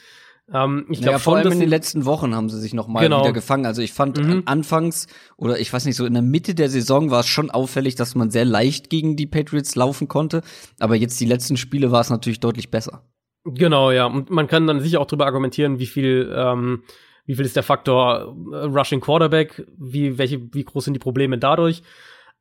Ähm, 0.53 0.87
ich 0.91 0.99
glaube 1.01 1.13
ja, 1.13 1.19
vor 1.21 1.37
allem 1.37 1.53
in 1.53 1.61
den 1.61 1.69
letzten 1.71 2.05
Wochen 2.05 2.35
haben 2.35 2.51
sie 2.51 2.61
sich 2.61 2.75
noch 2.75 2.89
mal 2.89 3.01
Genau. 3.01 3.23
wieder 3.23 3.33
gefangen. 3.33 3.65
Also 3.65 3.81
ich 3.81 3.93
fand 3.93 4.19
Mhm. 4.19 4.43
anfangs 4.45 5.07
oder 5.39 5.59
ich 5.59 5.73
weiß 5.73 5.87
nicht 5.87 5.97
so 5.97 6.05
in 6.05 6.13
der 6.15 6.23
Mitte 6.23 6.55
der 6.55 6.69
Saison 6.69 7.11
war 7.11 7.21
es 7.21 7.29
schon 7.29 7.51
auffällig, 7.51 7.95
dass 7.95 8.15
man 8.15 8.31
sehr 8.31 8.45
leicht 8.45 8.91
gegen 8.91 9.17
die 9.17 9.27
Patriots 9.27 9.75
laufen 9.77 10.09
konnte. 10.09 10.43
Aber 10.81 10.97
jetzt 10.97 11.19
die 11.21 11.27
letzten 11.27 11.57
Spiele 11.57 11.93
war 11.93 12.01
es 12.01 12.11
natürlich 12.11 12.41
deutlich 12.41 12.71
besser. 12.71 13.05
Genau, 13.45 13.91
ja. 13.91 14.05
Und 14.07 14.31
man 14.31 14.49
kann 14.49 14.67
dann 14.67 14.81
sicher 14.81 15.01
auch 15.01 15.07
drüber 15.07 15.27
argumentieren, 15.27 15.79
wie 15.79 15.87
viel, 15.87 16.31
ähm, 16.37 16.83
wie 17.25 17.35
viel 17.37 17.45
ist 17.45 17.57
der 17.57 17.63
Faktor 17.63 18.37
äh, 18.53 18.57
Rushing 18.65 19.01
Quarterback, 19.01 19.67
wie, 19.77 20.19
welche, 20.19 20.53
wie 20.53 20.65
groß 20.65 20.85
sind 20.85 20.95
die 20.95 21.01
Probleme 21.01 21.39
dadurch. 21.39 21.83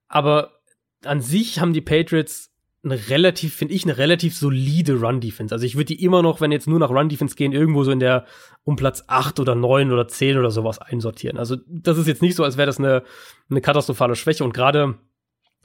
Aber 0.08 0.60
an 1.06 1.22
sich 1.22 1.60
haben 1.60 1.74
die 1.74 1.82
Patriots 1.82 2.52
eine 2.84 3.10
relativ, 3.10 3.54
finde 3.54 3.76
ich, 3.76 3.84
eine 3.84 3.98
relativ 3.98 4.36
solide 4.36 5.00
Run-Defense. 5.00 5.54
Also 5.54 5.66
ich 5.66 5.76
würde 5.76 5.86
die 5.86 6.04
immer 6.04 6.24
noch, 6.24 6.42
wenn 6.42 6.52
jetzt 6.52 6.68
nur 6.68 6.80
nach 6.80 6.90
Run-Defense 6.90 7.36
gehen, 7.36 7.52
irgendwo 7.52 7.84
so 7.84 7.92
in 7.92 8.00
der 8.00 8.26
um 8.64 8.76
Platz 8.76 9.04
8 9.08 9.40
oder 9.40 9.54
9 9.54 9.92
oder 9.92 10.08
10 10.08 10.38
oder 10.38 10.50
sowas 10.50 10.80
einsortieren. 10.80 11.38
Also 11.38 11.58
das 11.68 12.00
ist 12.00 12.08
jetzt 12.08 12.24
nicht 12.24 12.36
so, 12.36 12.44
als 12.44 12.58
wäre 12.58 12.66
das 12.66 12.80
eine, 12.80 13.04
eine 13.50 13.62
katastrophale 13.62 14.16
Schwäche. 14.16 14.44
Und 14.44 14.54
gerade 14.54 14.96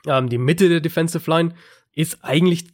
ähm, 0.07 0.29
die 0.29 0.39
Mitte 0.39 0.69
der 0.69 0.81
Defensive 0.81 1.31
Line 1.31 1.55
ist 1.95 2.23
eigentlich 2.23 2.67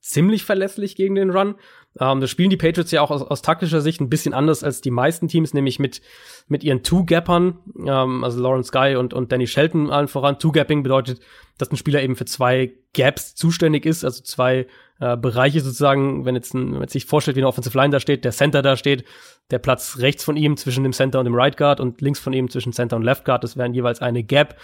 ziemlich 0.00 0.44
verlässlich 0.44 0.94
gegen 0.94 1.16
den 1.16 1.30
Run. 1.30 1.56
Ähm, 1.98 2.20
das 2.20 2.30
spielen 2.30 2.50
die 2.50 2.56
Patriots 2.56 2.92
ja 2.92 3.02
auch 3.02 3.10
aus, 3.10 3.22
aus 3.22 3.42
taktischer 3.42 3.80
Sicht 3.80 4.00
ein 4.00 4.10
bisschen 4.10 4.32
anders 4.32 4.62
als 4.62 4.80
die 4.80 4.90
meisten 4.90 5.26
Teams, 5.28 5.54
nämlich 5.54 5.78
mit, 5.78 6.00
mit 6.46 6.62
ihren 6.62 6.82
Two-Gappern, 6.82 7.58
ähm, 7.86 8.22
also 8.24 8.40
Lawrence 8.40 8.70
Guy 8.70 8.96
und, 8.96 9.12
und 9.12 9.32
Danny 9.32 9.46
Shelton 9.46 9.90
allen 9.90 10.08
voran. 10.08 10.38
Two-Gapping 10.38 10.82
bedeutet, 10.82 11.20
dass 11.58 11.70
ein 11.70 11.76
Spieler 11.76 12.02
eben 12.02 12.16
für 12.16 12.26
zwei 12.26 12.72
Gaps 12.92 13.34
zuständig 13.34 13.86
ist, 13.86 14.04
also 14.04 14.22
zwei 14.22 14.66
äh, 15.00 15.16
Bereiche 15.16 15.60
sozusagen, 15.60 16.24
wenn 16.24 16.36
jetzt, 16.36 16.54
ein, 16.54 16.72
wenn 16.72 16.78
man 16.78 16.88
sich 16.88 17.06
vorstellt, 17.06 17.36
wie 17.36 17.40
eine 17.40 17.48
Offensive 17.48 17.76
Line 17.76 17.90
da 17.90 18.00
steht, 18.00 18.24
der 18.24 18.32
Center 18.32 18.62
da 18.62 18.76
steht, 18.76 19.04
der 19.50 19.58
Platz 19.58 19.98
rechts 19.98 20.22
von 20.22 20.36
ihm 20.36 20.56
zwischen 20.56 20.84
dem 20.84 20.92
Center 20.92 21.18
und 21.18 21.24
dem 21.24 21.34
Right 21.34 21.56
Guard 21.56 21.80
und 21.80 22.00
links 22.00 22.20
von 22.20 22.32
ihm 22.32 22.48
zwischen 22.50 22.72
Center 22.72 22.96
und 22.96 23.02
Left 23.02 23.24
Guard, 23.24 23.42
das 23.42 23.56
wären 23.56 23.74
jeweils 23.74 24.00
eine 24.00 24.22
Gap. 24.22 24.56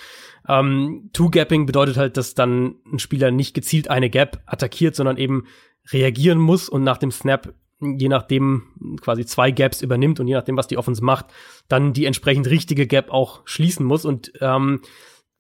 Ähm, 0.49 1.11
Two-Gapping 1.13 1.67
bedeutet 1.67 1.97
halt, 1.97 2.17
dass 2.17 2.35
dann 2.35 2.77
ein 2.91 3.01
Spieler 3.01 3.33
nicht 3.33 3.53
gezielt 3.53 3.91
eine 3.91 4.11
Gap 4.11 4.43
attackiert, 4.47 4.95
sondern 4.95 5.17
eben 5.17 5.47
reagieren 5.91 6.39
muss 6.39 6.69
und 6.69 6.83
nach 6.83 6.99
dem 6.99 7.11
Snap, 7.11 7.55
je 7.81 8.09
nachdem 8.09 8.65
quasi 9.01 9.27
zwei 9.27 9.51
Gaps 9.51 9.83
übernimmt 9.83 10.21
und 10.21 10.29
je 10.29 10.35
nachdem, 10.35 10.57
was 10.57 10.67
die 10.67 10.79
Offense 10.79 11.05
macht, 11.05 11.27
dann 11.69 11.93
die 11.93 12.07
entsprechend 12.07 12.49
richtige 12.49 12.87
Gap 12.87 13.11
auch 13.11 13.43
schließen 13.45 13.85
muss. 13.85 14.05
Und 14.05 14.33
ähm, 14.41 14.81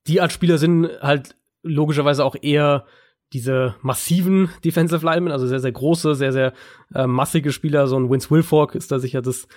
die 0.07 0.21
Art 0.21 0.33
Spieler 0.33 0.59
sind 0.59 0.89
halt 1.01 1.35
logischerweise 1.63 2.25
auch 2.25 2.37
eher 2.41 2.87
diese 3.33 3.75
massiven 3.83 4.51
Defensive 4.65 5.05
Linemen, 5.05 5.33
also 5.33 5.47
sehr, 5.47 5.61
sehr 5.61 5.73
große, 5.73 6.15
sehr, 6.15 6.33
sehr 6.33 6.53
äh, 6.95 7.07
massige 7.07 7.53
Spieler. 7.53 7.89
So 7.89 7.99
ein 7.99 8.11
Vince 8.11 8.31
Wilfork 8.31 8.75
ist 8.75 8.93
da 8.93 8.99
sicher 8.99 9.21
das, 9.23 9.49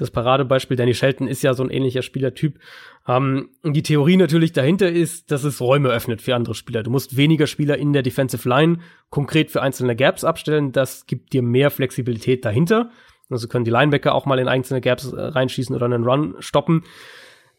das 0.00 0.10
Paradebeispiel. 0.10 0.76
Danny 0.76 0.94
Shelton 0.94 1.28
ist 1.28 1.42
ja 1.42 1.54
so 1.54 1.62
ein 1.62 1.70
ähnlicher 1.70 2.02
Spielertyp. 2.02 2.58
Ähm, 3.06 3.50
die 3.64 3.82
Theorie 3.82 4.16
natürlich 4.16 4.52
dahinter 4.52 4.90
ist, 4.90 5.30
dass 5.30 5.44
es 5.44 5.60
Räume 5.60 5.90
öffnet 5.90 6.22
für 6.22 6.34
andere 6.34 6.54
Spieler. 6.54 6.82
Du 6.82 6.90
musst 6.90 7.16
weniger 7.16 7.46
Spieler 7.46 7.78
in 7.78 7.92
der 7.92 8.02
Defensive 8.02 8.48
Line 8.48 8.78
konkret 9.10 9.50
für 9.50 9.62
einzelne 9.62 9.96
Gaps 9.96 10.24
abstellen. 10.24 10.72
Das 10.72 11.06
gibt 11.06 11.32
dir 11.32 11.42
mehr 11.42 11.70
Flexibilität 11.70 12.44
dahinter. 12.44 12.90
Also 13.28 13.46
können 13.46 13.64
die 13.64 13.70
Linebacker 13.70 14.14
auch 14.14 14.26
mal 14.26 14.38
in 14.38 14.48
einzelne 14.48 14.80
Gaps 14.80 15.12
äh, 15.12 15.20
reinschießen 15.20 15.74
oder 15.74 15.86
einen 15.86 16.04
Run 16.04 16.36
stoppen. 16.40 16.84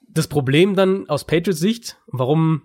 Das 0.08 0.28
Problem 0.28 0.76
dann 0.76 1.08
aus 1.10 1.26
Patriots 1.26 1.60
Sicht, 1.60 1.98
warum, 2.08 2.64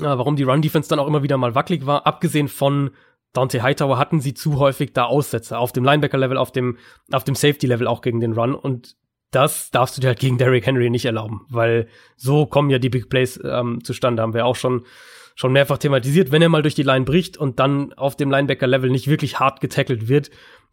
äh, 0.00 0.04
warum 0.04 0.36
die 0.36 0.44
Run-Defense 0.44 0.88
dann 0.88 0.98
auch 0.98 1.06
immer 1.06 1.22
wieder 1.22 1.36
mal 1.36 1.54
wackelig 1.54 1.86
war, 1.86 2.06
abgesehen 2.06 2.48
von 2.48 2.90
Dante 3.32 3.62
Hightower 3.62 3.98
hatten 3.98 4.20
sie 4.20 4.34
zu 4.34 4.58
häufig 4.58 4.92
da 4.92 5.04
Aussetzer 5.04 5.58
auf 5.58 5.72
dem 5.72 5.84
Linebacker-Level, 5.84 6.36
auf 6.36 6.52
dem, 6.52 6.78
auf 7.10 7.24
dem 7.24 7.34
Safety-Level 7.34 7.86
auch 7.86 8.02
gegen 8.02 8.20
den 8.20 8.32
Run. 8.32 8.54
Und 8.54 8.96
das 9.30 9.70
darfst 9.70 9.96
du 9.96 10.00
dir 10.00 10.08
halt 10.08 10.20
gegen 10.20 10.38
Derrick 10.38 10.66
Henry 10.66 10.90
nicht 10.90 11.06
erlauben, 11.06 11.46
weil 11.48 11.88
so 12.16 12.46
kommen 12.46 12.68
ja 12.70 12.78
die 12.78 12.90
Big 12.90 13.08
Plays 13.08 13.40
ähm, 13.42 13.82
zustande, 13.82 14.22
haben 14.22 14.34
wir 14.34 14.44
auch 14.44 14.56
schon, 14.56 14.84
schon 15.34 15.52
mehrfach 15.52 15.78
thematisiert. 15.78 16.30
Wenn 16.30 16.42
er 16.42 16.50
mal 16.50 16.62
durch 16.62 16.74
die 16.74 16.82
Line 16.82 17.06
bricht 17.06 17.38
und 17.38 17.58
dann 17.58 17.94
auf 17.94 18.16
dem 18.16 18.30
Linebacker-Level 18.30 18.90
nicht 18.90 19.08
wirklich 19.08 19.40
hart 19.40 19.60
getackelt 19.60 20.08
wird, 20.08 20.30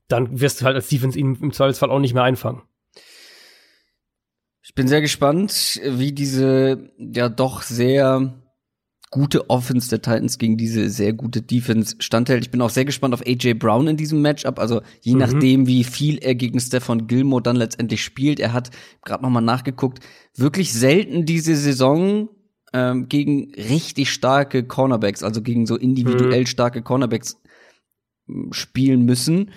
dann 0.10 0.42
wirst 0.42 0.60
du 0.60 0.66
halt 0.66 0.76
als 0.76 0.90
Defense 0.90 1.18
ihn 1.18 1.36
im 1.42 1.54
Zweifelsfall 1.54 1.92
auch 1.92 2.00
nicht 2.00 2.14
mehr 2.14 2.24
einfangen. 2.24 2.64
Ich 4.62 4.76
bin 4.76 4.88
sehr 4.88 5.02
gespannt, 5.02 5.80
wie 5.84 6.12
diese 6.12 6.92
ja 6.98 7.30
doch 7.30 7.62
sehr 7.62 8.34
gute 9.12 9.50
Offense 9.50 9.90
der 9.90 10.02
Titans 10.02 10.38
gegen 10.38 10.56
diese 10.58 10.90
sehr 10.90 11.14
gute 11.14 11.42
Defense 11.42 11.96
standhält. 12.00 12.44
Ich 12.44 12.52
bin 12.52 12.62
auch 12.62 12.70
sehr 12.70 12.86
gespannt 12.86 13.14
auf 13.14 13.26
AJ 13.26 13.56
Brown 13.56 13.88
in 13.88 13.98
diesem 13.98 14.22
Matchup. 14.22 14.60
Also 14.60 14.82
je 15.02 15.14
Mhm. 15.14 15.20
nachdem, 15.20 15.68
wie 15.68 15.84
viel 15.84 16.20
er 16.20 16.36
gegen 16.36 16.60
Stefan 16.60 17.08
Gilmore 17.08 17.42
dann 17.42 17.56
letztendlich 17.56 18.04
spielt. 18.04 18.40
Er 18.40 18.54
hat 18.54 18.70
gerade 19.04 19.24
noch 19.24 19.32
mal 19.32 19.42
nachgeguckt, 19.42 20.00
wirklich 20.36 20.72
selten 20.74 21.26
diese 21.26 21.56
Saison 21.56 22.30
ähm, 22.72 23.10
gegen 23.10 23.52
richtig 23.56 24.12
starke 24.12 24.64
Cornerbacks, 24.64 25.24
also 25.24 25.42
gegen 25.42 25.66
so 25.66 25.76
individuell 25.76 26.46
starke 26.46 26.84
Cornerbacks 26.84 27.42
spielen 28.52 29.06
müssen. 29.06 29.52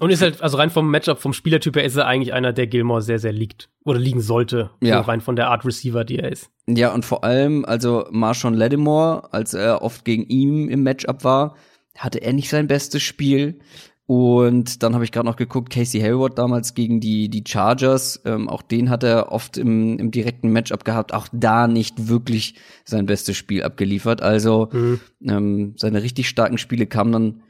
Und 0.00 0.10
ist 0.10 0.22
halt, 0.22 0.40
also 0.42 0.56
rein 0.56 0.70
vom 0.70 0.90
Matchup, 0.90 1.18
vom 1.20 1.32
Spielertyp 1.32 1.76
her 1.76 1.84
ist 1.84 1.96
er 1.96 2.06
eigentlich 2.06 2.32
einer, 2.32 2.52
der 2.52 2.66
Gilmore 2.66 3.02
sehr, 3.02 3.18
sehr 3.18 3.32
liegt. 3.32 3.68
Oder 3.84 3.98
liegen 3.98 4.20
sollte. 4.20 4.70
Ja. 4.82 4.98
So 5.02 5.08
rein 5.08 5.20
von 5.20 5.36
der 5.36 5.48
Art 5.48 5.64
Receiver, 5.64 6.04
die 6.04 6.18
er 6.18 6.30
ist. 6.32 6.50
Ja, 6.66 6.92
und 6.94 7.04
vor 7.04 7.24
allem, 7.24 7.64
also 7.64 8.06
Marshawn 8.10 8.54
Lattimore, 8.54 9.32
als 9.32 9.54
er 9.54 9.82
oft 9.82 10.04
gegen 10.04 10.24
ihn 10.24 10.68
im 10.68 10.82
Matchup 10.82 11.24
war, 11.24 11.56
hatte 11.98 12.18
er 12.22 12.32
nicht 12.32 12.48
sein 12.50 12.66
bestes 12.66 13.02
Spiel. 13.02 13.58
Und 14.06 14.82
dann 14.82 14.92
habe 14.94 15.04
ich 15.04 15.12
gerade 15.12 15.26
noch 15.26 15.36
geguckt, 15.36 15.72
Casey 15.72 16.00
Hayward 16.00 16.36
damals 16.38 16.74
gegen 16.74 17.00
die, 17.00 17.30
die 17.30 17.42
Chargers, 17.46 18.20
ähm, 18.26 18.50
auch 18.50 18.60
den 18.60 18.90
hat 18.90 19.02
er 19.02 19.32
oft 19.32 19.56
im, 19.56 19.98
im 19.98 20.10
direkten 20.10 20.50
Matchup 20.50 20.84
gehabt, 20.84 21.14
auch 21.14 21.26
da 21.32 21.66
nicht 21.68 22.06
wirklich 22.08 22.56
sein 22.84 23.06
bestes 23.06 23.36
Spiel 23.38 23.62
abgeliefert. 23.62 24.20
Also 24.20 24.68
Mhm. 24.72 25.00
ähm, 25.26 25.74
seine 25.78 26.02
richtig 26.02 26.28
starken 26.28 26.58
Spiele 26.58 26.86
kamen 26.86 27.12
dann 27.12 27.42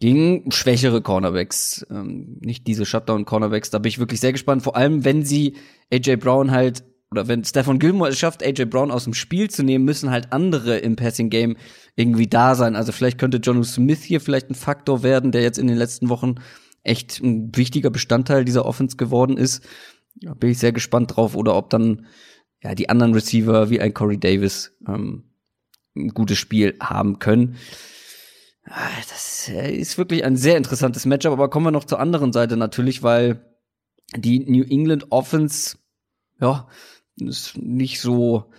gegen 0.00 0.50
schwächere 0.50 1.02
Cornerbacks, 1.02 1.86
ähm, 1.90 2.38
nicht 2.40 2.66
diese 2.66 2.84
Shutdown-Cornerbacks. 2.84 3.70
Da 3.70 3.78
bin 3.78 3.88
ich 3.88 3.98
wirklich 3.98 4.20
sehr 4.20 4.32
gespannt, 4.32 4.62
vor 4.62 4.76
allem 4.76 5.04
wenn 5.04 5.24
sie 5.24 5.56
AJ 5.92 6.16
Brown 6.16 6.50
halt 6.50 6.84
oder 7.10 7.28
wenn 7.28 7.44
Stefan 7.44 7.78
Gilmore 7.78 8.10
es 8.10 8.18
schafft, 8.18 8.42
AJ 8.44 8.64
Brown 8.64 8.90
aus 8.90 9.04
dem 9.04 9.14
Spiel 9.14 9.48
zu 9.48 9.62
nehmen, 9.62 9.84
müssen 9.84 10.10
halt 10.10 10.32
andere 10.32 10.78
im 10.78 10.96
Passing 10.96 11.30
Game 11.30 11.56
irgendwie 11.94 12.26
da 12.26 12.56
sein. 12.56 12.74
Also 12.74 12.90
vielleicht 12.90 13.18
könnte 13.18 13.36
John 13.36 13.62
Smith 13.62 14.02
hier 14.02 14.20
vielleicht 14.20 14.50
ein 14.50 14.56
Faktor 14.56 15.04
werden, 15.04 15.30
der 15.30 15.42
jetzt 15.42 15.58
in 15.58 15.68
den 15.68 15.76
letzten 15.76 16.08
Wochen 16.08 16.36
echt 16.82 17.20
ein 17.22 17.54
wichtiger 17.54 17.90
Bestandteil 17.90 18.44
dieser 18.44 18.66
Offense 18.66 18.96
geworden 18.96 19.36
ist. 19.36 19.64
Da 20.16 20.34
bin 20.34 20.50
ich 20.50 20.58
sehr 20.58 20.72
gespannt 20.72 21.16
drauf. 21.16 21.36
Oder 21.36 21.54
ob 21.54 21.70
dann 21.70 22.06
ja 22.62 22.74
die 22.74 22.88
anderen 22.88 23.14
Receiver 23.14 23.70
wie 23.70 23.80
ein 23.80 23.94
Corey 23.94 24.18
Davis 24.18 24.76
ähm, 24.88 25.30
ein 25.96 26.08
gutes 26.08 26.38
Spiel 26.38 26.76
haben 26.80 27.20
können. 27.20 27.56
Ah, 28.66 28.88
Das 29.08 29.48
ist 29.48 29.98
wirklich 29.98 30.24
ein 30.24 30.36
sehr 30.36 30.56
interessantes 30.56 31.04
Matchup, 31.04 31.32
aber 31.32 31.50
kommen 31.50 31.66
wir 31.66 31.70
noch 31.70 31.84
zur 31.84 32.00
anderen 32.00 32.32
Seite 32.32 32.56
natürlich, 32.56 33.02
weil 33.02 33.44
die 34.16 34.40
New 34.40 34.64
England 34.64 35.06
Offense, 35.10 35.76
ja, 36.40 36.68
ist 37.16 37.56
nicht 37.58 38.00
so, 38.00 38.50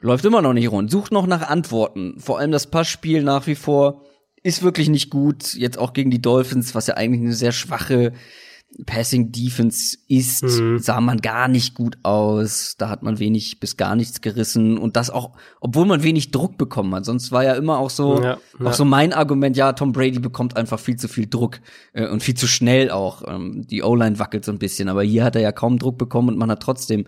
läuft 0.00 0.24
immer 0.24 0.42
noch 0.42 0.52
nicht 0.52 0.70
rund. 0.70 0.90
Sucht 0.90 1.12
noch 1.12 1.26
nach 1.26 1.48
Antworten. 1.48 2.18
Vor 2.18 2.38
allem 2.38 2.52
das 2.52 2.70
Passspiel 2.70 3.22
nach 3.22 3.46
wie 3.46 3.54
vor 3.54 4.04
ist 4.42 4.62
wirklich 4.62 4.88
nicht 4.88 5.10
gut. 5.10 5.54
Jetzt 5.54 5.78
auch 5.78 5.92
gegen 5.92 6.10
die 6.10 6.22
Dolphins, 6.22 6.74
was 6.74 6.86
ja 6.86 6.94
eigentlich 6.94 7.22
eine 7.22 7.34
sehr 7.34 7.52
schwache 7.52 8.12
Passing 8.84 9.32
Defense 9.32 9.96
ist, 10.06 10.42
Mhm. 10.42 10.78
sah 10.78 11.00
man 11.00 11.18
gar 11.18 11.48
nicht 11.48 11.74
gut 11.74 11.96
aus. 12.02 12.76
Da 12.76 12.90
hat 12.90 13.02
man 13.02 13.18
wenig 13.18 13.58
bis 13.58 13.76
gar 13.78 13.96
nichts 13.96 14.20
gerissen 14.20 14.76
und 14.76 14.96
das 14.96 15.08
auch, 15.08 15.32
obwohl 15.60 15.86
man 15.86 16.02
wenig 16.02 16.30
Druck 16.30 16.58
bekommen 16.58 16.94
hat. 16.94 17.06
Sonst 17.06 17.32
war 17.32 17.42
ja 17.42 17.54
immer 17.54 17.78
auch 17.78 17.88
so, 17.88 18.20
Ja, 18.22 18.34
auch 18.58 18.64
ja. 18.64 18.72
so 18.74 18.84
mein 18.84 19.14
Argument, 19.14 19.56
ja, 19.56 19.72
Tom 19.72 19.92
Brady 19.92 20.18
bekommt 20.18 20.56
einfach 20.56 20.78
viel 20.78 20.96
zu 20.96 21.08
viel 21.08 21.26
Druck 21.26 21.60
äh, 21.94 22.06
und 22.06 22.22
viel 22.22 22.34
zu 22.36 22.46
schnell 22.46 22.90
auch. 22.90 23.22
Ähm, 23.26 23.66
die 23.66 23.82
O-Line 23.82 24.18
wackelt 24.18 24.44
so 24.44 24.52
ein 24.52 24.58
bisschen, 24.58 24.88
aber 24.90 25.02
hier 25.02 25.24
hat 25.24 25.36
er 25.36 25.42
ja 25.42 25.52
kaum 25.52 25.78
Druck 25.78 25.96
bekommen 25.96 26.28
und 26.28 26.36
man 26.38 26.50
hat 26.50 26.62
trotzdem 26.62 27.06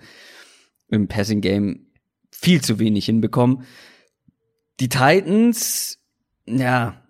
im 0.88 1.06
Passing 1.06 1.42
Game 1.42 1.86
viel 2.30 2.62
zu 2.62 2.78
wenig 2.78 3.04
hinbekommen. 3.06 3.64
Die 4.80 4.88
Titans, 4.88 5.98
ja, 6.46 7.02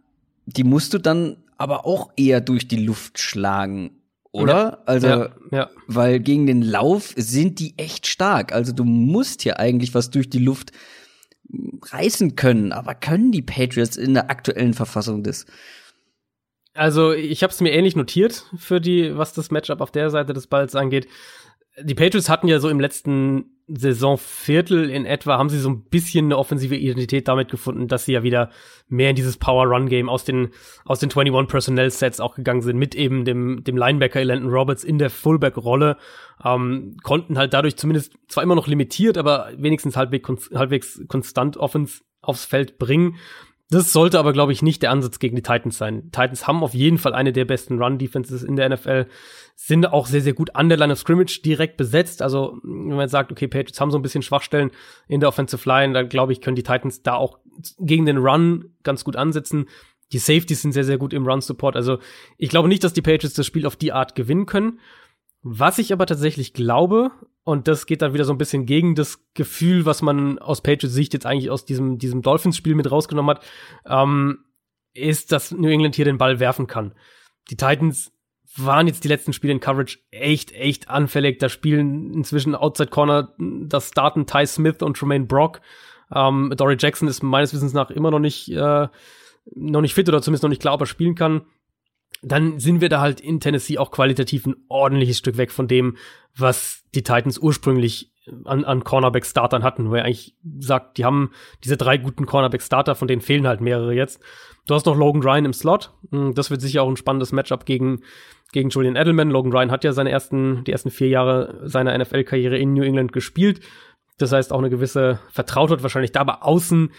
die 0.46 0.64
musst 0.64 0.94
du 0.94 0.98
dann 0.98 1.36
aber 1.58 1.86
auch 1.86 2.10
eher 2.16 2.40
durch 2.40 2.66
die 2.66 2.82
Luft 2.84 3.18
schlagen, 3.20 3.90
oder? 4.32 4.86
Also, 4.86 5.06
ja, 5.06 5.28
ja. 5.50 5.70
weil 5.86 6.20
gegen 6.20 6.46
den 6.46 6.62
Lauf 6.62 7.14
sind 7.16 7.58
die 7.58 7.74
echt 7.78 8.06
stark. 8.06 8.52
Also 8.52 8.72
du 8.72 8.84
musst 8.84 9.42
hier 9.42 9.58
eigentlich 9.58 9.94
was 9.94 10.10
durch 10.10 10.28
die 10.28 10.38
Luft 10.38 10.72
reißen 11.90 12.36
können, 12.36 12.72
aber 12.72 12.94
können 12.94 13.32
die 13.32 13.42
Patriots 13.42 13.96
in 13.96 14.14
der 14.14 14.30
aktuellen 14.30 14.74
Verfassung 14.74 15.22
das? 15.22 15.46
Also 16.74 17.12
ich 17.12 17.42
habe 17.42 17.52
es 17.52 17.60
mir 17.60 17.72
ähnlich 17.72 17.96
notiert 17.96 18.44
für 18.56 18.80
die, 18.80 19.16
was 19.16 19.32
das 19.32 19.50
Matchup 19.50 19.80
auf 19.80 19.90
der 19.90 20.10
Seite 20.10 20.32
des 20.32 20.46
Balls 20.46 20.76
angeht. 20.76 21.08
Die 21.82 21.94
Patriots 21.94 22.28
hatten 22.28 22.48
ja 22.48 22.60
so 22.60 22.68
im 22.68 22.80
letzten 22.80 23.57
Saisonviertel 23.68 24.88
in 24.90 25.04
etwa, 25.04 25.36
haben 25.36 25.50
sie 25.50 25.58
so 25.58 25.68
ein 25.68 25.82
bisschen 25.82 26.26
eine 26.26 26.38
offensive 26.38 26.74
Identität 26.74 27.28
damit 27.28 27.50
gefunden, 27.50 27.86
dass 27.86 28.06
sie 28.06 28.12
ja 28.12 28.22
wieder 28.22 28.50
mehr 28.88 29.10
in 29.10 29.16
dieses 29.16 29.36
Power-Run-Game 29.36 30.08
aus 30.08 30.24
den, 30.24 30.48
aus 30.84 31.00
den 31.00 31.10
21 31.10 31.48
Personnel-Sets 31.48 32.20
auch 32.20 32.34
gegangen 32.34 32.62
sind, 32.62 32.78
mit 32.78 32.94
eben 32.94 33.24
dem, 33.24 33.62
dem 33.64 33.76
Linebacker 33.76 34.24
Landon 34.24 34.50
Roberts 34.50 34.84
in 34.84 34.98
der 34.98 35.10
Fullback-Rolle, 35.10 35.98
ähm, 36.44 36.96
konnten 37.02 37.36
halt 37.36 37.52
dadurch 37.52 37.76
zumindest 37.76 38.14
zwar 38.28 38.42
immer 38.42 38.54
noch 38.54 38.66
limitiert, 38.66 39.18
aber 39.18 39.52
wenigstens 39.56 39.96
halbwegs, 39.96 40.50
halbwegs 40.54 41.02
konstant 41.06 41.56
Offens 41.58 42.04
aufs 42.22 42.44
Feld 42.44 42.78
bringen. 42.78 43.16
Das 43.70 43.92
sollte 43.92 44.18
aber, 44.18 44.32
glaube 44.32 44.52
ich, 44.52 44.62
nicht 44.62 44.82
der 44.82 44.90
Ansatz 44.90 45.18
gegen 45.18 45.36
die 45.36 45.42
Titans 45.42 45.76
sein. 45.76 46.04
Titans 46.10 46.46
haben 46.46 46.62
auf 46.62 46.72
jeden 46.72 46.96
Fall 46.96 47.12
eine 47.12 47.34
der 47.34 47.44
besten 47.44 47.82
Run-Defenses 47.82 48.42
in 48.42 48.56
der 48.56 48.70
NFL, 48.70 49.06
sind 49.56 49.86
auch 49.86 50.06
sehr, 50.06 50.22
sehr 50.22 50.32
gut 50.32 50.54
an 50.54 50.70
der 50.70 50.78
Line 50.78 50.92
of 50.92 50.98
Scrimmage 50.98 51.42
direkt 51.44 51.76
besetzt. 51.76 52.22
Also, 52.22 52.58
wenn 52.62 52.96
man 52.96 53.08
sagt, 53.08 53.30
okay, 53.30 53.46
Patriots 53.46 53.80
haben 53.80 53.90
so 53.90 53.98
ein 53.98 54.02
bisschen 54.02 54.22
Schwachstellen 54.22 54.70
in 55.06 55.20
der 55.20 55.28
Offensive 55.28 55.68
Line, 55.68 55.92
dann 55.92 56.08
glaube 56.08 56.32
ich, 56.32 56.40
können 56.40 56.56
die 56.56 56.62
Titans 56.62 57.02
da 57.02 57.14
auch 57.14 57.40
gegen 57.78 58.06
den 58.06 58.18
Run 58.18 58.72
ganz 58.84 59.04
gut 59.04 59.16
ansetzen. 59.16 59.66
Die 60.12 60.18
Safeties 60.18 60.62
sind 60.62 60.72
sehr, 60.72 60.84
sehr 60.84 60.96
gut 60.96 61.12
im 61.12 61.26
Run-Support. 61.26 61.76
Also, 61.76 61.98
ich 62.38 62.48
glaube 62.48 62.68
nicht, 62.68 62.84
dass 62.84 62.94
die 62.94 63.02
Patriots 63.02 63.34
das 63.34 63.46
Spiel 63.46 63.66
auf 63.66 63.76
die 63.76 63.92
Art 63.92 64.14
gewinnen 64.14 64.46
können. 64.46 64.78
Was 65.42 65.78
ich 65.78 65.92
aber 65.92 66.06
tatsächlich 66.06 66.54
glaube, 66.54 67.10
und 67.48 67.66
das 67.66 67.86
geht 67.86 68.02
dann 68.02 68.12
wieder 68.12 68.26
so 68.26 68.34
ein 68.34 68.36
bisschen 68.36 68.66
gegen 68.66 68.94
das 68.94 69.24
Gefühl, 69.32 69.86
was 69.86 70.02
man 70.02 70.38
aus 70.38 70.60
Patriots 70.60 70.92
Sicht 70.92 71.14
jetzt 71.14 71.24
eigentlich 71.24 71.48
aus 71.48 71.64
diesem, 71.64 71.96
diesem 71.96 72.20
Dolphins-Spiel 72.20 72.74
mit 72.74 72.90
rausgenommen 72.90 73.36
hat, 73.36 73.46
ähm, 73.86 74.40
ist, 74.92 75.32
dass 75.32 75.50
New 75.50 75.70
England 75.70 75.94
hier 75.94 76.04
den 76.04 76.18
Ball 76.18 76.40
werfen 76.40 76.66
kann. 76.66 76.92
Die 77.48 77.56
Titans 77.56 78.12
waren 78.54 78.86
jetzt 78.86 79.02
die 79.02 79.08
letzten 79.08 79.32
Spiele 79.32 79.54
in 79.54 79.60
Coverage 79.60 79.98
echt, 80.10 80.52
echt 80.52 80.90
anfällig. 80.90 81.38
Da 81.38 81.48
spielen 81.48 82.12
inzwischen 82.12 82.54
Outside 82.54 82.90
Corner, 82.90 83.34
das 83.38 83.88
starten 83.88 84.26
Ty 84.26 84.46
Smith 84.46 84.82
und 84.82 84.98
Tremaine 84.98 85.24
Brock. 85.24 85.62
Ähm, 86.14 86.52
Dory 86.54 86.76
Jackson 86.78 87.08
ist 87.08 87.22
meines 87.22 87.54
Wissens 87.54 87.72
nach 87.72 87.88
immer 87.88 88.10
noch 88.10 88.18
nicht, 88.18 88.50
äh, 88.50 88.88
noch 89.54 89.80
nicht 89.80 89.94
fit 89.94 90.06
oder 90.06 90.20
zumindest 90.20 90.42
noch 90.42 90.50
nicht 90.50 90.60
klar, 90.60 90.74
ob 90.74 90.82
er 90.82 90.86
spielen 90.86 91.14
kann 91.14 91.46
dann 92.22 92.58
sind 92.58 92.80
wir 92.80 92.88
da 92.88 93.00
halt 93.00 93.20
in 93.20 93.40
Tennessee 93.40 93.78
auch 93.78 93.90
qualitativ 93.90 94.46
ein 94.46 94.56
ordentliches 94.68 95.18
Stück 95.18 95.36
weg 95.36 95.52
von 95.52 95.68
dem, 95.68 95.96
was 96.36 96.84
die 96.94 97.02
Titans 97.02 97.38
ursprünglich 97.38 98.12
an, 98.44 98.64
an 98.64 98.84
Cornerback-Startern 98.84 99.62
hatten, 99.62 99.90
wo 99.90 99.94
er 99.94 100.04
eigentlich 100.04 100.34
sagt, 100.58 100.98
die 100.98 101.04
haben 101.04 101.30
diese 101.64 101.76
drei 101.76 101.96
guten 101.96 102.26
Cornerback-Starter, 102.26 102.94
von 102.94 103.08
denen 103.08 103.22
fehlen 103.22 103.46
halt 103.46 103.60
mehrere 103.60 103.94
jetzt. 103.94 104.20
Du 104.66 104.74
hast 104.74 104.86
noch 104.86 104.96
Logan 104.96 105.22
Ryan 105.22 105.46
im 105.46 105.52
Slot. 105.52 105.92
Hm, 106.10 106.34
Das 106.34 106.50
wird 106.50 106.60
sicher 106.60 106.82
auch 106.82 106.88
ein 106.88 106.96
spannendes 106.96 107.32
Matchup 107.32 107.64
gegen, 107.64 108.02
gegen 108.52 108.68
Julian 108.68 108.96
Edelman. 108.96 109.30
Logan 109.30 109.52
Ryan 109.52 109.70
hat 109.70 109.84
ja 109.84 109.92
seine 109.92 110.10
ersten, 110.10 110.64
die 110.64 110.72
ersten 110.72 110.90
vier 110.90 111.08
Jahre 111.08 111.60
seiner 111.64 111.96
NFL-Karriere 111.96 112.58
in 112.58 112.74
New 112.74 112.82
England 112.82 113.12
gespielt. 113.12 113.60
Das 114.18 114.32
heißt, 114.32 114.52
auch 114.52 114.58
eine 114.58 114.70
gewisse 114.70 115.20
Vertrautheit 115.30 115.82
wahrscheinlich 115.82 116.12
da, 116.12 116.20
aber 116.20 116.44
außen 116.44 116.90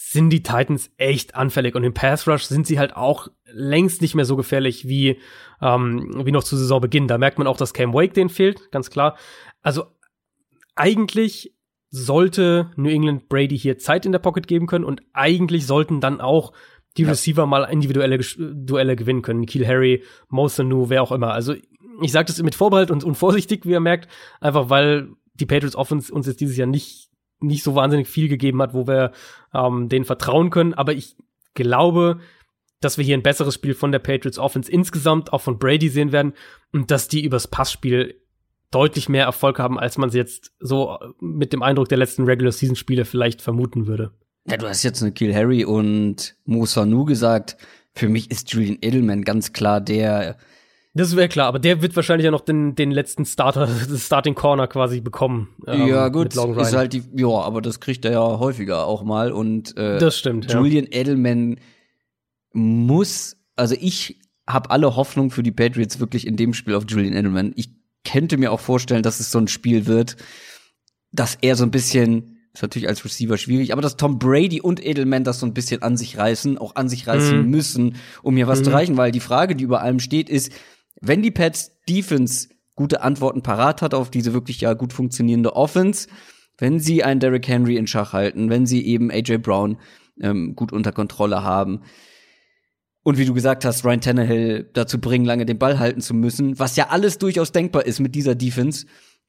sind 0.00 0.30
die 0.30 0.44
Titans 0.44 0.90
echt 0.96 1.34
anfällig 1.34 1.74
und 1.74 1.82
im 1.82 1.92
Pass 1.92 2.28
Rush 2.28 2.44
sind 2.44 2.68
sie 2.68 2.78
halt 2.78 2.94
auch 2.96 3.28
längst 3.44 4.00
nicht 4.00 4.14
mehr 4.14 4.24
so 4.24 4.36
gefährlich 4.36 4.86
wie, 4.86 5.18
ähm, 5.60 6.22
wie 6.24 6.30
noch 6.30 6.44
zu 6.44 6.56
Saisonbeginn. 6.56 7.08
Da 7.08 7.18
merkt 7.18 7.38
man 7.38 7.48
auch, 7.48 7.56
dass 7.56 7.74
Cam 7.74 7.92
Wake 7.92 8.14
denen 8.14 8.30
fehlt, 8.30 8.70
ganz 8.70 8.90
klar. 8.90 9.16
Also 9.60 9.86
eigentlich 10.76 11.52
sollte 11.90 12.70
New 12.76 12.88
England 12.88 13.28
Brady 13.28 13.58
hier 13.58 13.78
Zeit 13.78 14.06
in 14.06 14.12
der 14.12 14.20
Pocket 14.20 14.46
geben 14.46 14.68
können 14.68 14.84
und 14.84 15.02
eigentlich 15.12 15.66
sollten 15.66 16.00
dann 16.00 16.20
auch 16.20 16.52
die 16.96 17.02
Ja. 17.02 17.10
Receiver 17.10 17.46
mal 17.46 17.64
individuelle 17.64 18.18
Duelle 18.18 18.94
gewinnen 18.94 19.22
können. 19.22 19.46
Kiel 19.46 19.66
Harry, 19.66 20.04
Mo 20.28 20.46
Sanu, 20.46 20.88
wer 20.90 21.02
auch 21.02 21.12
immer. 21.12 21.32
Also 21.32 21.54
ich 22.00 22.12
sage 22.12 22.26
das 22.26 22.40
mit 22.40 22.54
Vorbehalt 22.54 22.92
und, 22.92 23.02
und 23.02 23.16
vorsichtig, 23.16 23.66
wie 23.66 23.72
ihr 23.72 23.80
merkt, 23.80 24.08
einfach 24.40 24.70
weil 24.70 25.08
die 25.34 25.46
Patriots 25.46 25.76
Offense 25.76 26.12
uns 26.12 26.26
jetzt 26.26 26.40
dieses 26.40 26.56
Jahr 26.56 26.68
nicht 26.68 27.07
nicht 27.40 27.62
so 27.62 27.74
wahnsinnig 27.74 28.08
viel 28.08 28.28
gegeben 28.28 28.60
hat, 28.62 28.74
wo 28.74 28.86
wir 28.86 29.12
ähm, 29.54 29.88
denen 29.88 30.04
vertrauen 30.04 30.50
können. 30.50 30.74
Aber 30.74 30.92
ich 30.92 31.16
glaube, 31.54 32.20
dass 32.80 32.98
wir 32.98 33.04
hier 33.04 33.16
ein 33.16 33.22
besseres 33.22 33.54
Spiel 33.54 33.74
von 33.74 33.92
der 33.92 33.98
Patriots 33.98 34.38
Offense 34.38 34.70
insgesamt, 34.70 35.32
auch 35.32 35.40
von 35.40 35.58
Brady 35.58 35.88
sehen 35.88 36.12
werden 36.12 36.32
und 36.72 36.90
dass 36.90 37.08
die 37.08 37.24
übers 37.24 37.48
Passspiel 37.48 38.20
deutlich 38.70 39.08
mehr 39.08 39.24
Erfolg 39.24 39.58
haben, 39.58 39.78
als 39.78 39.98
man 39.98 40.10
es 40.10 40.14
jetzt 40.14 40.52
so 40.60 40.98
mit 41.20 41.52
dem 41.52 41.62
Eindruck 41.62 41.88
der 41.88 41.98
letzten 41.98 42.24
Regular 42.24 42.52
Season 42.52 42.76
Spiele 42.76 43.04
vielleicht 43.04 43.42
vermuten 43.42 43.86
würde. 43.86 44.12
Ja, 44.46 44.56
du 44.56 44.68
hast 44.68 44.82
jetzt 44.82 45.02
eine 45.02 45.12
Kill 45.12 45.34
Harry 45.34 45.64
und 45.64 46.36
Mo 46.44 46.66
Sanu 46.66 47.04
gesagt. 47.04 47.56
Für 47.94 48.08
mich 48.08 48.30
ist 48.30 48.52
Julian 48.52 48.78
Edelman 48.80 49.22
ganz 49.22 49.52
klar 49.52 49.80
der, 49.80 50.38
Das 50.98 51.14
wäre 51.14 51.28
klar, 51.28 51.46
aber 51.46 51.60
der 51.60 51.80
wird 51.80 51.94
wahrscheinlich 51.94 52.24
ja 52.24 52.32
noch 52.32 52.40
den, 52.40 52.74
den 52.74 52.90
letzten 52.90 53.24
Starter, 53.24 53.66
das 53.66 54.04
Starting 54.06 54.34
Corner 54.34 54.66
quasi 54.66 55.00
bekommen. 55.00 55.48
ähm, 55.68 55.86
ja 55.86 56.08
gut, 56.08 56.34
ist 56.34 56.74
halt 56.74 56.92
die, 56.92 57.04
ja, 57.14 57.28
aber 57.28 57.62
das 57.62 57.78
kriegt 57.78 58.04
er 58.04 58.12
ja 58.12 58.38
häufiger 58.40 58.84
auch 58.84 59.04
mal 59.04 59.30
und 59.30 59.76
äh, 59.76 59.98
das 59.98 60.18
stimmt. 60.18 60.50
Ja. 60.50 60.58
Julian 60.58 60.88
Edelman 60.90 61.60
muss, 62.52 63.36
also 63.54 63.76
ich 63.78 64.18
habe 64.44 64.70
alle 64.70 64.96
Hoffnung 64.96 65.30
für 65.30 65.44
die 65.44 65.52
Patriots 65.52 66.00
wirklich 66.00 66.26
in 66.26 66.36
dem 66.36 66.52
Spiel 66.52 66.74
auf 66.74 66.84
Julian 66.88 67.14
Edelman. 67.14 67.52
Ich 67.54 67.70
könnte 68.04 68.36
mir 68.36 68.50
auch 68.50 68.60
vorstellen, 68.60 69.04
dass 69.04 69.20
es 69.20 69.30
so 69.30 69.38
ein 69.38 69.46
Spiel 69.46 69.86
wird, 69.86 70.16
dass 71.12 71.38
er 71.40 71.54
so 71.54 71.62
ein 71.62 71.70
bisschen 71.70 72.38
ist 72.54 72.62
natürlich 72.62 72.88
als 72.88 73.04
Receiver 73.04 73.38
schwierig, 73.38 73.72
aber 73.72 73.82
dass 73.82 73.96
Tom 73.96 74.18
Brady 74.18 74.60
und 74.60 74.84
Edelman 74.84 75.22
das 75.22 75.38
so 75.38 75.46
ein 75.46 75.54
bisschen 75.54 75.82
an 75.82 75.96
sich 75.96 76.18
reißen, 76.18 76.58
auch 76.58 76.74
an 76.74 76.88
sich 76.88 77.06
reißen 77.06 77.44
mhm. 77.44 77.50
müssen, 77.50 77.96
um 78.22 78.34
hier 78.34 78.48
was 78.48 78.60
mhm. 78.60 78.64
zu 78.64 78.70
reichen, 78.72 78.96
weil 78.96 79.12
die 79.12 79.20
Frage, 79.20 79.54
die 79.54 79.62
über 79.62 79.80
allem 79.80 80.00
steht, 80.00 80.28
ist, 80.28 80.50
wenn 81.00 81.22
die 81.22 81.30
Pets 81.30 81.72
Defense 81.88 82.48
gute 82.74 83.02
Antworten 83.02 83.42
parat 83.42 83.82
hat 83.82 83.94
auf 83.94 84.10
diese 84.10 84.32
wirklich 84.32 84.60
ja 84.60 84.74
gut 84.74 84.92
funktionierende 84.92 85.56
Offense, 85.56 86.08
wenn 86.58 86.80
sie 86.80 87.02
einen 87.04 87.20
Derrick 87.20 87.48
Henry 87.48 87.76
in 87.76 87.86
Schach 87.86 88.12
halten, 88.12 88.50
wenn 88.50 88.66
sie 88.66 88.86
eben 88.86 89.10
AJ 89.10 89.38
Brown 89.38 89.78
ähm, 90.20 90.54
gut 90.54 90.72
unter 90.72 90.92
Kontrolle 90.92 91.42
haben, 91.42 91.82
und 93.08 93.16
wie 93.16 93.24
du 93.24 93.32
gesagt 93.32 93.64
hast, 93.64 93.86
Ryan 93.86 94.02
Tannehill 94.02 94.70
dazu 94.74 95.00
bringen, 95.00 95.24
lange 95.24 95.46
den 95.46 95.58
Ball 95.58 95.78
halten 95.78 96.02
zu 96.02 96.12
müssen, 96.12 96.58
was 96.58 96.76
ja 96.76 96.88
alles 96.90 97.16
durchaus 97.16 97.52
denkbar 97.52 97.86
ist 97.86 98.00
mit 98.00 98.14
dieser 98.14 98.34
Defense, 98.34 98.84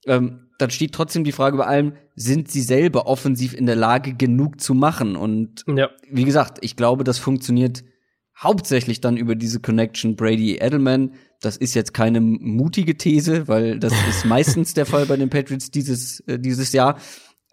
ähm, 0.05 0.49
dann 0.57 0.69
steht 0.69 0.93
trotzdem 0.93 1.23
die 1.23 1.31
Frage 1.31 1.55
bei 1.55 1.65
allem, 1.65 1.93
sind 2.13 2.51
sie 2.51 2.61
selber 2.61 3.07
offensiv 3.07 3.53
in 3.53 3.65
der 3.65 3.77
Lage, 3.77 4.13
genug 4.15 4.59
zu 4.59 4.73
machen? 4.73 5.15
Und 5.15 5.63
ja. 5.67 5.89
wie 6.11 6.25
gesagt, 6.25 6.57
ich 6.59 6.75
glaube, 6.75 7.05
das 7.05 7.19
funktioniert 7.19 7.85
hauptsächlich 8.41 9.01
dann 9.01 9.17
über 9.17 9.35
diese 9.35 9.59
Connection 9.59 10.15
Brady-Edelman. 10.15 11.13
Das 11.41 11.57
ist 11.57 11.73
jetzt 11.73 11.93
keine 11.93 12.21
mutige 12.21 12.97
These, 12.97 13.47
weil 13.47 13.79
das 13.79 13.93
ist 14.09 14.25
meistens 14.25 14.73
der 14.73 14.85
Fall 14.85 15.05
bei 15.05 15.17
den 15.17 15.29
Patriots 15.29 15.71
dieses, 15.71 16.21
äh, 16.21 16.39
dieses 16.39 16.71
Jahr. 16.71 16.97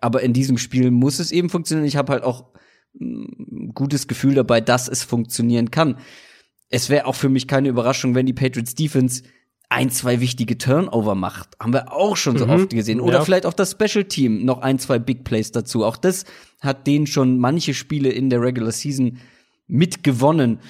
Aber 0.01 0.23
in 0.23 0.33
diesem 0.33 0.59
Spiel 0.59 0.91
muss 0.91 1.19
es 1.19 1.33
eben 1.33 1.51
funktionieren. 1.51 1.87
Ich 1.87 1.97
habe 1.97 2.13
halt 2.13 2.23
auch 2.23 2.53
ein 3.01 3.73
gutes 3.75 4.07
Gefühl 4.07 4.35
dabei, 4.35 4.61
dass 4.61 4.89
es 4.89 5.03
funktionieren 5.03 5.71
kann. 5.71 5.99
Es 6.69 6.89
wäre 6.89 7.07
auch 7.07 7.15
für 7.15 7.29
mich 7.29 7.47
keine 7.47 7.69
Überraschung, 7.69 8.15
wenn 8.15 8.27
die 8.27 8.33
Patriots 8.33 8.75
Defense 8.75 9.23
ein, 9.69 9.91
zwei 9.91 10.21
wichtige 10.21 10.59
Turnover 10.59 11.15
macht. 11.15 11.57
Haben 11.61 11.73
wir 11.73 11.93
auch 11.93 12.17
schon 12.17 12.39
so 12.39 12.47
mhm. 12.47 12.53
oft 12.53 12.71
gesehen. 12.71 13.01
Oder 13.01 13.19
ja. 13.19 13.25
vielleicht 13.25 13.47
auch 13.47 13.53
das 13.53 13.73
Special 13.73 14.05
Team 14.05 14.45
noch 14.45 14.61
ein, 14.61 14.79
zwei 14.79 14.99
Big 14.99 15.25
Plays 15.25 15.51
dazu. 15.51 15.85
Auch 15.85 15.97
das 15.97 16.25
hat 16.61 16.87
denen 16.87 17.07
schon 17.07 17.39
manche 17.39 17.75
Spiele 17.75 18.11
in 18.11 18.31
der 18.31 18.41
Regular 18.41 18.73
Season 18.73 19.19
mitgewonnen. 19.67 20.61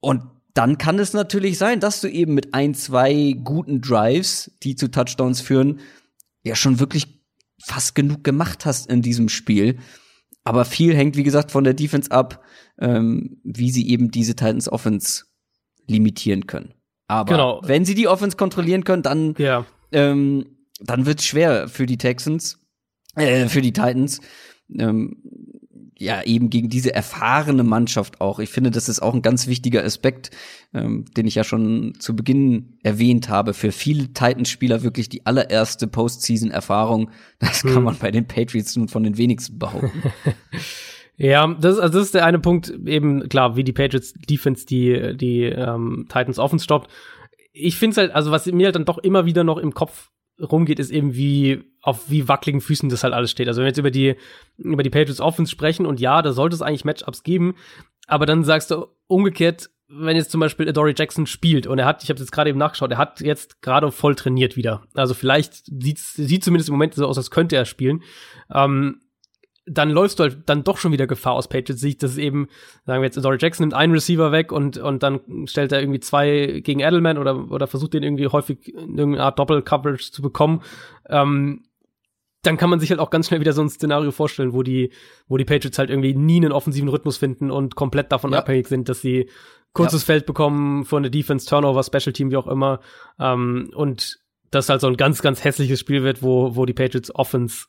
Und 0.00 0.22
dann 0.54 0.78
kann 0.78 0.98
es 0.98 1.12
natürlich 1.12 1.58
sein, 1.58 1.80
dass 1.80 2.00
du 2.00 2.08
eben 2.08 2.34
mit 2.34 2.54
ein, 2.54 2.74
zwei 2.74 3.34
guten 3.42 3.80
Drives, 3.80 4.50
die 4.62 4.76
zu 4.76 4.90
Touchdowns 4.90 5.40
führen, 5.40 5.80
ja 6.42 6.54
schon 6.54 6.78
wirklich 6.78 7.22
fast 7.64 7.94
genug 7.94 8.24
gemacht 8.24 8.66
hast 8.66 8.90
in 8.90 9.02
diesem 9.02 9.28
Spiel. 9.28 9.78
Aber 10.44 10.64
viel 10.64 10.94
hängt, 10.94 11.16
wie 11.16 11.22
gesagt, 11.22 11.52
von 11.52 11.64
der 11.64 11.74
Defense 11.74 12.10
ab, 12.10 12.42
ähm, 12.78 13.40
wie 13.44 13.70
sie 13.70 13.88
eben 13.88 14.10
diese 14.10 14.34
Titans 14.34 14.70
Offense 14.70 15.24
limitieren 15.86 16.46
können. 16.46 16.74
Aber 17.06 17.30
genau. 17.30 17.60
wenn 17.64 17.84
sie 17.84 17.94
die 17.94 18.08
Offense 18.08 18.36
kontrollieren 18.36 18.84
können, 18.84 19.02
dann, 19.02 19.34
ja. 19.38 19.64
ähm, 19.92 20.56
dann 20.80 21.06
wird's 21.06 21.24
schwer 21.24 21.68
für 21.68 21.86
die 21.86 21.98
Texans, 21.98 22.58
äh, 23.14 23.48
für 23.48 23.60
die 23.60 23.72
Titans. 23.72 24.20
Ähm, 24.76 25.22
ja, 26.02 26.22
eben 26.22 26.50
gegen 26.50 26.68
diese 26.68 26.92
erfahrene 26.92 27.62
Mannschaft 27.62 28.20
auch. 28.20 28.40
Ich 28.40 28.50
finde, 28.50 28.72
das 28.72 28.88
ist 28.88 29.00
auch 29.00 29.14
ein 29.14 29.22
ganz 29.22 29.46
wichtiger 29.46 29.84
Aspekt, 29.84 30.30
ähm, 30.74 31.04
den 31.16 31.26
ich 31.26 31.36
ja 31.36 31.44
schon 31.44 31.94
zu 31.98 32.16
Beginn 32.16 32.78
erwähnt 32.82 33.28
habe. 33.28 33.54
Für 33.54 33.70
viele 33.70 34.08
Titans-Spieler 34.08 34.82
wirklich 34.82 35.08
die 35.08 35.26
allererste 35.26 35.86
Postseason-Erfahrung. 35.86 37.10
Das 37.38 37.62
hm. 37.62 37.72
kann 37.72 37.84
man 37.84 37.96
bei 37.98 38.10
den 38.10 38.26
Patriots 38.26 38.74
nun 38.76 38.88
von 38.88 39.04
den 39.04 39.16
wenigsten 39.16 39.58
behaupten. 39.58 40.02
Ja, 41.18 41.46
das, 41.46 41.78
also 41.78 41.98
das 41.98 42.06
ist 42.06 42.14
der 42.14 42.24
eine 42.24 42.38
Punkt, 42.38 42.70
eben 42.86 43.28
klar, 43.28 43.54
wie 43.54 43.62
die 43.62 43.74
Patriots 43.74 44.14
Defense 44.14 44.64
die, 44.66 45.14
die 45.14 45.42
ähm, 45.42 46.06
Titans 46.08 46.38
Offense 46.38 46.64
stoppt. 46.64 46.90
Ich 47.52 47.76
finde 47.76 47.92
es 47.92 47.98
halt, 47.98 48.12
also 48.12 48.30
was 48.30 48.46
mir 48.46 48.64
halt 48.64 48.76
dann 48.76 48.86
doch 48.86 48.98
immer 48.98 49.26
wieder 49.26 49.44
noch 49.44 49.58
im 49.58 49.74
Kopf 49.74 50.10
rumgeht, 50.42 50.78
ist 50.78 50.90
eben 50.90 51.14
wie 51.14 51.64
auf 51.80 52.10
wie 52.10 52.28
wackeligen 52.28 52.60
Füßen 52.60 52.88
das 52.88 53.04
halt 53.04 53.14
alles 53.14 53.30
steht. 53.30 53.48
Also 53.48 53.58
wenn 53.58 53.64
wir 53.64 53.70
jetzt 53.70 53.78
über 53.78 53.90
die 53.90 54.16
über 54.58 54.82
die 54.82 54.90
Patriots 54.90 55.20
Offense 55.20 55.50
sprechen 55.50 55.86
und 55.86 56.00
ja, 56.00 56.22
da 56.22 56.32
sollte 56.32 56.54
es 56.54 56.62
eigentlich 56.62 56.84
Matchups 56.84 57.22
geben, 57.22 57.54
aber 58.06 58.26
dann 58.26 58.44
sagst 58.44 58.70
du 58.70 58.86
umgekehrt, 59.06 59.70
wenn 59.88 60.16
jetzt 60.16 60.30
zum 60.30 60.40
Beispiel 60.40 60.72
Dory 60.72 60.94
Jackson 60.96 61.26
spielt 61.26 61.66
und 61.66 61.78
er 61.78 61.84
hat, 61.86 62.02
ich 62.02 62.08
habe 62.08 62.18
jetzt 62.18 62.32
gerade 62.32 62.50
eben 62.50 62.58
nachgeschaut, 62.58 62.90
er 62.90 62.98
hat 62.98 63.20
jetzt 63.20 63.60
gerade 63.60 63.92
voll 63.92 64.14
trainiert 64.14 64.56
wieder. 64.56 64.82
Also 64.94 65.12
vielleicht 65.14 65.64
sieht 65.66 65.98
sieht 65.98 66.44
zumindest 66.44 66.68
im 66.68 66.74
Moment 66.74 66.94
so 66.94 67.06
aus, 67.06 67.18
als 67.18 67.30
könnte 67.30 67.56
er 67.56 67.66
spielen. 67.66 68.02
Ähm, 68.52 69.00
dann 69.66 69.90
läufst 69.90 70.18
du 70.18 70.24
halt 70.24 70.40
dann 70.46 70.64
doch 70.64 70.78
schon 70.78 70.92
wieder 70.92 71.06
Gefahr 71.06 71.34
aus 71.34 71.48
Patriots 71.48 71.80
Sicht, 71.80 72.02
dass 72.02 72.16
eben, 72.16 72.48
sagen 72.84 73.00
wir 73.00 73.06
jetzt, 73.06 73.22
Dory 73.22 73.38
Jackson 73.40 73.64
nimmt 73.64 73.74
einen 73.74 73.92
Receiver 73.92 74.32
weg 74.32 74.50
und, 74.50 74.78
und 74.78 75.02
dann 75.02 75.20
stellt 75.46 75.72
er 75.72 75.80
irgendwie 75.80 76.00
zwei 76.00 76.60
gegen 76.64 76.80
Edelman 76.80 77.18
oder, 77.18 77.50
oder 77.50 77.66
versucht 77.66 77.94
den 77.94 78.02
irgendwie 78.02 78.26
häufig 78.26 78.68
in 78.68 78.98
irgendeine 78.98 79.22
Art 79.22 79.38
Doppel-Coverage 79.38 80.10
zu 80.10 80.20
bekommen. 80.20 80.62
Ähm, 81.08 81.64
dann 82.42 82.56
kann 82.56 82.70
man 82.70 82.80
sich 82.80 82.90
halt 82.90 82.98
auch 82.98 83.10
ganz 83.10 83.28
schnell 83.28 83.38
wieder 83.38 83.52
so 83.52 83.62
ein 83.62 83.68
Szenario 83.68 84.10
vorstellen, 84.10 84.52
wo 84.52 84.64
die, 84.64 84.92
wo 85.28 85.36
die 85.36 85.44
Patriots 85.44 85.78
halt 85.78 85.90
irgendwie 85.90 86.14
nie 86.14 86.38
einen 86.38 86.50
offensiven 86.50 86.88
Rhythmus 86.88 87.16
finden 87.16 87.52
und 87.52 87.76
komplett 87.76 88.10
davon 88.10 88.32
ja. 88.32 88.38
abhängig 88.38 88.66
sind, 88.66 88.88
dass 88.88 89.00
sie 89.00 89.28
kurzes 89.74 90.02
ja. 90.02 90.06
Feld 90.06 90.26
bekommen 90.26 90.84
von 90.84 91.04
der 91.04 91.10
Defense, 91.10 91.46
Turnover, 91.46 91.84
Special 91.84 92.12
Team, 92.12 92.32
wie 92.32 92.36
auch 92.36 92.48
immer. 92.48 92.80
Ähm, 93.20 93.70
und 93.76 94.18
das 94.50 94.68
halt 94.68 94.80
so 94.80 94.88
ein 94.88 94.96
ganz, 94.96 95.22
ganz 95.22 95.44
hässliches 95.44 95.78
Spiel 95.78 96.02
wird, 96.02 96.22
wo, 96.22 96.56
wo 96.56 96.66
die 96.66 96.74
Patriots 96.74 97.14
Offense 97.14 97.66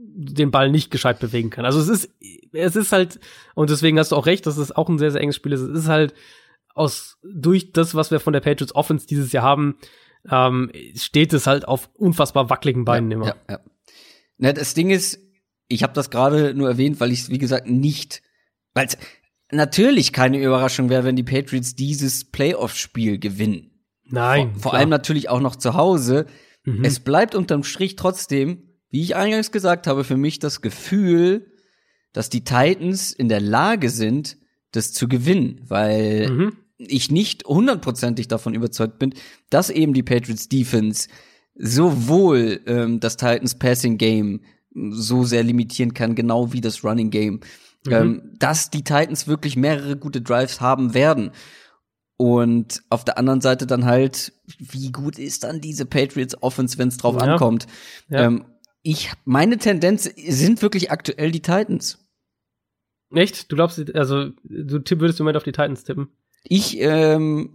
den 0.00 0.50
Ball 0.50 0.70
nicht 0.70 0.90
gescheit 0.90 1.18
bewegen 1.18 1.50
kann. 1.50 1.64
Also 1.64 1.80
es 1.80 1.88
ist, 1.88 2.10
es 2.52 2.76
ist 2.76 2.92
halt, 2.92 3.18
und 3.54 3.70
deswegen 3.70 3.98
hast 3.98 4.12
du 4.12 4.16
auch 4.16 4.26
recht, 4.26 4.46
dass 4.46 4.56
es 4.56 4.72
auch 4.72 4.88
ein 4.88 4.98
sehr, 4.98 5.10
sehr 5.10 5.20
enges 5.20 5.36
Spiel 5.36 5.52
ist. 5.52 5.60
Es 5.60 5.84
ist 5.84 5.88
halt 5.88 6.14
aus, 6.74 7.18
durch 7.22 7.72
das, 7.72 7.94
was 7.94 8.10
wir 8.10 8.20
von 8.20 8.32
der 8.32 8.40
Patriots 8.40 8.74
Offense 8.74 9.06
dieses 9.06 9.32
Jahr 9.32 9.44
haben, 9.44 9.76
ähm, 10.30 10.70
steht 10.94 11.32
es 11.32 11.46
halt 11.46 11.66
auf 11.66 11.90
unfassbar 11.94 12.50
wackeligen 12.50 12.84
Beinen 12.84 13.10
ja, 13.10 13.16
immer. 13.16 13.26
Ja, 13.26 13.36
ja. 13.50 13.60
Na, 14.38 14.52
das 14.52 14.74
Ding 14.74 14.90
ist, 14.90 15.20
ich 15.68 15.82
habe 15.82 15.92
das 15.92 16.10
gerade 16.10 16.54
nur 16.54 16.68
erwähnt, 16.68 17.00
weil 17.00 17.12
ich 17.12 17.22
es, 17.22 17.30
wie 17.30 17.38
gesagt, 17.38 17.68
nicht, 17.68 18.22
weil 18.74 18.86
es 18.86 18.98
natürlich 19.50 20.12
keine 20.12 20.42
Überraschung 20.42 20.90
wäre, 20.90 21.04
wenn 21.04 21.16
die 21.16 21.24
Patriots 21.24 21.74
dieses 21.74 22.30
Playoff-Spiel 22.30 23.18
gewinnen. 23.18 23.70
Nein. 24.04 24.52
Vor, 24.52 24.62
vor 24.62 24.74
allem 24.74 24.88
natürlich 24.88 25.28
auch 25.28 25.40
noch 25.40 25.56
zu 25.56 25.74
Hause. 25.74 26.26
Mhm. 26.64 26.84
Es 26.84 27.00
bleibt 27.00 27.34
unterm 27.34 27.64
Strich 27.64 27.96
trotzdem 27.96 28.67
wie 28.90 29.02
ich 29.02 29.16
eingangs 29.16 29.52
gesagt 29.52 29.86
habe, 29.86 30.04
für 30.04 30.16
mich 30.16 30.38
das 30.38 30.60
Gefühl, 30.60 31.52
dass 32.12 32.30
die 32.30 32.44
Titans 32.44 33.12
in 33.12 33.28
der 33.28 33.40
Lage 33.40 33.90
sind, 33.90 34.38
das 34.72 34.92
zu 34.92 35.08
gewinnen, 35.08 35.60
weil 35.66 36.30
mhm. 36.30 36.52
ich 36.78 37.10
nicht 37.10 37.44
hundertprozentig 37.44 38.28
davon 38.28 38.54
überzeugt 38.54 38.98
bin, 38.98 39.14
dass 39.50 39.70
eben 39.70 39.92
die 39.92 40.02
Patriots 40.02 40.48
Defense 40.48 41.08
sowohl 41.54 42.60
ähm, 42.66 43.00
das 43.00 43.16
Titans 43.16 43.56
Passing 43.56 43.98
Game 43.98 44.40
so 44.90 45.24
sehr 45.24 45.42
limitieren 45.42 45.94
kann, 45.94 46.14
genau 46.14 46.52
wie 46.52 46.60
das 46.60 46.84
Running 46.84 47.10
Game, 47.10 47.40
mhm. 47.86 47.92
ähm, 47.92 48.22
dass 48.38 48.70
die 48.70 48.84
Titans 48.84 49.26
wirklich 49.26 49.56
mehrere 49.56 49.96
gute 49.96 50.20
Drives 50.20 50.60
haben 50.60 50.94
werden. 50.94 51.32
Und 52.16 52.82
auf 52.90 53.04
der 53.04 53.16
anderen 53.16 53.40
Seite 53.40 53.66
dann 53.66 53.84
halt, 53.84 54.32
wie 54.58 54.90
gut 54.90 55.20
ist 55.20 55.44
dann 55.44 55.60
diese 55.60 55.86
Patriots 55.86 56.42
Offense, 56.42 56.76
wenn 56.76 56.88
es 56.88 56.96
drauf 56.96 57.14
ja. 57.14 57.22
ankommt? 57.22 57.66
Ja. 58.08 58.24
Ähm, 58.24 58.44
ich, 58.82 59.10
meine 59.24 59.58
Tendenz 59.58 60.04
sind 60.04 60.62
wirklich 60.62 60.90
aktuell 60.90 61.30
die 61.30 61.42
Titans. 61.42 61.98
Echt? 63.14 63.50
Du 63.50 63.56
glaubst, 63.56 63.94
also 63.94 64.30
du 64.44 64.78
tipp, 64.80 65.00
würdest 65.00 65.20
im 65.20 65.24
Moment 65.24 65.36
auf 65.36 65.44
die 65.44 65.52
Titans 65.52 65.84
tippen? 65.84 66.08
Ich, 66.44 66.78
ähm, 66.80 67.54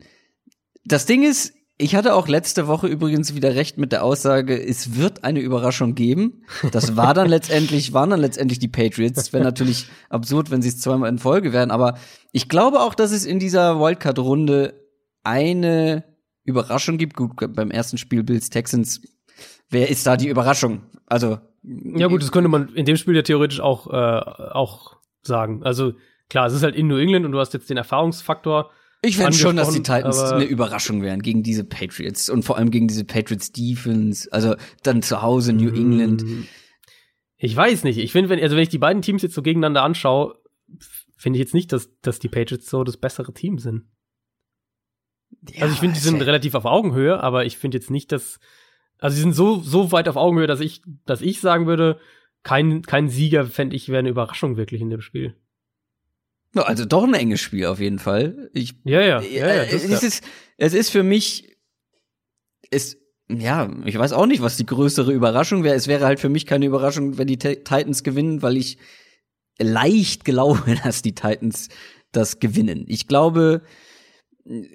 das 0.84 1.05
Ding 1.05 1.24
ist, 1.24 1.53
ich 1.78 1.95
hatte 1.95 2.13
auch 2.13 2.28
letzte 2.28 2.67
Woche 2.67 2.88
übrigens 2.88 3.36
wieder 3.36 3.55
recht 3.55 3.78
mit 3.78 3.91
der 3.91 4.03
Aussage, 4.03 4.61
es 4.61 4.95
wird 4.95 5.24
eine 5.24 5.39
Überraschung 5.39 5.95
geben. 5.95 6.43
Das 6.71 6.95
war 6.95 7.13
dann 7.13 7.28
letztendlich, 7.30 7.93
waren 7.93 8.09
dann 8.09 8.21
letztendlich 8.21 8.59
die 8.59 8.67
Patriots. 8.67 9.34
Wäre 9.34 9.43
natürlich 9.43 9.88
absurd, 10.09 10.51
wenn 10.51 10.61
sie 10.61 10.69
es 10.69 10.80
zweimal 10.80 11.09
in 11.09 11.19
Folge 11.19 11.53
wären. 11.53 11.71
Aber 11.71 11.97
ich 12.32 12.49
glaube 12.49 12.80
auch, 12.80 12.95
dass 12.95 13.11
es 13.11 13.26
in 13.26 13.39
dieser 13.39 13.80
Wildcard-Runde 13.80 14.74
eine 15.24 16.03
Überraschung 16.43 16.97
gibt. 16.97 17.16
Gut, 17.16 17.36
beim 17.37 17.71
ersten 17.71 17.97
Spiel 17.97 18.24
Bills 18.24 18.50
Texans 18.50 19.01
wer 19.74 19.89
ist 19.89 20.08
da 20.08 20.16
die 20.16 20.29
Überraschung? 20.29 20.83
Also 21.05 21.39
ja 21.63 22.08
gut, 22.08 22.21
das 22.21 22.32
könnte 22.32 22.50
man 22.50 22.70
in 22.75 22.86
dem 22.86 22.97
Spiel 22.97 23.16
ja 23.16 23.21
theoretisch 23.21 23.59
auch 23.59 23.87
äh, 23.87 23.91
auch 23.91 24.97
sagen. 25.21 25.63
Also 25.63 25.93
klar, 26.29 26.47
es 26.47 26.54
ist 26.54 26.63
halt 26.63 26.75
in 26.75 26.87
New 26.87 26.97
England 26.97 27.25
und 27.25 27.32
du 27.32 27.39
hast 27.39 27.54
jetzt 27.54 27.70
den 27.70 27.78
Erfahrungsfaktor. 27.78 28.71
Ich 29.01 29.17
fände 29.17 29.33
schon, 29.33 29.58
dass 29.58 29.71
die 29.71 29.83
Titans 29.83 30.20
eine 30.20 30.45
Überraschung 30.45 31.01
wären 31.01 31.21
gegen 31.21 31.43
diese 31.43 31.66
Patriots 31.66 32.29
und 32.29 32.43
vor 32.43 32.58
allem 32.58 32.71
gegen 32.71 32.87
diese 32.87 33.04
Patriots 33.04 33.51
Defense. 33.51 34.29
Also 34.32 34.55
dann 34.83 35.01
zu 35.01 35.21
Hause 35.21 35.51
New 35.51 35.71
mm. 35.71 35.75
England. 35.75 36.25
Ich 37.37 37.54
weiß 37.54 37.83
nicht. 37.83 37.97
Ich 37.97 38.13
finde, 38.13 38.29
wenn 38.29 38.39
also 38.39 38.55
wenn 38.55 38.63
ich 38.63 38.70
die 38.70 38.78
beiden 38.78 39.01
Teams 39.01 39.21
jetzt 39.21 39.36
so 39.36 39.41
gegeneinander 39.41 39.83
anschaue, 39.83 40.36
finde 41.17 41.37
ich 41.37 41.41
jetzt 41.41 41.54
nicht, 41.54 41.74
dass 41.74 41.89
dass 42.01 42.20
die 42.20 42.29
Patriots 42.29 42.70
so 42.70 42.86
das 42.86 42.97
bessere 42.97 43.33
Team 43.33 43.58
sind. 43.58 43.83
Ja, 45.50 45.63
also 45.63 45.74
ich 45.74 45.79
finde, 45.79 45.95
die 45.95 46.01
sind 46.01 46.21
relativ 46.21 46.55
auf 46.55 46.66
Augenhöhe, 46.66 47.21
aber 47.21 47.45
ich 47.45 47.58
finde 47.58 47.78
jetzt 47.78 47.91
nicht, 47.91 48.12
dass 48.12 48.39
also 49.04 49.16
sie 49.16 49.21
sind 49.21 49.34
so, 49.34 49.59
so 49.59 49.92
weit 49.92 50.08
auf 50.08 50.16
Augenhöhe, 50.16 50.47
dass 50.47 50.62
ich, 50.62 50.82
dass 51.05 51.21
ich 51.21 51.42
sagen 51.42 51.67
würde, 51.67 52.00
kein, 52.42 52.84
kein 52.84 53.09
Sieger 53.09 53.46
fände 53.46 53.75
ich 53.75 53.89
wäre 53.89 54.00
eine 54.00 54.08
Überraschung 54.08 54.55
wirklich 54.55 54.80
in 54.80 54.89
dem 54.89 55.01
Spiel. 55.01 55.36
Also 56.55 56.86
doch 56.86 57.04
ein 57.04 57.13
enges 57.13 57.42
Spiel 57.42 57.66
auf 57.66 57.82
jeden 57.82 58.00
Fall. 58.00 58.50
Ich, 58.54 58.75
ja, 58.86 59.01
ja. 59.01 59.20
ja, 59.20 59.55
ja 59.55 59.63
es, 59.63 59.84
ist, 59.84 60.24
es 60.55 60.74
ist 60.74 60.89
für 60.89 61.04
mich, 61.04 61.58
es, 62.71 62.97
ja, 63.28 63.70
ich 63.84 63.97
weiß 63.97 64.13
auch 64.13 64.25
nicht, 64.25 64.42
was 64.42 64.55
die 64.55 64.66
größere 64.66 65.12
Überraschung 65.12 65.66
wäre. 65.66 65.75
Es 65.75 65.89
wäre 65.89 66.05
halt 66.05 66.21
für 66.21 66.30
mich 66.30 66.46
keine 66.46 66.66
Überraschung, 66.66 67.17
wenn 67.17 67.28
die 67.28 67.38
Titans 67.38 68.04
gewinnen, 68.04 68.42
weil 68.42 68.55
ich 68.55 68.78
leicht 69.59 70.24
glaube, 70.24 70.78
dass 70.86 71.01
die 71.01 71.13
Titans 71.13 71.67
das 72.13 72.39
gewinnen. 72.39 72.86
Ich 72.88 73.09
glaube, 73.09 73.63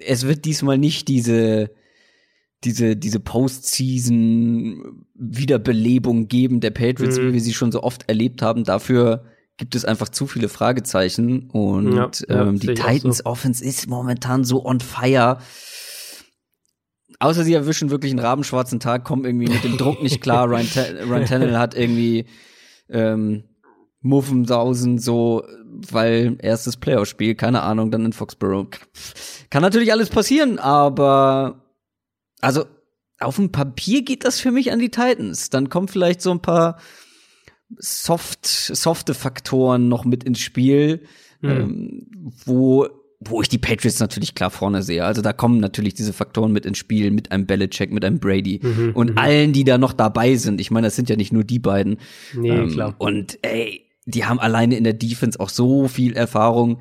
es 0.05 0.27
wird 0.27 0.45
diesmal 0.45 0.77
nicht 0.77 1.07
diese 1.07 1.71
diese 2.63 2.95
diese 2.95 3.19
Postseason 3.19 5.05
Wiederbelebung 5.13 6.27
geben 6.27 6.59
der 6.59 6.71
Patriots, 6.71 7.17
mhm. 7.17 7.27
wie 7.27 7.33
wir 7.33 7.41
sie 7.41 7.53
schon 7.53 7.71
so 7.71 7.83
oft 7.83 8.09
erlebt 8.09 8.41
haben. 8.41 8.63
Dafür 8.63 9.25
gibt 9.57 9.75
es 9.75 9.85
einfach 9.85 10.09
zu 10.09 10.25
viele 10.25 10.49
Fragezeichen 10.49 11.49
und 11.49 11.93
ja, 11.93 12.09
ähm, 12.29 12.55
ja, 12.55 12.59
die 12.59 12.73
Titans 12.73 13.17
so. 13.19 13.25
Offense 13.25 13.63
ist 13.63 13.87
momentan 13.87 14.43
so 14.43 14.65
on 14.65 14.79
fire. 14.79 15.39
Außer 17.19 17.43
sie 17.43 17.53
erwischen 17.53 17.89
wirklich 17.89 18.13
einen 18.13 18.19
rabenschwarzen 18.19 18.79
Tag, 18.79 19.03
kommen 19.03 19.25
irgendwie 19.25 19.49
mit 19.49 19.63
dem 19.65 19.77
Druck 19.77 20.01
nicht 20.01 20.21
klar. 20.21 20.47
Ryan, 20.49 20.67
Ryan 21.09 21.25
Tannehill 21.25 21.57
hat 21.59 21.75
irgendwie 21.75 22.25
ähm, 22.89 23.43
Muffensausen 24.01 24.97
so, 24.97 25.43
weil 25.91 26.37
erstes 26.39 26.77
Playoff-Spiel, 26.77 27.35
keine 27.35 27.63
Ahnung, 27.63 27.91
dann 27.91 28.05
in 28.05 28.13
Foxborough. 28.13 28.69
Kann 29.49 29.61
natürlich 29.61 29.91
alles 29.91 30.09
passieren, 30.09 30.57
aber 30.59 31.68
also 32.41 32.65
auf 33.19 33.35
dem 33.35 33.51
Papier 33.51 34.03
geht 34.03 34.25
das 34.25 34.39
für 34.39 34.51
mich 34.51 34.71
an 34.71 34.79
die 34.79 34.89
Titans. 34.89 35.49
Dann 35.49 35.69
kommen 35.69 35.87
vielleicht 35.87 36.21
so 36.21 36.31
ein 36.31 36.41
paar 36.41 36.77
soft, 37.77 38.45
softe 38.45 39.13
Faktoren 39.13 39.89
noch 39.89 40.05
mit 40.05 40.23
ins 40.23 40.39
Spiel, 40.39 41.01
mhm. 41.41 41.49
ähm, 41.49 42.07
wo 42.45 42.87
wo 43.21 43.41
ich 43.41 43.49
die 43.49 43.57
Patriots 43.57 43.99
natürlich 43.99 44.33
klar 44.33 44.49
vorne 44.49 44.81
sehe. 44.81 45.03
Also 45.03 45.21
da 45.21 45.33
kommen 45.33 45.59
natürlich 45.59 45.93
diese 45.93 46.13
Faktoren 46.13 46.53
mit 46.53 46.65
ins 46.65 46.77
Spiel, 46.77 47.11
mit 47.11 47.31
einem 47.31 47.45
Belichick, 47.45 47.91
mit 47.91 48.05
einem 48.05 48.19
Brady 48.19 48.61
mhm, 48.63 48.91
und 48.93 49.11
mhm. 49.11 49.17
allen, 49.17 49.53
die 49.53 49.65
da 49.65 49.77
noch 49.77 49.91
dabei 49.91 50.35
sind. 50.35 50.61
Ich 50.61 50.71
meine, 50.71 50.87
das 50.87 50.95
sind 50.95 51.09
ja 51.09 51.17
nicht 51.17 51.33
nur 51.33 51.43
die 51.43 51.59
beiden. 51.59 51.97
Nee, 52.33 52.49
ähm, 52.49 52.71
klar. 52.71 52.95
Und 52.97 53.37
ey, 53.41 53.85
die 54.05 54.25
haben 54.25 54.39
alleine 54.39 54.77
in 54.77 54.85
der 54.85 54.93
Defense 54.93 55.37
auch 55.39 55.49
so 55.49 55.89
viel 55.89 56.13
Erfahrung, 56.13 56.79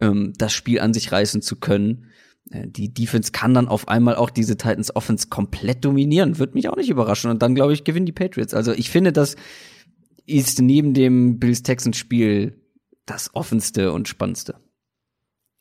ähm, 0.00 0.34
das 0.36 0.52
Spiel 0.52 0.80
an 0.80 0.92
sich 0.92 1.10
reißen 1.10 1.40
zu 1.40 1.56
können. 1.56 2.10
Äh, 2.50 2.68
die 2.68 2.92
Defense 2.92 3.32
kann 3.32 3.54
dann 3.54 3.68
auf 3.68 3.88
einmal 3.88 4.16
auch 4.16 4.30
diese 4.30 4.56
Titans 4.56 4.94
Offense 4.94 5.28
komplett 5.28 5.84
dominieren. 5.84 6.38
Wird 6.38 6.54
mich 6.54 6.68
auch 6.68 6.76
nicht 6.76 6.90
überraschen. 6.90 7.30
Und 7.30 7.42
dann, 7.42 7.54
glaube 7.54 7.72
ich, 7.72 7.84
gewinnen 7.84 8.06
die 8.06 8.12
Patriots. 8.12 8.54
Also 8.54 8.72
ich 8.72 8.90
finde, 8.90 9.12
das 9.12 9.36
ist 10.26 10.60
neben 10.60 10.94
dem 10.94 11.38
Bills 11.38 11.62
Texans 11.62 11.96
Spiel 11.96 12.60
das 13.06 13.34
offenste 13.34 13.92
und 13.92 14.08
spannendste. 14.08 14.56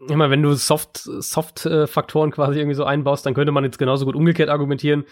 Immer 0.09 0.29
wenn 0.29 0.43
du 0.43 0.53
Soft, 0.53 0.97
Soft-Faktoren 0.97 2.31
quasi 2.31 2.59
irgendwie 2.59 2.75
so 2.75 2.83
einbaust, 2.83 3.25
dann 3.25 3.33
könnte 3.33 3.51
man 3.51 3.63
jetzt 3.63 3.79
genauso 3.79 4.05
gut 4.05 4.15
umgekehrt 4.15 4.49
argumentieren, 4.49 5.05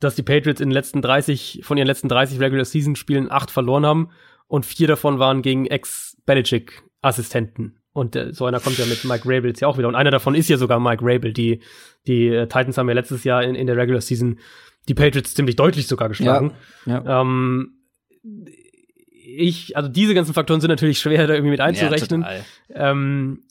dass 0.00 0.16
die 0.16 0.24
Patriots 0.24 0.60
in 0.60 0.70
den 0.70 0.74
letzten 0.74 1.00
30, 1.00 1.60
von 1.62 1.78
ihren 1.78 1.86
letzten 1.86 2.08
30 2.08 2.40
Regular 2.40 2.64
Season 2.64 2.96
Spielen 2.96 3.30
acht 3.30 3.52
verloren 3.52 3.86
haben 3.86 4.08
und 4.48 4.66
vier 4.66 4.88
davon 4.88 5.20
waren 5.20 5.42
gegen 5.42 5.66
Ex-Belichick-Assistenten. 5.66 7.81
Und 7.92 8.16
äh, 8.16 8.32
so 8.32 8.46
einer 8.46 8.60
kommt 8.60 8.78
ja 8.78 8.86
mit 8.86 9.04
Mike 9.04 9.24
Rabel 9.24 9.50
jetzt 9.50 9.60
ja 9.60 9.68
auch 9.68 9.78
wieder. 9.78 9.88
Und 9.88 9.94
einer 9.94 10.10
davon 10.10 10.34
ist 10.34 10.48
ja 10.48 10.56
sogar 10.56 10.80
Mike 10.80 11.04
Rabel. 11.04 11.32
Die, 11.32 11.60
die 12.06 12.28
äh, 12.28 12.46
Titans 12.46 12.78
haben 12.78 12.88
ja 12.88 12.94
letztes 12.94 13.24
Jahr 13.24 13.42
in, 13.42 13.54
in 13.54 13.66
der 13.66 13.76
Regular 13.76 14.00
Season 14.00 14.38
die 14.88 14.94
Patriots 14.94 15.34
ziemlich 15.34 15.56
deutlich 15.56 15.86
sogar 15.86 16.08
geschlagen. 16.08 16.52
Ja, 16.86 17.02
ja. 17.04 17.20
Ähm, 17.20 17.74
ich, 19.24 19.76
also 19.76 19.88
diese 19.88 20.14
ganzen 20.14 20.34
Faktoren 20.34 20.60
sind 20.60 20.70
natürlich 20.70 20.98
schwer 20.98 21.26
da 21.26 21.34
irgendwie 21.34 21.50
mit 21.50 21.60
einzurechnen. 21.60 22.22
Ja, 22.22 22.90
ähm, 22.90 23.44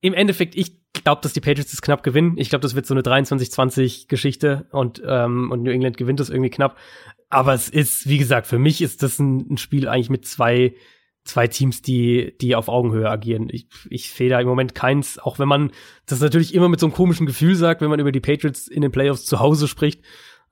Im 0.00 0.14
Endeffekt, 0.14 0.56
ich 0.56 0.92
glaube, 0.92 1.22
dass 1.22 1.32
die 1.32 1.40
Patriots 1.40 1.70
das 1.70 1.82
knapp 1.82 2.02
gewinnen. 2.02 2.34
Ich 2.36 2.50
glaube, 2.50 2.62
das 2.62 2.74
wird 2.74 2.86
so 2.86 2.94
eine 2.94 3.02
23-20 3.02 4.08
Geschichte 4.08 4.66
und, 4.72 5.02
ähm, 5.06 5.50
und 5.50 5.62
New 5.62 5.70
England 5.70 5.96
gewinnt 5.96 6.20
das 6.20 6.30
irgendwie 6.30 6.50
knapp. 6.50 6.76
Aber 7.28 7.54
es 7.54 7.68
ist, 7.68 8.08
wie 8.08 8.18
gesagt, 8.18 8.46
für 8.46 8.58
mich 8.58 8.82
ist 8.82 9.02
das 9.02 9.18
ein, 9.18 9.52
ein 9.52 9.56
Spiel 9.58 9.88
eigentlich 9.88 10.10
mit 10.10 10.26
zwei 10.26 10.74
zwei 11.24 11.46
Teams, 11.46 11.82
die, 11.82 12.36
die 12.40 12.56
auf 12.56 12.68
Augenhöhe 12.68 13.08
agieren. 13.08 13.48
Ich, 13.50 13.66
ich 13.88 14.10
sehe 14.12 14.30
da 14.30 14.40
im 14.40 14.48
Moment 14.48 14.74
keins, 14.74 15.18
auch 15.18 15.38
wenn 15.38 15.48
man 15.48 15.70
das 16.06 16.20
natürlich 16.20 16.54
immer 16.54 16.68
mit 16.68 16.80
so 16.80 16.86
einem 16.86 16.94
komischen 16.94 17.26
Gefühl 17.26 17.54
sagt, 17.54 17.80
wenn 17.80 17.90
man 17.90 18.00
über 18.00 18.12
die 18.12 18.20
Patriots 18.20 18.68
in 18.68 18.82
den 18.82 18.92
Playoffs 18.92 19.24
zu 19.24 19.40
Hause 19.40 19.68
spricht. 19.68 20.02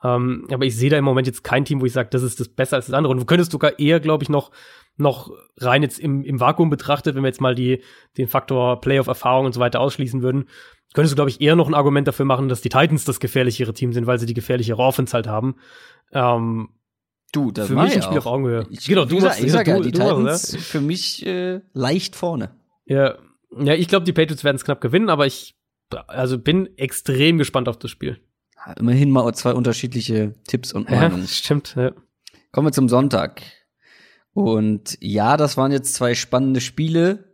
Ähm, 0.04 0.46
aber 0.52 0.64
ich 0.64 0.76
sehe 0.76 0.90
da 0.90 0.98
im 0.98 1.04
Moment 1.04 1.26
jetzt 1.26 1.42
kein 1.42 1.64
Team, 1.64 1.80
wo 1.80 1.86
ich 1.86 1.92
sage, 1.92 2.10
das 2.10 2.22
ist 2.22 2.38
das 2.38 2.48
besser 2.48 2.76
als 2.76 2.86
das 2.86 2.94
andere. 2.94 3.12
Und 3.12 3.20
du 3.20 3.24
könntest 3.24 3.50
sogar 3.50 3.78
eher, 3.78 3.98
glaube 3.98 4.22
ich, 4.22 4.28
noch, 4.28 4.52
noch 4.96 5.30
rein 5.56 5.82
jetzt 5.82 5.98
im, 5.98 6.22
im 6.22 6.38
Vakuum 6.38 6.70
betrachtet, 6.70 7.16
wenn 7.16 7.22
wir 7.22 7.28
jetzt 7.28 7.40
mal 7.40 7.54
die, 7.54 7.82
den 8.16 8.28
Faktor 8.28 8.80
Playoff-Erfahrung 8.80 9.46
und 9.46 9.52
so 9.52 9.60
weiter 9.60 9.80
ausschließen 9.80 10.22
würden, 10.22 10.48
könntest 10.94 11.12
du, 11.12 11.16
glaube 11.16 11.30
ich, 11.30 11.40
eher 11.40 11.56
noch 11.56 11.68
ein 11.68 11.74
Argument 11.74 12.06
dafür 12.06 12.26
machen, 12.26 12.48
dass 12.48 12.60
die 12.60 12.68
Titans 12.68 13.04
das 13.04 13.20
gefährlichere 13.20 13.74
Team 13.74 13.92
sind, 13.92 14.06
weil 14.06 14.18
sie 14.18 14.26
die 14.26 14.34
gefährlichere 14.34 14.82
Offense 14.82 15.14
halt 15.14 15.26
haben. 15.26 15.56
Ähm, 16.12 16.68
Du, 17.32 17.50
das 17.50 17.68
für 17.68 17.74
mich 17.74 17.94
ein 17.94 18.02
Spiel 18.02 18.18
auf 18.18 18.26
Augenhöhe. 18.26 18.66
Ich, 18.70 18.86
genau, 18.86 19.04
du 19.04 19.20
machst, 19.20 19.42
ich 19.42 19.52
sag 19.52 19.66
ja, 19.66 19.78
die 19.80 19.92
Titans 19.92 20.22
machst, 20.22 20.56
für 20.58 20.80
mich 20.80 21.26
äh, 21.26 21.60
leicht 21.74 22.16
vorne. 22.16 22.50
Ja, 22.86 23.16
ja, 23.56 23.74
ich 23.74 23.88
glaube, 23.88 24.04
die 24.04 24.12
Patriots 24.12 24.44
werden 24.44 24.56
es 24.56 24.64
knapp 24.64 24.80
gewinnen, 24.80 25.10
aber 25.10 25.26
ich 25.26 25.56
also 26.06 26.38
bin 26.38 26.76
extrem 26.76 27.38
gespannt 27.38 27.68
auf 27.68 27.78
das 27.78 27.90
Spiel. 27.90 28.20
Immerhin 28.78 29.10
mal 29.10 29.32
zwei 29.34 29.52
unterschiedliche 29.54 30.34
Tipps 30.46 30.72
und 30.72 30.90
Meinungen. 30.90 31.22
Ja, 31.22 31.28
stimmt. 31.28 31.74
Ja. 31.76 31.92
Kommen 32.52 32.68
wir 32.68 32.72
zum 32.72 32.88
Sonntag. 32.88 33.42
Und 34.32 34.98
ja, 35.00 35.36
das 35.36 35.56
waren 35.56 35.72
jetzt 35.72 35.94
zwei 35.94 36.14
spannende 36.14 36.60
Spiele 36.60 37.27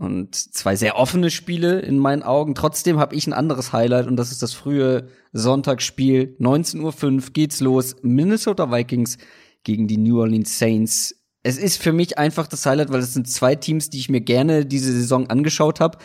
und 0.00 0.34
zwei 0.34 0.76
sehr 0.76 0.96
offene 0.96 1.30
Spiele 1.30 1.80
in 1.80 1.98
meinen 1.98 2.22
Augen. 2.22 2.54
Trotzdem 2.54 2.98
habe 2.98 3.14
ich 3.14 3.26
ein 3.26 3.34
anderes 3.34 3.74
Highlight 3.74 4.06
und 4.06 4.16
das 4.16 4.32
ist 4.32 4.42
das 4.42 4.54
frühe 4.54 5.08
Sonntagsspiel. 5.32 6.36
19.05 6.40 7.26
Uhr 7.26 7.32
geht's 7.34 7.60
los. 7.60 7.96
Minnesota 8.00 8.72
Vikings 8.72 9.18
gegen 9.62 9.88
die 9.88 9.98
New 9.98 10.18
Orleans 10.18 10.58
Saints. 10.58 11.14
Es 11.42 11.58
ist 11.58 11.82
für 11.82 11.92
mich 11.92 12.16
einfach 12.16 12.46
das 12.46 12.64
Highlight, 12.64 12.90
weil 12.90 13.00
es 13.00 13.12
sind 13.12 13.28
zwei 13.28 13.54
Teams, 13.56 13.90
die 13.90 13.98
ich 13.98 14.08
mir 14.08 14.22
gerne 14.22 14.64
diese 14.64 14.90
Saison 14.90 15.28
angeschaut 15.28 15.80
habe. 15.80 15.98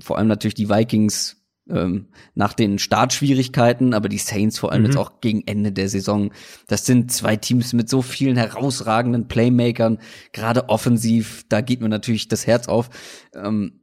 Vor 0.00 0.18
allem 0.18 0.26
natürlich 0.26 0.54
die 0.54 0.68
Vikings 0.68 1.39
ähm, 1.68 2.08
nach 2.34 2.52
den 2.52 2.78
Startschwierigkeiten, 2.78 3.94
aber 3.94 4.08
die 4.08 4.18
Saints 4.18 4.58
vor 4.58 4.72
allem 4.72 4.82
mhm. 4.82 4.86
jetzt 4.88 4.96
auch 4.96 5.20
gegen 5.20 5.46
Ende 5.46 5.72
der 5.72 5.88
Saison. 5.88 6.32
Das 6.66 6.86
sind 6.86 7.12
zwei 7.12 7.36
Teams 7.36 7.72
mit 7.72 7.88
so 7.88 8.02
vielen 8.02 8.36
herausragenden 8.36 9.28
Playmakern, 9.28 9.98
gerade 10.32 10.68
offensiv, 10.68 11.44
da 11.48 11.60
geht 11.60 11.80
mir 11.80 11.88
natürlich 11.88 12.28
das 12.28 12.46
Herz 12.46 12.68
auf. 12.68 12.90
Ähm, 13.34 13.80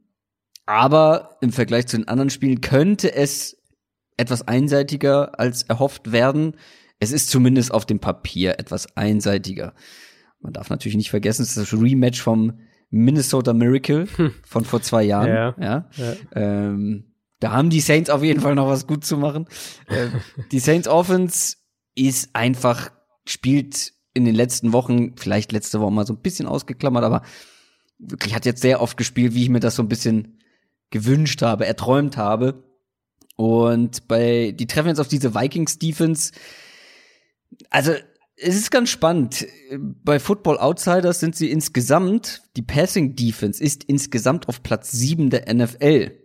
aber 0.66 1.38
im 1.40 1.50
Vergleich 1.50 1.86
zu 1.86 1.96
den 1.96 2.08
anderen 2.08 2.30
Spielen 2.30 2.60
könnte 2.60 3.14
es 3.14 3.56
etwas 4.18 4.46
einseitiger 4.46 5.38
als 5.38 5.62
erhofft 5.62 6.12
werden. 6.12 6.56
Es 7.00 7.12
ist 7.12 7.30
zumindest 7.30 7.72
auf 7.72 7.86
dem 7.86 8.00
Papier 8.00 8.58
etwas 8.58 8.96
einseitiger. 8.96 9.72
Man 10.40 10.52
darf 10.52 10.68
natürlich 10.68 10.96
nicht 10.96 11.10
vergessen, 11.10 11.42
es 11.42 11.56
ist 11.56 11.72
das 11.72 11.80
Rematch 11.80 12.20
vom 12.20 12.58
Minnesota 12.90 13.52
Miracle 13.52 14.06
hm. 14.16 14.34
von 14.44 14.64
vor 14.64 14.82
zwei 14.82 15.04
Jahren. 15.04 15.28
Ja, 15.28 15.54
ja. 15.60 15.88
ja. 15.96 16.16
Ähm, 16.32 17.04
da 17.40 17.52
haben 17.52 17.70
die 17.70 17.80
Saints 17.80 18.10
auf 18.10 18.22
jeden 18.22 18.40
Fall 18.40 18.54
noch 18.54 18.68
was 18.68 18.86
gut 18.86 19.04
zu 19.04 19.16
machen. 19.16 19.46
Äh, 19.86 20.08
die 20.50 20.58
Saints 20.58 20.88
Offense 20.88 21.56
ist 21.94 22.30
einfach, 22.34 22.90
spielt 23.26 23.92
in 24.14 24.24
den 24.24 24.34
letzten 24.34 24.72
Wochen, 24.72 25.16
vielleicht 25.16 25.52
letzte 25.52 25.80
Woche 25.80 25.92
mal 25.92 26.06
so 26.06 26.14
ein 26.14 26.22
bisschen 26.22 26.46
ausgeklammert, 26.46 27.04
aber 27.04 27.22
wirklich 27.98 28.34
hat 28.34 28.46
jetzt 28.46 28.62
sehr 28.62 28.80
oft 28.80 28.96
gespielt, 28.96 29.34
wie 29.34 29.42
ich 29.42 29.48
mir 29.48 29.60
das 29.60 29.76
so 29.76 29.82
ein 29.82 29.88
bisschen 29.88 30.40
gewünscht 30.90 31.42
habe, 31.42 31.66
erträumt 31.66 32.16
habe. 32.16 32.64
Und 33.36 34.08
bei, 34.08 34.52
die 34.52 34.66
treffen 34.66 34.88
jetzt 34.88 35.00
auf 35.00 35.08
diese 35.08 35.34
Vikings 35.34 35.78
Defense. 35.78 36.32
Also, 37.70 37.92
es 38.36 38.56
ist 38.56 38.70
ganz 38.70 38.90
spannend. 38.90 39.46
Bei 39.78 40.18
Football 40.18 40.58
Outsiders 40.58 41.20
sind 41.20 41.36
sie 41.36 41.50
insgesamt, 41.50 42.42
die 42.56 42.62
Passing 42.62 43.16
Defense 43.16 43.62
ist 43.62 43.84
insgesamt 43.84 44.48
auf 44.48 44.62
Platz 44.62 44.92
sieben 44.92 45.30
der 45.30 45.52
NFL. 45.52 46.17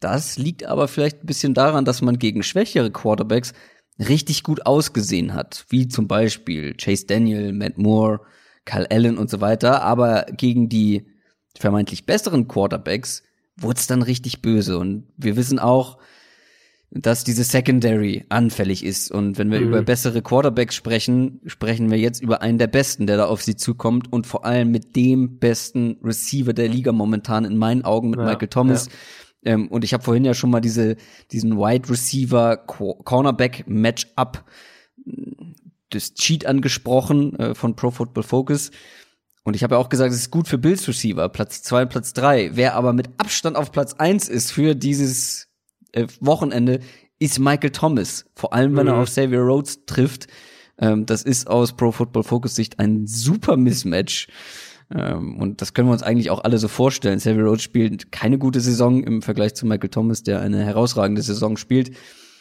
Das 0.00 0.36
liegt 0.36 0.64
aber 0.64 0.88
vielleicht 0.88 1.22
ein 1.22 1.26
bisschen 1.26 1.54
daran, 1.54 1.84
dass 1.84 2.02
man 2.02 2.18
gegen 2.18 2.42
schwächere 2.42 2.90
Quarterbacks 2.90 3.52
richtig 3.98 4.42
gut 4.42 4.66
ausgesehen 4.66 5.34
hat, 5.34 5.64
wie 5.70 5.88
zum 5.88 6.06
Beispiel 6.06 6.74
Chase 6.74 7.06
Daniel, 7.06 7.52
Matt 7.52 7.78
Moore, 7.78 8.20
Kyle 8.64 8.90
Allen 8.90 9.16
und 9.16 9.30
so 9.30 9.40
weiter. 9.40 9.82
Aber 9.82 10.26
gegen 10.36 10.68
die 10.68 11.06
vermeintlich 11.58 12.04
besseren 12.04 12.46
Quarterbacks 12.46 13.22
wurde 13.56 13.78
es 13.78 13.86
dann 13.86 14.02
richtig 14.02 14.42
böse. 14.42 14.78
Und 14.78 15.04
wir 15.16 15.36
wissen 15.36 15.58
auch, 15.58 15.96
dass 16.90 17.24
diese 17.24 17.44
Secondary 17.44 18.26
anfällig 18.28 18.84
ist. 18.84 19.10
Und 19.10 19.38
wenn 19.38 19.50
wir 19.50 19.60
mhm. 19.60 19.68
über 19.68 19.82
bessere 19.82 20.20
Quarterbacks 20.20 20.74
sprechen, 20.74 21.40
sprechen 21.46 21.90
wir 21.90 21.98
jetzt 21.98 22.22
über 22.22 22.42
einen 22.42 22.58
der 22.58 22.66
besten, 22.66 23.06
der 23.06 23.16
da 23.16 23.26
auf 23.26 23.42
sie 23.42 23.56
zukommt 23.56 24.12
und 24.12 24.26
vor 24.26 24.44
allem 24.44 24.70
mit 24.70 24.94
dem 24.94 25.38
besten 25.38 25.96
Receiver 26.04 26.52
der 26.52 26.68
Liga 26.68 26.92
momentan 26.92 27.46
in 27.46 27.56
meinen 27.56 27.84
Augen 27.84 28.10
mit 28.10 28.20
ja, 28.20 28.26
Michael 28.26 28.48
Thomas. 28.48 28.86
Ja 28.86 28.92
ähm, 29.46 29.68
und 29.68 29.84
ich 29.84 29.94
habe 29.94 30.04
vorhin 30.04 30.24
ja 30.24 30.34
schon 30.34 30.50
mal 30.50 30.60
diese, 30.60 30.96
diesen 31.32 31.56
Wide 31.56 31.88
Receiver 31.88 32.56
Cornerback 32.56 33.64
Matchup 33.66 34.44
das 35.90 36.14
Cheat 36.14 36.46
angesprochen 36.46 37.38
äh, 37.38 37.54
von 37.54 37.76
Pro 37.76 37.90
Football 37.90 38.24
Focus. 38.24 38.70
Und 39.44 39.54
ich 39.54 39.62
habe 39.62 39.76
ja 39.76 39.80
auch 39.80 39.88
gesagt, 39.88 40.12
es 40.12 40.18
ist 40.18 40.30
gut 40.32 40.48
für 40.48 40.58
Bills 40.58 40.88
Receiver, 40.88 41.28
Platz 41.28 41.62
zwei 41.62 41.82
und 41.82 41.90
Platz 41.90 42.12
drei. 42.12 42.50
Wer 42.54 42.74
aber 42.74 42.92
mit 42.92 43.08
Abstand 43.18 43.56
auf 43.56 43.70
Platz 43.70 43.94
eins 43.94 44.28
ist 44.28 44.50
für 44.50 44.74
dieses 44.74 45.46
äh, 45.92 46.06
Wochenende, 46.20 46.80
ist 47.20 47.38
Michael 47.38 47.70
Thomas. 47.70 48.26
Vor 48.34 48.52
allem, 48.52 48.76
wenn 48.76 48.86
Mhm. 48.86 48.92
er 48.92 48.96
auf 48.98 49.08
Xavier 49.08 49.40
Rhodes 49.40 49.86
trifft. 49.86 50.26
Ähm, 50.78 51.06
das 51.06 51.22
ist 51.22 51.46
aus 51.48 51.76
Pro 51.76 51.92
Football 51.92 52.24
Focus 52.24 52.56
Sicht 52.56 52.80
ein 52.80 53.06
super 53.06 53.56
Mismatch. 53.56 54.26
Ähm, 54.94 55.36
und 55.36 55.60
das 55.60 55.74
können 55.74 55.88
wir 55.88 55.92
uns 55.92 56.02
eigentlich 56.02 56.30
auch 56.30 56.44
alle 56.44 56.58
so 56.58 56.68
vorstellen. 56.68 57.18
Xavier 57.18 57.44
Rhodes 57.44 57.62
spielt 57.62 58.12
keine 58.12 58.38
gute 58.38 58.60
Saison 58.60 59.02
im 59.02 59.22
Vergleich 59.22 59.54
zu 59.54 59.66
Michael 59.66 59.90
Thomas, 59.90 60.22
der 60.22 60.40
eine 60.40 60.64
herausragende 60.64 61.22
Saison 61.22 61.56
spielt. 61.56 61.90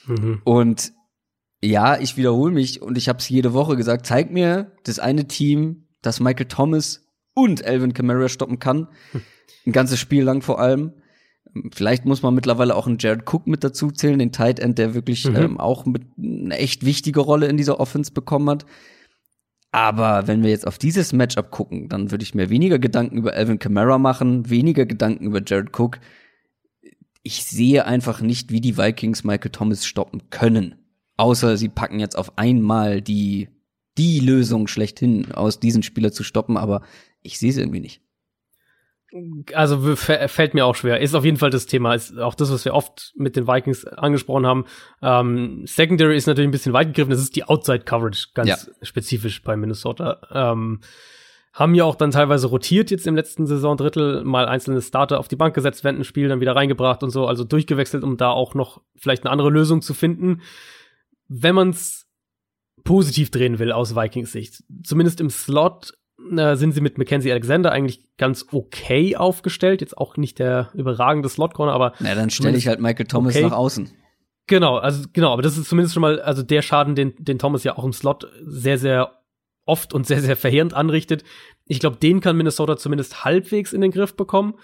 Mhm. 0.08 0.42
Und 0.44 0.94
ja, 1.64 2.00
ich 2.00 2.18
wiederhole 2.18 2.54
mich 2.54 2.82
und 2.82 2.98
ich 2.98 3.10
habe 3.10 3.20
es 3.20 3.30
jede 3.30 3.54
Woche 3.54 3.76
gesagt, 3.76 4.06
zeig 4.06 4.32
mir 4.32 4.72
das 4.84 5.00
eine 5.00 5.28
Team, 5.28 5.88
das 6.02 6.20
Michael 6.20 6.48
Thomas 6.48 7.02
und 7.34 7.66
Alvin 7.66 7.94
Kamara 7.94 8.30
stoppen 8.30 8.60
kann. 8.60 8.88
Ein 9.66 9.72
ganzes 9.72 10.00
Spiel 10.00 10.24
lang 10.24 10.42
vor 10.42 10.60
allem. 10.60 10.94
Vielleicht 11.74 12.06
muss 12.06 12.22
man 12.22 12.36
mittlerweile 12.36 12.76
auch 12.76 12.86
einen 12.86 12.98
Jared 13.00 13.24
Cook 13.32 13.48
mit 13.48 13.64
dazu 13.64 13.90
zählen, 13.90 14.20
den 14.20 14.32
Tight 14.32 14.60
End, 14.60 14.78
der 14.78 14.94
wirklich 14.94 15.28
Mhm. 15.28 15.36
ähm, 15.36 15.60
auch 15.60 15.86
mit 15.86 16.04
eine 16.18 16.58
echt 16.58 16.86
wichtige 16.86 17.22
Rolle 17.22 17.48
in 17.48 17.58
dieser 17.58 17.80
Offense 17.80 18.12
bekommen 18.12 18.50
hat. 18.50 18.66
Aber 19.76 20.26
wenn 20.26 20.41
wir 20.41 20.52
jetzt 20.52 20.65
auf 20.65 20.77
dieses 20.77 21.11
Matchup 21.11 21.52
gucken, 21.52 21.89
dann 21.89 22.10
würde 22.10 22.23
ich 22.23 22.34
mir 22.34 22.49
weniger 22.49 22.80
Gedanken 22.80 23.18
über 23.18 23.34
Alvin 23.34 23.60
Kamara 23.60 23.97
machen, 23.97 24.49
weniger 24.49 24.85
Gedanken 24.85 25.26
über 25.26 25.41
Jared 25.45 25.77
Cook. 25.77 25.99
Ich 27.23 27.43
sehe 27.43 27.84
einfach 27.84 28.22
nicht, 28.22 28.53
wie 28.53 28.61
die 28.61 28.77
Vikings 28.77 29.26
Michael 29.26 29.52
Thomas 29.52 29.85
stoppen 29.85 30.30
können. 30.30 30.76
Außer 31.18 31.57
sie 31.57 31.68
packen 31.68 31.99
jetzt 31.99 32.18
auf 32.18 32.38
einmal 32.38 33.02
die, 33.02 33.49
die 33.97 34.22
Lösung 34.22 34.68
schlechthin 34.68 35.34
aus, 35.34 35.60
diesen 35.60 35.84
Spieler 35.84 36.14
zu 36.14 36.23
stoppen, 36.23 36.56
aber 36.56 36.81
ich 37.22 37.38
sehe 37.38 37.49
es 37.49 37.57
irgendwie 37.57 37.81
nicht. 37.81 38.02
Also 39.54 39.96
fällt 39.96 40.54
mir 40.54 40.66
auch 40.66 40.76
schwer. 40.76 41.00
Ist 41.00 41.16
auf 41.16 41.24
jeden 41.24 41.38
Fall 41.38 41.50
das 41.50 41.66
Thema. 41.66 41.94
Ist 41.94 42.18
auch 42.18 42.36
das, 42.36 42.52
was 42.52 42.66
wir 42.66 42.74
oft 42.74 43.14
mit 43.16 43.36
den 43.36 43.48
Vikings 43.48 43.86
angesprochen 43.86 44.46
haben. 44.46 44.66
Ähm, 45.02 45.64
Secondary 45.66 46.16
ist 46.18 46.28
natürlich 46.28 46.48
ein 46.50 46.52
bisschen 46.52 46.74
weit 46.74 46.88
gegriffen. 46.88 47.12
Das 47.12 47.20
ist 47.22 47.36
die 47.36 47.44
Outside 47.46 47.86
Coverage, 47.86 48.28
ganz 48.34 48.50
Ja. 48.50 48.58
spezifisch 48.82 49.42
bei 49.42 49.56
Minnesota. 49.56 50.22
Ähm, 50.32 50.82
haben 51.54 51.74
ja 51.74 51.86
auch 51.86 51.96
dann 51.96 52.12
teilweise 52.12 52.48
rotiert 52.48 52.92
jetzt 52.92 53.08
im 53.08 53.16
letzten 53.16 53.48
Saisondrittel, 53.48 54.26
mal 54.26 54.46
einzelne 54.48 54.82
Starter 54.82 55.20
auf 55.20 55.30
die 55.30 55.38
Bank 55.38 55.56
gesetzt, 55.56 55.86
während 55.86 56.00
ein 56.00 56.04
Spiel 56.04 56.28
dann 56.28 56.42
wieder 56.42 56.54
reingebracht 56.56 57.02
und 57.02 57.12
so, 57.12 57.28
also 57.28 57.46
durchgewechselt, 57.46 58.04
um 58.04 58.18
da 58.18 58.32
auch 58.32 58.56
noch 58.56 58.82
vielleicht 58.98 59.24
eine 59.24 59.32
andere 59.32 59.50
Lösung 59.50 59.82
zu 59.82 59.94
finden. 59.94 60.42
Wenn 61.30 61.56
man 61.56 61.70
es 61.70 62.08
positiv 62.84 63.32
drehen 63.32 63.58
will 63.58 63.72
aus 63.72 63.96
Vikings 63.96 64.34
Sicht, 64.34 64.64
zumindest 64.84 65.22
im 65.22 65.30
Slot 65.30 65.94
äh, 66.38 66.56
sind 66.56 66.73
sie 66.73 66.81
mit 66.81 66.97
Mackenzie 66.97 67.31
Alexander 67.31 67.72
eigentlich 67.72 68.02
ganz 68.18 68.45
okay 68.52 69.15
aufgestellt. 69.15 69.81
Jetzt 69.81 69.97
auch 69.97 70.18
nicht 70.18 70.39
der 70.39 70.69
überragende 70.73 71.30
Slot-Corner, 71.30 71.73
aber 71.73 71.93
Na, 71.99 72.15
dann 72.15 72.30
stelle 72.30 72.57
ich 72.57 72.68
halt 72.68 72.80
Michael 72.80 73.07
Thomas 73.07 73.35
Okay. 73.35 73.45
nach 73.45 73.52
außen. 73.53 73.91
Genau, 74.47 74.77
also 74.77 75.07
genau, 75.11 75.34
aber 75.34 75.41
das 75.41 75.57
ist 75.57 75.68
zumindest 75.69 75.93
schon 75.95 76.02
mal, 76.02 76.22
also 76.22 76.43
der 76.43 76.61
Schaden, 76.61 76.93
den, 76.95 77.14
den 77.18 77.39
Thomas 77.39 77.64
ja 77.64 77.77
auch 77.77 77.84
im 77.84 77.93
Slot 77.93 78.27
sehr, 78.43 78.77
sehr 78.77 79.11
oft 79.65 79.93
und 79.93 80.06
sehr, 80.06 80.22
sehr 80.22 80.38
verheerend 80.38 80.73
anrichtet. 80.73 81.23
Ich 81.65 81.80
glaube, 81.80 81.97
den 81.97 82.22
kann 82.22 82.38
Minnesota 82.38 82.77
zumindest 82.77 83.26
halbwegs 83.26 83.73
in 83.73 83.81
den 83.81 83.91
Griff 83.91 84.15
bekommen. 84.15 84.56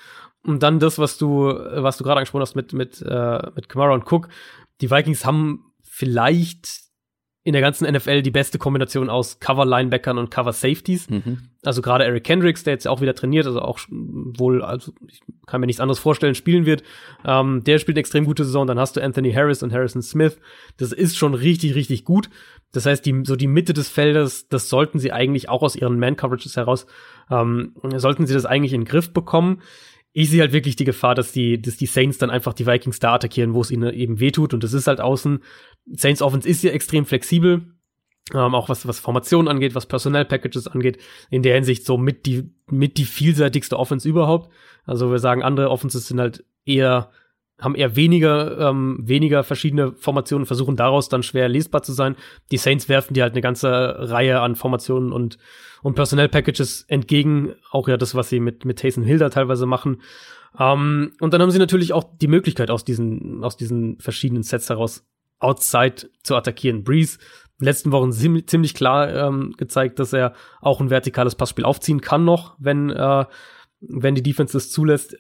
Und 0.43 0.61
dann 0.63 0.79
das, 0.79 0.97
was 0.99 1.17
du, 1.17 1.45
was 1.45 1.97
du 1.97 2.03
gerade 2.03 2.17
angesprochen 2.17 2.41
hast 2.41 2.55
mit, 2.55 2.73
mit, 2.73 3.01
äh, 3.01 3.39
mit 3.55 3.69
Kamara 3.69 3.93
und 3.93 4.11
Cook. 4.11 4.27
Die 4.81 4.89
Vikings 4.89 5.25
haben 5.25 5.71
vielleicht 5.83 6.67
in 7.43 7.53
der 7.53 7.61
ganzen 7.61 7.91
NFL 7.91 8.21
die 8.21 8.31
beste 8.31 8.59
Kombination 8.59 9.09
aus 9.09 9.39
Cover-Linebackern 9.39 10.19
und 10.19 10.29
Cover-Safeties. 10.29 11.09
Mhm. 11.09 11.39
Also 11.63 11.81
gerade 11.81 12.03
Eric 12.03 12.23
Kendricks, 12.23 12.63
der 12.63 12.73
jetzt 12.73 12.87
auch 12.87 13.01
wieder 13.01 13.15
trainiert, 13.15 13.47
also 13.47 13.61
auch 13.61 13.79
wohl, 13.89 14.61
also 14.61 14.93
ich 15.07 15.21
kann 15.47 15.59
mir 15.59 15.67
nichts 15.67 15.79
anderes 15.79 15.97
vorstellen, 15.97 16.35
spielen 16.35 16.67
wird. 16.67 16.83
Ähm, 17.25 17.63
der 17.63 17.79
spielt 17.79 17.97
eine 17.97 18.01
extrem 18.01 18.25
gute 18.25 18.45
Saison. 18.45 18.67
Dann 18.67 18.79
hast 18.79 18.95
du 18.95 19.01
Anthony 19.01 19.33
Harris 19.33 19.63
und 19.63 19.73
Harrison 19.73 20.03
Smith. 20.03 20.37
Das 20.77 20.91
ist 20.91 21.17
schon 21.17 21.33
richtig, 21.33 21.73
richtig 21.73 22.05
gut. 22.05 22.29
Das 22.73 22.85
heißt, 22.85 23.05
die, 23.05 23.23
so 23.25 23.35
die 23.35 23.47
Mitte 23.47 23.73
des 23.73 23.89
Feldes, 23.89 24.47
das 24.47 24.69
sollten 24.69 24.99
sie 24.99 25.11
eigentlich 25.11 25.49
auch 25.49 25.63
aus 25.63 25.75
ihren 25.75 25.99
Man-Coverages 25.99 26.55
heraus, 26.57 26.85
ähm, 27.31 27.73
sollten 27.95 28.27
sie 28.27 28.33
das 28.35 28.45
eigentlich 28.45 28.73
in 28.73 28.81
den 28.81 28.87
Griff 28.87 29.13
bekommen. 29.13 29.61
Ich 30.13 30.29
sehe 30.29 30.41
halt 30.41 30.53
wirklich 30.53 30.75
die 30.75 30.85
Gefahr, 30.85 31.15
dass 31.15 31.31
die, 31.31 31.61
dass 31.61 31.77
die 31.77 31.85
Saints 31.85 32.17
dann 32.17 32.29
einfach 32.29 32.53
die 32.53 32.67
Vikings 32.67 32.99
da 32.99 33.13
attackieren, 33.13 33.53
wo 33.53 33.61
es 33.61 33.71
ihnen 33.71 33.93
eben 33.93 34.19
wehtut. 34.19 34.53
Und 34.53 34.63
das 34.63 34.73
ist 34.73 34.87
halt 34.87 34.99
außen. 34.99 35.39
Saints 35.93 36.21
Offense 36.21 36.47
ist 36.47 36.63
ja 36.63 36.71
extrem 36.71 37.05
flexibel. 37.05 37.65
Ähm, 38.33 38.55
auch 38.55 38.69
was, 38.69 38.87
was 38.87 38.99
Formationen 38.99 39.47
angeht, 39.47 39.75
was 39.75 39.87
Personal-Packages 39.87 40.67
angeht, 40.67 40.99
in 41.29 41.43
der 41.43 41.55
Hinsicht 41.55 41.85
so 41.85 41.97
mit 41.97 42.25
die, 42.25 42.49
mit 42.69 42.97
die 42.97 43.05
vielseitigste 43.05 43.77
Offense 43.77 44.07
überhaupt. 44.07 44.51
Also 44.85 45.11
wir 45.11 45.19
sagen, 45.19 45.43
andere 45.43 45.69
Offenses 45.69 46.07
sind 46.07 46.19
halt 46.19 46.45
eher, 46.65 47.11
haben 47.61 47.75
eher 47.75 47.95
weniger, 47.95 48.69
ähm, 48.69 48.99
weniger 49.01 49.43
verschiedene 49.43 49.93
Formationen, 49.93 50.45
versuchen 50.45 50.75
daraus 50.75 51.07
dann 51.07 51.23
schwer 51.23 51.47
lesbar 51.47 51.83
zu 51.83 51.93
sein. 51.93 52.15
Die 52.51 52.57
Saints 52.57 52.89
werfen 52.89 53.13
dir 53.13 53.23
halt 53.23 53.33
eine 53.33 53.41
ganze 53.41 53.69
Reihe 53.69 54.41
an 54.41 54.55
Formationen 54.55 55.13
und, 55.13 55.37
und 55.81 55.95
Personal-Packages 55.95 56.85
entgegen. 56.87 57.53
Auch 57.69 57.87
ja 57.87 57.97
das, 57.97 58.15
was 58.15 58.29
sie 58.29 58.39
mit, 58.39 58.65
mit 58.65 58.79
Taysom 58.79 59.03
Hill 59.03 59.19
da 59.19 59.29
teilweise 59.29 59.65
machen. 59.65 60.01
Ähm, 60.59 61.13
und 61.21 61.33
dann 61.33 61.41
haben 61.41 61.51
sie 61.51 61.59
natürlich 61.59 61.93
auch 61.93 62.03
die 62.19 62.27
Möglichkeit, 62.27 62.71
aus 62.71 62.83
diesen, 62.83 63.43
aus 63.43 63.55
diesen 63.55 63.99
verschiedenen 63.99 64.43
Sets 64.43 64.69
heraus 64.69 65.05
outside 65.39 66.09
zu 66.23 66.35
attackieren. 66.35 66.83
Breeze 66.83 67.19
letzten 67.59 67.91
Wochen 67.91 68.09
ziem- 68.09 68.45
ziemlich 68.47 68.73
klar 68.73 69.13
ähm, 69.13 69.53
gezeigt, 69.55 69.99
dass 69.99 70.13
er 70.13 70.33
auch 70.61 70.81
ein 70.81 70.89
vertikales 70.89 71.35
Passspiel 71.35 71.65
aufziehen 71.65 72.01
kann 72.01 72.25
noch, 72.25 72.55
wenn 72.59 72.89
äh, 72.89 73.25
wenn 73.81 74.13
die 74.13 74.21
Defense 74.21 74.53
das 74.53 74.69
zulässt. 74.69 75.17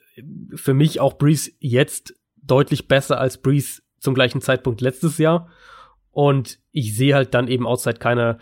Für 0.53 0.75
mich 0.75 0.99
auch 0.99 1.17
Breeze 1.17 1.51
jetzt 1.59 2.13
deutlich 2.51 2.87
besser 2.87 3.19
als 3.19 3.37
Breeze 3.37 3.81
zum 3.99 4.13
gleichen 4.13 4.41
Zeitpunkt 4.41 4.81
letztes 4.81 5.17
Jahr. 5.17 5.47
Und 6.11 6.59
ich 6.71 6.95
sehe 6.95 7.15
halt 7.15 7.33
dann 7.33 7.47
eben 7.47 7.65
outside 7.65 7.97
keine 7.99 8.37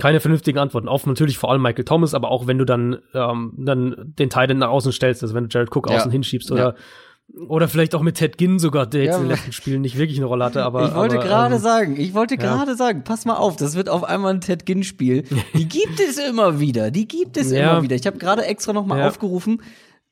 keine 0.00 0.18
vernünftigen 0.18 0.58
Antworten 0.58 0.88
auf 0.88 1.06
natürlich 1.06 1.38
vor 1.38 1.52
allem 1.52 1.62
Michael 1.62 1.84
Thomas, 1.84 2.14
aber 2.14 2.30
auch 2.32 2.48
wenn 2.48 2.58
du 2.58 2.64
dann 2.64 2.98
ähm, 3.14 3.52
dann 3.56 3.94
den 4.18 4.28
Titan 4.28 4.58
nach 4.58 4.70
außen 4.70 4.90
stellst, 4.90 5.22
also 5.22 5.34
wenn 5.36 5.44
du 5.44 5.50
Jared 5.52 5.70
Cook 5.74 5.88
Ja. 5.88 5.96
außen 5.96 6.10
hinschiebst 6.10 6.50
oder 6.50 6.74
oder 7.48 7.68
vielleicht 7.68 7.94
auch 7.94 8.02
mit 8.02 8.16
Ted 8.16 8.36
Ginn 8.36 8.58
sogar, 8.58 8.86
der 8.86 9.04
jetzt 9.04 9.12
Ja, 9.12 9.16
in 9.18 9.22
den 9.24 9.30
letzten 9.30 9.52
Spielen 9.52 9.80
nicht 9.82 9.96
wirklich 9.96 10.18
eine 10.18 10.26
Rolle 10.26 10.44
hatte, 10.44 10.62
aber 10.64 10.88
ich 10.88 10.94
wollte 10.94 11.18
gerade 11.18 11.54
ähm, 11.54 11.60
sagen, 11.60 11.96
ich 11.98 12.12
wollte 12.12 12.34
ja. 12.34 12.40
gerade 12.40 12.74
sagen, 12.76 13.02
pass 13.04 13.24
mal 13.24 13.36
auf, 13.36 13.56
das 13.56 13.76
wird 13.76 13.88
auf 13.88 14.04
einmal 14.04 14.34
ein 14.34 14.40
Ted 14.40 14.66
Ginn 14.66 14.82
Spiel. 14.84 15.22
Die 15.54 15.68
gibt 15.68 16.00
es 16.00 16.18
immer 16.18 16.58
wieder, 16.60 16.90
die 16.90 17.06
gibt 17.08 17.36
es 17.36 17.50
Ja. 17.52 17.72
immer 17.72 17.82
wieder. 17.82 17.94
Ich 17.96 18.06
habe 18.06 18.18
gerade 18.18 18.44
extra 18.44 18.72
noch 18.72 18.84
mal 18.84 18.98
Ja. 18.98 19.08
aufgerufen, 19.08 19.62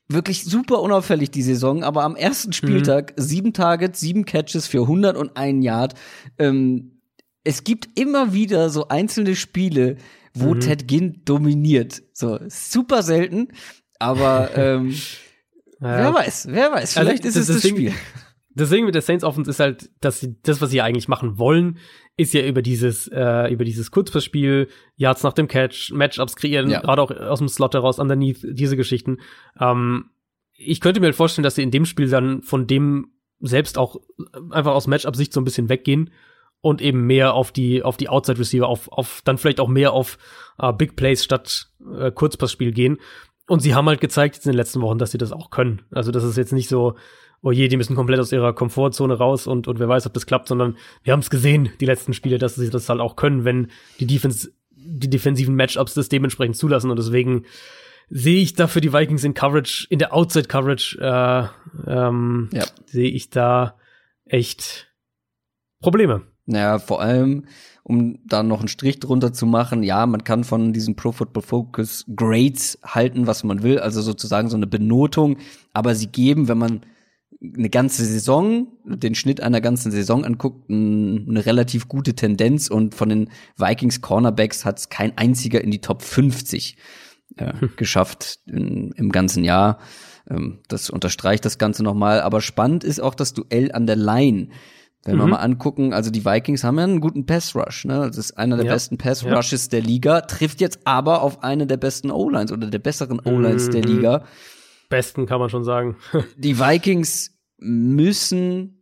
wirklich 0.09 0.43
super 0.43 0.81
unauffällig 0.81 1.31
die 1.31 1.41
Saison, 1.41 1.83
aber 1.83 2.03
am 2.03 2.15
ersten 2.15 2.49
Mhm. 2.49 2.53
Spieltag 2.53 3.13
sieben 3.17 3.53
Targets, 3.53 3.99
sieben 3.99 4.25
Catches 4.25 4.67
für 4.67 4.87
101 4.87 5.63
Yard. 5.63 5.93
Ähm, 6.37 7.01
es 7.43 7.63
gibt 7.63 7.99
immer 7.99 8.33
wieder 8.33 8.69
so 8.69 8.87
einzelne 8.89 9.35
Spiele, 9.35 9.97
wo 10.33 10.53
Mhm. 10.55 10.59
Ted 10.59 10.87
Ginn 10.87 11.21
dominiert. 11.25 12.01
So 12.13 12.39
super 12.47 13.03
selten, 13.03 13.49
aber 13.99 14.49
ähm, 14.55 14.89
ja. 15.79 15.97
wer 15.97 16.13
weiß, 16.13 16.47
wer 16.49 16.71
weiß, 16.71 16.97
Also, 16.97 16.99
vielleicht 17.09 17.25
ist 17.25 17.35
das- 17.35 17.41
es 17.43 17.47
das 17.47 17.55
deswegen- 17.61 17.77
Spiel. 17.77 17.93
Das 18.55 18.69
Ding 18.69 18.85
mit 18.85 18.93
der 18.93 19.01
Saints 19.01 19.23
Offense 19.23 19.49
ist 19.49 19.59
halt, 19.59 19.89
dass 19.99 20.19
sie 20.19 20.35
das, 20.43 20.61
was 20.61 20.69
sie 20.69 20.81
eigentlich 20.81 21.07
machen 21.07 21.39
wollen, 21.39 21.79
ist 22.17 22.33
ja 22.33 22.45
über 22.45 22.61
dieses, 22.61 23.07
äh, 23.07 23.51
über 23.51 23.63
dieses 23.65 23.89
Kurzpassspiel, 23.91 24.67
Yards 24.95 25.23
nach 25.23 25.33
dem 25.33 25.47
Catch, 25.47 25.91
Matchups 25.91 26.35
kreieren, 26.35 26.69
Ja. 26.69 26.81
gerade 26.81 27.01
auch 27.01 27.11
aus 27.11 27.39
dem 27.39 27.47
Slot 27.47 27.73
heraus, 27.73 27.97
underneath, 27.99 28.39
diese 28.43 28.77
Geschichten. 28.77 29.17
Ähm, 29.59 30.11
ich 30.55 30.79
könnte 30.79 30.99
mir 30.99 31.07
halt 31.07 31.15
vorstellen, 31.15 31.43
dass 31.43 31.55
sie 31.55 31.63
in 31.63 31.71
dem 31.71 31.85
Spiel 31.85 32.09
dann 32.09 32.43
von 32.43 32.67
dem 32.67 33.07
selbst 33.39 33.77
auch 33.77 33.97
einfach 34.51 34.73
aus 34.73 34.87
Matchup-Sicht 34.87 35.33
so 35.33 35.41
ein 35.41 35.43
bisschen 35.43 35.69
weggehen 35.69 36.11
und 36.61 36.81
eben 36.81 37.05
mehr 37.07 37.33
auf 37.33 37.51
die, 37.51 37.83
auf 37.83 37.97
die 37.97 38.07
Outside 38.09 38.39
Receiver, 38.39 38.67
auf, 38.67 38.89
auf, 38.91 39.21
dann 39.25 39.37
vielleicht 39.37 39.59
auch 39.59 39.67
mehr 39.67 39.91
auf 39.91 40.17
äh, 40.59 40.71
Big 40.71 40.95
Plays 40.95 41.23
statt 41.23 41.67
äh, 41.97 42.11
Kurzpassspiel 42.11 42.71
gehen. 42.71 42.99
Und 43.47 43.59
sie 43.59 43.75
haben 43.75 43.89
halt 43.89 43.99
gezeigt 43.99 44.35
jetzt 44.35 44.45
in 44.45 44.53
den 44.53 44.57
letzten 44.57 44.79
Wochen, 44.81 44.97
dass 44.99 45.11
sie 45.11 45.17
das 45.17 45.33
auch 45.33 45.49
können. 45.49 45.81
Also 45.91 46.11
das 46.11 46.23
ist 46.23 46.37
jetzt 46.37 46.53
nicht 46.53 46.69
so, 46.69 46.95
oh 47.43 47.51
je, 47.51 47.67
die 47.67 47.77
müssen 47.77 47.95
komplett 47.95 48.19
aus 48.19 48.31
ihrer 48.31 48.53
Komfortzone 48.53 49.15
raus 49.15 49.45
und, 49.47 49.67
und 49.67 49.77
wer 49.79 49.87
weiß, 49.89 50.07
ob 50.07 50.13
das 50.13 50.25
klappt, 50.25 50.47
sondern 50.47 50.77
wir 51.03 51.13
haben 51.13 51.19
es 51.19 51.29
gesehen, 51.29 51.69
die 51.79 51.85
letzten 51.85 52.13
Spiele, 52.13 52.37
dass 52.39 52.55
sie 52.55 52.69
das 52.69 52.89
halt 52.89 53.01
auch 53.01 53.15
können, 53.15 53.43
wenn 53.45 53.67
die 53.99 54.07
Defense, 54.07 54.51
die 54.71 55.09
defensiven 55.09 55.55
Matchups 55.55 55.93
das 55.93 56.09
dementsprechend 56.09 56.55
zulassen 56.55 56.89
und 56.89 56.97
deswegen 56.97 57.43
sehe 58.09 58.41
ich 58.41 58.53
da 58.53 58.67
für 58.67 58.81
die 58.81 58.93
Vikings 58.93 59.23
in 59.23 59.33
Coverage, 59.33 59.87
in 59.89 59.99
der 59.99 60.13
Outside 60.13 60.47
Coverage, 60.47 60.97
äh, 60.99 61.91
ähm, 61.91 62.49
Ja. 62.53 62.63
sehe 62.85 63.09
ich 63.09 63.29
da 63.29 63.77
echt 64.25 64.93
Probleme. 65.81 66.21
Naja, 66.45 66.79
vor 66.79 67.01
allem, 67.01 67.45
um 67.83 68.19
da 68.25 68.43
noch 68.43 68.59
einen 68.59 68.67
Strich 68.67 68.99
drunter 68.99 69.31
zu 69.33 69.45
machen, 69.45 69.83
ja, 69.83 70.05
man 70.05 70.23
kann 70.23 70.43
von 70.43 70.73
diesen 70.73 70.95
Pro 70.95 71.11
Football 71.11 71.43
Focus 71.43 72.05
Grades 72.15 72.79
halten, 72.83 73.27
was 73.27 73.43
man 73.43 73.63
will, 73.63 73.79
also 73.79 74.01
sozusagen 74.01 74.49
so 74.49 74.57
eine 74.57 74.67
Benotung, 74.67 75.37
aber 75.73 75.95
sie 75.95 76.07
geben, 76.07 76.47
wenn 76.47 76.57
man 76.57 76.81
eine 77.43 77.69
ganze 77.69 78.05
Saison, 78.05 78.67
den 78.85 79.15
Schnitt 79.15 79.41
einer 79.41 79.59
ganzen 79.59 79.91
Saison 79.91 80.23
anguckt, 80.23 80.69
eine 80.69 81.45
relativ 81.45 81.87
gute 81.89 82.15
Tendenz 82.15 82.69
und 82.69 82.95
von 82.95 83.09
den 83.09 83.29
Vikings 83.57 84.01
Cornerbacks 84.01 84.63
hat 84.63 84.79
es 84.79 84.89
kein 84.89 85.17
einziger 85.17 85.61
in 85.61 85.69
die 85.71 85.81
Top 85.81 86.01
50 86.03 86.77
äh, 87.37 87.51
geschafft 87.75 88.39
in, 88.45 88.91
im 88.93 89.11
ganzen 89.11 89.43
Jahr. 89.43 89.79
Ähm, 90.29 90.59
das 90.69 90.89
unterstreicht 90.89 91.43
das 91.43 91.57
Ganze 91.57 91.83
nochmal. 91.83 92.21
Aber 92.21 92.39
spannend 92.39 92.83
ist 92.85 93.01
auch 93.01 93.15
das 93.15 93.33
Duell 93.33 93.71
an 93.73 93.87
der 93.87 93.97
Line. 93.97 94.47
Wenn 95.05 95.17
wir 95.17 95.27
mal 95.27 95.39
angucken, 95.39 95.91
also 95.91 96.09
die 96.11 96.23
Vikings 96.23 96.63
haben 96.63 96.77
ja 96.77 96.85
einen 96.85 97.01
guten 97.01 97.25
Pass 97.25 97.53
Rush, 97.57 97.83
ne? 97.83 98.07
Das 98.07 98.17
ist 98.17 98.37
einer 98.37 98.55
der 98.55 98.67
Ja. 98.67 98.71
besten 98.71 98.97
Pass 98.97 99.21
Ja. 99.23 99.35
Rushes 99.35 99.67
der 99.67 99.81
Liga, 99.81 100.21
trifft 100.21 100.61
jetzt 100.61 100.79
aber 100.85 101.23
auf 101.23 101.43
eine 101.43 101.67
der 101.67 101.75
besten 101.75 102.09
O-Lines 102.09 102.53
oder 102.53 102.67
der 102.67 102.79
besseren 102.79 103.19
O-Lines 103.19 103.69
der 103.69 103.81
Mhm. 103.81 103.87
Liga. 103.87 104.23
Besten 104.87 105.25
kann 105.25 105.39
man 105.41 105.49
schon 105.49 105.65
sagen. 105.65 105.97
Die 106.37 106.57
Vikings 106.57 107.32
müssen 107.63 108.79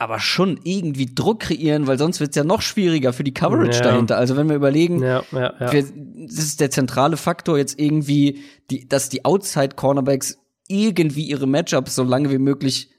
aber 0.00 0.20
schon 0.20 0.60
irgendwie 0.62 1.12
Druck 1.12 1.40
kreieren, 1.40 1.88
weil 1.88 1.98
sonst 1.98 2.20
wird's 2.20 2.36
ja 2.36 2.44
noch 2.44 2.62
schwieriger 2.62 3.12
für 3.12 3.24
die 3.24 3.34
Coverage 3.34 3.78
Ja. 3.78 3.84
dahinter. 3.84 4.16
Also 4.16 4.36
wenn 4.36 4.48
wir 4.48 4.54
überlegen, 4.54 5.02
ja, 5.02 5.24
ja. 5.32 5.72
wir, 5.72 5.82
das 5.82 6.38
ist 6.38 6.60
der 6.60 6.70
zentrale 6.70 7.16
Faktor 7.16 7.58
jetzt 7.58 7.80
irgendwie, 7.80 8.42
die, 8.70 8.88
dass 8.88 9.08
die 9.08 9.24
Outside-Cornerbacks 9.24 10.38
irgendwie 10.68 11.24
ihre 11.24 11.48
Matchups 11.48 11.96
so 11.96 12.04
lange 12.04 12.30
wie 12.30 12.38
möglich 12.38 12.90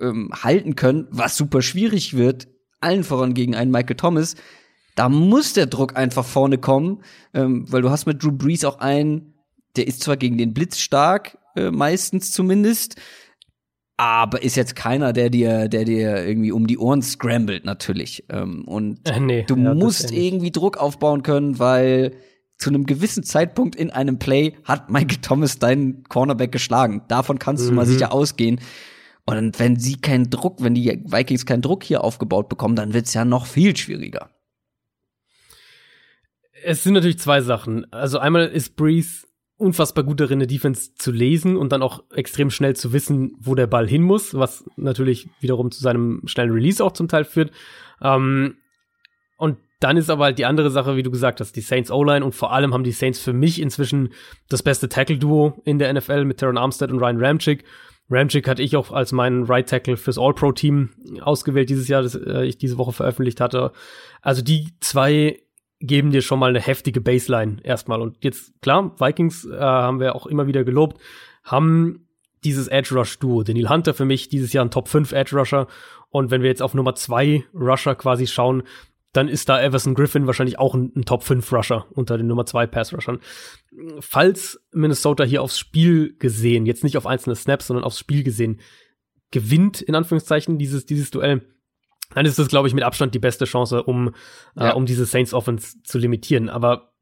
ähm, 0.00 0.30
halten 0.32 0.76
können, 0.76 1.06
was 1.10 1.36
super 1.36 1.60
schwierig 1.60 2.16
wird, 2.16 2.48
allen 2.80 3.04
voran 3.04 3.34
gegen 3.34 3.54
einen 3.54 3.70
Michael 3.70 3.96
Thomas. 3.96 4.34
Da 4.94 5.10
muss 5.10 5.52
der 5.52 5.66
Druck 5.66 5.94
einfach 5.96 6.24
vorne 6.24 6.56
kommen, 6.56 7.02
ähm, 7.34 7.70
weil 7.70 7.82
du 7.82 7.90
hast 7.90 8.06
mit 8.06 8.22
Drew 8.22 8.32
Brees 8.32 8.64
auch 8.64 8.78
einen, 8.78 9.34
der 9.76 9.86
ist 9.86 10.02
zwar 10.02 10.16
gegen 10.16 10.38
den 10.38 10.54
Blitz 10.54 10.78
stark, 10.78 11.36
äh, 11.54 11.70
meistens 11.70 12.32
zumindest, 12.32 12.96
aber 13.96 14.42
ist 14.42 14.56
jetzt 14.56 14.76
keiner, 14.76 15.12
der 15.12 15.30
dir, 15.30 15.68
der 15.68 15.84
dir 15.84 16.24
irgendwie 16.26 16.52
um 16.52 16.66
die 16.66 16.78
Ohren 16.78 17.02
scrambled, 17.02 17.64
natürlich. 17.64 18.24
Ähm, 18.28 18.64
und 18.66 19.08
Äh, 19.08 19.20
nee, 19.20 19.42
du 19.44 19.56
ja, 19.56 19.74
musst 19.74 20.10
irgendwie 20.10 20.50
Druck 20.50 20.76
aufbauen 20.76 21.22
können, 21.22 21.58
weil 21.58 22.12
zu 22.58 22.70
einem 22.70 22.86
gewissen 22.86 23.22
Zeitpunkt 23.22 23.74
in 23.76 23.90
einem 23.90 24.18
Play 24.18 24.54
hat 24.64 24.90
Michael 24.90 25.18
Thomas 25.22 25.58
deinen 25.58 26.04
Cornerback 26.04 26.52
geschlagen. 26.52 27.02
Davon 27.08 27.38
kannst 27.38 27.68
du 27.68 27.72
mal 27.72 27.84
Mhm. 27.86 27.90
sicher 27.90 28.12
ausgehen. 28.12 28.60
Und 29.26 29.58
wenn 29.58 29.76
sie 29.78 29.96
keinen 29.96 30.30
Druck, 30.30 30.62
wenn 30.62 30.74
die 30.74 31.02
Vikings 31.04 31.46
keinen 31.46 31.62
Druck 31.62 31.82
hier 31.82 32.04
aufgebaut 32.04 32.48
bekommen, 32.48 32.76
dann 32.76 32.94
wird's 32.94 33.12
ja 33.12 33.24
noch 33.24 33.46
viel 33.46 33.76
schwieriger. 33.76 34.30
Es 36.64 36.82
sind 36.82 36.94
natürlich 36.94 37.18
zwei 37.18 37.40
Sachen. 37.40 37.90
Also 37.92 38.18
einmal 38.18 38.46
ist 38.48 38.76
Breeze 38.76 39.25
unfassbar 39.58 40.04
gut 40.04 40.20
darin, 40.20 40.38
eine 40.38 40.46
Defense 40.46 40.94
zu 40.94 41.10
lesen 41.10 41.56
und 41.56 41.72
dann 41.72 41.82
auch 41.82 42.04
extrem 42.14 42.50
schnell 42.50 42.76
zu 42.76 42.92
wissen, 42.92 43.36
wo 43.40 43.54
der 43.54 43.66
Ball 43.66 43.88
hin 43.88 44.02
muss, 44.02 44.34
was 44.34 44.64
natürlich 44.76 45.28
wiederum 45.40 45.70
zu 45.70 45.80
seinem 45.80 46.22
schnellen 46.26 46.52
Release 46.52 46.84
auch 46.84 46.92
zum 46.92 47.08
Teil 47.08 47.24
führt. 47.24 47.52
Ähm, 48.02 48.56
und 49.38 49.58
dann 49.80 49.96
ist 49.96 50.10
aber 50.10 50.24
halt 50.24 50.38
die 50.38 50.46
andere 50.46 50.70
Sache, 50.70 50.96
wie 50.96 51.02
du 51.02 51.10
gesagt 51.10 51.40
hast, 51.40 51.52
die 51.56 51.60
Saints 51.60 51.90
O-Line 51.90 52.24
und 52.24 52.34
vor 52.34 52.52
allem 52.52 52.72
haben 52.72 52.84
die 52.84 52.92
Saints 52.92 53.18
für 53.18 53.32
mich 53.32 53.60
inzwischen 53.60 54.12
das 54.48 54.62
beste 54.62 54.88
Tackle-Duo 54.88 55.60
in 55.64 55.78
der 55.78 55.92
NFL 55.92 56.24
mit 56.24 56.38
Teron 56.38 56.58
Armstead 56.58 56.90
und 56.90 56.98
Ryan 56.98 57.22
Ramchick. 57.22 57.64
Ramchick 58.08 58.46
hatte 58.48 58.62
ich 58.62 58.76
auch 58.76 58.92
als 58.92 59.12
meinen 59.12 59.44
Right 59.44 59.68
Tackle 59.68 59.96
fürs 59.96 60.18
All-Pro-Team 60.18 60.90
ausgewählt 61.20 61.68
dieses 61.68 61.88
Jahr, 61.88 62.02
das 62.02 62.14
äh, 62.14 62.44
ich 62.44 62.56
diese 62.56 62.78
Woche 62.78 62.92
veröffentlicht 62.92 63.40
hatte. 63.40 63.72
Also 64.22 64.42
die 64.42 64.68
zwei 64.80 65.40
geben 65.80 66.10
dir 66.10 66.22
schon 66.22 66.38
mal 66.38 66.50
eine 66.50 66.60
heftige 66.60 67.00
Baseline 67.00 67.58
erstmal. 67.62 68.00
Und 68.00 68.16
jetzt, 68.22 68.60
klar, 68.62 68.98
Vikings 68.98 69.44
äh, 69.44 69.58
haben 69.58 70.00
wir 70.00 70.14
auch 70.14 70.26
immer 70.26 70.46
wieder 70.46 70.64
gelobt, 70.64 71.00
haben 71.44 72.06
dieses 72.44 72.68
Edge 72.68 72.94
Rush 72.94 73.18
Duo. 73.18 73.42
Daniel 73.42 73.68
Hunter 73.68 73.94
für 73.94 74.04
mich 74.04 74.28
dieses 74.28 74.52
Jahr 74.52 74.64
ein 74.64 74.70
Top 74.70 74.88
5 74.88 75.12
Edge 75.12 75.36
Rusher. 75.36 75.66
Und 76.10 76.30
wenn 76.30 76.42
wir 76.42 76.48
jetzt 76.48 76.62
auf 76.62 76.74
Nummer 76.74 76.94
2 76.94 77.44
Rusher 77.54 77.94
quasi 77.94 78.26
schauen, 78.26 78.62
dann 79.12 79.28
ist 79.28 79.48
da 79.48 79.62
Everson 79.62 79.94
Griffin 79.94 80.26
wahrscheinlich 80.26 80.58
auch 80.58 80.74
ein, 80.74 80.92
ein 80.94 81.04
Top 81.04 81.22
5 81.22 81.50
Rusher 81.52 81.86
unter 81.90 82.18
den 82.18 82.26
Nummer 82.26 82.44
2 82.44 82.66
Pass 82.66 82.92
Rushern. 82.92 83.18
Falls 84.00 84.60
Minnesota 84.72 85.24
hier 85.24 85.42
aufs 85.42 85.58
Spiel 85.58 86.16
gesehen, 86.18 86.66
jetzt 86.66 86.84
nicht 86.84 86.96
auf 86.96 87.06
einzelne 87.06 87.34
Snaps, 87.34 87.66
sondern 87.66 87.84
aufs 87.84 87.98
Spiel 87.98 88.22
gesehen, 88.22 88.60
gewinnt, 89.30 89.80
in 89.80 89.94
Anführungszeichen, 89.94 90.58
dieses, 90.58 90.86
dieses 90.86 91.10
Duell, 91.10 91.42
dann 92.14 92.26
ist 92.26 92.38
das, 92.38 92.48
glaube 92.48 92.68
ich, 92.68 92.74
mit 92.74 92.84
Abstand 92.84 93.14
die 93.14 93.18
beste 93.18 93.44
Chance, 93.44 93.82
um, 93.82 94.14
Ja. 94.56 94.70
äh, 94.70 94.74
um 94.74 94.86
diese 94.86 95.04
Saints 95.06 95.34
Offense 95.34 95.82
zu 95.82 95.98
limitieren. 95.98 96.48
Aber 96.48 96.92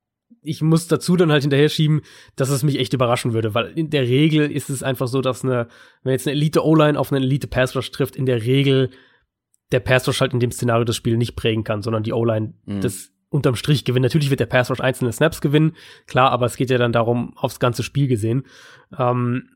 ich 0.42 0.60
muss 0.62 0.88
dazu 0.88 1.16
dann 1.16 1.30
halt 1.32 1.42
hinterher 1.42 1.68
schieben, 1.68 2.02
dass 2.36 2.50
es 2.50 2.62
mich 2.62 2.78
echt 2.78 2.92
überraschen 2.92 3.32
würde, 3.32 3.54
weil 3.54 3.66
in 3.78 3.90
der 3.90 4.02
Regel 4.02 4.50
ist 4.50 4.68
es 4.70 4.82
einfach 4.82 5.08
so, 5.08 5.20
dass 5.20 5.44
eine, 5.44 5.68
wenn 6.02 6.12
jetzt 6.12 6.26
eine 6.26 6.36
Elite 6.36 6.64
O-Line 6.64 6.98
auf 6.98 7.12
einen 7.12 7.22
Elite 7.24 7.46
Pass 7.46 7.74
Rush 7.76 7.90
trifft, 7.90 8.16
in 8.16 8.26
der 8.26 8.42
Regel 8.44 8.90
der 9.72 9.80
Pass 9.80 10.06
Rush 10.06 10.20
halt 10.20 10.32
in 10.34 10.40
dem 10.40 10.52
Szenario 10.52 10.84
das 10.84 10.96
Spiel 10.96 11.16
nicht 11.16 11.36
prägen 11.36 11.64
kann, 11.64 11.82
sondern 11.82 12.02
die 12.02 12.12
O-Line 12.12 12.54
Mhm. 12.66 12.80
das 12.80 13.10
unterm 13.30 13.56
Strich 13.56 13.84
gewinnt. 13.84 14.02
Natürlich 14.04 14.30
wird 14.30 14.40
der 14.40 14.46
Pass 14.46 14.70
Rush 14.70 14.80
einzelne 14.80 15.12
Snaps 15.12 15.40
gewinnen, 15.40 15.74
klar, 16.06 16.30
aber 16.30 16.46
es 16.46 16.56
geht 16.56 16.70
ja 16.70 16.78
dann 16.78 16.92
darum, 16.92 17.32
aufs 17.36 17.58
ganze 17.58 17.82
Spiel 17.82 18.06
gesehen. 18.06 18.44
Ähm, 18.96 19.48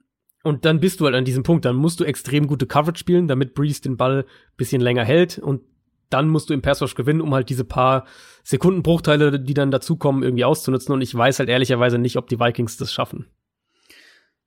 und 0.43 0.65
dann 0.65 0.81
bist 0.81 1.01
du 1.01 1.05
halt 1.05 1.15
an 1.15 1.25
diesem 1.25 1.43
Punkt, 1.43 1.65
dann 1.65 1.77
musst 1.77 2.01
du 2.01 2.05
extrem 2.05 2.47
gute 2.47 2.67
Coverage 2.67 2.99
spielen, 2.99 3.29
damit 3.29 3.55
Breeze 3.55 3.83
den 3.83 3.97
Ball 3.97 4.25
bisschen 4.57 4.81
länger 4.81 5.05
hält 5.05 5.39
und 5.39 5.63
dann 6.11 6.29
musst 6.29 6.49
du 6.49 6.55
im 6.55 6.63
Pass 6.63 6.81
Rush 6.81 6.95
gewinnen, 6.95 7.21
um 7.21 7.35
halt 7.35 7.51
diese 7.51 7.65
paar 7.65 8.07
Sekundenbruchteile, 8.45 9.41
die 9.41 9.55
dann 9.55 9.71
dazukommen, 9.71 10.23
irgendwie 10.23 10.45
auszunutzen. 10.45 10.95
Und 10.95 11.03
ich 11.03 11.15
weiß 11.15 11.39
halt 11.39 11.49
ehrlicherweise 11.49 11.99
nicht, 11.99 12.17
ob 12.17 12.29
die 12.29 12.41
Vikings 12.41 12.79
das 12.79 12.93
schaffen. 12.93 13.27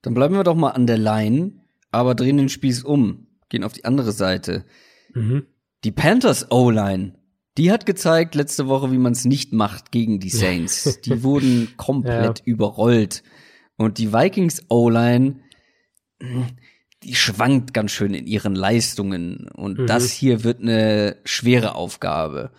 Dann 0.02 0.16
bleiben 0.16 0.36
wir 0.36 0.44
doch 0.44 0.56
mal 0.56 0.72
an 0.72 0.88
der 0.88 0.98
Line, 0.98 1.62
aber 1.92 2.16
drehen 2.16 2.38
den 2.38 2.50
Spieß 2.50 2.84
um, 2.84 3.28
gehen 3.50 3.64
auf 3.64 3.74
die 3.74 3.86
andere 3.86 4.12
Seite. 4.12 4.66
Mhm. 5.14 5.46
Die 5.84 5.92
Panthers 5.92 6.52
O-Line, 6.52 7.14
die 7.58 7.72
hat 7.72 7.86
gezeigt 7.86 8.34
letzte 8.34 8.68
Woche, 8.68 8.92
wie 8.92 8.98
man 8.98 9.12
es 9.12 9.26
nicht 9.26 9.54
macht 9.54 9.92
gegen 9.92 10.20
die 10.20 10.30
Saints. 10.30 11.02
die 11.02 11.22
wurden 11.22 11.74
komplett 11.78 12.42
überrollt. 12.46 13.24
Und 13.78 13.98
die 13.98 14.14
Vikings 14.14 14.64
O-Line, 14.70 15.42
die 17.04 17.16
schwankt 17.16 17.74
ganz 17.74 17.92
schön 17.92 18.14
in 18.14 18.28
ihren 18.28 18.56
Leistungen. 18.56 19.48
Und 19.54 19.80
Mhm. 19.80 19.88
das 19.88 20.12
hier 20.12 20.44
wird 20.44 20.62
eine 20.62 21.18
schwere 21.26 21.76
Aufgabe. 21.76 22.52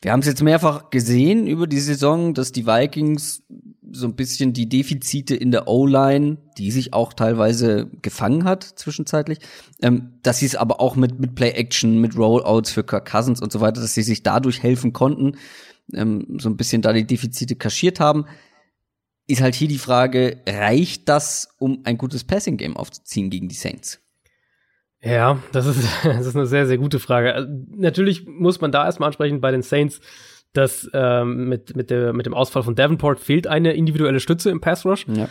Wir 0.00 0.10
haben 0.10 0.20
es 0.20 0.26
jetzt 0.26 0.42
mehrfach 0.42 0.90
gesehen 0.90 1.46
über 1.46 1.68
die 1.68 1.78
Saison, 1.78 2.34
dass 2.34 2.50
die 2.50 2.66
Vikings 2.66 3.44
so 3.92 4.06
ein 4.06 4.16
bisschen 4.16 4.52
die 4.52 4.68
Defizite 4.68 5.36
in 5.36 5.52
der 5.52 5.68
O-Line, 5.68 6.38
die 6.58 6.70
sich 6.72 6.92
auch 6.92 7.12
teilweise 7.12 7.88
gefangen 8.00 8.42
hat 8.44 8.64
zwischenzeitlich, 8.64 9.38
ähm, 9.80 10.14
dass 10.22 10.38
sie 10.38 10.46
es 10.46 10.56
aber 10.56 10.80
auch 10.80 10.96
mit 10.96 11.20
mit 11.20 11.34
Play-Action, 11.36 12.00
mit 12.00 12.16
Rollouts 12.16 12.72
für 12.72 12.82
Kirk 12.82 13.08
Cousins 13.08 13.40
und 13.40 13.52
so 13.52 13.60
weiter, 13.60 13.80
dass 13.80 13.94
sie 13.94 14.02
sich 14.02 14.22
dadurch 14.24 14.62
helfen 14.62 14.92
konnten, 14.92 15.36
ähm, 15.92 16.38
so 16.40 16.48
ein 16.48 16.56
bisschen 16.56 16.82
da 16.82 16.92
die 16.92 17.06
Defizite 17.06 17.54
kaschiert 17.54 18.00
haben. 18.00 18.24
Ist 19.32 19.40
halt 19.40 19.54
hier 19.54 19.68
die 19.68 19.78
Frage, 19.78 20.42
reicht 20.46 21.08
das, 21.08 21.54
um 21.58 21.80
ein 21.84 21.96
gutes 21.96 22.22
Passing-Game 22.22 22.76
aufzuziehen 22.76 23.30
gegen 23.30 23.48
die 23.48 23.54
Saints? 23.54 23.98
Ja, 25.00 25.42
das 25.52 25.64
ist, 25.64 25.88
das 26.04 26.26
ist 26.26 26.36
eine 26.36 26.44
sehr, 26.44 26.66
sehr 26.66 26.76
gute 26.76 26.98
Frage. 26.98 27.32
Also, 27.32 27.48
natürlich 27.74 28.26
muss 28.26 28.60
man 28.60 28.72
da 28.72 28.84
erstmal 28.84 29.06
ansprechen 29.06 29.40
bei 29.40 29.50
den 29.50 29.62
Saints, 29.62 30.02
dass 30.52 30.86
ähm, 30.92 31.48
mit, 31.48 31.74
mit, 31.74 31.88
der, 31.88 32.12
mit 32.12 32.26
dem 32.26 32.34
Ausfall 32.34 32.62
von 32.62 32.74
Davenport 32.74 33.20
fehlt 33.20 33.46
eine 33.46 33.72
individuelle 33.72 34.20
Stütze 34.20 34.50
im 34.50 34.60
Pass 34.60 34.84
Rush. 34.84 35.06
Ja. 35.08 35.30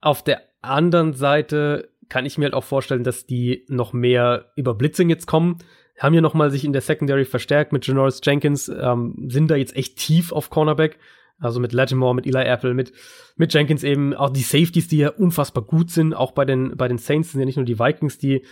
Auf 0.00 0.22
der 0.22 0.42
anderen 0.62 1.14
Seite 1.14 1.88
kann 2.08 2.26
ich 2.26 2.38
mir 2.38 2.44
halt 2.44 2.54
auch 2.54 2.62
vorstellen, 2.62 3.02
dass 3.02 3.26
die 3.26 3.64
noch 3.66 3.92
mehr 3.92 4.52
über 4.54 4.74
Blitzing 4.74 5.10
jetzt 5.10 5.26
kommen. 5.26 5.58
Haben 5.98 6.14
ja 6.14 6.20
noch 6.20 6.34
mal 6.34 6.52
sich 6.52 6.64
in 6.64 6.72
der 6.72 6.82
Secondary 6.82 7.24
verstärkt 7.24 7.72
mit 7.72 7.84
Janoris 7.84 8.20
Jenkins, 8.22 8.68
ähm, 8.68 9.26
sind 9.26 9.50
da 9.50 9.56
jetzt 9.56 9.74
echt 9.74 9.96
tief 9.96 10.30
auf 10.30 10.50
Cornerback. 10.50 11.00
Also 11.40 11.58
mit 11.58 11.72
Lattimore, 11.72 12.14
mit 12.14 12.26
Eli 12.26 12.44
Apple, 12.44 12.74
mit, 12.74 12.92
mit 13.36 13.52
Jenkins 13.52 13.82
eben 13.82 14.14
auch 14.14 14.30
die 14.30 14.42
Safeties, 14.42 14.88
die 14.88 14.98
ja 14.98 15.08
unfassbar 15.10 15.64
gut 15.64 15.90
sind. 15.90 16.14
Auch 16.14 16.32
bei 16.32 16.44
den, 16.44 16.76
bei 16.76 16.86
den 16.86 16.98
Saints 16.98 17.32
sind 17.32 17.40
ja 17.40 17.46
nicht 17.46 17.56
nur 17.56 17.64
die 17.64 17.78
Vikings, 17.78 18.18
die, 18.18 18.42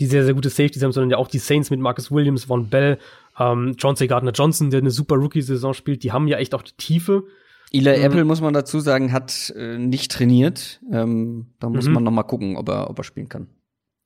die 0.00 0.06
sehr, 0.06 0.24
sehr 0.24 0.34
gute 0.34 0.50
Safeties 0.50 0.82
haben, 0.82 0.92
sondern 0.92 1.10
ja 1.10 1.16
auch 1.18 1.28
die 1.28 1.38
Saints 1.38 1.70
mit 1.70 1.78
Marcus 1.80 2.10
Williams, 2.10 2.44
Von 2.46 2.68
Bell, 2.68 2.98
ähm, 3.38 3.74
John 3.78 3.94
C. 3.96 4.06
Gardner 4.08 4.32
Johnson, 4.32 4.70
der 4.70 4.80
eine 4.80 4.90
super 4.90 5.14
Rookie-Saison 5.16 5.72
spielt. 5.74 6.02
Die 6.02 6.12
haben 6.12 6.26
ja 6.28 6.38
echt 6.38 6.54
auch 6.54 6.62
die 6.62 6.76
Tiefe. 6.76 7.24
Eli 7.72 7.96
Mhm. 7.98 8.04
Apple, 8.04 8.24
muss 8.24 8.40
man 8.40 8.52
dazu 8.52 8.80
sagen, 8.80 9.12
hat 9.12 9.50
äh, 9.56 9.78
nicht 9.78 10.10
trainiert. 10.10 10.80
Ähm, 10.92 11.46
da 11.60 11.70
muss 11.70 11.86
Mhm. 11.86 11.94
man 11.94 12.04
noch 12.04 12.10
mal 12.10 12.22
gucken, 12.24 12.56
ob 12.56 12.68
er, 12.68 12.90
ob 12.90 12.98
er 12.98 13.04
spielen 13.04 13.28
kann. 13.28 13.46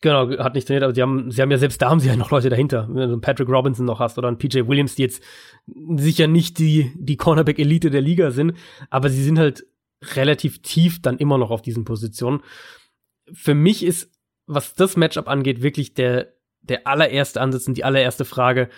Genau, 0.07 0.31
hat 0.39 0.55
nicht 0.55 0.69
trainiert, 0.69 0.85
aber 0.85 0.95
sie 0.95 1.03
haben, 1.03 1.33
sie 1.33 1.43
haben 1.43 1.51
ja 1.51 1.59
selbst 1.59 1.83
da 1.83 1.91
haben 1.91 1.99
sie 1.99 2.07
ja 2.07 2.15
noch 2.15 2.31
Leute 2.31 2.49
dahinter. 2.49 2.87
Wenn 2.87 2.95
du 2.95 3.03
einen 3.15 3.21
Patrick 3.21 3.49
Robinson 3.49 3.87
noch 3.87 3.99
hast 3.99 4.17
oder 4.17 4.29
einen 4.29 4.39
PJ 4.39 4.69
Williams, 4.69 4.95
die 4.95 5.03
jetzt 5.03 5.21
sicher 5.97 6.29
nicht 6.29 6.61
die, 6.61 6.93
die 6.95 7.17
Cornerback-Elite 7.17 7.91
der 7.91 8.03
Liga 8.03 8.31
sind, 8.31 8.57
aber 8.89 9.11
sie 9.11 9.25
sind 9.25 9.37
halt 9.37 9.67
relativ 10.15 10.63
tief 10.63 11.03
dann 11.03 11.19
immer 11.19 11.39
noch 11.39 11.51
auf 11.51 11.61
diesen 11.61 11.85
Positionen. 11.85 12.41
Für 13.33 13.55
mich 13.55 13.85
ist, 13.85 14.13
was 14.47 14.75
das 14.75 14.97
Matchup 14.97 15.27
angeht, 15.27 15.61
wirklich 15.61 15.95
der, 15.95 16.35
der 16.61 16.87
allererste 16.87 17.41
Ansatz 17.41 17.67
und 17.67 17.77
die 17.77 17.83
allererste 17.83 18.25
Frage, 18.25 18.69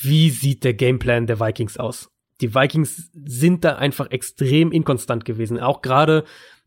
wie 0.00 0.30
sieht 0.30 0.62
der 0.62 0.74
Gameplan 0.74 1.26
der 1.26 1.40
Vikings 1.40 1.78
aus? 1.78 2.12
Die 2.40 2.54
Vikings 2.54 3.10
sind 3.12 3.64
da 3.64 3.74
einfach 3.74 4.08
extrem 4.12 4.70
inkonstant 4.70 5.24
gewesen, 5.24 5.58
auch 5.58 5.82
gerade 5.82 6.22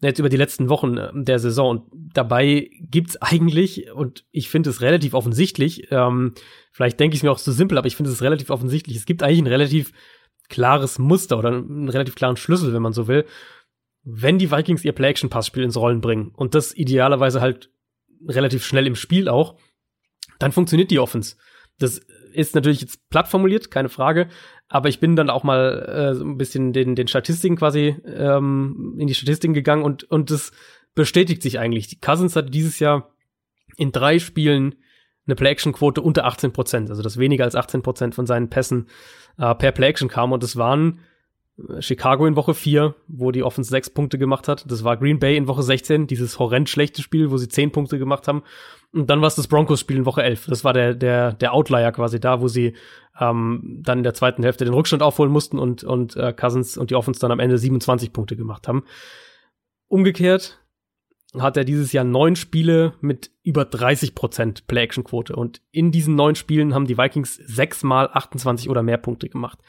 jetzt 0.09 0.19
über 0.19 0.29
die 0.29 0.37
letzten 0.37 0.69
Wochen 0.69 0.97
äh, 0.97 1.11
der 1.13 1.39
Saison. 1.39 1.69
Und 1.69 1.83
dabei 2.13 2.69
gibt's 2.79 3.21
eigentlich, 3.21 3.91
und 3.91 4.25
ich 4.31 4.49
finde 4.49 4.69
es 4.69 4.81
relativ 4.81 5.13
offensichtlich, 5.13 5.91
ähm, 5.91 6.33
vielleicht 6.71 6.99
denke 6.99 7.15
ich 7.15 7.19
es 7.19 7.23
mir 7.23 7.31
auch 7.31 7.39
zu 7.39 7.51
simpel, 7.51 7.77
aber 7.77 7.87
ich 7.87 7.95
finde 7.95 8.11
es 8.11 8.21
relativ 8.21 8.49
offensichtlich, 8.49 8.97
es 8.97 9.05
gibt 9.05 9.23
eigentlich 9.23 9.39
ein 9.41 9.47
relativ 9.47 9.91
klares 10.49 10.99
Muster 10.99 11.37
oder 11.37 11.49
einen 11.49 11.89
relativ 11.89 12.15
klaren 12.15 12.37
Schlüssel, 12.37 12.73
wenn 12.73 12.81
man 12.81 12.93
so 12.93 13.07
will. 13.07 13.25
Wenn 14.03 14.37
die 14.37 14.51
Vikings 14.51 14.83
ihr 14.83 14.91
Play-Action-Passspiel 14.91 15.63
ins 15.63 15.77
Rollen 15.77 16.01
bringen 16.01 16.31
und 16.35 16.55
das 16.55 16.75
idealerweise 16.75 17.41
halt 17.41 17.71
relativ 18.27 18.65
schnell 18.65 18.85
im 18.85 18.95
Spiel 18.95 19.29
auch, 19.29 19.57
dann 20.39 20.51
funktioniert 20.51 20.91
die 20.91 20.99
Offense. 20.99 21.37
Das 21.79 22.01
ist 22.33 22.55
natürlich 22.55 22.81
jetzt 22.81 23.09
platt 23.09 23.27
formuliert, 23.27 23.71
keine 23.71 23.89
Frage. 23.89 24.27
Aber 24.67 24.89
ich 24.89 24.99
bin 24.99 25.15
dann 25.15 25.29
auch 25.29 25.43
mal 25.43 25.83
äh, 25.87 26.15
so 26.15 26.25
ein 26.25 26.37
bisschen 26.37 26.73
den, 26.73 26.95
den 26.95 27.07
Statistiken 27.07 27.55
quasi 27.55 27.95
ähm, 28.05 28.95
in 28.97 29.07
die 29.07 29.13
Statistiken 29.13 29.53
gegangen 29.53 29.83
und, 29.83 30.03
und 30.05 30.31
das 30.31 30.51
bestätigt 30.95 31.41
sich 31.41 31.59
eigentlich. 31.59 31.87
Die 31.87 31.99
Cousins 31.99 32.35
hatte 32.35 32.49
dieses 32.49 32.79
Jahr 32.79 33.13
in 33.77 33.91
drei 33.91 34.19
Spielen 34.19 34.75
eine 35.25 35.35
Play-Action-Quote 35.35 36.01
unter 36.01 36.25
18 36.25 36.51
Prozent, 36.51 36.89
also 36.89 37.01
dass 37.01 37.17
weniger 37.17 37.45
als 37.45 37.55
18 37.55 37.81
Prozent 37.81 38.15
von 38.15 38.25
seinen 38.25 38.49
Pässen 38.49 38.87
äh, 39.37 39.55
per 39.55 39.71
Play-Action 39.71 40.09
kam. 40.09 40.31
Und 40.31 40.43
das 40.43 40.57
waren 40.57 40.99
Chicago 41.79 42.25
in 42.25 42.35
Woche 42.35 42.55
4, 42.55 42.95
wo 43.07 43.31
die 43.31 43.43
Offense 43.43 43.69
sechs 43.69 43.89
Punkte 43.89 44.17
gemacht 44.17 44.47
hat. 44.47 44.69
Das 44.71 44.83
war 44.83 44.97
Green 44.97 45.19
Bay 45.19 45.37
in 45.37 45.47
Woche 45.47 45.61
16, 45.61 46.07
dieses 46.07 46.39
horrend 46.39 46.67
schlechte 46.67 47.03
Spiel, 47.03 47.29
wo 47.29 47.37
sie 47.37 47.47
zehn 47.47 47.71
Punkte 47.71 47.99
gemacht 47.99 48.27
haben. 48.27 48.41
Und 48.91 49.09
dann 49.09 49.21
war 49.21 49.27
es 49.27 49.35
das 49.35 49.47
Broncos-Spiel 49.47 49.97
in 49.97 50.05
Woche 50.05 50.23
11. 50.23 50.47
Das 50.47 50.63
war 50.63 50.73
der, 50.73 50.95
der, 50.95 51.33
der 51.33 51.53
Outlier 51.53 51.91
quasi 51.91 52.19
da, 52.19 52.41
wo 52.41 52.47
sie 52.47 52.73
ähm, 53.19 53.81
dann 53.83 53.99
in 53.99 54.03
der 54.03 54.15
zweiten 54.15 54.41
Hälfte 54.41 54.65
den 54.65 54.73
Rückstand 54.73 55.03
aufholen 55.03 55.31
mussten 55.31 55.59
und, 55.59 55.83
und 55.83 56.15
äh, 56.15 56.33
Cousins 56.33 56.77
und 56.77 56.89
die 56.89 56.95
Offense 56.95 57.19
dann 57.19 57.31
am 57.31 57.39
Ende 57.39 57.57
27 57.57 58.13
Punkte 58.13 58.35
gemacht 58.35 58.67
haben. 58.67 58.83
Umgekehrt 59.87 60.59
hat 61.37 61.57
er 61.57 61.65
dieses 61.65 61.91
Jahr 61.93 62.03
neun 62.03 62.35
Spiele 62.35 62.93
mit 63.01 63.31
über 63.43 63.65
30 63.65 64.15
Prozent 64.15 64.67
Play-Action-Quote. 64.67 65.35
Und 65.35 65.61
in 65.71 65.91
diesen 65.91 66.15
neun 66.15 66.35
Spielen 66.35 66.73
haben 66.73 66.85
die 66.85 66.97
Vikings 66.97 67.35
sechsmal 67.35 68.09
28 68.11 68.69
oder 68.69 68.83
mehr 68.83 68.97
Punkte 68.97 69.29
gemacht. 69.29 69.59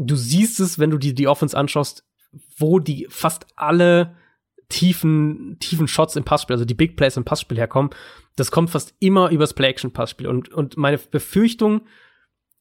Du 0.00 0.16
siehst 0.16 0.60
es, 0.60 0.78
wenn 0.78 0.90
du 0.90 0.98
dir 0.98 1.14
die 1.14 1.28
Offense 1.28 1.56
anschaust, 1.56 2.04
wo 2.56 2.78
die 2.78 3.06
fast 3.10 3.46
alle 3.56 4.16
tiefen, 4.68 5.56
tiefen 5.60 5.88
Shots 5.88 6.14
im 6.16 6.24
Passspiel, 6.24 6.54
also 6.54 6.64
die 6.64 6.74
Big 6.74 6.96
Plays 6.96 7.16
im 7.16 7.24
Passspiel 7.24 7.58
herkommen. 7.58 7.90
Das 8.36 8.50
kommt 8.50 8.70
fast 8.70 8.94
immer 9.00 9.30
übers 9.30 9.54
Play-Action-Passspiel. 9.54 10.28
Und, 10.28 10.50
und 10.50 10.76
meine 10.76 10.98
Befürchtung 10.98 11.82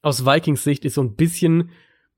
aus 0.01 0.26
Vikings 0.26 0.64
Sicht 0.64 0.85
ist 0.85 0.95
so 0.95 1.01
ein 1.01 1.15
bisschen, 1.15 1.69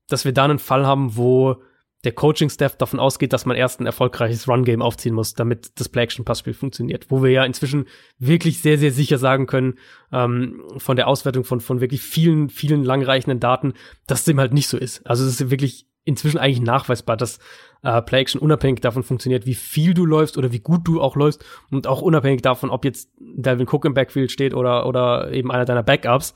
dass 0.08 0.24
wir 0.24 0.32
da 0.32 0.44
einen 0.44 0.58
Fall 0.58 0.86
haben, 0.86 1.16
wo 1.16 1.62
der 2.04 2.12
Coaching-Staff 2.12 2.76
davon 2.76 2.98
ausgeht, 2.98 3.32
dass 3.32 3.44
man 3.44 3.56
erst 3.56 3.80
ein 3.80 3.86
erfolgreiches 3.86 4.48
Run-Game 4.48 4.80
aufziehen 4.80 5.14
muss, 5.14 5.34
damit 5.34 5.78
das 5.78 5.90
Play-Action-Passspiel 5.90 6.54
funktioniert. 6.54 7.06
Wo 7.10 7.22
wir 7.22 7.30
ja 7.30 7.44
inzwischen 7.44 7.86
wirklich 8.18 8.62
sehr, 8.62 8.78
sehr 8.78 8.90
sicher 8.90 9.18
sagen 9.18 9.46
können, 9.46 9.78
ähm, 10.10 10.62
von 10.78 10.96
der 10.96 11.08
Auswertung 11.08 11.44
von, 11.44 11.60
von 11.60 11.80
wirklich 11.80 12.00
vielen, 12.00 12.48
vielen 12.48 12.84
langreichenden 12.84 13.38
Daten, 13.38 13.74
dass 14.06 14.24
dem 14.24 14.40
halt 14.40 14.54
nicht 14.54 14.68
so 14.68 14.78
ist. 14.78 15.06
Also 15.06 15.24
es 15.24 15.40
ist 15.40 15.50
wirklich 15.50 15.86
inzwischen 16.04 16.38
eigentlich 16.38 16.62
nachweisbar, 16.62 17.18
dass 17.18 17.38
äh, 17.82 18.00
Play-Action 18.00 18.40
unabhängig 18.40 18.80
davon 18.80 19.02
funktioniert, 19.02 19.44
wie 19.44 19.54
viel 19.54 19.92
du 19.92 20.06
läufst 20.06 20.38
oder 20.38 20.52
wie 20.52 20.60
gut 20.60 20.88
du 20.88 21.02
auch 21.02 21.16
läufst 21.16 21.44
und 21.70 21.86
auch 21.86 22.00
unabhängig 22.00 22.40
davon, 22.40 22.70
ob 22.70 22.86
jetzt 22.86 23.10
Delvin 23.18 23.68
Cook 23.68 23.84
im 23.84 23.94
Backfield 23.94 24.32
steht 24.32 24.54
oder, 24.54 24.86
oder 24.86 25.32
eben 25.32 25.50
einer 25.50 25.66
deiner 25.66 25.82
Backups. 25.82 26.34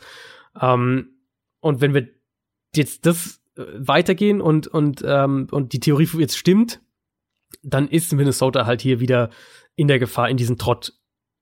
Ähm, 0.61 1.09
und 1.61 1.81
wenn 1.81 1.95
wir 1.95 2.09
jetzt 2.74 3.07
das 3.07 3.41
weitergehen 3.56 4.40
und, 4.40 4.66
und, 4.66 5.02
ähm, 5.06 5.47
und 5.51 5.72
die 5.72 5.81
Theorie 5.81 6.09
jetzt 6.18 6.36
stimmt, 6.36 6.81
dann 7.62 7.89
ist 7.89 8.12
Minnesota 8.12 8.66
halt 8.66 8.82
hier 8.82 9.01
wieder 9.01 9.31
in 9.76 9.89
der 9.89 9.98
Gefahr, 9.98 10.28
in 10.28 10.36
diesen 10.36 10.59
Trott 10.59 10.93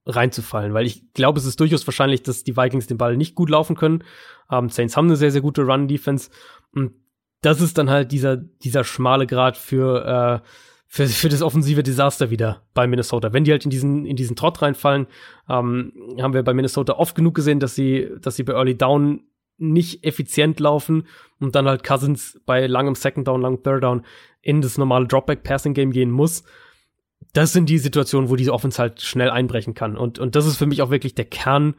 reinzufallen, 0.05 0.75
weil 0.75 0.87
ich 0.87 1.13
glaube, 1.13 1.39
es 1.39 1.47
ist 1.47 1.61
durchaus 1.61 1.87
wahrscheinlich, 1.87 2.23
dass 2.23 2.45
die 2.45 2.57
Vikings 2.57 2.87
den 2.87 2.99
Ball 2.99 3.17
nicht 3.17 3.35
gut 3.35 3.51
laufen 3.51 3.77
können. 3.77 4.03
Ähm, 4.51 4.69
Saints 4.69 4.97
haben 4.97 5.07
eine 5.07 5.17
sehr, 5.17 5.31
sehr 5.31 5.41
gute 5.41 5.63
Run-Defense 5.63 6.31
und 6.75 6.93
das 7.41 7.61
ist 7.61 7.79
dann 7.79 7.91
halt 7.91 8.13
dieser, 8.13 8.37
dieser 8.37 8.85
schmale 8.85 9.27
Grad 9.27 9.57
für, 9.57 10.43
äh, 10.43 10.49
für, 10.87 11.07
für 11.07 11.29
das 11.29 11.43
offensive 11.43 11.83
Desaster 11.83 12.31
wieder 12.31 12.63
bei 12.75 12.87
Minnesota. 12.87 13.33
Wenn 13.33 13.45
die 13.45 13.51
halt 13.51 13.65
in 13.65 13.71
diesen, 13.71 14.07
in 14.07 14.17
diesen 14.17 14.37
Trott 14.37 14.61
reinfallen, 14.63 15.07
ähm, 15.49 15.93
haben 16.21 16.35
wir 16.35 16.43
bei 16.43 16.55
Minnesota 16.55 16.95
oft 16.95 17.15
genug 17.15 17.35
gesehen, 17.35 17.61
dass 17.61 17.75
sie, 17.75 18.11
dass 18.21 18.37
sie 18.37 18.45
bei 18.45 18.53
Early 18.53 18.77
Down 18.77 19.25
nicht 19.63 20.05
effizient 20.05 20.61
laufen 20.61 21.07
und 21.41 21.55
dann 21.55 21.67
halt 21.67 21.85
Cousins 21.85 22.41
bei 22.45 22.67
langem 22.67 22.95
Second 22.95 23.29
Down, 23.29 23.41
langem 23.41 23.63
Third 23.63 23.83
Down 23.83 24.05
in 24.41 24.61
das 24.61 24.77
normale 24.77 25.07
Dropback-Passing-Game 25.07 25.93
gehen 25.93 26.11
muss. 26.11 26.45
Das 27.33 27.53
sind 27.53 27.69
die 27.69 27.79
Situationen, 27.79 28.29
wo 28.29 28.37
diese 28.37 28.53
Offense 28.53 28.81
halt 28.81 29.01
schnell 29.01 29.31
einbrechen 29.31 29.75
kann. 29.75 29.97
Und, 29.97 30.19
und 30.19 30.37
das 30.37 30.47
ist 30.47 30.57
für 30.57 30.67
mich 30.67 30.83
auch 30.83 30.91
wirklich 30.91 31.15
der 31.15 31.25
Kern 31.25 31.75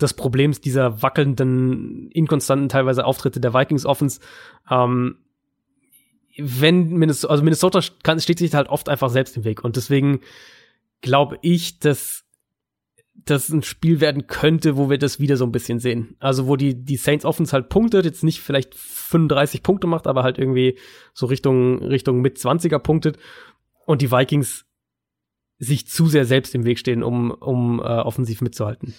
des 0.00 0.14
Problems 0.14 0.60
dieser 0.60 1.02
wackelnden, 1.02 2.10
inkonstanten 2.10 2.68
teilweise 2.68 3.04
Auftritte 3.04 3.40
der 3.40 3.54
Vikings 3.54 3.86
Offense. 3.86 4.20
Ähm, 4.70 5.18
wenn 6.36 6.90
Minnesota, 6.90 7.32
also 7.32 7.42
Minnesota 7.42 7.82
steht 7.82 8.38
sich 8.38 8.54
halt 8.54 8.68
oft 8.68 8.88
einfach 8.88 9.10
selbst 9.10 9.36
im 9.36 9.44
Weg. 9.44 9.64
Und 9.64 9.76
deswegen 9.76 10.20
glaube 11.00 11.38
ich, 11.42 11.80
dass 11.80 12.24
das 13.24 13.48
ein 13.48 13.62
Spiel 13.62 14.00
werden 14.00 14.26
könnte, 14.26 14.76
wo 14.76 14.90
wir 14.90 14.98
das 14.98 15.20
wieder 15.20 15.36
so 15.36 15.44
ein 15.44 15.52
bisschen 15.52 15.80
sehen. 15.80 16.16
Also 16.18 16.46
wo 16.46 16.56
die, 16.56 16.74
die 16.74 16.96
Saints 16.96 17.24
Offense 17.24 17.52
halt 17.52 17.68
punktet, 17.68 18.04
jetzt 18.04 18.24
nicht 18.24 18.40
vielleicht 18.40 18.74
35 18.74 19.62
Punkte 19.62 19.86
macht, 19.86 20.06
aber 20.06 20.22
halt 20.22 20.38
irgendwie 20.38 20.78
so 21.14 21.26
Richtung, 21.26 21.82
Richtung 21.82 22.20
mit 22.20 22.38
20er 22.38 22.78
punktet 22.78 23.18
und 23.86 24.02
die 24.02 24.10
Vikings 24.10 24.66
sich 25.58 25.88
zu 25.88 26.06
sehr 26.06 26.24
selbst 26.24 26.54
im 26.54 26.64
Weg 26.64 26.78
stehen, 26.78 27.02
um, 27.02 27.30
um 27.30 27.80
äh, 27.80 27.82
offensiv 27.82 28.40
mitzuhalten. 28.40 28.94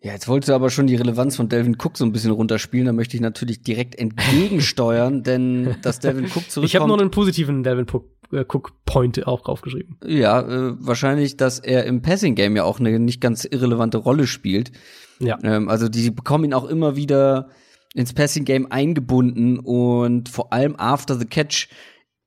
Ja, 0.00 0.12
jetzt 0.12 0.26
wolltest 0.26 0.48
du 0.48 0.54
aber 0.54 0.68
schon 0.68 0.88
die 0.88 0.96
Relevanz 0.96 1.36
von 1.36 1.48
Delvin 1.48 1.76
Cook 1.80 1.96
so 1.96 2.04
ein 2.04 2.10
bisschen 2.10 2.32
runterspielen. 2.32 2.86
Da 2.86 2.92
möchte 2.92 3.16
ich 3.16 3.20
natürlich 3.20 3.62
direkt 3.62 3.94
entgegensteuern, 3.94 5.22
denn 5.22 5.76
dass 5.82 6.00
Delvin 6.00 6.24
Cook 6.24 6.50
zurückkommt. 6.50 6.64
Ich 6.64 6.76
habe 6.76 6.88
nur 6.88 7.00
einen 7.00 7.12
positiven 7.12 7.62
Delvin 7.62 7.86
äh, 8.32 8.44
Cook 8.48 8.72
Point 8.84 9.26
auch 9.26 9.42
draufgeschrieben. 9.42 9.96
Ja, 10.04 10.40
äh, 10.40 10.74
wahrscheinlich, 10.78 11.36
dass 11.36 11.58
er 11.58 11.84
im 11.84 12.02
Passing 12.02 12.34
Game 12.34 12.56
ja 12.56 12.64
auch 12.64 12.80
eine 12.80 12.98
nicht 12.98 13.20
ganz 13.20 13.44
irrelevante 13.44 13.98
Rolle 13.98 14.26
spielt. 14.26 14.72
Ja. 15.20 15.38
Ähm, 15.42 15.68
also 15.68 15.88
die 15.88 16.10
bekommen 16.10 16.44
ihn 16.44 16.54
auch 16.54 16.64
immer 16.64 16.96
wieder 16.96 17.50
ins 17.94 18.12
Passing 18.12 18.44
Game 18.44 18.70
eingebunden 18.70 19.58
und 19.58 20.28
vor 20.28 20.52
allem 20.52 20.76
after 20.76 21.18
the 21.18 21.26
catch 21.26 21.68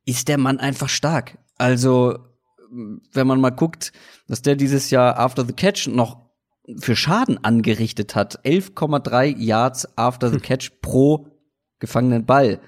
ist 0.05 0.27
der 0.27 0.37
Mann 0.37 0.59
einfach 0.59 0.89
stark. 0.89 1.39
Also 1.57 2.19
wenn 3.13 3.27
man 3.27 3.39
mal 3.39 3.51
guckt, 3.51 3.91
dass 4.27 4.41
der 4.41 4.55
dieses 4.55 4.89
Jahr 4.89 5.17
after 5.19 5.45
the 5.45 5.53
catch 5.53 5.87
noch 5.87 6.25
für 6.79 6.95
Schaden 6.95 7.43
angerichtet 7.43 8.15
hat. 8.15 8.43
11,3 8.43 9.37
Yards 9.37 9.97
after 9.97 10.29
the 10.29 10.39
catch 10.39 10.71
pro 10.81 11.27
gefangenen 11.79 12.25
Ball. 12.25 12.59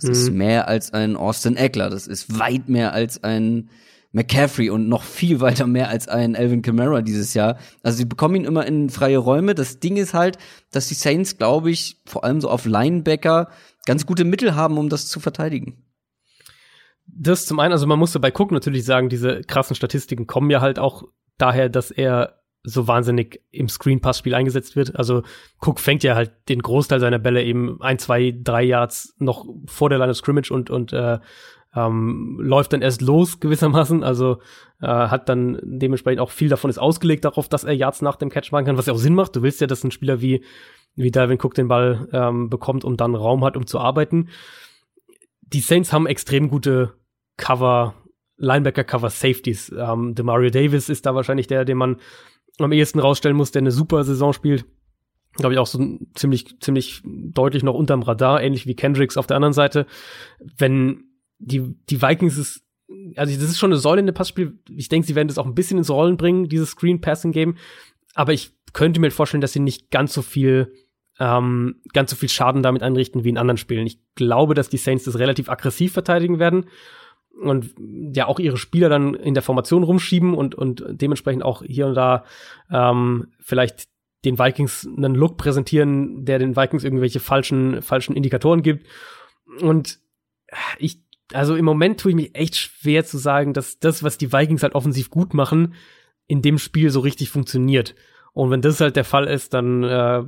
Das 0.00 0.04
mhm. 0.04 0.10
ist 0.12 0.30
mehr 0.30 0.68
als 0.68 0.92
ein 0.92 1.16
Austin 1.16 1.56
Eckler. 1.56 1.90
Das 1.90 2.06
ist 2.06 2.38
weit 2.38 2.68
mehr 2.68 2.92
als 2.92 3.24
ein 3.24 3.70
McCaffrey 4.12 4.70
und 4.70 4.88
noch 4.88 5.02
viel 5.02 5.40
weiter 5.40 5.66
mehr 5.66 5.88
als 5.88 6.08
ein 6.08 6.36
Alvin 6.36 6.62
Kamara 6.62 7.02
dieses 7.02 7.34
Jahr. 7.34 7.58
Also 7.82 7.98
sie 7.98 8.04
bekommen 8.04 8.36
ihn 8.36 8.44
immer 8.44 8.66
in 8.66 8.90
freie 8.90 9.18
Räume. 9.18 9.54
Das 9.54 9.80
Ding 9.80 9.96
ist 9.96 10.14
halt, 10.14 10.38
dass 10.70 10.88
die 10.88 10.94
Saints, 10.94 11.36
glaube 11.36 11.70
ich, 11.70 12.00
vor 12.06 12.24
allem 12.24 12.40
so 12.40 12.48
auf 12.48 12.64
Linebacker 12.64 13.48
ganz 13.86 14.06
gute 14.06 14.24
Mittel 14.24 14.54
haben, 14.54 14.78
um 14.78 14.88
das 14.88 15.08
zu 15.08 15.20
verteidigen. 15.20 15.84
Das 17.06 17.46
zum 17.46 17.58
einen, 17.58 17.72
also 17.72 17.86
man 17.86 17.98
musste 17.98 18.20
bei 18.20 18.30
Cook 18.30 18.52
natürlich 18.52 18.84
sagen, 18.84 19.08
diese 19.08 19.40
krassen 19.40 19.74
Statistiken 19.74 20.26
kommen 20.26 20.50
ja 20.50 20.60
halt 20.60 20.78
auch 20.78 21.04
daher, 21.38 21.68
dass 21.68 21.90
er 21.90 22.37
so 22.62 22.86
wahnsinnig 22.86 23.42
im 23.50 23.68
Screen-Pass-Spiel 23.68 24.34
eingesetzt 24.34 24.76
wird. 24.76 24.96
Also 24.96 25.22
Cook 25.60 25.80
fängt 25.80 26.02
ja 26.02 26.14
halt 26.14 26.32
den 26.48 26.60
Großteil 26.60 27.00
seiner 27.00 27.18
Bälle 27.18 27.42
eben 27.44 27.80
ein, 27.80 27.98
zwei, 27.98 28.34
drei 28.36 28.64
Yards 28.64 29.14
noch 29.18 29.46
vor 29.66 29.88
der 29.88 29.98
Line 29.98 30.10
of 30.10 30.16
Scrimmage 30.16 30.50
und, 30.50 30.70
und 30.70 30.92
äh, 30.92 31.18
ähm, 31.74 32.38
läuft 32.40 32.72
dann 32.72 32.82
erst 32.82 33.00
los 33.00 33.40
gewissermaßen. 33.40 34.02
Also 34.02 34.38
äh, 34.80 34.86
hat 34.86 35.28
dann 35.28 35.60
dementsprechend 35.62 36.20
auch 36.20 36.30
viel 36.30 36.48
davon 36.48 36.70
ist 36.70 36.78
ausgelegt 36.78 37.24
darauf, 37.24 37.48
dass 37.48 37.64
er 37.64 37.74
Yards 37.74 38.02
nach 38.02 38.16
dem 38.16 38.30
Catch 38.30 38.52
machen 38.52 38.64
kann, 38.64 38.78
was 38.78 38.86
ja 38.86 38.92
auch 38.92 38.98
Sinn 38.98 39.14
macht. 39.14 39.36
Du 39.36 39.42
willst 39.42 39.60
ja, 39.60 39.66
dass 39.66 39.84
ein 39.84 39.90
Spieler 39.90 40.20
wie, 40.20 40.44
wie 40.94 41.10
Dalvin 41.10 41.38
Cook 41.40 41.54
den 41.54 41.68
Ball 41.68 42.08
ähm, 42.12 42.50
bekommt 42.50 42.84
und 42.84 43.00
dann 43.00 43.14
Raum 43.14 43.44
hat, 43.44 43.56
um 43.56 43.66
zu 43.66 43.78
arbeiten. 43.78 44.28
Die 45.42 45.60
Saints 45.60 45.92
haben 45.92 46.06
extrem 46.06 46.48
gute 46.48 46.94
Cover, 47.36 47.94
Linebacker-Cover 48.36 49.10
Safeties. 49.10 49.72
Ähm, 49.76 50.14
Demario 50.14 50.50
Davis 50.50 50.88
ist 50.88 51.06
da 51.06 51.14
wahrscheinlich 51.14 51.46
der, 51.46 51.64
den 51.64 51.78
man 51.78 51.96
am 52.64 52.72
ehesten 52.72 52.98
rausstellen 52.98 53.36
muss, 53.36 53.50
der 53.50 53.62
eine 53.62 53.70
super 53.70 54.04
Saison 54.04 54.32
spielt. 54.32 54.64
Glaube 55.34 55.54
ich 55.54 55.58
auch 55.58 55.66
so 55.66 55.98
ziemlich, 56.14 56.58
ziemlich 56.60 57.02
deutlich 57.04 57.62
noch 57.62 57.74
unterm 57.74 58.02
Radar, 58.02 58.42
ähnlich 58.42 58.66
wie 58.66 58.74
Kendricks 58.74 59.16
auf 59.16 59.26
der 59.26 59.36
anderen 59.36 59.52
Seite. 59.52 59.86
Wenn 60.56 61.04
die, 61.38 61.74
die 61.88 62.02
Vikings 62.02 62.36
ist, 62.36 62.62
also 63.16 63.34
das 63.34 63.50
ist 63.50 63.58
schon 63.58 63.70
eine 63.70 63.78
Säule 63.78 64.00
in 64.00 64.06
dem 64.06 64.14
Passspiel. 64.14 64.58
Ich 64.74 64.88
denke, 64.88 65.06
sie 65.06 65.14
werden 65.14 65.28
das 65.28 65.38
auch 65.38 65.46
ein 65.46 65.54
bisschen 65.54 65.78
ins 65.78 65.90
Rollen 65.90 66.16
bringen, 66.16 66.48
dieses 66.48 66.70
Screen 66.70 67.00
Passing 67.00 67.32
Game. 67.32 67.56
Aber 68.14 68.32
ich 68.32 68.52
könnte 68.72 69.00
mir 69.00 69.10
vorstellen, 69.10 69.40
dass 69.40 69.52
sie 69.52 69.60
nicht 69.60 69.90
ganz 69.90 70.12
so 70.12 70.22
viel, 70.22 70.72
ähm, 71.20 71.76
ganz 71.92 72.10
so 72.10 72.16
viel 72.16 72.28
Schaden 72.28 72.62
damit 72.62 72.82
einrichten 72.82 73.22
wie 73.22 73.28
in 73.28 73.38
anderen 73.38 73.58
Spielen. 73.58 73.86
Ich 73.86 74.00
glaube, 74.16 74.54
dass 74.54 74.68
die 74.68 74.76
Saints 74.76 75.04
das 75.04 75.18
relativ 75.18 75.48
aggressiv 75.48 75.92
verteidigen 75.92 76.38
werden 76.38 76.66
und 77.40 77.74
ja 78.14 78.26
auch 78.26 78.38
ihre 78.38 78.56
Spieler 78.56 78.88
dann 78.88 79.14
in 79.14 79.34
der 79.34 79.42
Formation 79.42 79.82
rumschieben 79.82 80.34
und, 80.34 80.54
und 80.54 80.84
dementsprechend 80.88 81.44
auch 81.44 81.62
hier 81.62 81.86
und 81.86 81.94
da 81.94 82.24
ähm, 82.70 83.28
vielleicht 83.40 83.88
den 84.24 84.38
Vikings 84.38 84.88
einen 84.96 85.14
Look 85.14 85.36
präsentieren, 85.36 86.24
der 86.24 86.38
den 86.38 86.56
Vikings 86.56 86.84
irgendwelche 86.84 87.20
falschen, 87.20 87.82
falschen 87.82 88.16
Indikatoren 88.16 88.62
gibt. 88.62 88.86
Und 89.60 90.00
ich, 90.78 91.00
also 91.32 91.54
im 91.54 91.64
Moment 91.64 92.00
tue 92.00 92.10
ich 92.10 92.16
mich 92.16 92.34
echt 92.34 92.56
schwer 92.56 93.04
zu 93.04 93.18
sagen, 93.18 93.54
dass 93.54 93.78
das, 93.78 94.02
was 94.02 94.18
die 94.18 94.32
Vikings 94.32 94.62
halt 94.62 94.74
offensiv 94.74 95.10
gut 95.10 95.34
machen, 95.34 95.74
in 96.26 96.42
dem 96.42 96.58
Spiel 96.58 96.90
so 96.90 97.00
richtig 97.00 97.30
funktioniert. 97.30 97.94
Und 98.32 98.50
wenn 98.50 98.60
das 98.60 98.80
halt 98.80 98.96
der 98.96 99.04
Fall 99.04 99.26
ist, 99.26 99.54
dann 99.54 99.82
äh, 99.84 100.24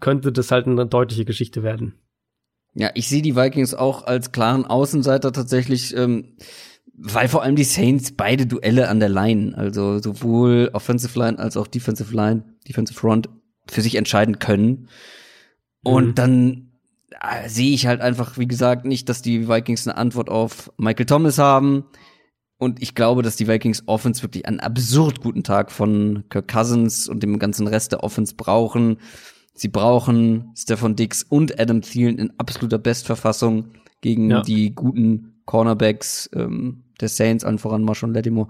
könnte 0.00 0.32
das 0.32 0.50
halt 0.50 0.66
eine 0.66 0.86
deutliche 0.86 1.24
Geschichte 1.24 1.62
werden. 1.62 1.94
Ja, 2.78 2.92
ich 2.94 3.08
sehe 3.08 3.22
die 3.22 3.34
Vikings 3.34 3.74
auch 3.74 4.06
als 4.06 4.30
klaren 4.30 4.64
Außenseiter 4.64 5.32
tatsächlich, 5.32 5.96
ähm, 5.96 6.36
weil 6.94 7.26
vor 7.26 7.42
allem 7.42 7.56
die 7.56 7.64
Saints 7.64 8.12
beide 8.12 8.46
Duelle 8.46 8.88
an 8.88 9.00
der 9.00 9.08
Line, 9.08 9.58
also 9.58 9.98
sowohl 9.98 10.70
Offensive 10.72 11.18
Line 11.18 11.40
als 11.40 11.56
auch 11.56 11.66
Defensive 11.66 12.14
Line, 12.14 12.44
Defensive 12.68 12.96
Front, 12.96 13.28
für 13.66 13.80
sich 13.80 13.96
entscheiden 13.96 14.38
können. 14.38 14.88
Und 15.82 16.06
mhm. 16.06 16.14
dann 16.14 16.68
äh, 17.20 17.48
sehe 17.48 17.74
ich 17.74 17.88
halt 17.88 18.00
einfach, 18.00 18.38
wie 18.38 18.46
gesagt, 18.46 18.84
nicht, 18.84 19.08
dass 19.08 19.22
die 19.22 19.48
Vikings 19.48 19.88
eine 19.88 19.96
Antwort 19.96 20.30
auf 20.30 20.70
Michael 20.76 21.06
Thomas 21.06 21.38
haben. 21.38 21.84
Und 22.58 22.80
ich 22.80 22.94
glaube, 22.94 23.22
dass 23.22 23.34
die 23.34 23.48
Vikings 23.48 23.82
Offense 23.86 24.22
wirklich 24.22 24.46
einen 24.46 24.60
absurd 24.60 25.20
guten 25.20 25.42
Tag 25.42 25.72
von 25.72 26.22
Kirk 26.28 26.46
Cousins 26.46 27.08
und 27.08 27.24
dem 27.24 27.40
ganzen 27.40 27.66
Rest 27.66 27.90
der 27.90 28.04
Offense 28.04 28.36
brauchen. 28.36 28.98
Sie 29.58 29.68
brauchen 29.68 30.52
Stefan 30.56 30.94
Dix 30.94 31.24
und 31.24 31.58
Adam 31.58 31.82
Thielen 31.82 32.18
in 32.18 32.32
absoluter 32.38 32.78
Bestverfassung 32.78 33.72
gegen 34.00 34.30
ja. 34.30 34.42
die 34.42 34.72
guten 34.72 35.42
Cornerbacks 35.46 36.30
ähm, 36.32 36.84
der 37.00 37.08
Saints, 37.08 37.44
an 37.44 37.58
voran 37.58 37.82
Marshall 37.82 38.12
Lattimore. 38.12 38.48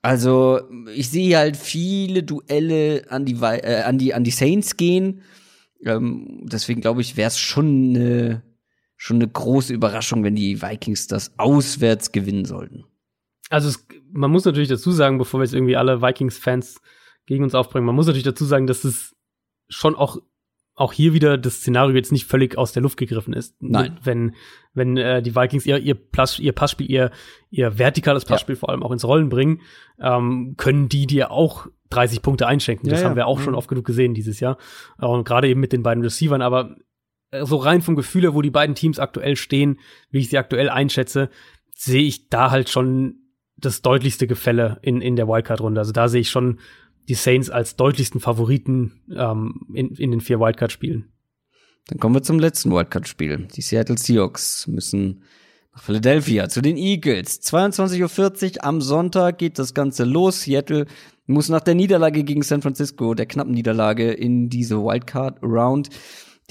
Also 0.00 0.60
ich 0.94 1.10
sehe 1.10 1.36
halt 1.36 1.56
viele 1.56 2.22
Duelle 2.22 3.04
an 3.08 3.24
die 3.24 3.34
äh, 3.34 3.82
an 3.82 3.98
die 3.98 4.14
an 4.14 4.22
die 4.22 4.30
Saints 4.30 4.76
gehen. 4.76 5.22
Ähm, 5.84 6.42
deswegen 6.44 6.80
glaube 6.80 7.00
ich, 7.00 7.16
wäre 7.16 7.28
es 7.28 7.38
schon 7.38 7.96
eine 7.96 8.42
schon 8.96 9.16
eine 9.16 9.28
große 9.28 9.74
Überraschung, 9.74 10.22
wenn 10.22 10.36
die 10.36 10.62
Vikings 10.62 11.08
das 11.08 11.36
auswärts 11.36 12.12
gewinnen 12.12 12.44
sollten. 12.44 12.84
Also 13.50 13.68
es, 13.68 13.84
man 14.12 14.30
muss 14.30 14.44
natürlich 14.44 14.68
dazu 14.68 14.92
sagen, 14.92 15.18
bevor 15.18 15.40
wir 15.40 15.44
jetzt 15.44 15.54
irgendwie 15.54 15.76
alle 15.76 16.00
Vikings-Fans 16.00 16.80
gegen 17.26 17.42
uns 17.42 17.56
aufbringen, 17.56 17.86
man 17.86 17.96
muss 17.96 18.06
natürlich 18.06 18.22
dazu 18.22 18.44
sagen, 18.44 18.68
dass 18.68 18.84
es 18.84 19.16
schon 19.68 19.94
auch 19.94 20.18
auch 20.74 20.92
hier 20.92 21.12
wieder 21.12 21.36
das 21.36 21.56
Szenario 21.56 21.94
jetzt 21.94 22.12
nicht 22.12 22.26
völlig 22.26 22.56
aus 22.56 22.72
der 22.72 22.82
Luft 22.82 22.96
gegriffen 22.96 23.34
ist. 23.34 23.54
Nein. 23.60 23.98
Wenn, 24.02 24.34
wenn 24.72 24.96
äh, 24.96 25.22
die 25.22 25.36
Vikings 25.36 25.66
ihr, 25.66 25.78
ihr, 25.78 25.94
Pass, 25.94 26.38
ihr 26.38 26.52
Passspiel, 26.52 26.90
ihr, 26.90 27.10
ihr 27.50 27.78
vertikales 27.78 28.24
Passspiel 28.24 28.54
ja. 28.54 28.60
vor 28.60 28.70
allem 28.70 28.82
auch 28.82 28.90
ins 28.90 29.04
Rollen 29.04 29.28
bringen, 29.28 29.60
ähm, 30.00 30.54
können 30.56 30.88
die 30.88 31.06
dir 31.06 31.30
auch 31.30 31.66
30 31.90 32.22
Punkte 32.22 32.46
einschenken. 32.46 32.88
Das 32.88 33.02
ja, 33.02 33.08
haben 33.08 33.16
wir 33.16 33.26
auch 33.26 33.38
ja. 33.38 33.44
schon 33.44 33.52
mhm. 33.52 33.58
oft 33.58 33.68
genug 33.68 33.84
gesehen 33.84 34.14
dieses 34.14 34.40
Jahr. 34.40 34.56
Und 34.96 35.24
gerade 35.24 35.48
eben 35.48 35.60
mit 35.60 35.74
den 35.74 35.82
beiden 35.82 36.02
Receivern. 36.02 36.40
Aber 36.40 36.76
äh, 37.30 37.44
so 37.44 37.56
rein 37.56 37.82
vom 37.82 37.94
Gefühl 37.94 38.22
her, 38.22 38.34
wo 38.34 38.40
die 38.40 38.50
beiden 38.50 38.74
Teams 38.74 38.98
aktuell 38.98 39.36
stehen, 39.36 39.78
wie 40.10 40.20
ich 40.20 40.30
sie 40.30 40.38
aktuell 40.38 40.70
einschätze, 40.70 41.28
sehe 41.74 42.02
ich 42.02 42.30
da 42.30 42.50
halt 42.50 42.70
schon 42.70 43.16
das 43.58 43.82
deutlichste 43.82 44.26
Gefälle 44.26 44.78
in, 44.82 45.02
in 45.02 45.16
der 45.16 45.28
Wildcard-Runde. 45.28 45.80
Also 45.80 45.92
da 45.92 46.08
sehe 46.08 46.22
ich 46.22 46.30
schon 46.30 46.58
die 47.08 47.14
Saints 47.14 47.50
als 47.50 47.76
deutlichsten 47.76 48.20
Favoriten 48.20 49.00
ähm, 49.14 49.60
in, 49.74 49.94
in 49.94 50.10
den 50.10 50.20
vier 50.20 50.40
Wildcard-Spielen. 50.40 51.12
Dann 51.88 51.98
kommen 51.98 52.14
wir 52.14 52.22
zum 52.22 52.38
letzten 52.38 52.70
Wildcard-Spiel. 52.70 53.48
Die 53.54 53.62
Seattle 53.62 53.98
Seahawks 53.98 54.66
müssen 54.68 55.24
nach 55.74 55.82
Philadelphia 55.82 56.48
zu 56.48 56.60
den 56.60 56.76
Eagles. 56.76 57.42
22.40 57.42 58.56
Uhr 58.56 58.64
am 58.64 58.80
Sonntag 58.80 59.38
geht 59.38 59.58
das 59.58 59.74
Ganze 59.74 60.04
los. 60.04 60.42
Seattle 60.42 60.86
muss 61.26 61.48
nach 61.48 61.60
der 61.60 61.74
Niederlage 61.74 62.24
gegen 62.24 62.42
San 62.42 62.62
Francisco, 62.62 63.14
der 63.14 63.26
knappen 63.26 63.52
Niederlage 63.52 64.12
in 64.12 64.48
diese 64.48 64.76
Wildcard-Round, 64.78 65.88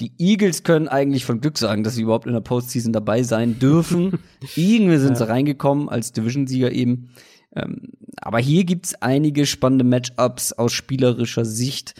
die 0.00 0.12
Eagles 0.18 0.64
können 0.64 0.88
eigentlich 0.88 1.24
von 1.24 1.40
Glück 1.40 1.58
sagen, 1.58 1.84
dass 1.84 1.94
sie 1.94 2.02
überhaupt 2.02 2.26
in 2.26 2.32
der 2.32 2.40
Postseason 2.40 2.92
dabei 2.92 3.22
sein 3.22 3.58
dürfen. 3.58 4.18
Irgendwie 4.56 4.98
sind 4.98 5.16
sie 5.16 5.28
reingekommen 5.28 5.88
als 5.88 6.12
Division-Sieger 6.12 6.72
eben. 6.72 7.10
Ähm, 7.54 7.92
aber 8.20 8.38
hier 8.38 8.64
gibt's 8.64 8.94
einige 8.96 9.46
spannende 9.46 9.84
Matchups 9.84 10.52
aus 10.52 10.72
spielerischer 10.72 11.44
Sicht. 11.44 11.94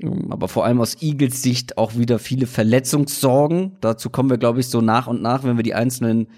Ähm, 0.00 0.32
aber 0.32 0.48
vor 0.48 0.64
allem 0.64 0.80
aus 0.80 1.02
Eagles 1.02 1.42
Sicht 1.42 1.78
auch 1.78 1.96
wieder 1.96 2.18
viele 2.18 2.46
Verletzungssorgen. 2.46 3.76
Dazu 3.80 4.10
kommen 4.10 4.30
wir, 4.30 4.38
glaube 4.38 4.60
ich, 4.60 4.68
so 4.68 4.80
nach 4.80 5.06
und 5.06 5.22
nach, 5.22 5.44
wenn 5.44 5.56
wir 5.56 5.62
die 5.62 5.74
einzelnen 5.74 6.28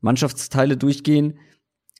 Mannschaftsteile 0.00 0.76
durchgehen. 0.76 1.38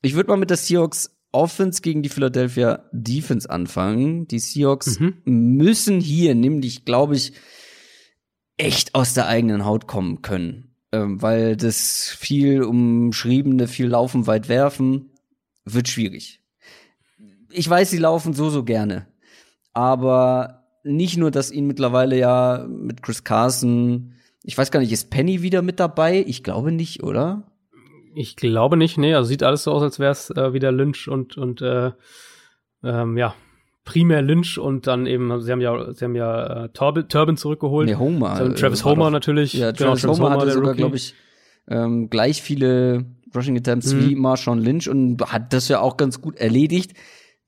Ich 0.03 0.15
würde 0.15 0.29
mal 0.29 0.37
mit 0.37 0.51
der 0.51 0.57
Seahawks 0.57 1.11
Offense 1.33 1.83
gegen 1.83 2.03
die 2.03 2.09
Philadelphia 2.09 2.85
Defense 2.93 3.51
anfangen. 3.51 4.29
Die 4.29 4.39
Seahawks 4.39 5.01
mhm. 5.01 5.17
müssen 5.25 6.01
hier 6.01 6.35
nämlich, 6.35 6.85
glaube 6.85 7.17
ich, 7.17 7.33
echt 8.57 8.95
aus 8.95 9.15
der 9.15 9.27
eigenen 9.27 9.65
Haut 9.65 9.89
kommen 9.89 10.23
können. 10.23 10.77
Ähm, 10.93 11.21
weil 11.21 11.57
das 11.57 12.09
viel 12.09 12.63
umschriebene, 12.63 13.67
viel 13.67 13.89
Laufen, 13.89 14.29
weit 14.29 14.49
werfen, 14.49 15.11
wird 15.65 15.89
schwierig. 15.89 16.41
Ich 17.55 17.69
weiß, 17.69 17.91
sie 17.91 17.99
laufen 17.99 18.35
so, 18.35 18.51
so 18.51 18.65
gerne. 18.65 19.07
Aber 19.73 20.65
nicht 20.83 21.17
nur, 21.17 21.31
dass 21.31 21.51
ihn 21.51 21.67
mittlerweile 21.67 22.19
ja 22.19 22.67
mit 22.69 23.03
Chris 23.03 23.25
Carson, 23.25 24.13
ich 24.43 24.57
weiß 24.57 24.71
gar 24.71 24.81
nicht, 24.81 24.93
ist 24.93 25.11
Penny 25.11 25.43
wieder 25.43 25.63
mit 25.63 25.81
dabei? 25.81 26.25
Ich 26.27 26.43
glaube 26.43 26.73
nicht, 26.73 27.03
oder? 27.03 27.45
Ich 28.15 28.37
glaube 28.37 28.77
nicht, 28.77 28.99
nee, 28.99 29.15
also 29.15 29.29
sieht 29.29 29.43
alles 29.43 29.65
so 29.65 29.73
aus, 29.73 29.83
als 29.83 29.99
wäre 29.99 30.13
es 30.13 30.31
äh, 30.31 30.53
wieder 30.53 30.71
Lynch 30.71 31.09
und, 31.09 31.37
und 31.37 31.63
äh, 31.63 31.93
ähm, 32.85 33.17
ja, 33.17 33.35
primär 33.85 34.23
Lynch 34.23 34.59
und 34.59 34.87
dann 34.87 35.07
eben, 35.07 35.41
sie 35.41 35.51
haben 35.51 35.61
ja, 35.61 35.93
sie 35.93 36.05
haben 36.05 36.15
ja 36.15 36.65
äh, 36.65 36.69
Turbin, 36.69 37.09
Turbin 37.09 37.37
zurückgeholt. 37.37 37.89
Nee, 37.89 37.97
Homer. 37.97 38.37
So, 38.37 38.49
Travis 38.51 38.85
Homer 38.85 39.07
doch, 39.07 39.11
natürlich. 39.11 39.55
Ja, 39.55 39.73
genau, 39.73 39.91
Travis, 39.91 40.03
genau, 40.03 40.15
Travis 40.15 40.21
Homer, 40.21 40.35
Homer 40.35 40.43
hatte 40.43 40.53
sogar, 40.53 40.75
glaube 40.75 40.97
ich, 40.97 41.15
ähm, 41.69 42.11
gleich 42.11 42.43
viele 42.43 43.05
Rushing 43.35 43.57
Attempts 43.57 43.93
mhm. 43.93 44.01
wie 44.01 44.15
Marshawn 44.15 44.61
Lynch 44.61 44.89
und 44.89 45.21
hat 45.23 45.53
das 45.53 45.69
ja 45.69 45.81
auch 45.81 45.97
ganz 45.97 46.21
gut 46.21 46.37
erledigt. 46.37 46.93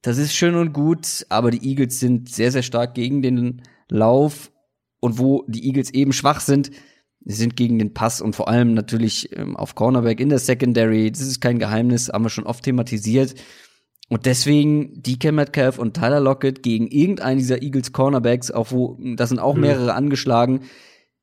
Das 0.07 0.19
ist 0.19 0.37
schön 0.37 0.55
und 0.55 0.73
gut, 0.73 1.27
aber 1.31 1.51
die 1.51 1.69
Eagles 1.69 1.99
sind 1.99 2.29
sehr, 2.29 2.53
sehr 2.53 2.63
stark 2.63 2.95
gegen 2.95 3.23
den 3.23 3.63
Lauf 3.89 4.53
und 5.01 5.19
wo 5.19 5.45
die 5.49 5.67
Eagles 5.67 5.91
eben 5.91 6.13
schwach 6.13 6.39
sind, 6.39 6.71
sind 7.25 7.57
gegen 7.57 7.81
den 7.81 7.93
Pass 7.93 8.21
und 8.21 8.37
vor 8.37 8.47
allem 8.47 8.73
natürlich 8.73 9.37
ähm, 9.37 9.57
auf 9.57 9.75
Cornerback 9.75 10.21
in 10.21 10.29
der 10.29 10.39
Secondary. 10.39 11.11
Das 11.11 11.23
ist 11.23 11.41
kein 11.41 11.59
Geheimnis, 11.59 12.09
haben 12.09 12.25
wir 12.25 12.29
schon 12.29 12.47
oft 12.47 12.63
thematisiert. 12.63 13.35
Und 14.09 14.27
deswegen 14.27 15.03
DK 15.03 15.33
Metcalf 15.33 15.77
und 15.77 15.95
Tyler 15.95 16.21
Lockett 16.21 16.63
gegen 16.63 16.87
irgendeinen 16.87 17.39
dieser 17.39 17.61
Eagles 17.61 17.91
Cornerbacks, 17.91 18.53
auch 18.53 18.71
wo, 18.71 18.97
das 19.17 19.31
sind 19.31 19.41
auch 19.41 19.57
mhm. 19.57 19.63
mehrere 19.63 19.95
angeschlagen. 19.95 20.61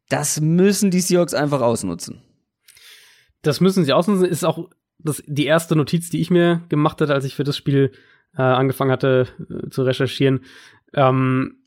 Das 0.09 0.41
müssen 0.41 0.91
die 0.91 0.99
Seahawks 0.99 1.33
einfach 1.33 1.61
ausnutzen. 1.61 2.21
Das 3.43 3.61
müssen 3.61 3.85
sie 3.85 3.93
ausnutzen. 3.93 4.25
Ist 4.25 4.43
auch 4.43 4.67
das, 4.99 5.23
die 5.25 5.45
erste 5.45 5.77
Notiz, 5.77 6.09
die 6.09 6.19
ich 6.19 6.29
mir 6.29 6.63
gemacht 6.67 6.99
hatte, 6.99 7.13
als 7.13 7.23
ich 7.23 7.35
für 7.35 7.45
das 7.45 7.55
Spiel 7.55 7.93
äh, 8.37 8.41
angefangen 8.41 8.91
hatte 8.91 9.27
äh, 9.49 9.69
zu 9.69 9.83
recherchieren. 9.83 10.41
Ähm, 10.93 11.57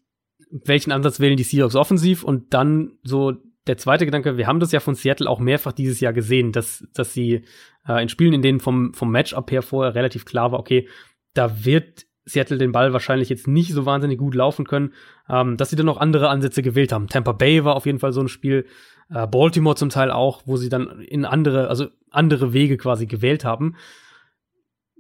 welchen 0.51 0.93
Ansatz 0.93 1.21
wählen 1.21 1.37
die 1.37 1.43
Seahawks 1.43 1.77
offensiv? 1.77 2.23
Und 2.23 2.55
dann 2.55 2.99
so 3.03 3.35
der 3.67 3.79
zweite 3.79 4.05
Gedanke, 4.05 4.37
wir 4.37 4.47
haben 4.47 4.61
das 4.61 4.73
ja 4.73 4.81
von 4.81 4.95
Seattle 4.95 5.29
auch 5.29 5.41
mehrfach 5.41 5.73
dieses 5.73 6.01
Jahr 6.01 6.13
gesehen, 6.13 6.53
dass, 6.53 6.87
dass 6.95 7.13
sie 7.13 7.45
äh, 7.87 8.03
in 8.03 8.09
Spielen, 8.09 8.33
in 8.33 8.43
denen 8.43 8.61
vom, 8.61 8.95
vom 8.95 9.11
Matchup 9.11 9.51
her 9.51 9.63
vorher 9.63 9.95
relativ 9.95 10.25
klar 10.25 10.53
war, 10.53 10.61
okay, 10.61 10.89
da 11.35 11.65
wird 11.65 12.07
Seattle 12.25 12.59
den 12.59 12.73
Ball 12.73 12.93
wahrscheinlich 12.93 13.29
jetzt 13.29 13.47
nicht 13.47 13.73
so 13.73 13.87
wahnsinnig 13.87 14.19
gut 14.19 14.35
laufen 14.35 14.67
können, 14.67 14.93
ähm, 15.29 15.57
dass 15.57 15.71
sie 15.71 15.77
dann 15.77 15.87
noch 15.87 15.99
andere 15.99 16.29
Ansätze 16.29 16.63
gewählt 16.63 16.93
haben. 16.93 17.09
Tampa 17.09 17.33
Bay 17.33 17.65
war 17.65 17.77
auf 17.77 17.87
jeden 17.87 18.01
Fall 18.01 18.13
so 18.13 18.21
ein 18.21 18.29
Spiel, 18.29 18.67
äh, 19.11 19.27
Baltimore 19.27 19.77
zum 19.77 19.89
Teil 19.89 20.11
auch, 20.11 20.43
wo 20.47 20.57
sie 20.57 20.69
dann 20.69 21.01
in 21.01 21.25
andere, 21.25 21.69
also 21.69 21.89
andere 22.11 22.53
Wege 22.53 22.77
quasi 22.77 23.07
gewählt 23.07 23.45
haben. 23.45 23.77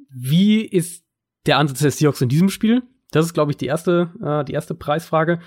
Wie 0.09 0.65
ist 0.65 1.05
der 1.47 1.59
Ansatz 1.59 1.81
der 1.81 1.91
Seahawks 1.91 2.21
in 2.21 2.29
diesem 2.29 2.49
Spiel? 2.49 2.83
Das 3.11 3.25
ist, 3.25 3.35
glaube 3.35 3.53
ich, 3.53 3.57
die 3.57 3.67
erste, 3.67 4.11
äh, 4.23 4.45
die 4.45 4.53
erste 4.53 4.75
Preisfrage. 4.75 5.41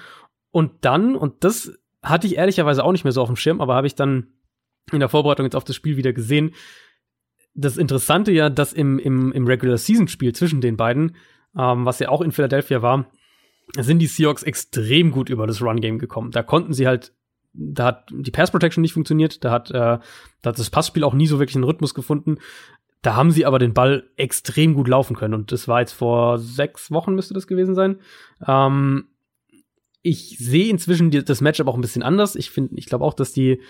Und 0.51 0.71
dann, 0.81 1.15
und 1.15 1.43
das 1.43 1.73
hatte 2.01 2.27
ich 2.27 2.37
ehrlicherweise 2.37 2.83
auch 2.83 2.91
nicht 2.91 3.03
mehr 3.03 3.11
so 3.11 3.21
auf 3.21 3.29
dem 3.29 3.35
Schirm, 3.35 3.61
aber 3.61 3.75
habe 3.75 3.87
ich 3.87 3.95
dann 3.95 4.27
in 4.91 4.99
der 4.99 5.09
Vorbereitung 5.09 5.45
jetzt 5.45 5.55
auf 5.55 5.63
das 5.63 5.75
Spiel 5.75 5.97
wieder 5.97 6.13
gesehen. 6.13 6.55
Das 7.53 7.77
Interessante 7.77 8.31
ja, 8.31 8.49
dass 8.49 8.73
im, 8.73 8.99
im, 8.99 9.31
im 9.31 9.45
Regular 9.45 9.77
Season 9.77 10.07
Spiel 10.07 10.33
zwischen 10.33 10.61
den 10.61 10.77
beiden, 10.77 11.15
ähm, 11.57 11.85
was 11.85 11.99
ja 11.99 12.09
auch 12.09 12.21
in 12.21 12.31
Philadelphia 12.31 12.81
war, 12.81 13.11
sind 13.77 13.99
die 13.99 14.07
Seahawks 14.07 14.43
extrem 14.43 15.11
gut 15.11 15.29
über 15.29 15.45
das 15.45 15.61
Run 15.61 15.81
Game 15.81 15.99
gekommen. 15.99 16.31
Da 16.31 16.41
konnten 16.41 16.73
sie 16.73 16.87
halt, 16.87 17.13
da 17.53 17.85
hat 17.85 18.09
die 18.11 18.31
Pass 18.31 18.51
Protection 18.51 18.81
nicht 18.81 18.93
funktioniert, 18.93 19.43
da 19.43 19.51
hat, 19.51 19.69
äh, 19.69 19.73
da 19.73 20.01
hat 20.43 20.57
das 20.57 20.69
Passspiel 20.69 21.03
auch 21.03 21.13
nie 21.13 21.27
so 21.27 21.39
wirklich 21.39 21.55
einen 21.55 21.65
Rhythmus 21.65 21.93
gefunden. 21.93 22.37
Da 23.01 23.15
haben 23.15 23.31
sie 23.31 23.45
aber 23.45 23.59
den 23.59 23.73
Ball 23.73 24.09
extrem 24.17 24.73
gut 24.73 24.87
laufen 24.87 25.15
können 25.15 25.33
und 25.33 25.51
das 25.51 25.67
war 25.67 25.79
jetzt 25.79 25.93
vor 25.93 26.37
sechs 26.37 26.91
Wochen 26.91 27.15
müsste 27.15 27.33
das 27.33 27.47
gewesen 27.47 27.75
sein. 27.75 27.99
Ähm, 28.45 29.07
ich 30.01 30.37
sehe 30.37 30.69
inzwischen 30.69 31.11
die, 31.11 31.23
das 31.23 31.41
Matchup 31.41 31.67
auch 31.67 31.75
ein 31.75 31.81
bisschen 31.81 32.03
anders. 32.03 32.35
Ich 32.35 32.51
finde, 32.51 32.75
ich 32.75 32.85
glaube 32.85 33.05
auch, 33.05 33.13
dass 33.13 33.31
die, 33.31 33.61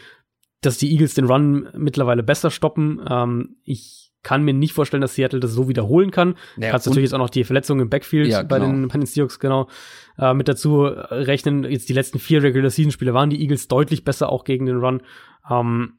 dass 0.62 0.78
die 0.78 0.92
Eagles 0.92 1.14
den 1.14 1.26
Run 1.26 1.70
mittlerweile 1.76 2.24
besser 2.24 2.50
stoppen. 2.50 3.02
Ähm, 3.08 3.58
ich 3.64 4.12
kann 4.22 4.44
mir 4.44 4.54
nicht 4.54 4.74
vorstellen, 4.74 5.02
dass 5.02 5.16
Seattle 5.16 5.40
das 5.40 5.54
so 5.54 5.70
wiederholen 5.70 6.12
kann. 6.12 6.36
Ja, 6.58 6.72
Kannst 6.72 6.88
natürlich 6.88 7.08
jetzt 7.08 7.14
auch 7.14 7.20
noch 7.20 7.30
die 7.30 7.44
Verletzungen 7.44 7.82
im 7.82 7.90
Backfield 7.90 8.28
ja, 8.28 8.44
bei, 8.44 8.60
den, 8.60 8.72
genau. 8.72 8.88
bei 8.90 9.00
den 9.00 9.06
Seahawks 9.06 9.40
genau 9.40 9.70
äh, 10.18 10.34
mit 10.34 10.48
dazu 10.48 10.84
rechnen. 10.84 11.64
Jetzt 11.64 11.88
die 11.88 11.94
letzten 11.94 12.20
vier 12.20 12.44
Regular 12.44 12.70
Season 12.70 12.92
Spiele 12.92 13.14
waren 13.14 13.30
die 13.30 13.42
Eagles 13.42 13.68
deutlich 13.68 14.04
besser 14.04 14.30
auch 14.30 14.44
gegen 14.44 14.66
den 14.66 14.78
Run. 14.78 15.02
Ähm, 15.50 15.99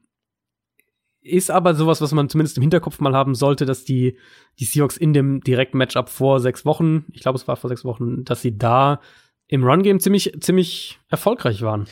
ist 1.21 1.51
aber 1.51 1.75
sowas, 1.75 2.01
was 2.01 2.11
man 2.13 2.29
zumindest 2.29 2.57
im 2.57 2.61
Hinterkopf 2.61 2.99
mal 2.99 3.15
haben 3.15 3.35
sollte, 3.35 3.65
dass 3.65 3.83
die, 3.83 4.17
die 4.59 4.65
Seahawks 4.65 4.97
in 4.97 5.13
dem 5.13 5.41
direkten 5.41 5.77
Matchup 5.77 6.09
vor 6.09 6.39
sechs 6.39 6.65
Wochen, 6.65 7.05
ich 7.11 7.21
glaube, 7.21 7.37
es 7.37 7.47
war 7.47 7.55
vor 7.55 7.69
sechs 7.69 7.85
Wochen, 7.85 8.23
dass 8.23 8.41
sie 8.41 8.57
da 8.57 9.01
im 9.47 9.63
Run-Game 9.63 9.99
ziemlich, 9.99 10.35
ziemlich 10.39 10.99
erfolgreich 11.09 11.61
waren. 11.61 11.85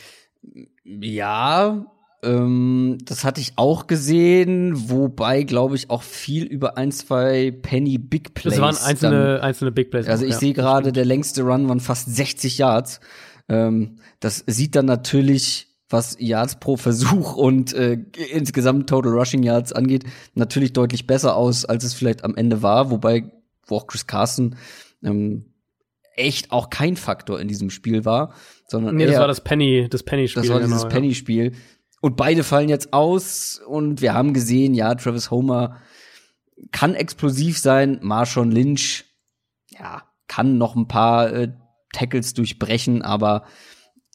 Ja, 0.84 1.86
ähm, 2.22 2.98
das 3.04 3.24
hatte 3.24 3.40
ich 3.40 3.52
auch 3.56 3.86
gesehen, 3.86 4.90
wobei, 4.90 5.42
glaube 5.42 5.76
ich, 5.76 5.90
auch 5.90 6.02
viel 6.02 6.44
über 6.44 6.76
ein, 6.76 6.92
zwei 6.92 7.50
Penny 7.50 7.98
Big 7.98 8.34
Plays. 8.34 8.54
Das 8.54 8.60
waren 8.60 8.76
einzelne, 8.76 9.34
dann, 9.34 9.40
einzelne 9.40 9.72
Big 9.72 9.90
Plays. 9.90 10.06
Also 10.06 10.24
ich 10.24 10.32
ja, 10.32 10.38
sehe 10.38 10.52
gerade, 10.52 10.92
der 10.92 11.04
längste 11.04 11.42
Run 11.42 11.68
waren 11.68 11.80
fast 11.80 12.14
60 12.14 12.58
Yards. 12.58 13.00
Ähm, 13.48 13.96
das 14.20 14.44
sieht 14.46 14.74
dann 14.74 14.86
natürlich, 14.86 15.69
was 15.90 16.16
Yards 16.18 16.58
pro 16.60 16.76
Versuch 16.76 17.34
und 17.36 17.74
äh, 17.74 17.98
insgesamt 18.32 18.88
Total 18.88 19.12
Rushing 19.12 19.42
Yards 19.42 19.72
angeht, 19.72 20.04
natürlich 20.34 20.72
deutlich 20.72 21.06
besser 21.06 21.36
aus, 21.36 21.64
als 21.64 21.84
es 21.84 21.94
vielleicht 21.94 22.24
am 22.24 22.36
Ende 22.36 22.62
war. 22.62 22.90
Wobei, 22.90 23.30
wo 23.66 23.76
auch 23.76 23.86
Chris 23.86 24.06
Carson 24.06 24.56
ähm, 25.02 25.52
echt 26.14 26.52
auch 26.52 26.70
kein 26.70 26.96
Faktor 26.96 27.40
in 27.40 27.48
diesem 27.48 27.70
Spiel 27.70 28.04
war, 28.04 28.34
sondern 28.68 28.96
nee, 28.96 29.06
das 29.06 29.18
war 29.18 29.28
das 29.28 29.42
Penny, 29.42 29.88
das 29.90 30.02
Penny-Spiel. 30.02 30.42
Das 30.42 30.50
war 30.50 30.60
dieses 30.60 30.82
genau, 30.82 30.92
Penny-Spiel. 30.92 31.52
Und 32.00 32.16
beide 32.16 32.44
fallen 32.44 32.68
jetzt 32.68 32.92
aus 32.92 33.60
und 33.66 34.00
wir 34.00 34.14
haben 34.14 34.32
gesehen, 34.32 34.74
ja, 34.74 34.94
Travis 34.94 35.30
Homer 35.30 35.76
kann 36.72 36.94
explosiv 36.94 37.58
sein, 37.58 37.98
Marshawn 38.02 38.50
Lynch, 38.50 39.04
ja, 39.68 40.02
kann 40.28 40.56
noch 40.58 40.76
ein 40.76 40.88
paar 40.88 41.32
äh, 41.32 41.52
Tackles 41.92 42.34
durchbrechen, 42.34 43.02
aber 43.02 43.44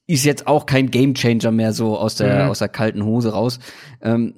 ist 0.07 0.25
jetzt 0.25 0.47
auch 0.47 0.65
kein 0.65 0.91
Gamechanger 0.91 1.51
mehr 1.51 1.73
so 1.73 1.97
aus 1.97 2.15
der, 2.15 2.45
mhm. 2.45 2.51
aus 2.51 2.59
der 2.59 2.69
kalten 2.69 3.03
Hose 3.03 3.31
raus. 3.31 3.59
Ähm, 4.01 4.35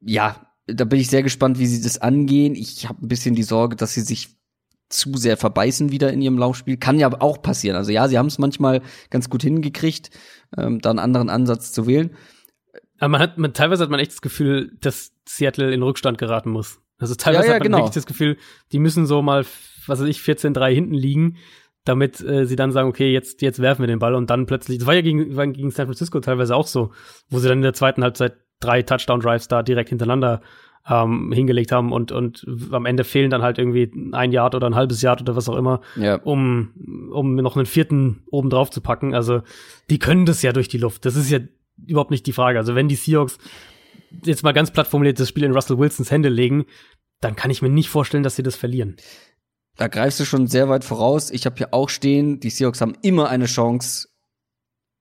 ja, 0.00 0.46
da 0.66 0.84
bin 0.84 1.00
ich 1.00 1.08
sehr 1.08 1.22
gespannt, 1.22 1.58
wie 1.58 1.66
sie 1.66 1.82
das 1.82 1.98
angehen. 1.98 2.54
Ich 2.54 2.88
habe 2.88 3.04
ein 3.04 3.08
bisschen 3.08 3.34
die 3.34 3.42
Sorge, 3.42 3.76
dass 3.76 3.94
sie 3.94 4.00
sich 4.00 4.36
zu 4.88 5.16
sehr 5.16 5.36
verbeißen 5.36 5.90
wieder 5.90 6.12
in 6.12 6.20
ihrem 6.20 6.38
Laufspiel. 6.38 6.76
Kann 6.76 6.98
ja 6.98 7.10
auch 7.20 7.40
passieren. 7.42 7.76
Also 7.76 7.92
ja, 7.92 8.08
sie 8.08 8.18
haben 8.18 8.26
es 8.26 8.38
manchmal 8.38 8.82
ganz 9.10 9.30
gut 9.30 9.42
hingekriegt, 9.42 10.10
ähm, 10.56 10.80
da 10.80 10.90
einen 10.90 10.98
anderen 10.98 11.30
Ansatz 11.30 11.72
zu 11.72 11.86
wählen. 11.86 12.14
Aber 12.98 13.08
man 13.08 13.20
hat, 13.20 13.38
man, 13.38 13.52
teilweise 13.54 13.82
hat 13.82 13.90
man 13.90 14.00
echt 14.00 14.12
das 14.12 14.22
Gefühl, 14.22 14.76
dass 14.80 15.12
Seattle 15.26 15.72
in 15.72 15.82
Rückstand 15.82 16.18
geraten 16.18 16.50
muss. 16.50 16.80
Also 16.98 17.14
teilweise 17.14 17.48
ja, 17.48 17.52
ja, 17.52 17.54
hat 17.54 17.60
man 17.60 17.66
genau. 17.66 17.78
wirklich 17.78 17.94
das 17.94 18.06
Gefühl, 18.06 18.36
die 18.70 18.78
müssen 18.78 19.06
so 19.06 19.22
mal, 19.22 19.44
was 19.86 20.00
weiß 20.00 20.08
ich, 20.08 20.18
14-3 20.18 20.72
hinten 20.72 20.94
liegen, 20.94 21.38
damit 21.84 22.20
äh, 22.20 22.46
sie 22.46 22.56
dann 22.56 22.72
sagen, 22.72 22.88
okay, 22.88 23.12
jetzt, 23.12 23.42
jetzt 23.42 23.60
werfen 23.60 23.82
wir 23.82 23.88
den 23.88 23.98
Ball 23.98 24.14
und 24.14 24.30
dann 24.30 24.46
plötzlich, 24.46 24.78
das 24.78 24.86
war 24.86 24.94
ja 24.94 25.00
gegen, 25.00 25.36
war 25.36 25.46
gegen 25.46 25.70
San 25.70 25.86
Francisco 25.86 26.20
teilweise 26.20 26.54
auch 26.54 26.66
so, 26.66 26.92
wo 27.28 27.38
sie 27.38 27.48
dann 27.48 27.58
in 27.58 27.62
der 27.62 27.74
zweiten 27.74 28.02
Halbzeit 28.02 28.36
drei 28.60 28.82
Touchdown-Drives 28.82 29.48
da 29.48 29.62
direkt 29.62 29.88
hintereinander 29.88 30.40
ähm, 30.88 31.32
hingelegt 31.32 31.70
haben 31.72 31.92
und, 31.92 32.10
und 32.10 32.44
am 32.72 32.86
Ende 32.86 33.04
fehlen 33.04 33.30
dann 33.30 33.42
halt 33.42 33.58
irgendwie 33.58 33.92
ein 34.12 34.32
Yard 34.32 34.54
oder 34.54 34.66
ein 34.66 34.74
halbes 34.74 35.00
Yard 35.02 35.20
oder 35.20 35.36
was 35.36 35.48
auch 35.48 35.56
immer, 35.56 35.80
ja. 35.96 36.16
um, 36.16 37.10
um 37.12 37.36
noch 37.36 37.56
einen 37.56 37.66
vierten 37.66 38.24
oben 38.30 38.50
drauf 38.50 38.70
zu 38.70 38.80
packen. 38.80 39.14
Also 39.14 39.42
die 39.90 39.98
können 39.98 40.26
das 40.26 40.42
ja 40.42 40.52
durch 40.52 40.68
die 40.68 40.78
Luft. 40.78 41.04
Das 41.04 41.14
ist 41.14 41.30
ja 41.30 41.38
überhaupt 41.86 42.10
nicht 42.10 42.26
die 42.26 42.32
Frage. 42.32 42.58
Also 42.58 42.74
wenn 42.74 42.88
die 42.88 42.96
Seahawks 42.96 43.38
jetzt 44.24 44.42
mal 44.42 44.52
ganz 44.52 44.72
platt 44.72 44.88
formuliert 44.88 45.20
das 45.20 45.28
Spiel 45.28 45.44
in 45.44 45.52
Russell 45.52 45.78
Wilsons 45.78 46.10
Hände 46.10 46.28
legen, 46.28 46.66
dann 47.20 47.36
kann 47.36 47.50
ich 47.52 47.62
mir 47.62 47.68
nicht 47.68 47.88
vorstellen, 47.88 48.24
dass 48.24 48.36
sie 48.36 48.42
das 48.42 48.56
verlieren. 48.56 48.96
Da 49.76 49.88
greifst 49.88 50.20
du 50.20 50.24
schon 50.24 50.46
sehr 50.46 50.68
weit 50.68 50.84
voraus. 50.84 51.30
Ich 51.30 51.46
habe 51.46 51.56
hier 51.56 51.72
auch 51.72 51.88
stehen, 51.88 52.40
die 52.40 52.50
Seahawks 52.50 52.80
haben 52.80 52.96
immer 53.02 53.28
eine 53.28 53.46
Chance 53.46 54.08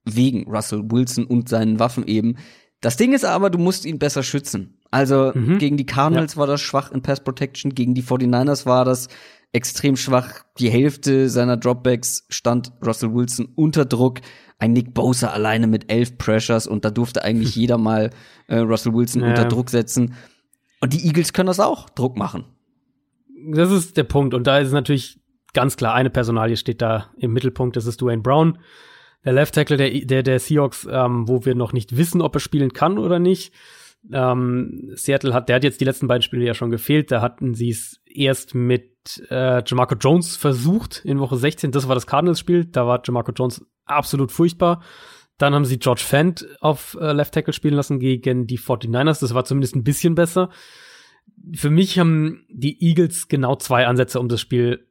wegen 0.05 0.49
Russell 0.49 0.83
Wilson 0.89 1.25
und 1.25 1.49
seinen 1.49 1.79
Waffen 1.79 2.07
eben. 2.07 2.37
Das 2.79 2.97
Ding 2.97 3.13
ist 3.13 3.25
aber, 3.25 3.49
du 3.49 3.59
musst 3.59 3.85
ihn 3.85 3.99
besser 3.99 4.23
schützen. 4.23 4.79
Also 4.89 5.31
mhm. 5.33 5.57
gegen 5.59 5.77
die 5.77 5.85
Cardinals 5.85 6.33
ja. 6.33 6.39
war 6.39 6.47
das 6.47 6.61
schwach 6.61 6.91
in 6.91 7.01
Pass 7.01 7.23
Protection, 7.23 7.75
gegen 7.75 7.93
die 7.93 8.03
49ers 8.03 8.65
war 8.65 8.85
das 8.85 9.07
extrem 9.53 9.95
schwach. 9.95 10.43
Die 10.57 10.69
Hälfte 10.69 11.29
seiner 11.29 11.57
Dropbacks 11.57 12.25
stand 12.29 12.71
Russell 12.85 13.13
Wilson 13.13 13.49
unter 13.55 13.85
Druck 13.85 14.21
ein 14.57 14.73
Nick 14.73 14.93
Bosa 14.93 15.29
alleine 15.29 15.67
mit 15.67 15.91
elf 15.91 16.17
Pressures 16.17 16.67
und 16.67 16.85
da 16.85 16.91
durfte 16.91 17.23
eigentlich 17.23 17.55
jeder 17.55 17.77
mal 17.77 18.11
äh, 18.47 18.57
Russell 18.57 18.93
Wilson 18.93 19.21
ja. 19.21 19.29
unter 19.29 19.45
Druck 19.45 19.69
setzen. 19.69 20.13
Und 20.79 20.93
die 20.93 21.05
Eagles 21.05 21.33
können 21.33 21.47
das 21.47 21.59
auch, 21.59 21.89
Druck 21.89 22.17
machen. 22.17 22.45
Das 23.47 23.71
ist 23.71 23.97
der 23.97 24.03
Punkt. 24.03 24.33
Und 24.33 24.47
da 24.47 24.59
ist 24.59 24.71
natürlich 24.71 25.19
ganz 25.53 25.77
klar, 25.77 25.93
eine 25.93 26.09
Personalie 26.09 26.57
steht 26.57 26.81
da 26.81 27.11
im 27.17 27.33
Mittelpunkt, 27.33 27.75
das 27.75 27.85
ist 27.85 28.01
Dwayne 28.01 28.21
Brown. 28.21 28.59
Der 29.23 29.33
Left 29.33 29.53
Tackle 29.53 29.77
der, 29.77 29.89
der, 29.89 30.23
der 30.23 30.39
Seahawks, 30.39 30.87
ähm, 30.89 31.27
wo 31.27 31.45
wir 31.45 31.55
noch 31.55 31.73
nicht 31.73 31.95
wissen, 31.95 32.21
ob 32.21 32.35
er 32.35 32.39
spielen 32.39 32.73
kann 32.73 32.97
oder 32.97 33.19
nicht. 33.19 33.53
Ähm, 34.11 34.91
Seattle 34.95 35.33
hat, 35.33 35.47
der 35.47 35.57
hat 35.57 35.63
jetzt 35.63 35.79
die 35.79 35.85
letzten 35.85 36.07
beiden 36.07 36.23
Spiele 36.23 36.45
ja 36.45 36.55
schon 36.55 36.71
gefehlt. 36.71 37.11
Da 37.11 37.21
hatten 37.21 37.53
sie 37.53 37.69
es 37.69 38.01
erst 38.05 38.55
mit 38.55 39.23
äh, 39.29 39.63
Jamarco 39.63 39.95
Jones 39.95 40.35
versucht 40.37 41.05
in 41.05 41.19
Woche 41.19 41.37
16. 41.37 41.71
Das 41.71 41.87
war 41.87 41.95
das 41.95 42.07
Cardinals-Spiel. 42.07 42.65
Da 42.65 42.87
war 42.87 43.01
Jamarco 43.05 43.31
Jones 43.31 43.63
absolut 43.85 44.31
furchtbar. 44.31 44.81
Dann 45.37 45.53
haben 45.53 45.65
sie 45.65 45.79
George 45.79 46.03
Fent 46.05 46.47
auf 46.59 46.97
äh, 46.99 47.13
Left 47.13 47.33
Tackle 47.33 47.53
spielen 47.53 47.75
lassen 47.75 47.99
gegen 47.99 48.47
die 48.47 48.59
49ers. 48.59 49.21
Das 49.21 49.33
war 49.33 49.45
zumindest 49.45 49.75
ein 49.75 49.83
bisschen 49.83 50.15
besser. 50.15 50.49
Für 51.55 51.69
mich 51.69 51.97
haben 51.99 52.45
die 52.49 52.81
Eagles 52.83 53.27
genau 53.27 53.55
zwei 53.55 53.87
Ansätze, 53.87 54.19
um 54.19 54.29
das 54.29 54.41
Spiel 54.41 54.87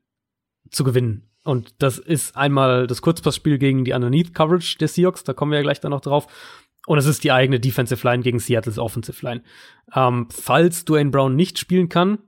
zu 0.71 0.85
gewinnen. 0.85 1.31
Und 1.43 1.83
das 1.83 1.99
ist 1.99 2.37
einmal 2.37 2.87
das 2.87 3.03
Kurzpassspiel 3.03 3.59
gegen 3.59 3.85
die 3.85 3.93
Underneath 3.93 4.35
Coverage 4.35 4.79
der 4.79 4.89
Seahawks. 4.89 5.25
Da 5.25 5.33
kommen 5.33 5.53
wir 5.53 5.59
ja 5.59 5.63
gleich 5.63 5.81
dann 5.81 5.91
noch 5.91 6.01
drauf. 6.01 6.27
Und 6.87 6.99
es 6.99 7.07
ist 7.07 7.25
die 7.25 7.33
eigene 7.33 7.61
Defensive 7.61 8.07
Line 8.07 8.23
gegen 8.23 8.39
Seattle's 8.39 8.79
Offensive 8.79 9.25
Line. 9.25 9.43
Ähm, 9.95 10.29
falls 10.31 10.85
Dwayne 10.85 11.11
Brown 11.11 11.37
nicht 11.37 11.59
spielen 11.59 11.89
kann, 11.89 12.19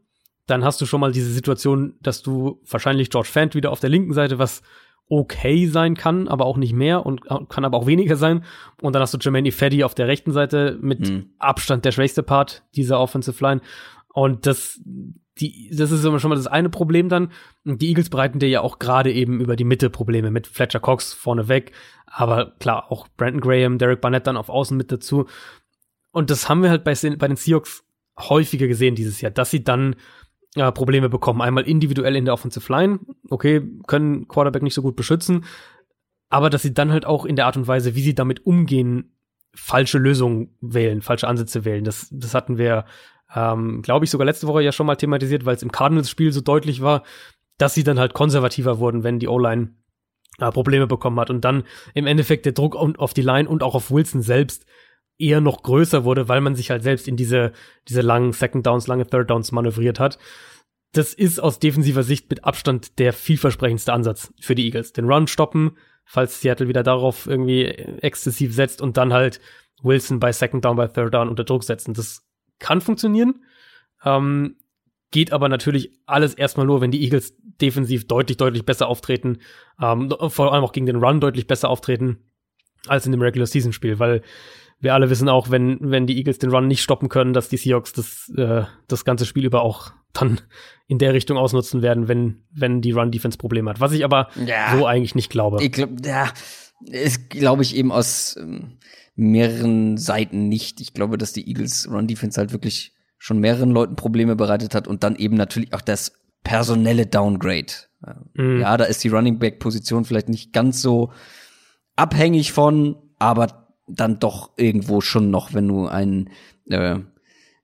dann 0.46 0.64
hast 0.64 0.80
du 0.80 0.86
schon 0.86 1.00
mal 1.00 1.12
diese 1.12 1.32
Situation, 1.32 1.94
dass 2.00 2.22
du 2.22 2.60
wahrscheinlich 2.68 3.10
George 3.10 3.28
Fant 3.30 3.54
wieder 3.54 3.70
auf 3.70 3.80
der 3.80 3.90
linken 3.90 4.12
Seite, 4.12 4.38
was 4.38 4.62
okay 5.08 5.66
sein 5.66 5.94
kann, 5.94 6.26
aber 6.26 6.46
auch 6.46 6.56
nicht 6.56 6.72
mehr 6.72 7.04
und 7.04 7.22
kann 7.48 7.64
aber 7.64 7.76
auch 7.76 7.86
weniger 7.86 8.16
sein. 8.16 8.44
Und 8.80 8.94
dann 8.94 9.02
hast 9.02 9.12
du 9.12 9.18
Jermaine 9.20 9.48
Ifedi 9.48 9.84
auf 9.84 9.94
der 9.94 10.08
rechten 10.08 10.32
Seite 10.32 10.78
mit 10.80 11.10
mhm. 11.10 11.34
Abstand 11.38 11.84
der 11.84 11.92
schwächste 11.92 12.22
Part 12.22 12.62
dieser 12.74 12.98
Offensive 12.98 13.42
Line. 13.44 13.60
Und 14.12 14.46
das, 14.46 14.80
die, 15.40 15.70
das 15.74 15.90
ist 15.90 16.04
immer 16.04 16.18
schon 16.18 16.28
mal 16.28 16.36
das 16.36 16.46
eine 16.46 16.68
Problem 16.68 17.08
dann. 17.08 17.30
Die 17.64 17.88
Eagles 17.88 18.10
bereiten 18.10 18.38
dir 18.38 18.48
ja 18.48 18.60
auch 18.60 18.78
gerade 18.78 19.12
eben 19.12 19.40
über 19.40 19.56
die 19.56 19.64
Mitte 19.64 19.90
Probleme 19.90 20.30
mit 20.30 20.46
Fletcher 20.46 20.80
Cox 20.80 21.12
vorneweg. 21.12 21.72
Aber 22.06 22.52
klar, 22.58 22.90
auch 22.90 23.08
Brandon 23.16 23.40
Graham, 23.40 23.78
Derek 23.78 24.00
Barnett 24.00 24.26
dann 24.26 24.36
auf 24.36 24.48
Außen 24.48 24.76
mit 24.76 24.92
dazu. 24.92 25.26
Und 26.10 26.30
das 26.30 26.48
haben 26.48 26.62
wir 26.62 26.70
halt 26.70 26.84
bei, 26.84 26.94
bei 26.94 27.28
den 27.28 27.36
Seahawks 27.36 27.84
häufiger 28.18 28.66
gesehen 28.66 28.94
dieses 28.94 29.20
Jahr, 29.22 29.32
dass 29.32 29.50
sie 29.50 29.64
dann 29.64 29.96
äh, 30.54 30.70
Probleme 30.70 31.08
bekommen. 31.08 31.40
Einmal 31.40 31.64
individuell 31.64 32.16
in 32.16 32.26
der 32.26 32.34
Offensive 32.34 32.70
Line. 32.70 33.00
Okay, 33.30 33.62
können 33.86 34.28
Quarterback 34.28 34.62
nicht 34.62 34.74
so 34.74 34.82
gut 34.82 34.96
beschützen. 34.96 35.44
Aber 36.28 36.50
dass 36.50 36.62
sie 36.62 36.74
dann 36.74 36.92
halt 36.92 37.06
auch 37.06 37.24
in 37.24 37.36
der 37.36 37.46
Art 37.46 37.56
und 37.56 37.66
Weise, 37.66 37.94
wie 37.94 38.02
sie 38.02 38.14
damit 38.14 38.44
umgehen, 38.44 39.16
falsche 39.54 39.98
Lösungen 39.98 40.56
wählen, 40.60 41.02
falsche 41.02 41.28
Ansätze 41.28 41.64
wählen. 41.64 41.84
Das, 41.84 42.08
das 42.10 42.34
hatten 42.34 42.58
wir, 42.58 42.84
ähm, 43.34 43.82
glaube 43.82 44.04
ich, 44.04 44.10
sogar 44.10 44.24
letzte 44.24 44.46
Woche 44.46 44.62
ja 44.62 44.72
schon 44.72 44.86
mal 44.86 44.96
thematisiert, 44.96 45.44
weil 45.44 45.56
es 45.56 45.62
im 45.62 45.72
Cardinals-Spiel 45.72 46.32
so 46.32 46.40
deutlich 46.40 46.82
war, 46.82 47.02
dass 47.58 47.74
sie 47.74 47.84
dann 47.84 47.98
halt 47.98 48.14
konservativer 48.14 48.78
wurden, 48.78 49.04
wenn 49.04 49.18
die 49.18 49.28
O-Line 49.28 49.74
äh, 50.38 50.50
Probleme 50.50 50.86
bekommen 50.86 51.18
hat. 51.20 51.30
Und 51.30 51.44
dann 51.44 51.64
im 51.94 52.06
Endeffekt 52.06 52.46
der 52.46 52.52
Druck 52.52 52.76
auf 52.76 53.14
die 53.14 53.22
Line 53.22 53.48
und 53.48 53.62
auch 53.62 53.74
auf 53.74 53.90
Wilson 53.90 54.22
selbst 54.22 54.66
eher 55.18 55.40
noch 55.40 55.62
größer 55.62 56.04
wurde, 56.04 56.28
weil 56.28 56.40
man 56.40 56.54
sich 56.54 56.70
halt 56.70 56.82
selbst 56.82 57.06
in 57.06 57.16
diese, 57.16 57.52
diese 57.88 58.00
langen 58.00 58.32
Second 58.32 58.66
Downs, 58.66 58.86
lange 58.86 59.06
Third 59.06 59.30
Downs 59.30 59.52
manövriert 59.52 60.00
hat. 60.00 60.18
Das 60.92 61.14
ist 61.14 61.38
aus 61.38 61.58
defensiver 61.58 62.02
Sicht 62.02 62.28
mit 62.28 62.44
Abstand 62.44 62.98
der 62.98 63.12
vielversprechendste 63.12 63.92
Ansatz 63.92 64.32
für 64.40 64.54
die 64.54 64.64
Eagles. 64.66 64.92
Den 64.92 65.06
Run 65.06 65.26
stoppen, 65.26 65.76
falls 66.04 66.40
Seattle 66.40 66.68
wieder 66.68 66.82
darauf 66.82 67.26
irgendwie 67.26 67.64
exzessiv 67.66 68.54
setzt 68.54 68.82
und 68.82 68.96
dann 68.96 69.12
halt 69.12 69.40
Wilson 69.82 70.20
bei 70.20 70.32
Second 70.32 70.64
Down, 70.64 70.76
bei 70.76 70.88
Third 70.88 71.14
Down 71.14 71.28
unter 71.28 71.44
Druck 71.44 71.64
setzen. 71.64 71.94
Das 71.94 72.26
kann 72.62 72.80
funktionieren. 72.80 73.44
Ähm, 74.04 74.56
geht 75.10 75.32
aber 75.32 75.48
natürlich 75.48 75.92
alles 76.06 76.34
erstmal 76.34 76.66
nur, 76.66 76.80
wenn 76.80 76.90
die 76.90 77.02
Eagles 77.02 77.34
defensiv 77.60 78.08
deutlich, 78.08 78.38
deutlich 78.38 78.64
besser 78.64 78.88
auftreten, 78.88 79.38
ähm, 79.80 80.12
vor 80.28 80.52
allem 80.52 80.64
auch 80.64 80.72
gegen 80.72 80.86
den 80.86 80.96
Run 80.96 81.20
deutlich 81.20 81.46
besser 81.46 81.68
auftreten 81.68 82.18
als 82.88 83.04
in 83.06 83.12
dem 83.12 83.20
Regular 83.20 83.46
Season 83.46 83.72
Spiel, 83.72 83.98
weil 83.98 84.22
wir 84.80 84.94
alle 84.94 85.10
wissen 85.10 85.28
auch, 85.28 85.50
wenn, 85.50 85.78
wenn 85.80 86.06
die 86.06 86.16
Eagles 86.16 86.38
den 86.38 86.50
Run 86.50 86.66
nicht 86.66 86.82
stoppen 86.82 87.08
können, 87.08 87.32
dass 87.32 87.48
die 87.48 87.56
Seahawks 87.56 87.92
das, 87.92 88.32
äh, 88.36 88.64
das 88.88 89.04
ganze 89.04 89.26
Spiel 89.26 89.44
über 89.44 89.62
auch 89.62 89.92
dann 90.12 90.40
in 90.88 90.98
der 90.98 91.14
Richtung 91.14 91.36
ausnutzen 91.36 91.82
werden, 91.82 92.08
wenn, 92.08 92.42
wenn 92.50 92.80
die 92.80 92.90
Run-Defense 92.90 93.38
Probleme 93.38 93.70
hat. 93.70 93.80
Was 93.80 93.92
ich 93.92 94.04
aber 94.04 94.28
ja, 94.44 94.76
so 94.76 94.86
eigentlich 94.86 95.14
nicht 95.14 95.30
glaube. 95.30 95.62
Ich 95.62 95.72
glaube, 95.72 95.94
ja, 96.04 96.28
ist, 96.84 97.30
glaube 97.30 97.62
ich, 97.62 97.76
eben 97.76 97.92
aus 97.92 98.36
ähm, 98.36 98.78
mehreren 99.14 99.98
Seiten 99.98 100.48
nicht. 100.48 100.80
Ich 100.80 100.94
glaube, 100.94 101.18
dass 101.18 101.32
die 101.32 101.48
Eagles 101.48 101.88
Run-Defense 101.90 102.40
halt 102.40 102.52
wirklich 102.52 102.94
schon 103.18 103.38
mehreren 103.38 103.70
Leuten 103.70 103.96
Probleme 103.96 104.36
bereitet 104.36 104.74
hat 104.74 104.88
und 104.88 105.04
dann 105.04 105.16
eben 105.16 105.36
natürlich 105.36 105.72
auch 105.74 105.80
das 105.80 106.12
personelle 106.42 107.06
Downgrade. 107.06 107.72
Mhm. 108.34 108.60
Ja, 108.60 108.76
da 108.76 108.84
ist 108.84 109.04
die 109.04 109.08
Running 109.08 109.38
Back-Position 109.38 110.04
vielleicht 110.04 110.28
nicht 110.28 110.52
ganz 110.52 110.82
so 110.82 111.12
abhängig 111.94 112.52
von, 112.52 112.96
aber 113.18 113.68
dann 113.86 114.18
doch 114.18 114.50
irgendwo 114.56 115.00
schon 115.00 115.30
noch, 115.30 115.54
wenn 115.54 115.68
du 115.68 115.86
einen, 115.86 116.30
äh, 116.68 116.98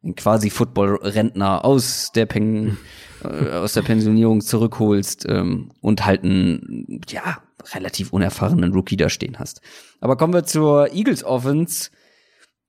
einen 0.02 0.14
quasi 0.14 0.50
Football-Rentner 0.50 1.64
aus 1.64 2.12
der 2.14 2.26
Pen 2.26 2.76
äh, 3.24 3.50
aus 3.50 3.72
der 3.72 3.82
Pensionierung 3.82 4.40
zurückholst 4.40 5.26
ähm, 5.28 5.72
und 5.80 6.04
halt 6.04 6.22
einen 6.22 7.00
ja 7.08 7.42
relativ 7.74 8.12
unerfahrenen 8.12 8.72
Rookie 8.72 8.96
da 8.96 9.08
stehen 9.08 9.38
hast. 9.38 9.60
Aber 10.00 10.16
kommen 10.16 10.34
wir 10.34 10.44
zur 10.44 10.92
Eagles 10.92 11.24
Offense. 11.24 11.90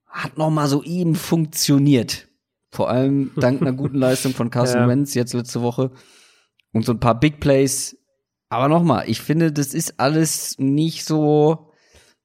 Hat 0.06 0.38
noch 0.38 0.50
mal 0.50 0.68
so 0.68 0.82
eben 0.82 1.14
funktioniert. 1.14 2.28
Vor 2.70 2.88
allem 2.88 3.32
dank 3.36 3.60
einer 3.60 3.72
guten 3.72 3.98
Leistung 3.98 4.32
von 4.32 4.50
Carson 4.50 4.80
ja. 4.80 4.88
Wentz 4.88 5.14
jetzt 5.14 5.34
letzte 5.34 5.62
Woche 5.62 5.90
und 6.72 6.84
so 6.84 6.92
ein 6.92 7.00
paar 7.00 7.18
Big 7.18 7.40
Plays. 7.40 7.96
Aber 8.48 8.68
noch 8.68 8.82
mal, 8.82 9.08
ich 9.08 9.20
finde, 9.20 9.52
das 9.52 9.74
ist 9.74 10.00
alles 10.00 10.56
nicht 10.58 11.04
so 11.04 11.72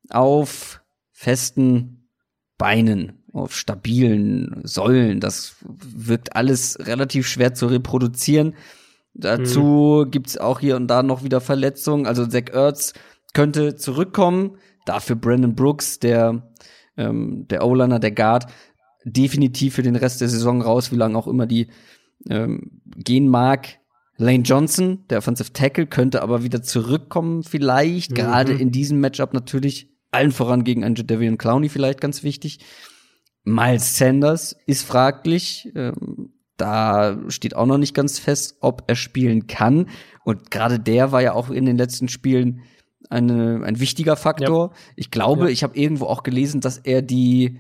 auf 0.10 0.82
festen 1.12 2.10
Beinen, 2.58 3.24
auf 3.32 3.56
stabilen 3.56 4.62
Säulen. 4.64 5.20
Das 5.20 5.58
wirkt 5.62 6.36
alles 6.36 6.78
relativ 6.80 7.28
schwer 7.28 7.54
zu 7.54 7.68
reproduzieren. 7.68 8.56
Dazu 9.16 10.04
mhm. 10.06 10.12
gibt's 10.12 10.38
auch 10.38 10.60
hier 10.60 10.76
und 10.76 10.88
da 10.88 11.02
noch 11.02 11.24
wieder 11.24 11.42
Verletzungen. 11.42 12.06
Also 12.06 12.26
Zach 12.26 12.50
Ertz 12.52 12.94
könnte 13.34 13.76
zurückkommen. 13.76 14.58
Dafür 14.86 15.16
Brandon 15.16 15.56
Brooks, 15.56 16.00
der 16.00 16.44
ähm, 16.98 17.48
der 17.50 17.66
O-Liner, 17.66 18.00
der 18.00 18.12
Guard, 18.12 18.48
definitiv 19.06 19.76
für 19.76 19.84
den 19.84 19.96
Rest 19.96 20.22
der 20.22 20.30
Saison 20.30 20.62
raus, 20.62 20.92
wie 20.92 20.98
lange 20.98 21.18
auch 21.18 21.28
immer 21.28 21.46
die 21.46 21.68
ähm, 22.30 22.82
gehen 22.98 23.28
mag. 23.28 23.80
Lane 24.18 24.44
Johnson, 24.44 25.06
der 25.10 25.18
Offensive 25.18 25.52
Tackle, 25.54 25.88
könnte 25.88 26.22
aber 26.22 26.44
wieder 26.44 26.62
zurückkommen, 26.62 27.44
vielleicht. 27.44 28.12
Mhm. 28.12 28.16
Gerade 28.16 28.54
in 28.54 28.72
diesem 28.72 29.00
Matchup 29.00 29.34
natürlich. 29.34 29.90
Allen 30.12 30.32
voran 30.32 30.64
gegen 30.64 30.86
einen 30.86 30.96
Jadavian 30.96 31.38
Clowney 31.38 31.68
vielleicht 31.68 32.00
ganz 32.00 32.24
wichtig. 32.24 32.60
Miles 33.44 33.98
Sanders 33.98 34.56
ist 34.66 34.84
fraglich. 34.84 35.70
Ähm, 35.76 36.35
da 36.58 37.18
steht 37.28 37.56
auch 37.56 37.66
noch 37.66 37.78
nicht 37.78 37.94
ganz 37.94 38.20
fest, 38.20 38.58
ob 38.62 38.84
er 38.88 38.96
spielen 38.96 39.48
kann. 39.48 39.90
Und 40.24 40.52
gerade 40.52 40.80
der 40.80 41.12
war 41.12 41.22
ja 41.22 41.34
auch 41.34 41.50
in 41.50 41.66
den 41.66 41.78
letzten 41.78 42.08
Spielen 42.08 42.62
eine, 43.10 43.62
ein 43.64 43.80
wichtiger 43.80 44.16
Faktor. 44.16 44.72
Ja. 44.72 44.78
Ich 44.96 45.12
glaube, 45.12 45.46
ja. 45.46 45.50
ich 45.50 45.64
habe 45.64 45.78
irgendwo 45.78 46.06
auch 46.06 46.24
gelesen, 46.24 46.62
dass 46.62 46.78
er 46.78 47.02
die, 47.02 47.60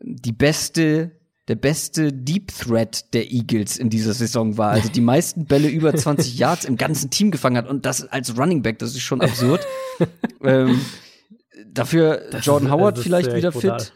die 0.00 0.32
beste, 0.32 1.12
der 1.48 1.56
beste 1.56 2.12
Deep 2.12 2.48
Threat 2.48 3.12
der 3.14 3.32
Eagles 3.32 3.78
in 3.78 3.90
dieser 3.90 4.12
Saison 4.12 4.58
war. 4.58 4.70
Also 4.70 4.88
die 4.88 5.00
meisten 5.00 5.46
Bälle 5.46 5.68
über 5.70 5.94
20 5.94 6.38
Yards 6.38 6.64
im 6.64 6.76
ganzen 6.76 7.10
Team 7.10 7.30
gefangen 7.30 7.56
hat. 7.56 7.68
Und 7.68 7.86
das 7.86 8.04
als 8.04 8.36
Running 8.36 8.62
Back, 8.62 8.78
das 8.78 8.90
ist 8.90 9.00
schon 9.00 9.20
absurd. 9.20 9.66
ähm, 10.42 10.80
dafür 11.66 12.28
das 12.30 12.44
Jordan 12.44 12.68
ist, 12.68 12.72
Howard 12.72 12.98
vielleicht 12.98 13.34
wieder 13.34 13.50
brutal. 13.50 13.80
fit. 13.80 13.92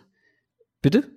Bitte? 0.83 1.14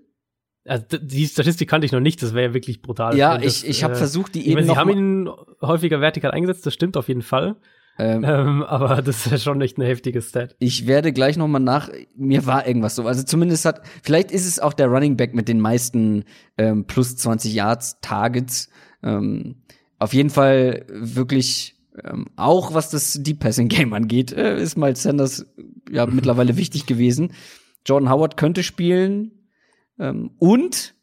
Also 0.67 0.85
die 1.01 1.25
Statistik 1.25 1.69
kannte 1.69 1.85
ich 1.85 1.91
noch 1.91 1.99
nicht, 1.99 2.21
das 2.21 2.33
wäre 2.33 2.49
ja 2.49 2.53
wirklich 2.53 2.81
brutal. 2.81 3.15
Ja, 3.17 3.37
das, 3.37 3.63
ich, 3.63 3.69
ich 3.69 3.83
habe 3.83 3.93
äh, 3.93 3.97
versucht, 3.97 4.35
die 4.35 4.47
eben. 4.47 4.55
Meine, 4.55 4.67
sie 4.67 4.75
haben 4.75 4.89
ihn 4.89 5.29
häufiger 5.61 6.01
vertikal 6.01 6.31
eingesetzt, 6.31 6.65
das 6.65 6.73
stimmt 6.73 6.97
auf 6.97 7.07
jeden 7.07 7.21
Fall. 7.21 7.55
Ähm, 7.99 8.23
ähm, 8.23 8.63
aber 8.63 9.01
das 9.01 9.25
ist 9.25 9.31
ja 9.31 9.37
schon 9.37 9.61
echt 9.61 9.77
eine 9.77 9.87
heftige 9.87 10.21
Stat. 10.21 10.55
Ich 10.59 10.85
werde 10.85 11.13
gleich 11.13 11.37
noch 11.37 11.47
mal 11.47 11.59
nach. 11.59 11.89
Mir 12.15 12.45
war 12.45 12.67
irgendwas 12.67 12.95
so. 12.95 13.07
Also 13.07 13.23
zumindest 13.23 13.65
hat. 13.65 13.81
Vielleicht 14.03 14.31
ist 14.31 14.45
es 14.45 14.59
auch 14.59 14.73
der 14.73 14.87
Running 14.87 15.17
Back 15.17 15.33
mit 15.33 15.47
den 15.47 15.59
meisten 15.59 16.25
ähm, 16.57 16.85
plus 16.85 17.15
20 17.15 17.53
Yards 17.53 17.97
Targets. 18.01 18.69
Ähm, 19.03 19.63
auf 19.99 20.13
jeden 20.13 20.29
Fall 20.29 20.85
wirklich. 20.89 21.75
Ähm, 22.03 22.27
auch 22.35 22.75
was 22.75 22.91
das 22.91 23.23
Deep 23.23 23.39
Passing 23.39 23.69
Game 23.69 23.91
angeht, 23.93 24.31
äh, 24.31 24.61
ist 24.61 24.77
Miles 24.77 25.01
Sanders 25.01 25.47
ja 25.89 26.05
mittlerweile 26.05 26.55
wichtig 26.55 26.85
gewesen. 26.85 27.33
Jordan 27.87 28.11
Howard 28.11 28.37
könnte 28.37 28.61
spielen 28.61 29.31
und 29.97 30.95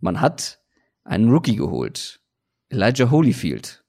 man 0.00 0.20
hat 0.20 0.60
einen 1.04 1.30
Rookie 1.30 1.56
geholt, 1.56 2.20
Elijah 2.68 3.10
Holyfield 3.10 3.82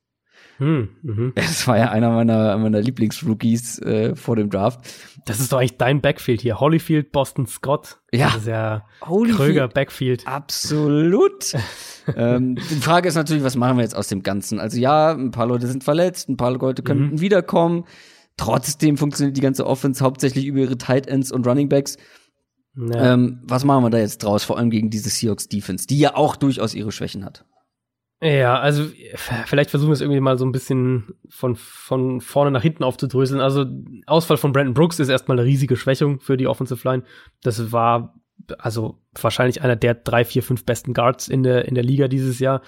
hm, 0.58 0.90
mhm. 1.02 1.34
Das 1.36 1.68
war 1.68 1.78
ja 1.78 1.92
einer 1.92 2.12
meiner, 2.12 2.58
meiner 2.58 2.82
Lieblingsrookies 2.82 3.80
äh, 3.80 4.16
vor 4.16 4.36
dem 4.36 4.50
Draft. 4.50 4.82
Das 5.26 5.40
ist 5.40 5.52
doch 5.52 5.60
eigentlich 5.60 5.78
dein 5.78 6.02
Backfield 6.02 6.42
hier. 6.42 6.60
Holyfield, 6.60 7.12
Boston 7.12 7.48
Scott. 7.48 8.00
Ja. 8.12 8.28
Das 8.28 8.38
ist 8.38 8.48
ja 8.48 8.86
Holyfield, 9.06 9.38
Kröger 9.38 9.68
Backfield. 9.68 10.28
Absolut. 10.28 11.54
ähm, 12.16 12.56
die 12.56 12.76
Frage 12.76 13.08
ist 13.08 13.16
natürlich, 13.16 13.44
was 13.44 13.56
machen 13.56 13.78
wir 13.78 13.84
jetzt 13.84 13.96
aus 13.96 14.08
dem 14.08 14.24
Ganzen? 14.24 14.60
Also 14.60 14.80
ja, 14.80 15.12
ein 15.12 15.32
paar 15.32 15.48
Leute 15.48 15.68
sind 15.68 15.84
verletzt, 15.84 16.30
ein 16.30 16.38
paar 16.38 16.52
Leute 16.52 16.84
könnten 16.84 17.16
mhm. 17.16 17.22
wiederkommen. 17.22 17.86
Trotzdem 18.38 18.98
funktioniert 18.98 19.38
die 19.38 19.42
ganze 19.42 19.66
Offense 19.68 20.04
hauptsächlich 20.04 20.46
über 20.46 20.60
ihre 20.60 20.78
Tight 20.78 21.08
Ends 21.08 21.32
und 21.32 21.46
Running 21.46 21.70
Backs. 21.70 21.98
Ja. 22.76 23.14
Ähm, 23.14 23.40
was 23.44 23.66
machen 23.66 23.84
wir 23.84 23.90
da 23.90 24.00
jetzt 24.00 24.24
draus, 24.24 24.44
vor 24.44 24.58
allem 24.58 24.70
gegen 24.70 24.90
diese 24.90 25.10
Seahawks 25.10 25.48
Defense, 25.48 25.88
die 25.88 26.00
ja 26.00 26.16
auch 26.16 26.36
durchaus 26.36 26.74
ihre 26.74 26.92
Schwächen 26.92 27.24
hat? 27.24 27.46
Ja, 28.22 28.58
also 28.58 28.86
vielleicht 29.46 29.70
versuchen 29.70 29.90
wir 29.90 29.96
es 29.96 30.02
irgendwie 30.02 30.22
mal 30.22 30.38
so 30.38 30.46
ein 30.46 30.54
bisschen 30.54 31.14
von, 31.28 31.58
von 31.58 32.22
vorne 32.22 32.52
nach 32.52 32.62
hinten 32.62 32.86
aufzudröseln. 32.86 33.42
Also 33.42 33.66
Ausfall 34.06 34.38
von 34.38 34.54
Brandon 34.54 34.74
Brooks 34.74 35.00
ist 35.00 35.10
erstmal 35.10 35.38
eine 35.38 35.46
riesige 35.46 35.76
Schwächung 35.76 36.22
für 36.22 36.38
die 36.38 36.48
Offensive 36.48 36.88
Line. 36.88 37.04
Das 37.42 37.74
war 37.74 38.16
also 38.58 39.02
wahrscheinlich 39.20 39.62
einer 39.62 39.76
der 39.76 39.94
drei, 39.94 40.24
vier, 40.24 40.42
fünf 40.42 40.66
besten 40.66 40.94
Guards 40.94 41.28
in 41.28 41.44
der, 41.44 41.66
in 41.66 41.76
der 41.76 41.84
Liga 41.84 42.08
dieses 42.08 42.40
Jahr. 42.40 42.62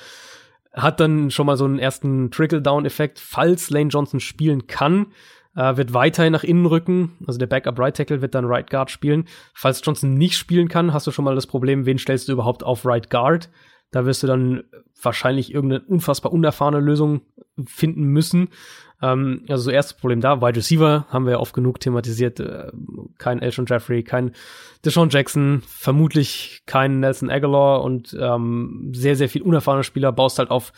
Hat 0.73 0.99
dann 0.99 1.32
schon 1.32 1.45
mal 1.45 1.56
so 1.56 1.64
einen 1.64 1.80
ersten 1.80 2.32
Trickle-Down-Effekt. 2.32 3.19
Falls 3.19 3.69
Lane 3.69 3.90
Johnson 3.90 4.19
spielen 4.19 4.68
kann, 4.68 5.07
äh, 5.56 5.77
wird 5.77 5.94
weiterhin 5.94 6.34
nach 6.34 6.44
innen 6.44 6.65
rücken. 6.65 7.14
Also 7.26 7.40
der 7.40 7.48
Backup 7.48 7.80
Right 7.80 7.95
Tackle 7.95 8.22
wird 8.22 8.36
dann 8.36 8.45
Right 8.45 8.69
Guard 8.69 8.91
spielen. 8.91 9.26
Falls 9.53 9.82
Johnson 9.84 10.14
nicht 10.14 10.38
spielen 10.38 10.68
kann, 10.68 10.94
hast 10.94 11.07
du 11.07 11.11
schon 11.11 11.26
mal 11.26 11.36
das 11.36 11.48
Problem, 11.48 11.86
wen 11.86 11.98
stellst 11.98 12.27
du 12.27 12.34
überhaupt 12.34 12.64
auf 12.64 12.86
Right 12.86 13.10
Guard? 13.10 13.49
Da 13.91 14.06
wirst 14.06 14.23
du 14.23 14.27
dann 14.27 14.64
wahrscheinlich 15.02 15.53
irgendeine 15.53 15.84
unfassbar 15.86 16.34
unerfahrene 16.34 16.80
Lösung 16.80 17.22
finden 17.65 18.03
müssen. 18.03 18.49
Ähm, 19.02 19.45
also 19.48 19.64
so 19.64 19.72
erstes 19.72 19.98
Problem 19.98 20.22
da, 20.22 20.41
Wide 20.41 20.57
Receiver 20.57 21.06
haben 21.10 21.26
wir 21.26 21.34
ja 21.34 21.40
oft 21.40 21.53
genug 21.53 21.80
thematisiert. 21.80 22.40
Äh, 22.40 22.72
kein 23.18 23.41
Elshon 23.41 23.65
Jeffrey, 23.68 24.03
kein 24.03 24.32
Deshaun 24.84 25.10
Jackson, 25.10 25.64
vermutlich 25.68 26.64
kein 26.65 26.99
Nelson 26.99 27.30
Aguilar 27.30 27.84
und 27.84 28.15
ähm, 28.19 28.91
sehr, 28.94 29.15
sehr 29.15 29.30
viel 29.30 29.41
unerfahrene 29.41 29.84
Spieler 29.84 30.11
baust 30.11 30.40
halt 30.40 30.49
auf 30.49 30.73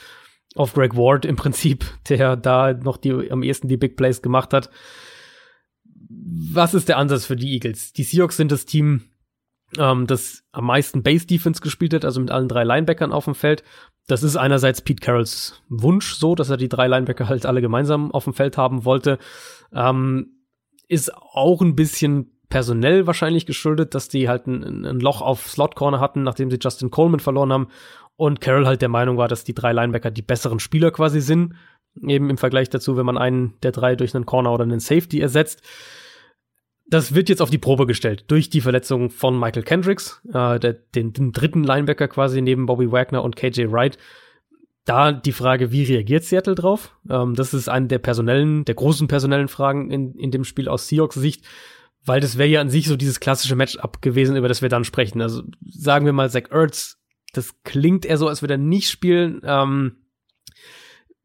auf 0.57 0.73
Greg 0.73 0.95
Ward 0.95 1.25
im 1.25 1.35
Prinzip, 1.35 1.85
der 2.09 2.35
da 2.35 2.73
noch 2.73 2.97
die 2.97 3.31
am 3.31 3.43
ehesten 3.43 3.67
die 3.67 3.77
Big 3.77 3.95
Plays 3.95 4.21
gemacht 4.21 4.53
hat. 4.53 4.69
Was 6.09 6.73
ist 6.73 6.89
der 6.89 6.97
Ansatz 6.97 7.25
für 7.25 7.35
die 7.35 7.53
Eagles? 7.53 7.93
Die 7.93 8.03
Seahawks 8.03 8.37
sind 8.37 8.51
das 8.51 8.65
Team, 8.65 9.03
ähm, 9.77 10.07
das 10.07 10.43
am 10.51 10.65
meisten 10.65 11.03
Base 11.03 11.27
Defense 11.27 11.61
gespielt 11.61 11.93
hat, 11.93 12.05
also 12.05 12.19
mit 12.19 12.31
allen 12.31 12.47
drei 12.47 12.63
Linebackern 12.63 13.11
auf 13.11 13.25
dem 13.25 13.35
Feld. 13.35 13.63
Das 14.07 14.23
ist 14.23 14.37
einerseits 14.37 14.81
Pete 14.81 15.03
Carrolls 15.03 15.61
Wunsch 15.67 16.13
so, 16.13 16.33
dass 16.33 16.49
er 16.49 16.57
die 16.57 16.69
drei 16.69 16.87
Linebacker 16.87 17.27
halt 17.27 17.45
alle 17.45 17.61
gemeinsam 17.61 18.11
auf 18.11 18.23
dem 18.23 18.33
Feld 18.33 18.57
haben 18.57 18.85
wollte. 18.85 19.19
Ähm, 19.73 20.37
ist 20.87 21.13
auch 21.13 21.61
ein 21.61 21.75
bisschen 21.75 22.31
personell 22.49 23.05
wahrscheinlich 23.07 23.45
geschuldet, 23.45 23.93
dass 23.93 24.07
die 24.07 24.29
halt 24.29 24.47
ein, 24.47 24.85
ein 24.85 24.99
Loch 25.01 25.21
auf 25.21 25.49
Slot 25.49 25.75
Corner 25.75 25.99
hatten, 25.99 26.23
nachdem 26.23 26.49
sie 26.49 26.59
Justin 26.61 26.91
Coleman 26.91 27.19
verloren 27.19 27.51
haben. 27.51 27.67
Und 28.17 28.41
Carroll 28.41 28.65
halt 28.65 28.81
der 28.81 28.89
Meinung 28.89 29.17
war, 29.17 29.29
dass 29.29 29.45
die 29.45 29.53
drei 29.53 29.71
Linebacker 29.71 30.11
die 30.11 30.21
besseren 30.21 30.59
Spieler 30.59 30.91
quasi 30.91 31.21
sind. 31.21 31.53
Eben 32.01 32.29
im 32.29 32.37
Vergleich 32.37 32.69
dazu, 32.69 32.97
wenn 32.97 33.05
man 33.05 33.17
einen 33.17 33.53
der 33.63 33.71
drei 33.71 33.95
durch 33.95 34.13
einen 34.13 34.25
Corner 34.25 34.51
oder 34.51 34.63
einen 34.63 34.79
Safety 34.79 35.21
ersetzt 35.21 35.63
das 36.89 37.13
wird 37.13 37.29
jetzt 37.29 37.41
auf 37.41 37.49
die 37.49 37.57
Probe 37.57 37.85
gestellt 37.85 38.25
durch 38.27 38.49
die 38.49 38.61
Verletzung 38.61 39.09
von 39.09 39.37
Michael 39.37 39.63
Kendricks, 39.63 40.21
äh, 40.29 40.59
der, 40.59 40.73
den, 40.73 41.13
den 41.13 41.31
dritten 41.31 41.63
Linebacker 41.63 42.07
quasi 42.07 42.41
neben 42.41 42.65
Bobby 42.65 42.91
Wagner 42.91 43.23
und 43.23 43.35
KJ 43.35 43.71
Wright. 43.71 43.97
Da 44.85 45.11
die 45.11 45.33
Frage, 45.33 45.71
wie 45.71 45.83
reagiert 45.83 46.23
Seattle 46.23 46.55
drauf? 46.55 46.95
Ähm, 47.09 47.35
das 47.35 47.53
ist 47.53 47.67
eine 47.67 47.87
der 47.87 47.99
personellen, 47.99 48.63
der 48.63 48.75
großen 48.75 49.07
personellen 49.07 49.49
Fragen 49.49 49.91
in, 49.91 50.15
in 50.15 50.31
dem 50.31 50.45
Spiel 50.45 50.69
aus 50.69 50.87
Seahawks 50.87 51.15
Sicht, 51.15 51.45
weil 52.05 52.21
das 52.21 52.37
wäre 52.37 52.47
ja 52.47 52.61
an 52.61 52.69
sich 52.69 52.87
so 52.87 52.95
dieses 52.95 53.19
klassische 53.19 53.57
Matchup 53.57 54.01
gewesen, 54.01 54.37
über 54.37 54.47
das 54.47 54.61
wir 54.61 54.69
dann 54.69 54.85
sprechen. 54.85 55.21
Also 55.21 55.43
sagen 55.69 56.05
wir 56.05 56.13
mal 56.13 56.29
Zach 56.29 56.51
Ertz, 56.51 56.96
das 57.37 57.63
klingt 57.63 58.05
eher 58.05 58.17
so, 58.17 58.27
als 58.27 58.41
würde 58.41 58.55
er 58.55 58.59
nicht 58.59 58.89
spielen. 58.89 59.41
Ähm, 59.43 59.97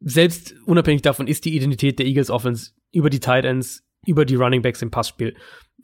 selbst 0.01 0.55
unabhängig 0.67 1.03
davon 1.03 1.27
ist 1.27 1.45
die 1.45 1.57
Identität 1.57 1.99
der 1.99 2.07
Eagles 2.07 2.31
Offense 2.31 2.73
über 2.93 3.11
die 3.11 3.21
Tight 3.21 3.45
Ends 3.45 3.85
über 4.05 4.25
die 4.25 4.35
Running 4.35 4.63
Backs 4.63 4.83
im 4.83 4.91
Passspiel. 4.91 5.37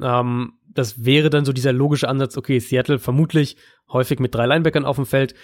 Ähm, 0.02 0.54
das 0.66 1.04
wäre 1.04 1.30
dann 1.30 1.44
so 1.44 1.52
dieser 1.52 1.72
logische 1.72 2.08
Ansatz, 2.08 2.36
okay, 2.36 2.58
Seattle 2.58 2.98
vermutlich 2.98 3.56
häufig 3.90 4.18
mit 4.18 4.34
drei 4.34 4.46
Linebackern 4.46 4.84
auf 4.84 4.96
dem 4.96 5.06
Feld, 5.06 5.34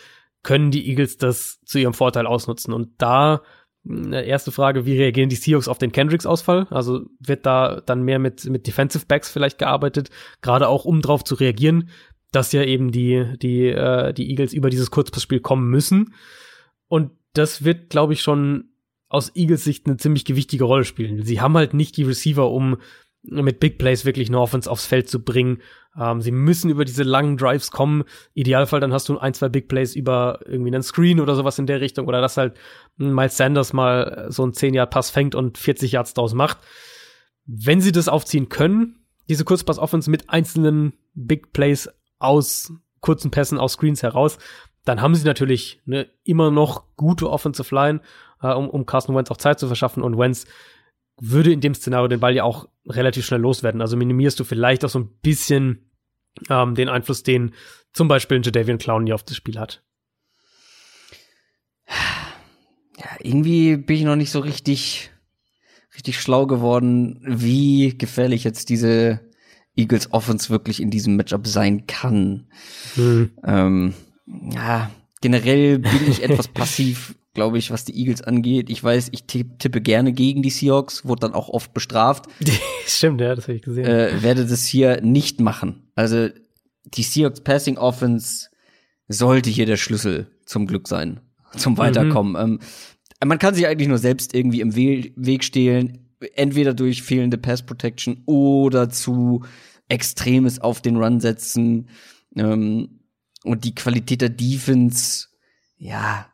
können 0.43 0.71
die 0.71 0.89
Eagles 0.89 1.17
das 1.17 1.61
zu 1.65 1.79
ihrem 1.79 1.95
Vorteil 1.95 2.27
ausnutzen. 2.27 2.75
Und 2.75 2.91
da 2.99 3.43
hm, 3.85 4.13
erste 4.13 4.53
Frage, 4.53 4.87
wie 4.87 4.99
reagieren 4.99 5.29
die 5.29 5.37
Seahawks 5.37 5.69
auf 5.69 5.79
den 5.79 5.93
Kendricks-Ausfall? 5.93 6.67
Also 6.71 7.07
wird 7.21 7.47
da 7.47 7.81
dann 7.81 8.03
mehr 8.03 8.19
mit, 8.19 8.45
mit 8.47 8.67
Defensive 8.67 9.07
Backs 9.07 9.31
vielleicht 9.31 9.59
gearbeitet, 9.59 10.11
gerade 10.43 10.69
auch 10.69 10.85
um 10.85 11.01
drauf 11.01 11.25
zu 11.25 11.35
reagieren, 11.37 11.91
dass 12.35 12.53
ja 12.53 12.63
eben 12.65 12.91
die, 12.91 13.25
die, 13.41 13.67
äh, 13.69 14.13
die 14.13 14.31
Eagles 14.31 14.53
über 14.53 14.71
dieses 14.71 14.91
Kurzpassspiel 14.91 15.41
kommen 15.41 15.71
müssen. 15.71 16.15
Und 16.89 17.13
das 17.33 17.65
wird, 17.65 17.91
glaube 17.91 18.13
ich, 18.13 18.23
schon 18.23 18.71
aus 19.09 19.35
Eagles 19.37 19.65
Sicht 19.65 19.87
eine 19.87 19.97
ziemlich 19.97 20.25
gewichtige 20.25 20.65
Rolle 20.65 20.85
spielen. 20.85 21.23
Sie 21.23 21.41
haben 21.41 21.57
halt 21.57 21.75
nicht 21.75 21.97
die 21.97 22.03
Receiver, 22.03 22.51
um 22.51 22.79
mit 23.23 23.61
Big 23.61 23.79
Plays 23.79 24.05
wirklich 24.05 24.29
eine 24.29 24.41
Offense 24.41 24.71
aufs 24.71 24.87
Feld 24.87 25.09
zu 25.09 25.23
bringen. 25.23 25.63
Ähm, 25.99 26.21
sie 26.21 26.31
müssen 26.31 26.71
über 26.71 26.85
diese 26.85 27.05
langen 27.05 27.37
Drives 27.37 27.71
kommen. 27.71 28.05
Idealfall 28.35 28.81
dann 28.81 28.93
hast 28.93 29.09
du 29.09 29.19
ein, 29.19 29.33
zwei 29.33 29.49
Big 29.49 29.69
Plays 29.69 29.95
über 29.95 30.41
irgendwie 30.45 30.75
einen 30.75 30.83
Screen 30.83 31.21
oder 31.21 31.35
sowas 31.35 31.59
in 31.59 31.67
der 31.67 31.81
Richtung 31.81 32.07
oder 32.07 32.21
dass 32.21 32.37
halt 32.37 32.55
Miles 32.97 33.37
Sanders 33.37 33.73
mal 33.73 34.27
so 34.29 34.43
einen 34.43 34.53
10 34.53 34.75
Yard 34.75 34.91
Pass 34.91 35.11
fängt 35.11 35.35
und 35.35 35.57
40 35.57 35.93
Yards 35.93 36.15
draus 36.15 36.35
macht. 36.35 36.59
wenn 37.47 37.81
sie 37.81 37.93
das 37.93 38.09
aufziehen 38.09 38.49
können, 38.49 39.05
diese 39.29 39.45
Kurzpass-Offense 39.45 40.11
mit 40.11 40.31
einzelnen 40.31 40.95
Big 41.15 41.53
Plays 41.53 41.89
aus 42.25 42.73
kurzen 43.01 43.31
Pässen, 43.31 43.59
aus 43.59 43.75
Screens 43.75 44.03
heraus, 44.03 44.39
dann 44.85 45.01
haben 45.01 45.15
sie 45.15 45.27
natürlich 45.27 45.81
ne, 45.85 46.09
immer 46.25 46.51
noch 46.51 46.85
gute 46.97 47.31
Offensive 47.31 47.75
Line, 47.75 48.01
äh, 48.43 48.53
um, 48.53 48.69
um 48.69 48.87
Carson 48.87 49.15
Wentz 49.15 49.31
auch 49.31 49.37
Zeit 49.37 49.59
zu 49.59 49.67
verschaffen. 49.67 50.03
Und 50.03 50.19
Wentz 50.19 50.47
würde 51.19 51.53
in 51.53 51.61
dem 51.61 51.75
Szenario 51.75 52.09
den 52.09 52.21
Ball 52.21 52.35
ja 52.35 52.45
auch 52.45 52.69
relativ 52.87 53.25
schnell 53.25 53.41
loswerden. 53.41 53.81
Also 53.81 53.97
minimierst 53.97 54.39
du 54.41 54.45
vielleicht 54.45 54.85
auch 54.85 54.89
so 54.89 54.99
ein 54.99 55.11
bisschen 55.23 55.91
ähm, 56.51 56.75
den 56.75 56.89
Einfluss, 56.89 57.23
den 57.23 57.55
zum 57.93 58.09
Beispiel 58.09 58.41
Jadavian 58.43 58.79
Clowney 58.79 59.13
auf 59.13 59.23
das 59.23 59.37
Spiel 59.37 59.59
hat. 59.59 59.83
Ja, 62.97 63.07
irgendwie 63.21 63.77
bin 63.77 63.97
ich 63.97 64.05
noch 64.05 64.17
nicht 64.17 64.31
so 64.31 64.41
richtig, 64.41 65.11
richtig 65.95 66.21
schlau 66.21 66.47
geworden, 66.47 67.21
wie 67.25 67.97
gefährlich 67.97 68.45
jetzt 68.45 68.69
diese 68.69 69.21
Eagles 69.77 70.13
Offense 70.13 70.51
wirklich 70.51 70.81
in 70.81 70.91
diesem 70.91 71.17
Matchup 71.17 71.47
sein 71.47 71.87
kann. 71.87 72.47
Hm. 72.95 73.31
Ähm, 73.45 73.95
ja, 74.53 74.91
generell 75.21 75.79
bin 75.79 76.09
ich 76.09 76.23
etwas 76.23 76.49
passiv, 76.55 77.15
glaube 77.35 77.59
ich, 77.59 77.71
was 77.71 77.85
die 77.85 77.99
Eagles 77.99 78.23
angeht. 78.23 78.71
Ich 78.71 78.83
weiß, 78.83 79.09
ich 79.13 79.25
tippe 79.27 79.81
gerne 79.81 80.13
gegen 80.13 80.43
die 80.43 80.51
Seahawks, 80.51 81.05
wurde 81.05 81.21
dann 81.21 81.35
auch 81.35 81.49
oft 81.49 81.75
bestraft. 81.75 82.27
Stimmt, 82.87 83.21
ja, 83.21 83.35
das 83.35 83.45
habe 83.45 83.57
ich 83.57 83.63
gesehen. 83.63 83.87
Äh, 83.87 84.23
werde 84.23 84.47
das 84.47 84.67
hier 84.67 85.01
nicht 85.01 85.41
machen. 85.41 85.89
Also 85.95 86.29
die 86.85 87.03
Seahawks 87.03 87.41
Passing 87.41 87.79
Offense 87.79 88.49
sollte 89.09 89.51
hier 89.51 89.67
der 89.67 89.77
Schlüssel 89.77 90.29
zum 90.47 90.67
Glück 90.67 90.89
sein, 90.89 91.21
zum 91.57 91.79
Weiterkommen. 91.79 92.33
Mhm. 92.33 92.61
Ähm, 92.61 93.29
man 93.29 93.39
kann 93.39 93.55
sich 93.55 93.67
eigentlich 93.67 93.89
nur 93.89 93.99
selbst 93.99 94.35
irgendwie 94.35 94.61
im 94.61 94.77
We 94.77 95.13
Weg 95.17 95.45
stehlen, 95.45 96.04
entweder 96.35 96.75
durch 96.75 97.03
fehlende 97.03 97.39
Pass 97.39 97.65
Protection 97.65 98.23
oder 98.27 98.91
zu 98.91 99.45
Extremes 99.89 100.61
auf 100.61 100.81
den 100.81 100.97
Run 100.97 101.21
setzen. 101.21 101.89
Ähm, 102.37 103.01
und 103.45 103.65
die 103.65 103.75
Qualität 103.75 104.23
der 104.23 104.31
Defense, 104.31 105.29
ja, 105.77 106.27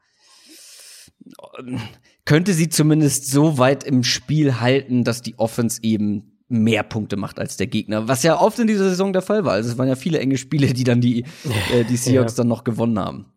könnte 2.25 2.55
sie 2.55 2.69
zumindest 2.69 3.31
so 3.31 3.59
weit 3.59 3.85
im 3.85 4.05
Spiel 4.05 4.61
halten, 4.61 5.05
dass 5.05 5.23
die 5.23 5.39
Offense 5.39 5.81
eben 5.83 6.39
mehr 6.49 6.83
Punkte 6.83 7.17
macht 7.17 7.39
als 7.39 7.57
der 7.57 7.69
Gegner, 7.69 8.09
was 8.09 8.23
ja 8.23 8.41
oft 8.41 8.59
in 8.59 8.67
dieser 8.67 8.89
Saison 8.89 9.13
der 9.13 9.23
Fall 9.23 9.45
war. 9.45 9.53
Also 9.53 9.71
es 9.71 9.79
waren 9.79 9.89
ja 9.89 9.95
viele 9.95 10.19
enge 10.19 10.37
Spiele, 10.37 10.73
die 10.73 10.85
dann 10.85 11.01
die, 11.01 11.25
äh, 11.73 11.85
die 11.85 11.97
Seahawks 11.97 12.33
ja. 12.33 12.39
dann 12.39 12.49
noch 12.49 12.65
gewonnen 12.65 12.99
haben. 12.99 13.33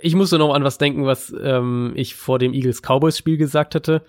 Ich 0.00 0.14
musste 0.14 0.38
noch 0.38 0.54
an 0.54 0.64
was 0.64 0.78
denken, 0.78 1.04
was 1.04 1.34
ähm, 1.42 1.92
ich 1.94 2.14
vor 2.14 2.38
dem 2.38 2.54
Eagles-Cowboys-Spiel 2.54 3.36
gesagt 3.36 3.74
hatte, 3.74 4.02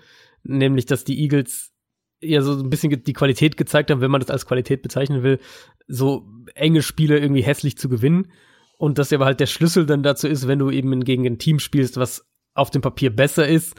nämlich, 0.44 0.86
dass 0.86 1.04
die 1.04 1.20
Eagles 1.20 1.72
ja 2.20 2.40
so 2.42 2.52
ein 2.52 2.70
bisschen 2.70 3.02
die 3.02 3.12
Qualität 3.12 3.56
gezeigt 3.56 3.90
haben, 3.90 4.00
wenn 4.00 4.10
man 4.10 4.20
das 4.20 4.30
als 4.30 4.46
Qualität 4.46 4.82
bezeichnen 4.82 5.22
will, 5.22 5.40
so 5.88 6.26
enge 6.54 6.82
Spiele 6.82 7.18
irgendwie 7.18 7.42
hässlich 7.42 7.76
zu 7.76 7.88
gewinnen. 7.88 8.30
Und 8.78 8.98
dass 8.98 9.12
aber 9.12 9.24
halt 9.24 9.40
der 9.40 9.46
Schlüssel 9.46 9.86
dann 9.86 10.02
dazu 10.02 10.26
ist, 10.26 10.48
wenn 10.48 10.58
du 10.58 10.70
eben 10.70 11.04
gegen 11.04 11.26
ein 11.26 11.38
Team 11.38 11.58
spielst, 11.58 11.96
was 11.96 12.26
auf 12.54 12.70
dem 12.70 12.82
Papier 12.82 13.14
besser 13.14 13.46
ist, 13.46 13.74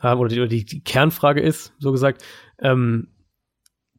äh, 0.00 0.14
oder, 0.14 0.28
die, 0.28 0.40
oder 0.40 0.48
die, 0.48 0.64
Kernfrage 0.82 1.40
ist, 1.40 1.72
so 1.78 1.92
gesagt, 1.92 2.24
ähm, 2.58 3.08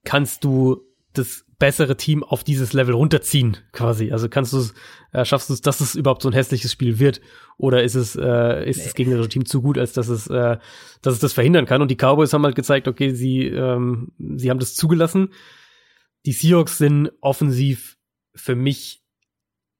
kannst 0.03 0.43
du 0.43 0.81
das 1.13 1.45
bessere 1.61 1.95
Team 1.95 2.23
auf 2.23 2.43
dieses 2.43 2.73
Level 2.73 2.95
runterziehen, 2.95 3.55
quasi. 3.71 4.11
Also 4.11 4.29
kannst 4.29 4.51
du 4.51 4.57
es, 4.57 4.73
äh, 5.13 5.23
schaffst 5.23 5.47
du 5.47 5.53
es, 5.53 5.61
dass 5.61 5.79
es 5.79 5.93
überhaupt 5.93 6.23
so 6.23 6.29
ein 6.29 6.33
hässliches 6.33 6.71
Spiel 6.71 6.97
wird? 6.97 7.21
Oder 7.57 7.83
ist 7.83 7.93
es, 7.93 8.15
äh, 8.15 8.67
ist 8.67 8.77
nee. 8.77 8.83
das 8.85 8.95
gegnerische 8.95 9.29
Team 9.29 9.45
zu 9.45 9.61
gut, 9.61 9.77
als 9.77 9.93
dass 9.93 10.07
es, 10.07 10.25
äh, 10.25 10.57
dass 11.03 11.13
es 11.13 11.19
das 11.19 11.33
verhindern 11.33 11.67
kann? 11.67 11.83
Und 11.83 11.91
die 11.91 11.95
Cowboys 11.95 12.33
haben 12.33 12.43
halt 12.45 12.55
gezeigt, 12.55 12.87
okay, 12.87 13.11
sie, 13.11 13.45
ähm, 13.45 14.11
sie 14.17 14.49
haben 14.49 14.57
das 14.57 14.73
zugelassen. 14.73 15.29
Die 16.25 16.31
Seahawks 16.31 16.79
sind 16.79 17.11
offensiv 17.21 17.99
für 18.33 18.55
mich 18.55 19.03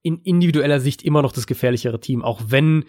in 0.04 0.20
individueller 0.20 0.80
Sicht 0.80 1.02
immer 1.02 1.24
noch 1.24 1.32
das 1.32 1.48
gefährlichere 1.48 2.00
Team, 2.00 2.22
auch 2.22 2.42
wenn 2.46 2.86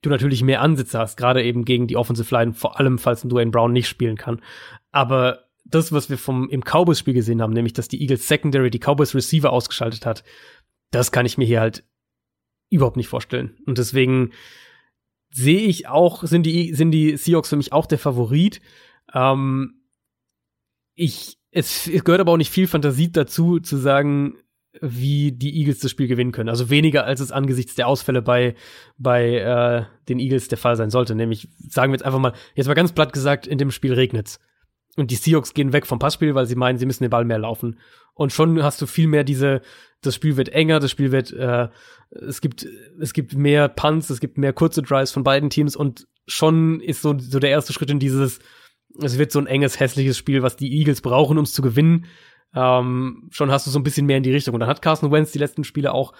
du 0.00 0.08
natürlich 0.08 0.42
mehr 0.42 0.62
Ansätze 0.62 0.98
hast, 0.98 1.18
gerade 1.18 1.44
eben 1.44 1.66
gegen 1.66 1.88
die 1.88 1.98
Offensive 1.98 2.34
Line, 2.34 2.54
vor 2.54 2.80
allem 2.80 2.98
falls 2.98 3.22
ein 3.22 3.28
Dwayne 3.28 3.50
Brown 3.50 3.74
nicht 3.74 3.88
spielen 3.88 4.16
kann. 4.16 4.40
Aber 4.92 5.49
das, 5.70 5.92
was 5.92 6.10
wir 6.10 6.18
vom 6.18 6.48
im 6.48 6.62
Cowboys-Spiel 6.62 7.14
gesehen 7.14 7.42
haben, 7.42 7.52
nämlich 7.52 7.72
dass 7.72 7.88
die 7.88 8.00
Eagles 8.00 8.28
Secondary 8.28 8.70
die 8.70 8.78
Cowboys 8.78 9.14
Receiver 9.14 9.52
ausgeschaltet 9.52 10.06
hat, 10.06 10.24
das 10.90 11.12
kann 11.12 11.26
ich 11.26 11.38
mir 11.38 11.46
hier 11.46 11.60
halt 11.60 11.84
überhaupt 12.70 12.96
nicht 12.96 13.08
vorstellen. 13.08 13.56
Und 13.66 13.78
deswegen 13.78 14.32
sehe 15.30 15.60
ich 15.60 15.88
auch, 15.88 16.24
sind 16.24 16.44
die, 16.44 16.74
sind 16.74 16.90
die 16.90 17.16
Seahawks 17.16 17.48
für 17.48 17.56
mich 17.56 17.72
auch 17.72 17.86
der 17.86 17.98
Favorit. 17.98 18.60
Ähm, 19.14 19.82
ich, 20.94 21.38
es, 21.50 21.86
es 21.86 22.04
gehört 22.04 22.20
aber 22.20 22.32
auch 22.32 22.36
nicht 22.36 22.50
viel 22.50 22.66
Fantasie 22.66 23.10
dazu, 23.12 23.60
zu 23.60 23.76
sagen, 23.76 24.36
wie 24.80 25.32
die 25.32 25.58
Eagles 25.58 25.80
das 25.80 25.90
Spiel 25.90 26.06
gewinnen 26.06 26.32
können. 26.32 26.48
Also 26.48 26.70
weniger, 26.70 27.04
als 27.04 27.20
es 27.20 27.32
angesichts 27.32 27.74
der 27.74 27.88
Ausfälle 27.88 28.22
bei, 28.22 28.54
bei 28.98 29.36
äh, 29.38 29.84
den 30.08 30.20
Eagles 30.20 30.48
der 30.48 30.58
Fall 30.58 30.76
sein 30.76 30.90
sollte. 30.90 31.14
Nämlich, 31.14 31.48
sagen 31.68 31.92
wir 31.92 31.96
jetzt 31.96 32.04
einfach 32.04 32.20
mal, 32.20 32.34
jetzt 32.54 32.66
mal 32.66 32.74
ganz 32.74 32.92
platt 32.92 33.12
gesagt, 33.12 33.46
in 33.46 33.58
dem 33.58 33.70
Spiel 33.70 33.94
regnet's. 33.94 34.38
Und 35.00 35.10
die 35.10 35.16
Seahawks 35.16 35.54
gehen 35.54 35.72
weg 35.72 35.86
vom 35.86 35.98
Passspiel, 35.98 36.34
weil 36.34 36.46
sie 36.46 36.54
meinen, 36.54 36.78
sie 36.78 36.86
müssen 36.86 37.04
den 37.04 37.10
Ball 37.10 37.24
mehr 37.24 37.38
laufen. 37.38 37.78
Und 38.14 38.32
schon 38.32 38.62
hast 38.62 38.80
du 38.82 38.86
viel 38.86 39.06
mehr 39.06 39.24
diese, 39.24 39.62
das 40.02 40.14
Spiel 40.14 40.36
wird 40.36 40.50
enger, 40.50 40.80
das 40.80 40.90
Spiel 40.90 41.12
wird, 41.12 41.32
äh, 41.32 41.68
es 42.10 42.40
gibt, 42.40 42.66
es 43.00 43.12
gibt 43.12 43.34
mehr 43.34 43.68
Punts, 43.68 44.10
es 44.10 44.20
gibt 44.20 44.38
mehr 44.38 44.52
kurze 44.52 44.82
Drives 44.82 45.12
von 45.12 45.24
beiden 45.24 45.50
Teams 45.50 45.76
und 45.76 46.06
schon 46.26 46.80
ist 46.80 47.02
so, 47.02 47.18
so 47.18 47.38
der 47.38 47.50
erste 47.50 47.72
Schritt 47.72 47.90
in 47.90 47.98
dieses, 47.98 48.40
es 49.00 49.18
wird 49.18 49.32
so 49.32 49.38
ein 49.38 49.46
enges, 49.46 49.80
hässliches 49.80 50.18
Spiel, 50.18 50.42
was 50.42 50.56
die 50.56 50.72
Eagles 50.78 51.00
brauchen, 51.00 51.38
um 51.38 51.44
es 51.44 51.52
zu 51.52 51.62
gewinnen. 51.62 52.06
Ähm, 52.54 53.28
schon 53.30 53.50
hast 53.50 53.66
du 53.66 53.70
so 53.70 53.78
ein 53.78 53.84
bisschen 53.84 54.06
mehr 54.06 54.16
in 54.16 54.22
die 54.22 54.32
Richtung. 54.32 54.54
Und 54.54 54.60
dann 54.60 54.68
hat 54.68 54.82
Carson 54.82 55.12
Wentz 55.12 55.32
die 55.32 55.38
letzten 55.38 55.64
Spiele 55.64 55.92
auch 55.92 56.12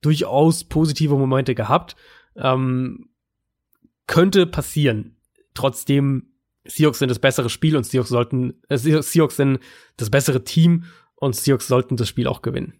durchaus 0.00 0.64
positive 0.64 1.16
Momente 1.16 1.54
gehabt. 1.54 1.96
Ähm, 2.36 3.10
könnte 4.06 4.46
passieren. 4.46 5.16
Trotzdem 5.54 6.33
Seahawks 6.66 6.98
sind 6.98 7.10
das 7.10 7.18
bessere 7.18 7.50
Spiel 7.50 7.76
und 7.76 7.84
Seahawks 7.84 8.08
sollten, 8.08 8.62
äh, 8.68 8.78
Seahawks 8.78 9.36
sind 9.36 9.60
das 9.96 10.10
bessere 10.10 10.44
Team 10.44 10.84
und 11.16 11.36
Seahawks 11.36 11.68
sollten 11.68 11.96
das 11.96 12.08
Spiel 12.08 12.26
auch 12.26 12.42
gewinnen. 12.42 12.74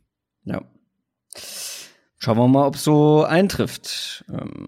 Ja. 0.45 0.63
Schauen 2.19 2.39
wir 2.39 2.49
mal, 2.49 2.67
ob 2.67 2.77
so 2.77 3.25
eintrifft. 3.25 4.25
Ähm, 4.31 4.67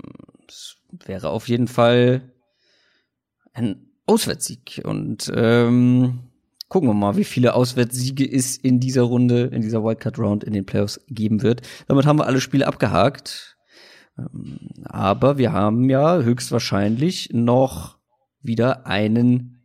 es 0.49 0.77
wäre 1.07 1.31
auf 1.31 1.49
jeden 1.49 1.69
Fall 1.69 2.33
ein 3.53 3.91
Auswärtssieg 4.07 4.83
und 4.85 5.33
ähm, 5.35 6.31
gucken 6.69 6.89
wir 6.89 6.95
mal, 6.95 7.17
wie 7.17 7.25
viele 7.25 7.55
Auswärtssiege 7.55 8.31
es 8.31 8.57
in 8.57 8.81
dieser 8.81 9.03
Runde, 9.03 9.45
in 9.53 9.63
dieser 9.63 9.83
Wildcard 9.83 10.19
Round 10.19 10.45
in 10.45 10.53
den 10.53 10.67
Playoffs 10.67 11.01
geben 11.09 11.43
wird. 11.43 11.63
Damit 11.89 12.07
haben 12.07 12.19
wir 12.19 12.27
alle 12.27 12.41
Spiele 12.41 12.67
abgehakt. 12.67 13.57
Ähm, 14.19 14.59
aber 14.85 15.39
wir 15.39 15.53
haben 15.53 15.89
ja 15.89 16.19
höchstwahrscheinlich 16.19 17.31
noch 17.33 17.96
wieder 18.47 18.87
einen 18.87 19.57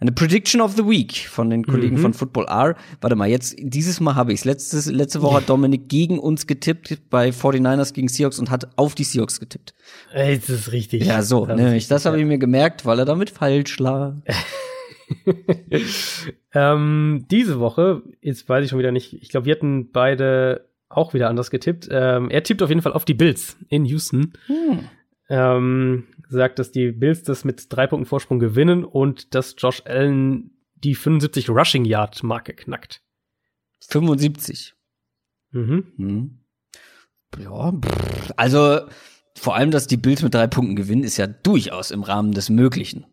eine 0.00 0.12
Prediction 0.12 0.60
of 0.60 0.76
the 0.76 0.86
Week 0.86 1.26
von 1.28 1.50
den 1.50 1.64
Kollegen 1.66 1.96
mhm. 1.96 2.00
von 2.00 2.14
Football 2.14 2.46
R. 2.46 2.76
Warte 3.00 3.16
mal, 3.16 3.28
jetzt, 3.28 3.56
dieses 3.58 3.98
Mal 3.98 4.14
habe 4.14 4.32
ich 4.32 4.44
es. 4.44 4.84
Letzte 4.86 5.22
Woche 5.22 5.38
hat 5.38 5.48
Dominik 5.48 5.88
gegen 5.88 6.20
uns 6.20 6.46
getippt 6.46 7.10
bei 7.10 7.30
49ers 7.30 7.92
gegen 7.92 8.06
Seahawks 8.06 8.38
und 8.38 8.48
hat 8.50 8.78
auf 8.78 8.94
die 8.94 9.02
Seahawks 9.02 9.40
getippt. 9.40 9.74
Ey, 10.12 10.38
das 10.38 10.50
ist 10.50 10.72
richtig. 10.72 11.04
Ja, 11.04 11.22
so, 11.22 11.46
das 11.46 11.56
nämlich. 11.56 11.88
Das 11.88 12.04
habe 12.04 12.18
ich 12.20 12.26
mir 12.26 12.38
gemerkt, 12.38 12.86
weil 12.86 13.00
er 13.00 13.06
damit 13.06 13.30
falsch 13.30 13.80
lag. 13.80 14.14
ähm, 16.54 17.26
diese 17.28 17.58
Woche, 17.58 18.02
jetzt 18.20 18.48
weiß 18.48 18.64
ich 18.64 18.70
schon 18.70 18.78
wieder 18.78 18.92
nicht, 18.92 19.14
ich 19.14 19.30
glaube, 19.30 19.46
wir 19.46 19.54
hatten 19.54 19.90
beide 19.90 20.68
auch 20.88 21.12
wieder 21.12 21.28
anders 21.28 21.50
getippt. 21.50 21.88
Ähm, 21.90 22.30
er 22.30 22.42
tippt 22.44 22.62
auf 22.62 22.68
jeden 22.68 22.82
Fall 22.82 22.92
auf 22.92 23.04
die 23.04 23.14
Bills 23.14 23.56
in 23.68 23.84
Houston. 23.84 24.32
Hm. 24.46 24.88
Ähm, 25.30 26.06
sagt, 26.28 26.58
dass 26.58 26.72
die 26.72 26.90
Bills 26.92 27.22
das 27.22 27.44
mit 27.44 27.66
drei 27.70 27.86
Punkten 27.86 28.06
Vorsprung 28.06 28.38
gewinnen 28.38 28.84
und 28.84 29.34
dass 29.34 29.54
Josh 29.58 29.82
Allen 29.84 30.58
die 30.74 30.94
75 30.94 31.50
Rushing 31.50 31.84
Yard 31.84 32.22
Marke 32.22 32.54
knackt. 32.54 33.02
75. 33.80 34.74
Mhm. 35.50 35.92
mhm. 35.96 36.38
Ja, 37.38 37.74
also 38.36 38.80
vor 39.36 39.54
allem, 39.54 39.70
dass 39.70 39.86
die 39.86 39.98
Bills 39.98 40.22
mit 40.22 40.34
drei 40.34 40.46
Punkten 40.46 40.76
gewinnen, 40.76 41.04
ist 41.04 41.18
ja 41.18 41.26
durchaus 41.26 41.90
im 41.90 42.02
Rahmen 42.02 42.32
des 42.32 42.48
Möglichen. 42.48 43.06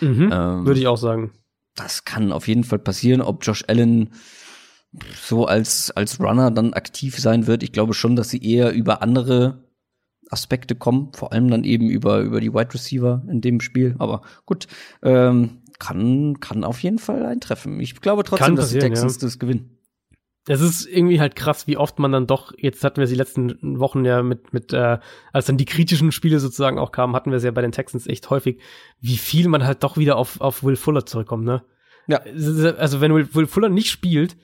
Mhm, 0.00 0.30
ähm, 0.32 0.66
Würde 0.66 0.80
ich 0.80 0.86
auch 0.86 0.98
sagen. 0.98 1.32
Das 1.74 2.04
kann 2.04 2.30
auf 2.30 2.46
jeden 2.46 2.64
Fall 2.64 2.78
passieren. 2.78 3.20
Ob 3.20 3.44
Josh 3.44 3.64
Allen 3.66 4.10
so 5.20 5.46
als, 5.46 5.90
als 5.90 6.20
Runner 6.20 6.50
dann 6.50 6.72
aktiv 6.72 7.18
sein 7.18 7.46
wird, 7.46 7.62
ich 7.62 7.72
glaube 7.72 7.94
schon, 7.94 8.16
dass 8.16 8.30
sie 8.30 8.42
eher 8.42 8.72
über 8.72 9.02
andere 9.02 9.63
Aspekte 10.30 10.74
kommen, 10.74 11.12
vor 11.14 11.32
allem 11.32 11.50
dann 11.50 11.64
eben 11.64 11.88
über, 11.88 12.20
über 12.20 12.40
die 12.40 12.52
Wide 12.52 12.74
Receiver 12.74 13.22
in 13.28 13.40
dem 13.40 13.60
Spiel. 13.60 13.94
Aber 13.98 14.22
gut, 14.46 14.66
ähm, 15.02 15.62
kann, 15.78 16.40
kann 16.40 16.64
auf 16.64 16.82
jeden 16.82 16.98
Fall 16.98 17.24
eintreffen. 17.26 17.80
Ich 17.80 18.00
glaube 18.00 18.24
trotzdem, 18.24 18.56
dass 18.56 18.70
die 18.70 18.78
Texans 18.78 19.16
ja. 19.16 19.22
das 19.22 19.38
gewinnen. 19.38 19.78
Es 20.46 20.60
ist 20.60 20.86
irgendwie 20.86 21.20
halt 21.20 21.36
krass, 21.36 21.66
wie 21.66 21.78
oft 21.78 21.98
man 21.98 22.12
dann 22.12 22.26
doch, 22.26 22.52
jetzt 22.58 22.84
hatten 22.84 23.00
wir 23.00 23.06
die 23.06 23.14
letzten 23.14 23.78
Wochen 23.80 24.04
ja 24.04 24.22
mit, 24.22 24.52
mit, 24.52 24.74
äh, 24.74 24.98
als 25.32 25.46
dann 25.46 25.56
die 25.56 25.64
kritischen 25.64 26.12
Spiele 26.12 26.38
sozusagen 26.38 26.78
auch 26.78 26.92
kamen, 26.92 27.16
hatten 27.16 27.30
wir 27.30 27.38
es 27.38 27.44
ja 27.44 27.50
bei 27.50 27.62
den 27.62 27.72
Texans 27.72 28.06
echt 28.06 28.28
häufig, 28.28 28.60
wie 29.00 29.16
viel 29.16 29.48
man 29.48 29.64
halt 29.64 29.82
doch 29.82 29.96
wieder 29.96 30.16
auf, 30.16 30.42
auf 30.42 30.62
Will 30.62 30.76
Fuller 30.76 31.06
zurückkommt, 31.06 31.44
ne? 31.44 31.64
Ja. 32.06 32.18
Also 32.18 33.00
wenn 33.00 33.14
Will 33.14 33.46
Fuller 33.46 33.70
nicht 33.70 33.90
spielt. 33.90 34.36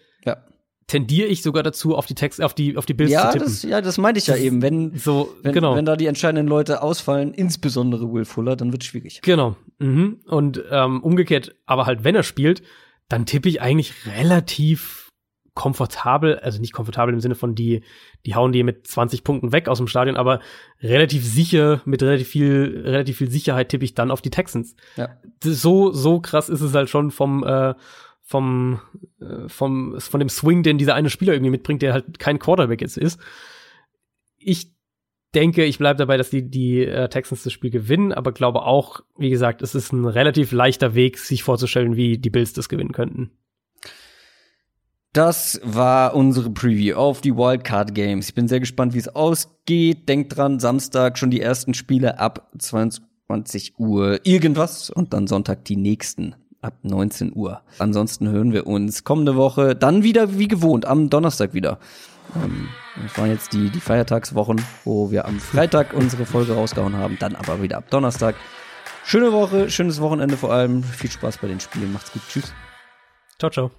Tendiere 0.90 1.28
ich 1.28 1.42
sogar 1.42 1.62
dazu, 1.62 1.96
auf 1.96 2.06
die 2.06 2.16
Text, 2.16 2.42
auf 2.42 2.52
die, 2.52 2.76
auf 2.76 2.84
die 2.84 2.94
Bills 2.94 3.12
Ja, 3.12 3.26
zu 3.30 3.38
tippen. 3.38 3.46
das, 3.46 3.62
ja, 3.62 3.80
das 3.80 3.96
meinte 3.96 4.18
ich 4.18 4.26
ja 4.26 4.34
eben. 4.34 4.60
Wenn, 4.60 4.96
so, 4.96 5.32
wenn, 5.42 5.52
genau. 5.52 5.76
wenn 5.76 5.84
da 5.84 5.94
die 5.94 6.06
entscheidenden 6.06 6.48
Leute 6.48 6.82
ausfallen, 6.82 7.32
insbesondere 7.32 8.12
Will 8.12 8.24
Fuller, 8.24 8.56
dann 8.56 8.72
wird 8.72 8.82
es 8.82 8.88
schwierig. 8.88 9.20
Genau. 9.22 9.56
Mhm. 9.78 10.18
Und 10.26 10.62
ähm, 10.68 11.00
umgekehrt, 11.02 11.54
aber 11.64 11.86
halt, 11.86 12.02
wenn 12.02 12.16
er 12.16 12.24
spielt, 12.24 12.62
dann 13.08 13.24
tippe 13.24 13.48
ich 13.48 13.62
eigentlich 13.62 13.94
relativ 14.06 15.10
komfortabel, 15.54 16.38
also 16.40 16.60
nicht 16.60 16.72
komfortabel 16.72 17.14
im 17.14 17.20
Sinne 17.20 17.34
von 17.36 17.54
die, 17.54 17.82
die 18.26 18.34
hauen 18.34 18.50
die 18.50 18.62
mit 18.64 18.86
20 18.86 19.22
Punkten 19.22 19.52
weg 19.52 19.68
aus 19.68 19.78
dem 19.78 19.86
Stadion, 19.86 20.16
aber 20.16 20.40
relativ 20.80 21.24
sicher, 21.24 21.82
mit 21.84 22.02
relativ 22.02 22.28
viel, 22.28 22.82
relativ 22.84 23.18
viel 23.18 23.30
Sicherheit 23.30 23.68
tippe 23.68 23.84
ich 23.84 23.94
dann 23.94 24.10
auf 24.10 24.22
die 24.22 24.30
Texans. 24.30 24.74
Ja. 24.96 25.10
So, 25.42 25.92
so 25.92 26.20
krass 26.20 26.48
ist 26.48 26.62
es 26.62 26.74
halt 26.74 26.88
schon 26.88 27.10
vom, 27.10 27.44
äh, 27.44 27.74
vom, 28.30 28.80
äh, 29.20 29.48
vom, 29.48 29.98
von 29.98 30.20
dem 30.20 30.28
Swing, 30.28 30.62
den 30.62 30.78
dieser 30.78 30.94
eine 30.94 31.10
Spieler 31.10 31.32
irgendwie 31.32 31.50
mitbringt, 31.50 31.82
der 31.82 31.92
halt 31.92 32.20
kein 32.20 32.38
Quarterback 32.38 32.80
jetzt 32.80 32.96
ist. 32.96 33.18
Ich 34.38 34.72
denke, 35.34 35.64
ich 35.64 35.78
bleibe 35.78 35.98
dabei, 35.98 36.16
dass 36.16 36.30
die, 36.30 36.48
die 36.48 36.84
äh, 36.84 37.08
Texans 37.08 37.42
das 37.42 37.52
Spiel 37.52 37.70
gewinnen, 37.70 38.12
aber 38.12 38.30
glaube 38.30 38.62
auch, 38.62 39.00
wie 39.18 39.30
gesagt, 39.30 39.62
es 39.62 39.74
ist 39.74 39.92
ein 39.92 40.04
relativ 40.04 40.52
leichter 40.52 40.94
Weg, 40.94 41.18
sich 41.18 41.42
vorzustellen, 41.42 41.96
wie 41.96 42.18
die 42.18 42.30
Bills 42.30 42.52
das 42.52 42.68
gewinnen 42.68 42.92
könnten. 42.92 43.32
Das 45.12 45.60
war 45.64 46.14
unsere 46.14 46.50
Preview 46.50 46.94
auf 46.94 47.20
die 47.20 47.34
Wildcard 47.34 47.96
Games. 47.96 48.28
Ich 48.28 48.34
bin 48.36 48.46
sehr 48.46 48.60
gespannt, 48.60 48.94
wie 48.94 48.98
es 48.98 49.08
ausgeht. 49.08 50.08
Denkt 50.08 50.36
dran, 50.36 50.60
Samstag 50.60 51.18
schon 51.18 51.32
die 51.32 51.40
ersten 51.40 51.74
Spiele 51.74 52.20
ab 52.20 52.48
22 52.56 53.80
Uhr 53.80 54.20
irgendwas 54.22 54.88
und 54.88 55.14
dann 55.14 55.26
Sonntag 55.26 55.64
die 55.64 55.76
nächsten 55.76 56.36
ab 56.62 56.74
19 56.82 57.34
Uhr. 57.34 57.62
Ansonsten 57.78 58.28
hören 58.28 58.52
wir 58.52 58.66
uns 58.66 59.04
kommende 59.04 59.36
Woche 59.36 59.74
dann 59.74 60.02
wieder 60.02 60.38
wie 60.38 60.48
gewohnt 60.48 60.86
am 60.86 61.10
Donnerstag 61.10 61.54
wieder. 61.54 61.78
Ähm, 62.36 62.68
das 63.02 63.18
waren 63.18 63.30
jetzt 63.30 63.52
die, 63.52 63.70
die 63.70 63.80
Feiertagswochen, 63.80 64.60
wo 64.84 65.10
wir 65.10 65.24
am 65.24 65.40
Freitag 65.40 65.94
unsere 65.94 66.26
Folge 66.26 66.54
rausgehauen 66.54 66.96
haben, 66.96 67.16
dann 67.18 67.36
aber 67.36 67.62
wieder 67.62 67.78
ab 67.78 67.90
Donnerstag. 67.90 68.34
Schöne 69.04 69.32
Woche, 69.32 69.70
schönes 69.70 70.00
Wochenende 70.00 70.36
vor 70.36 70.52
allem. 70.52 70.82
Viel 70.82 71.10
Spaß 71.10 71.38
bei 71.38 71.48
den 71.48 71.60
Spielen. 71.60 71.92
Macht's 71.92 72.12
gut. 72.12 72.22
Tschüss. 72.28 72.52
Ciao, 73.38 73.50
ciao. 73.50 73.70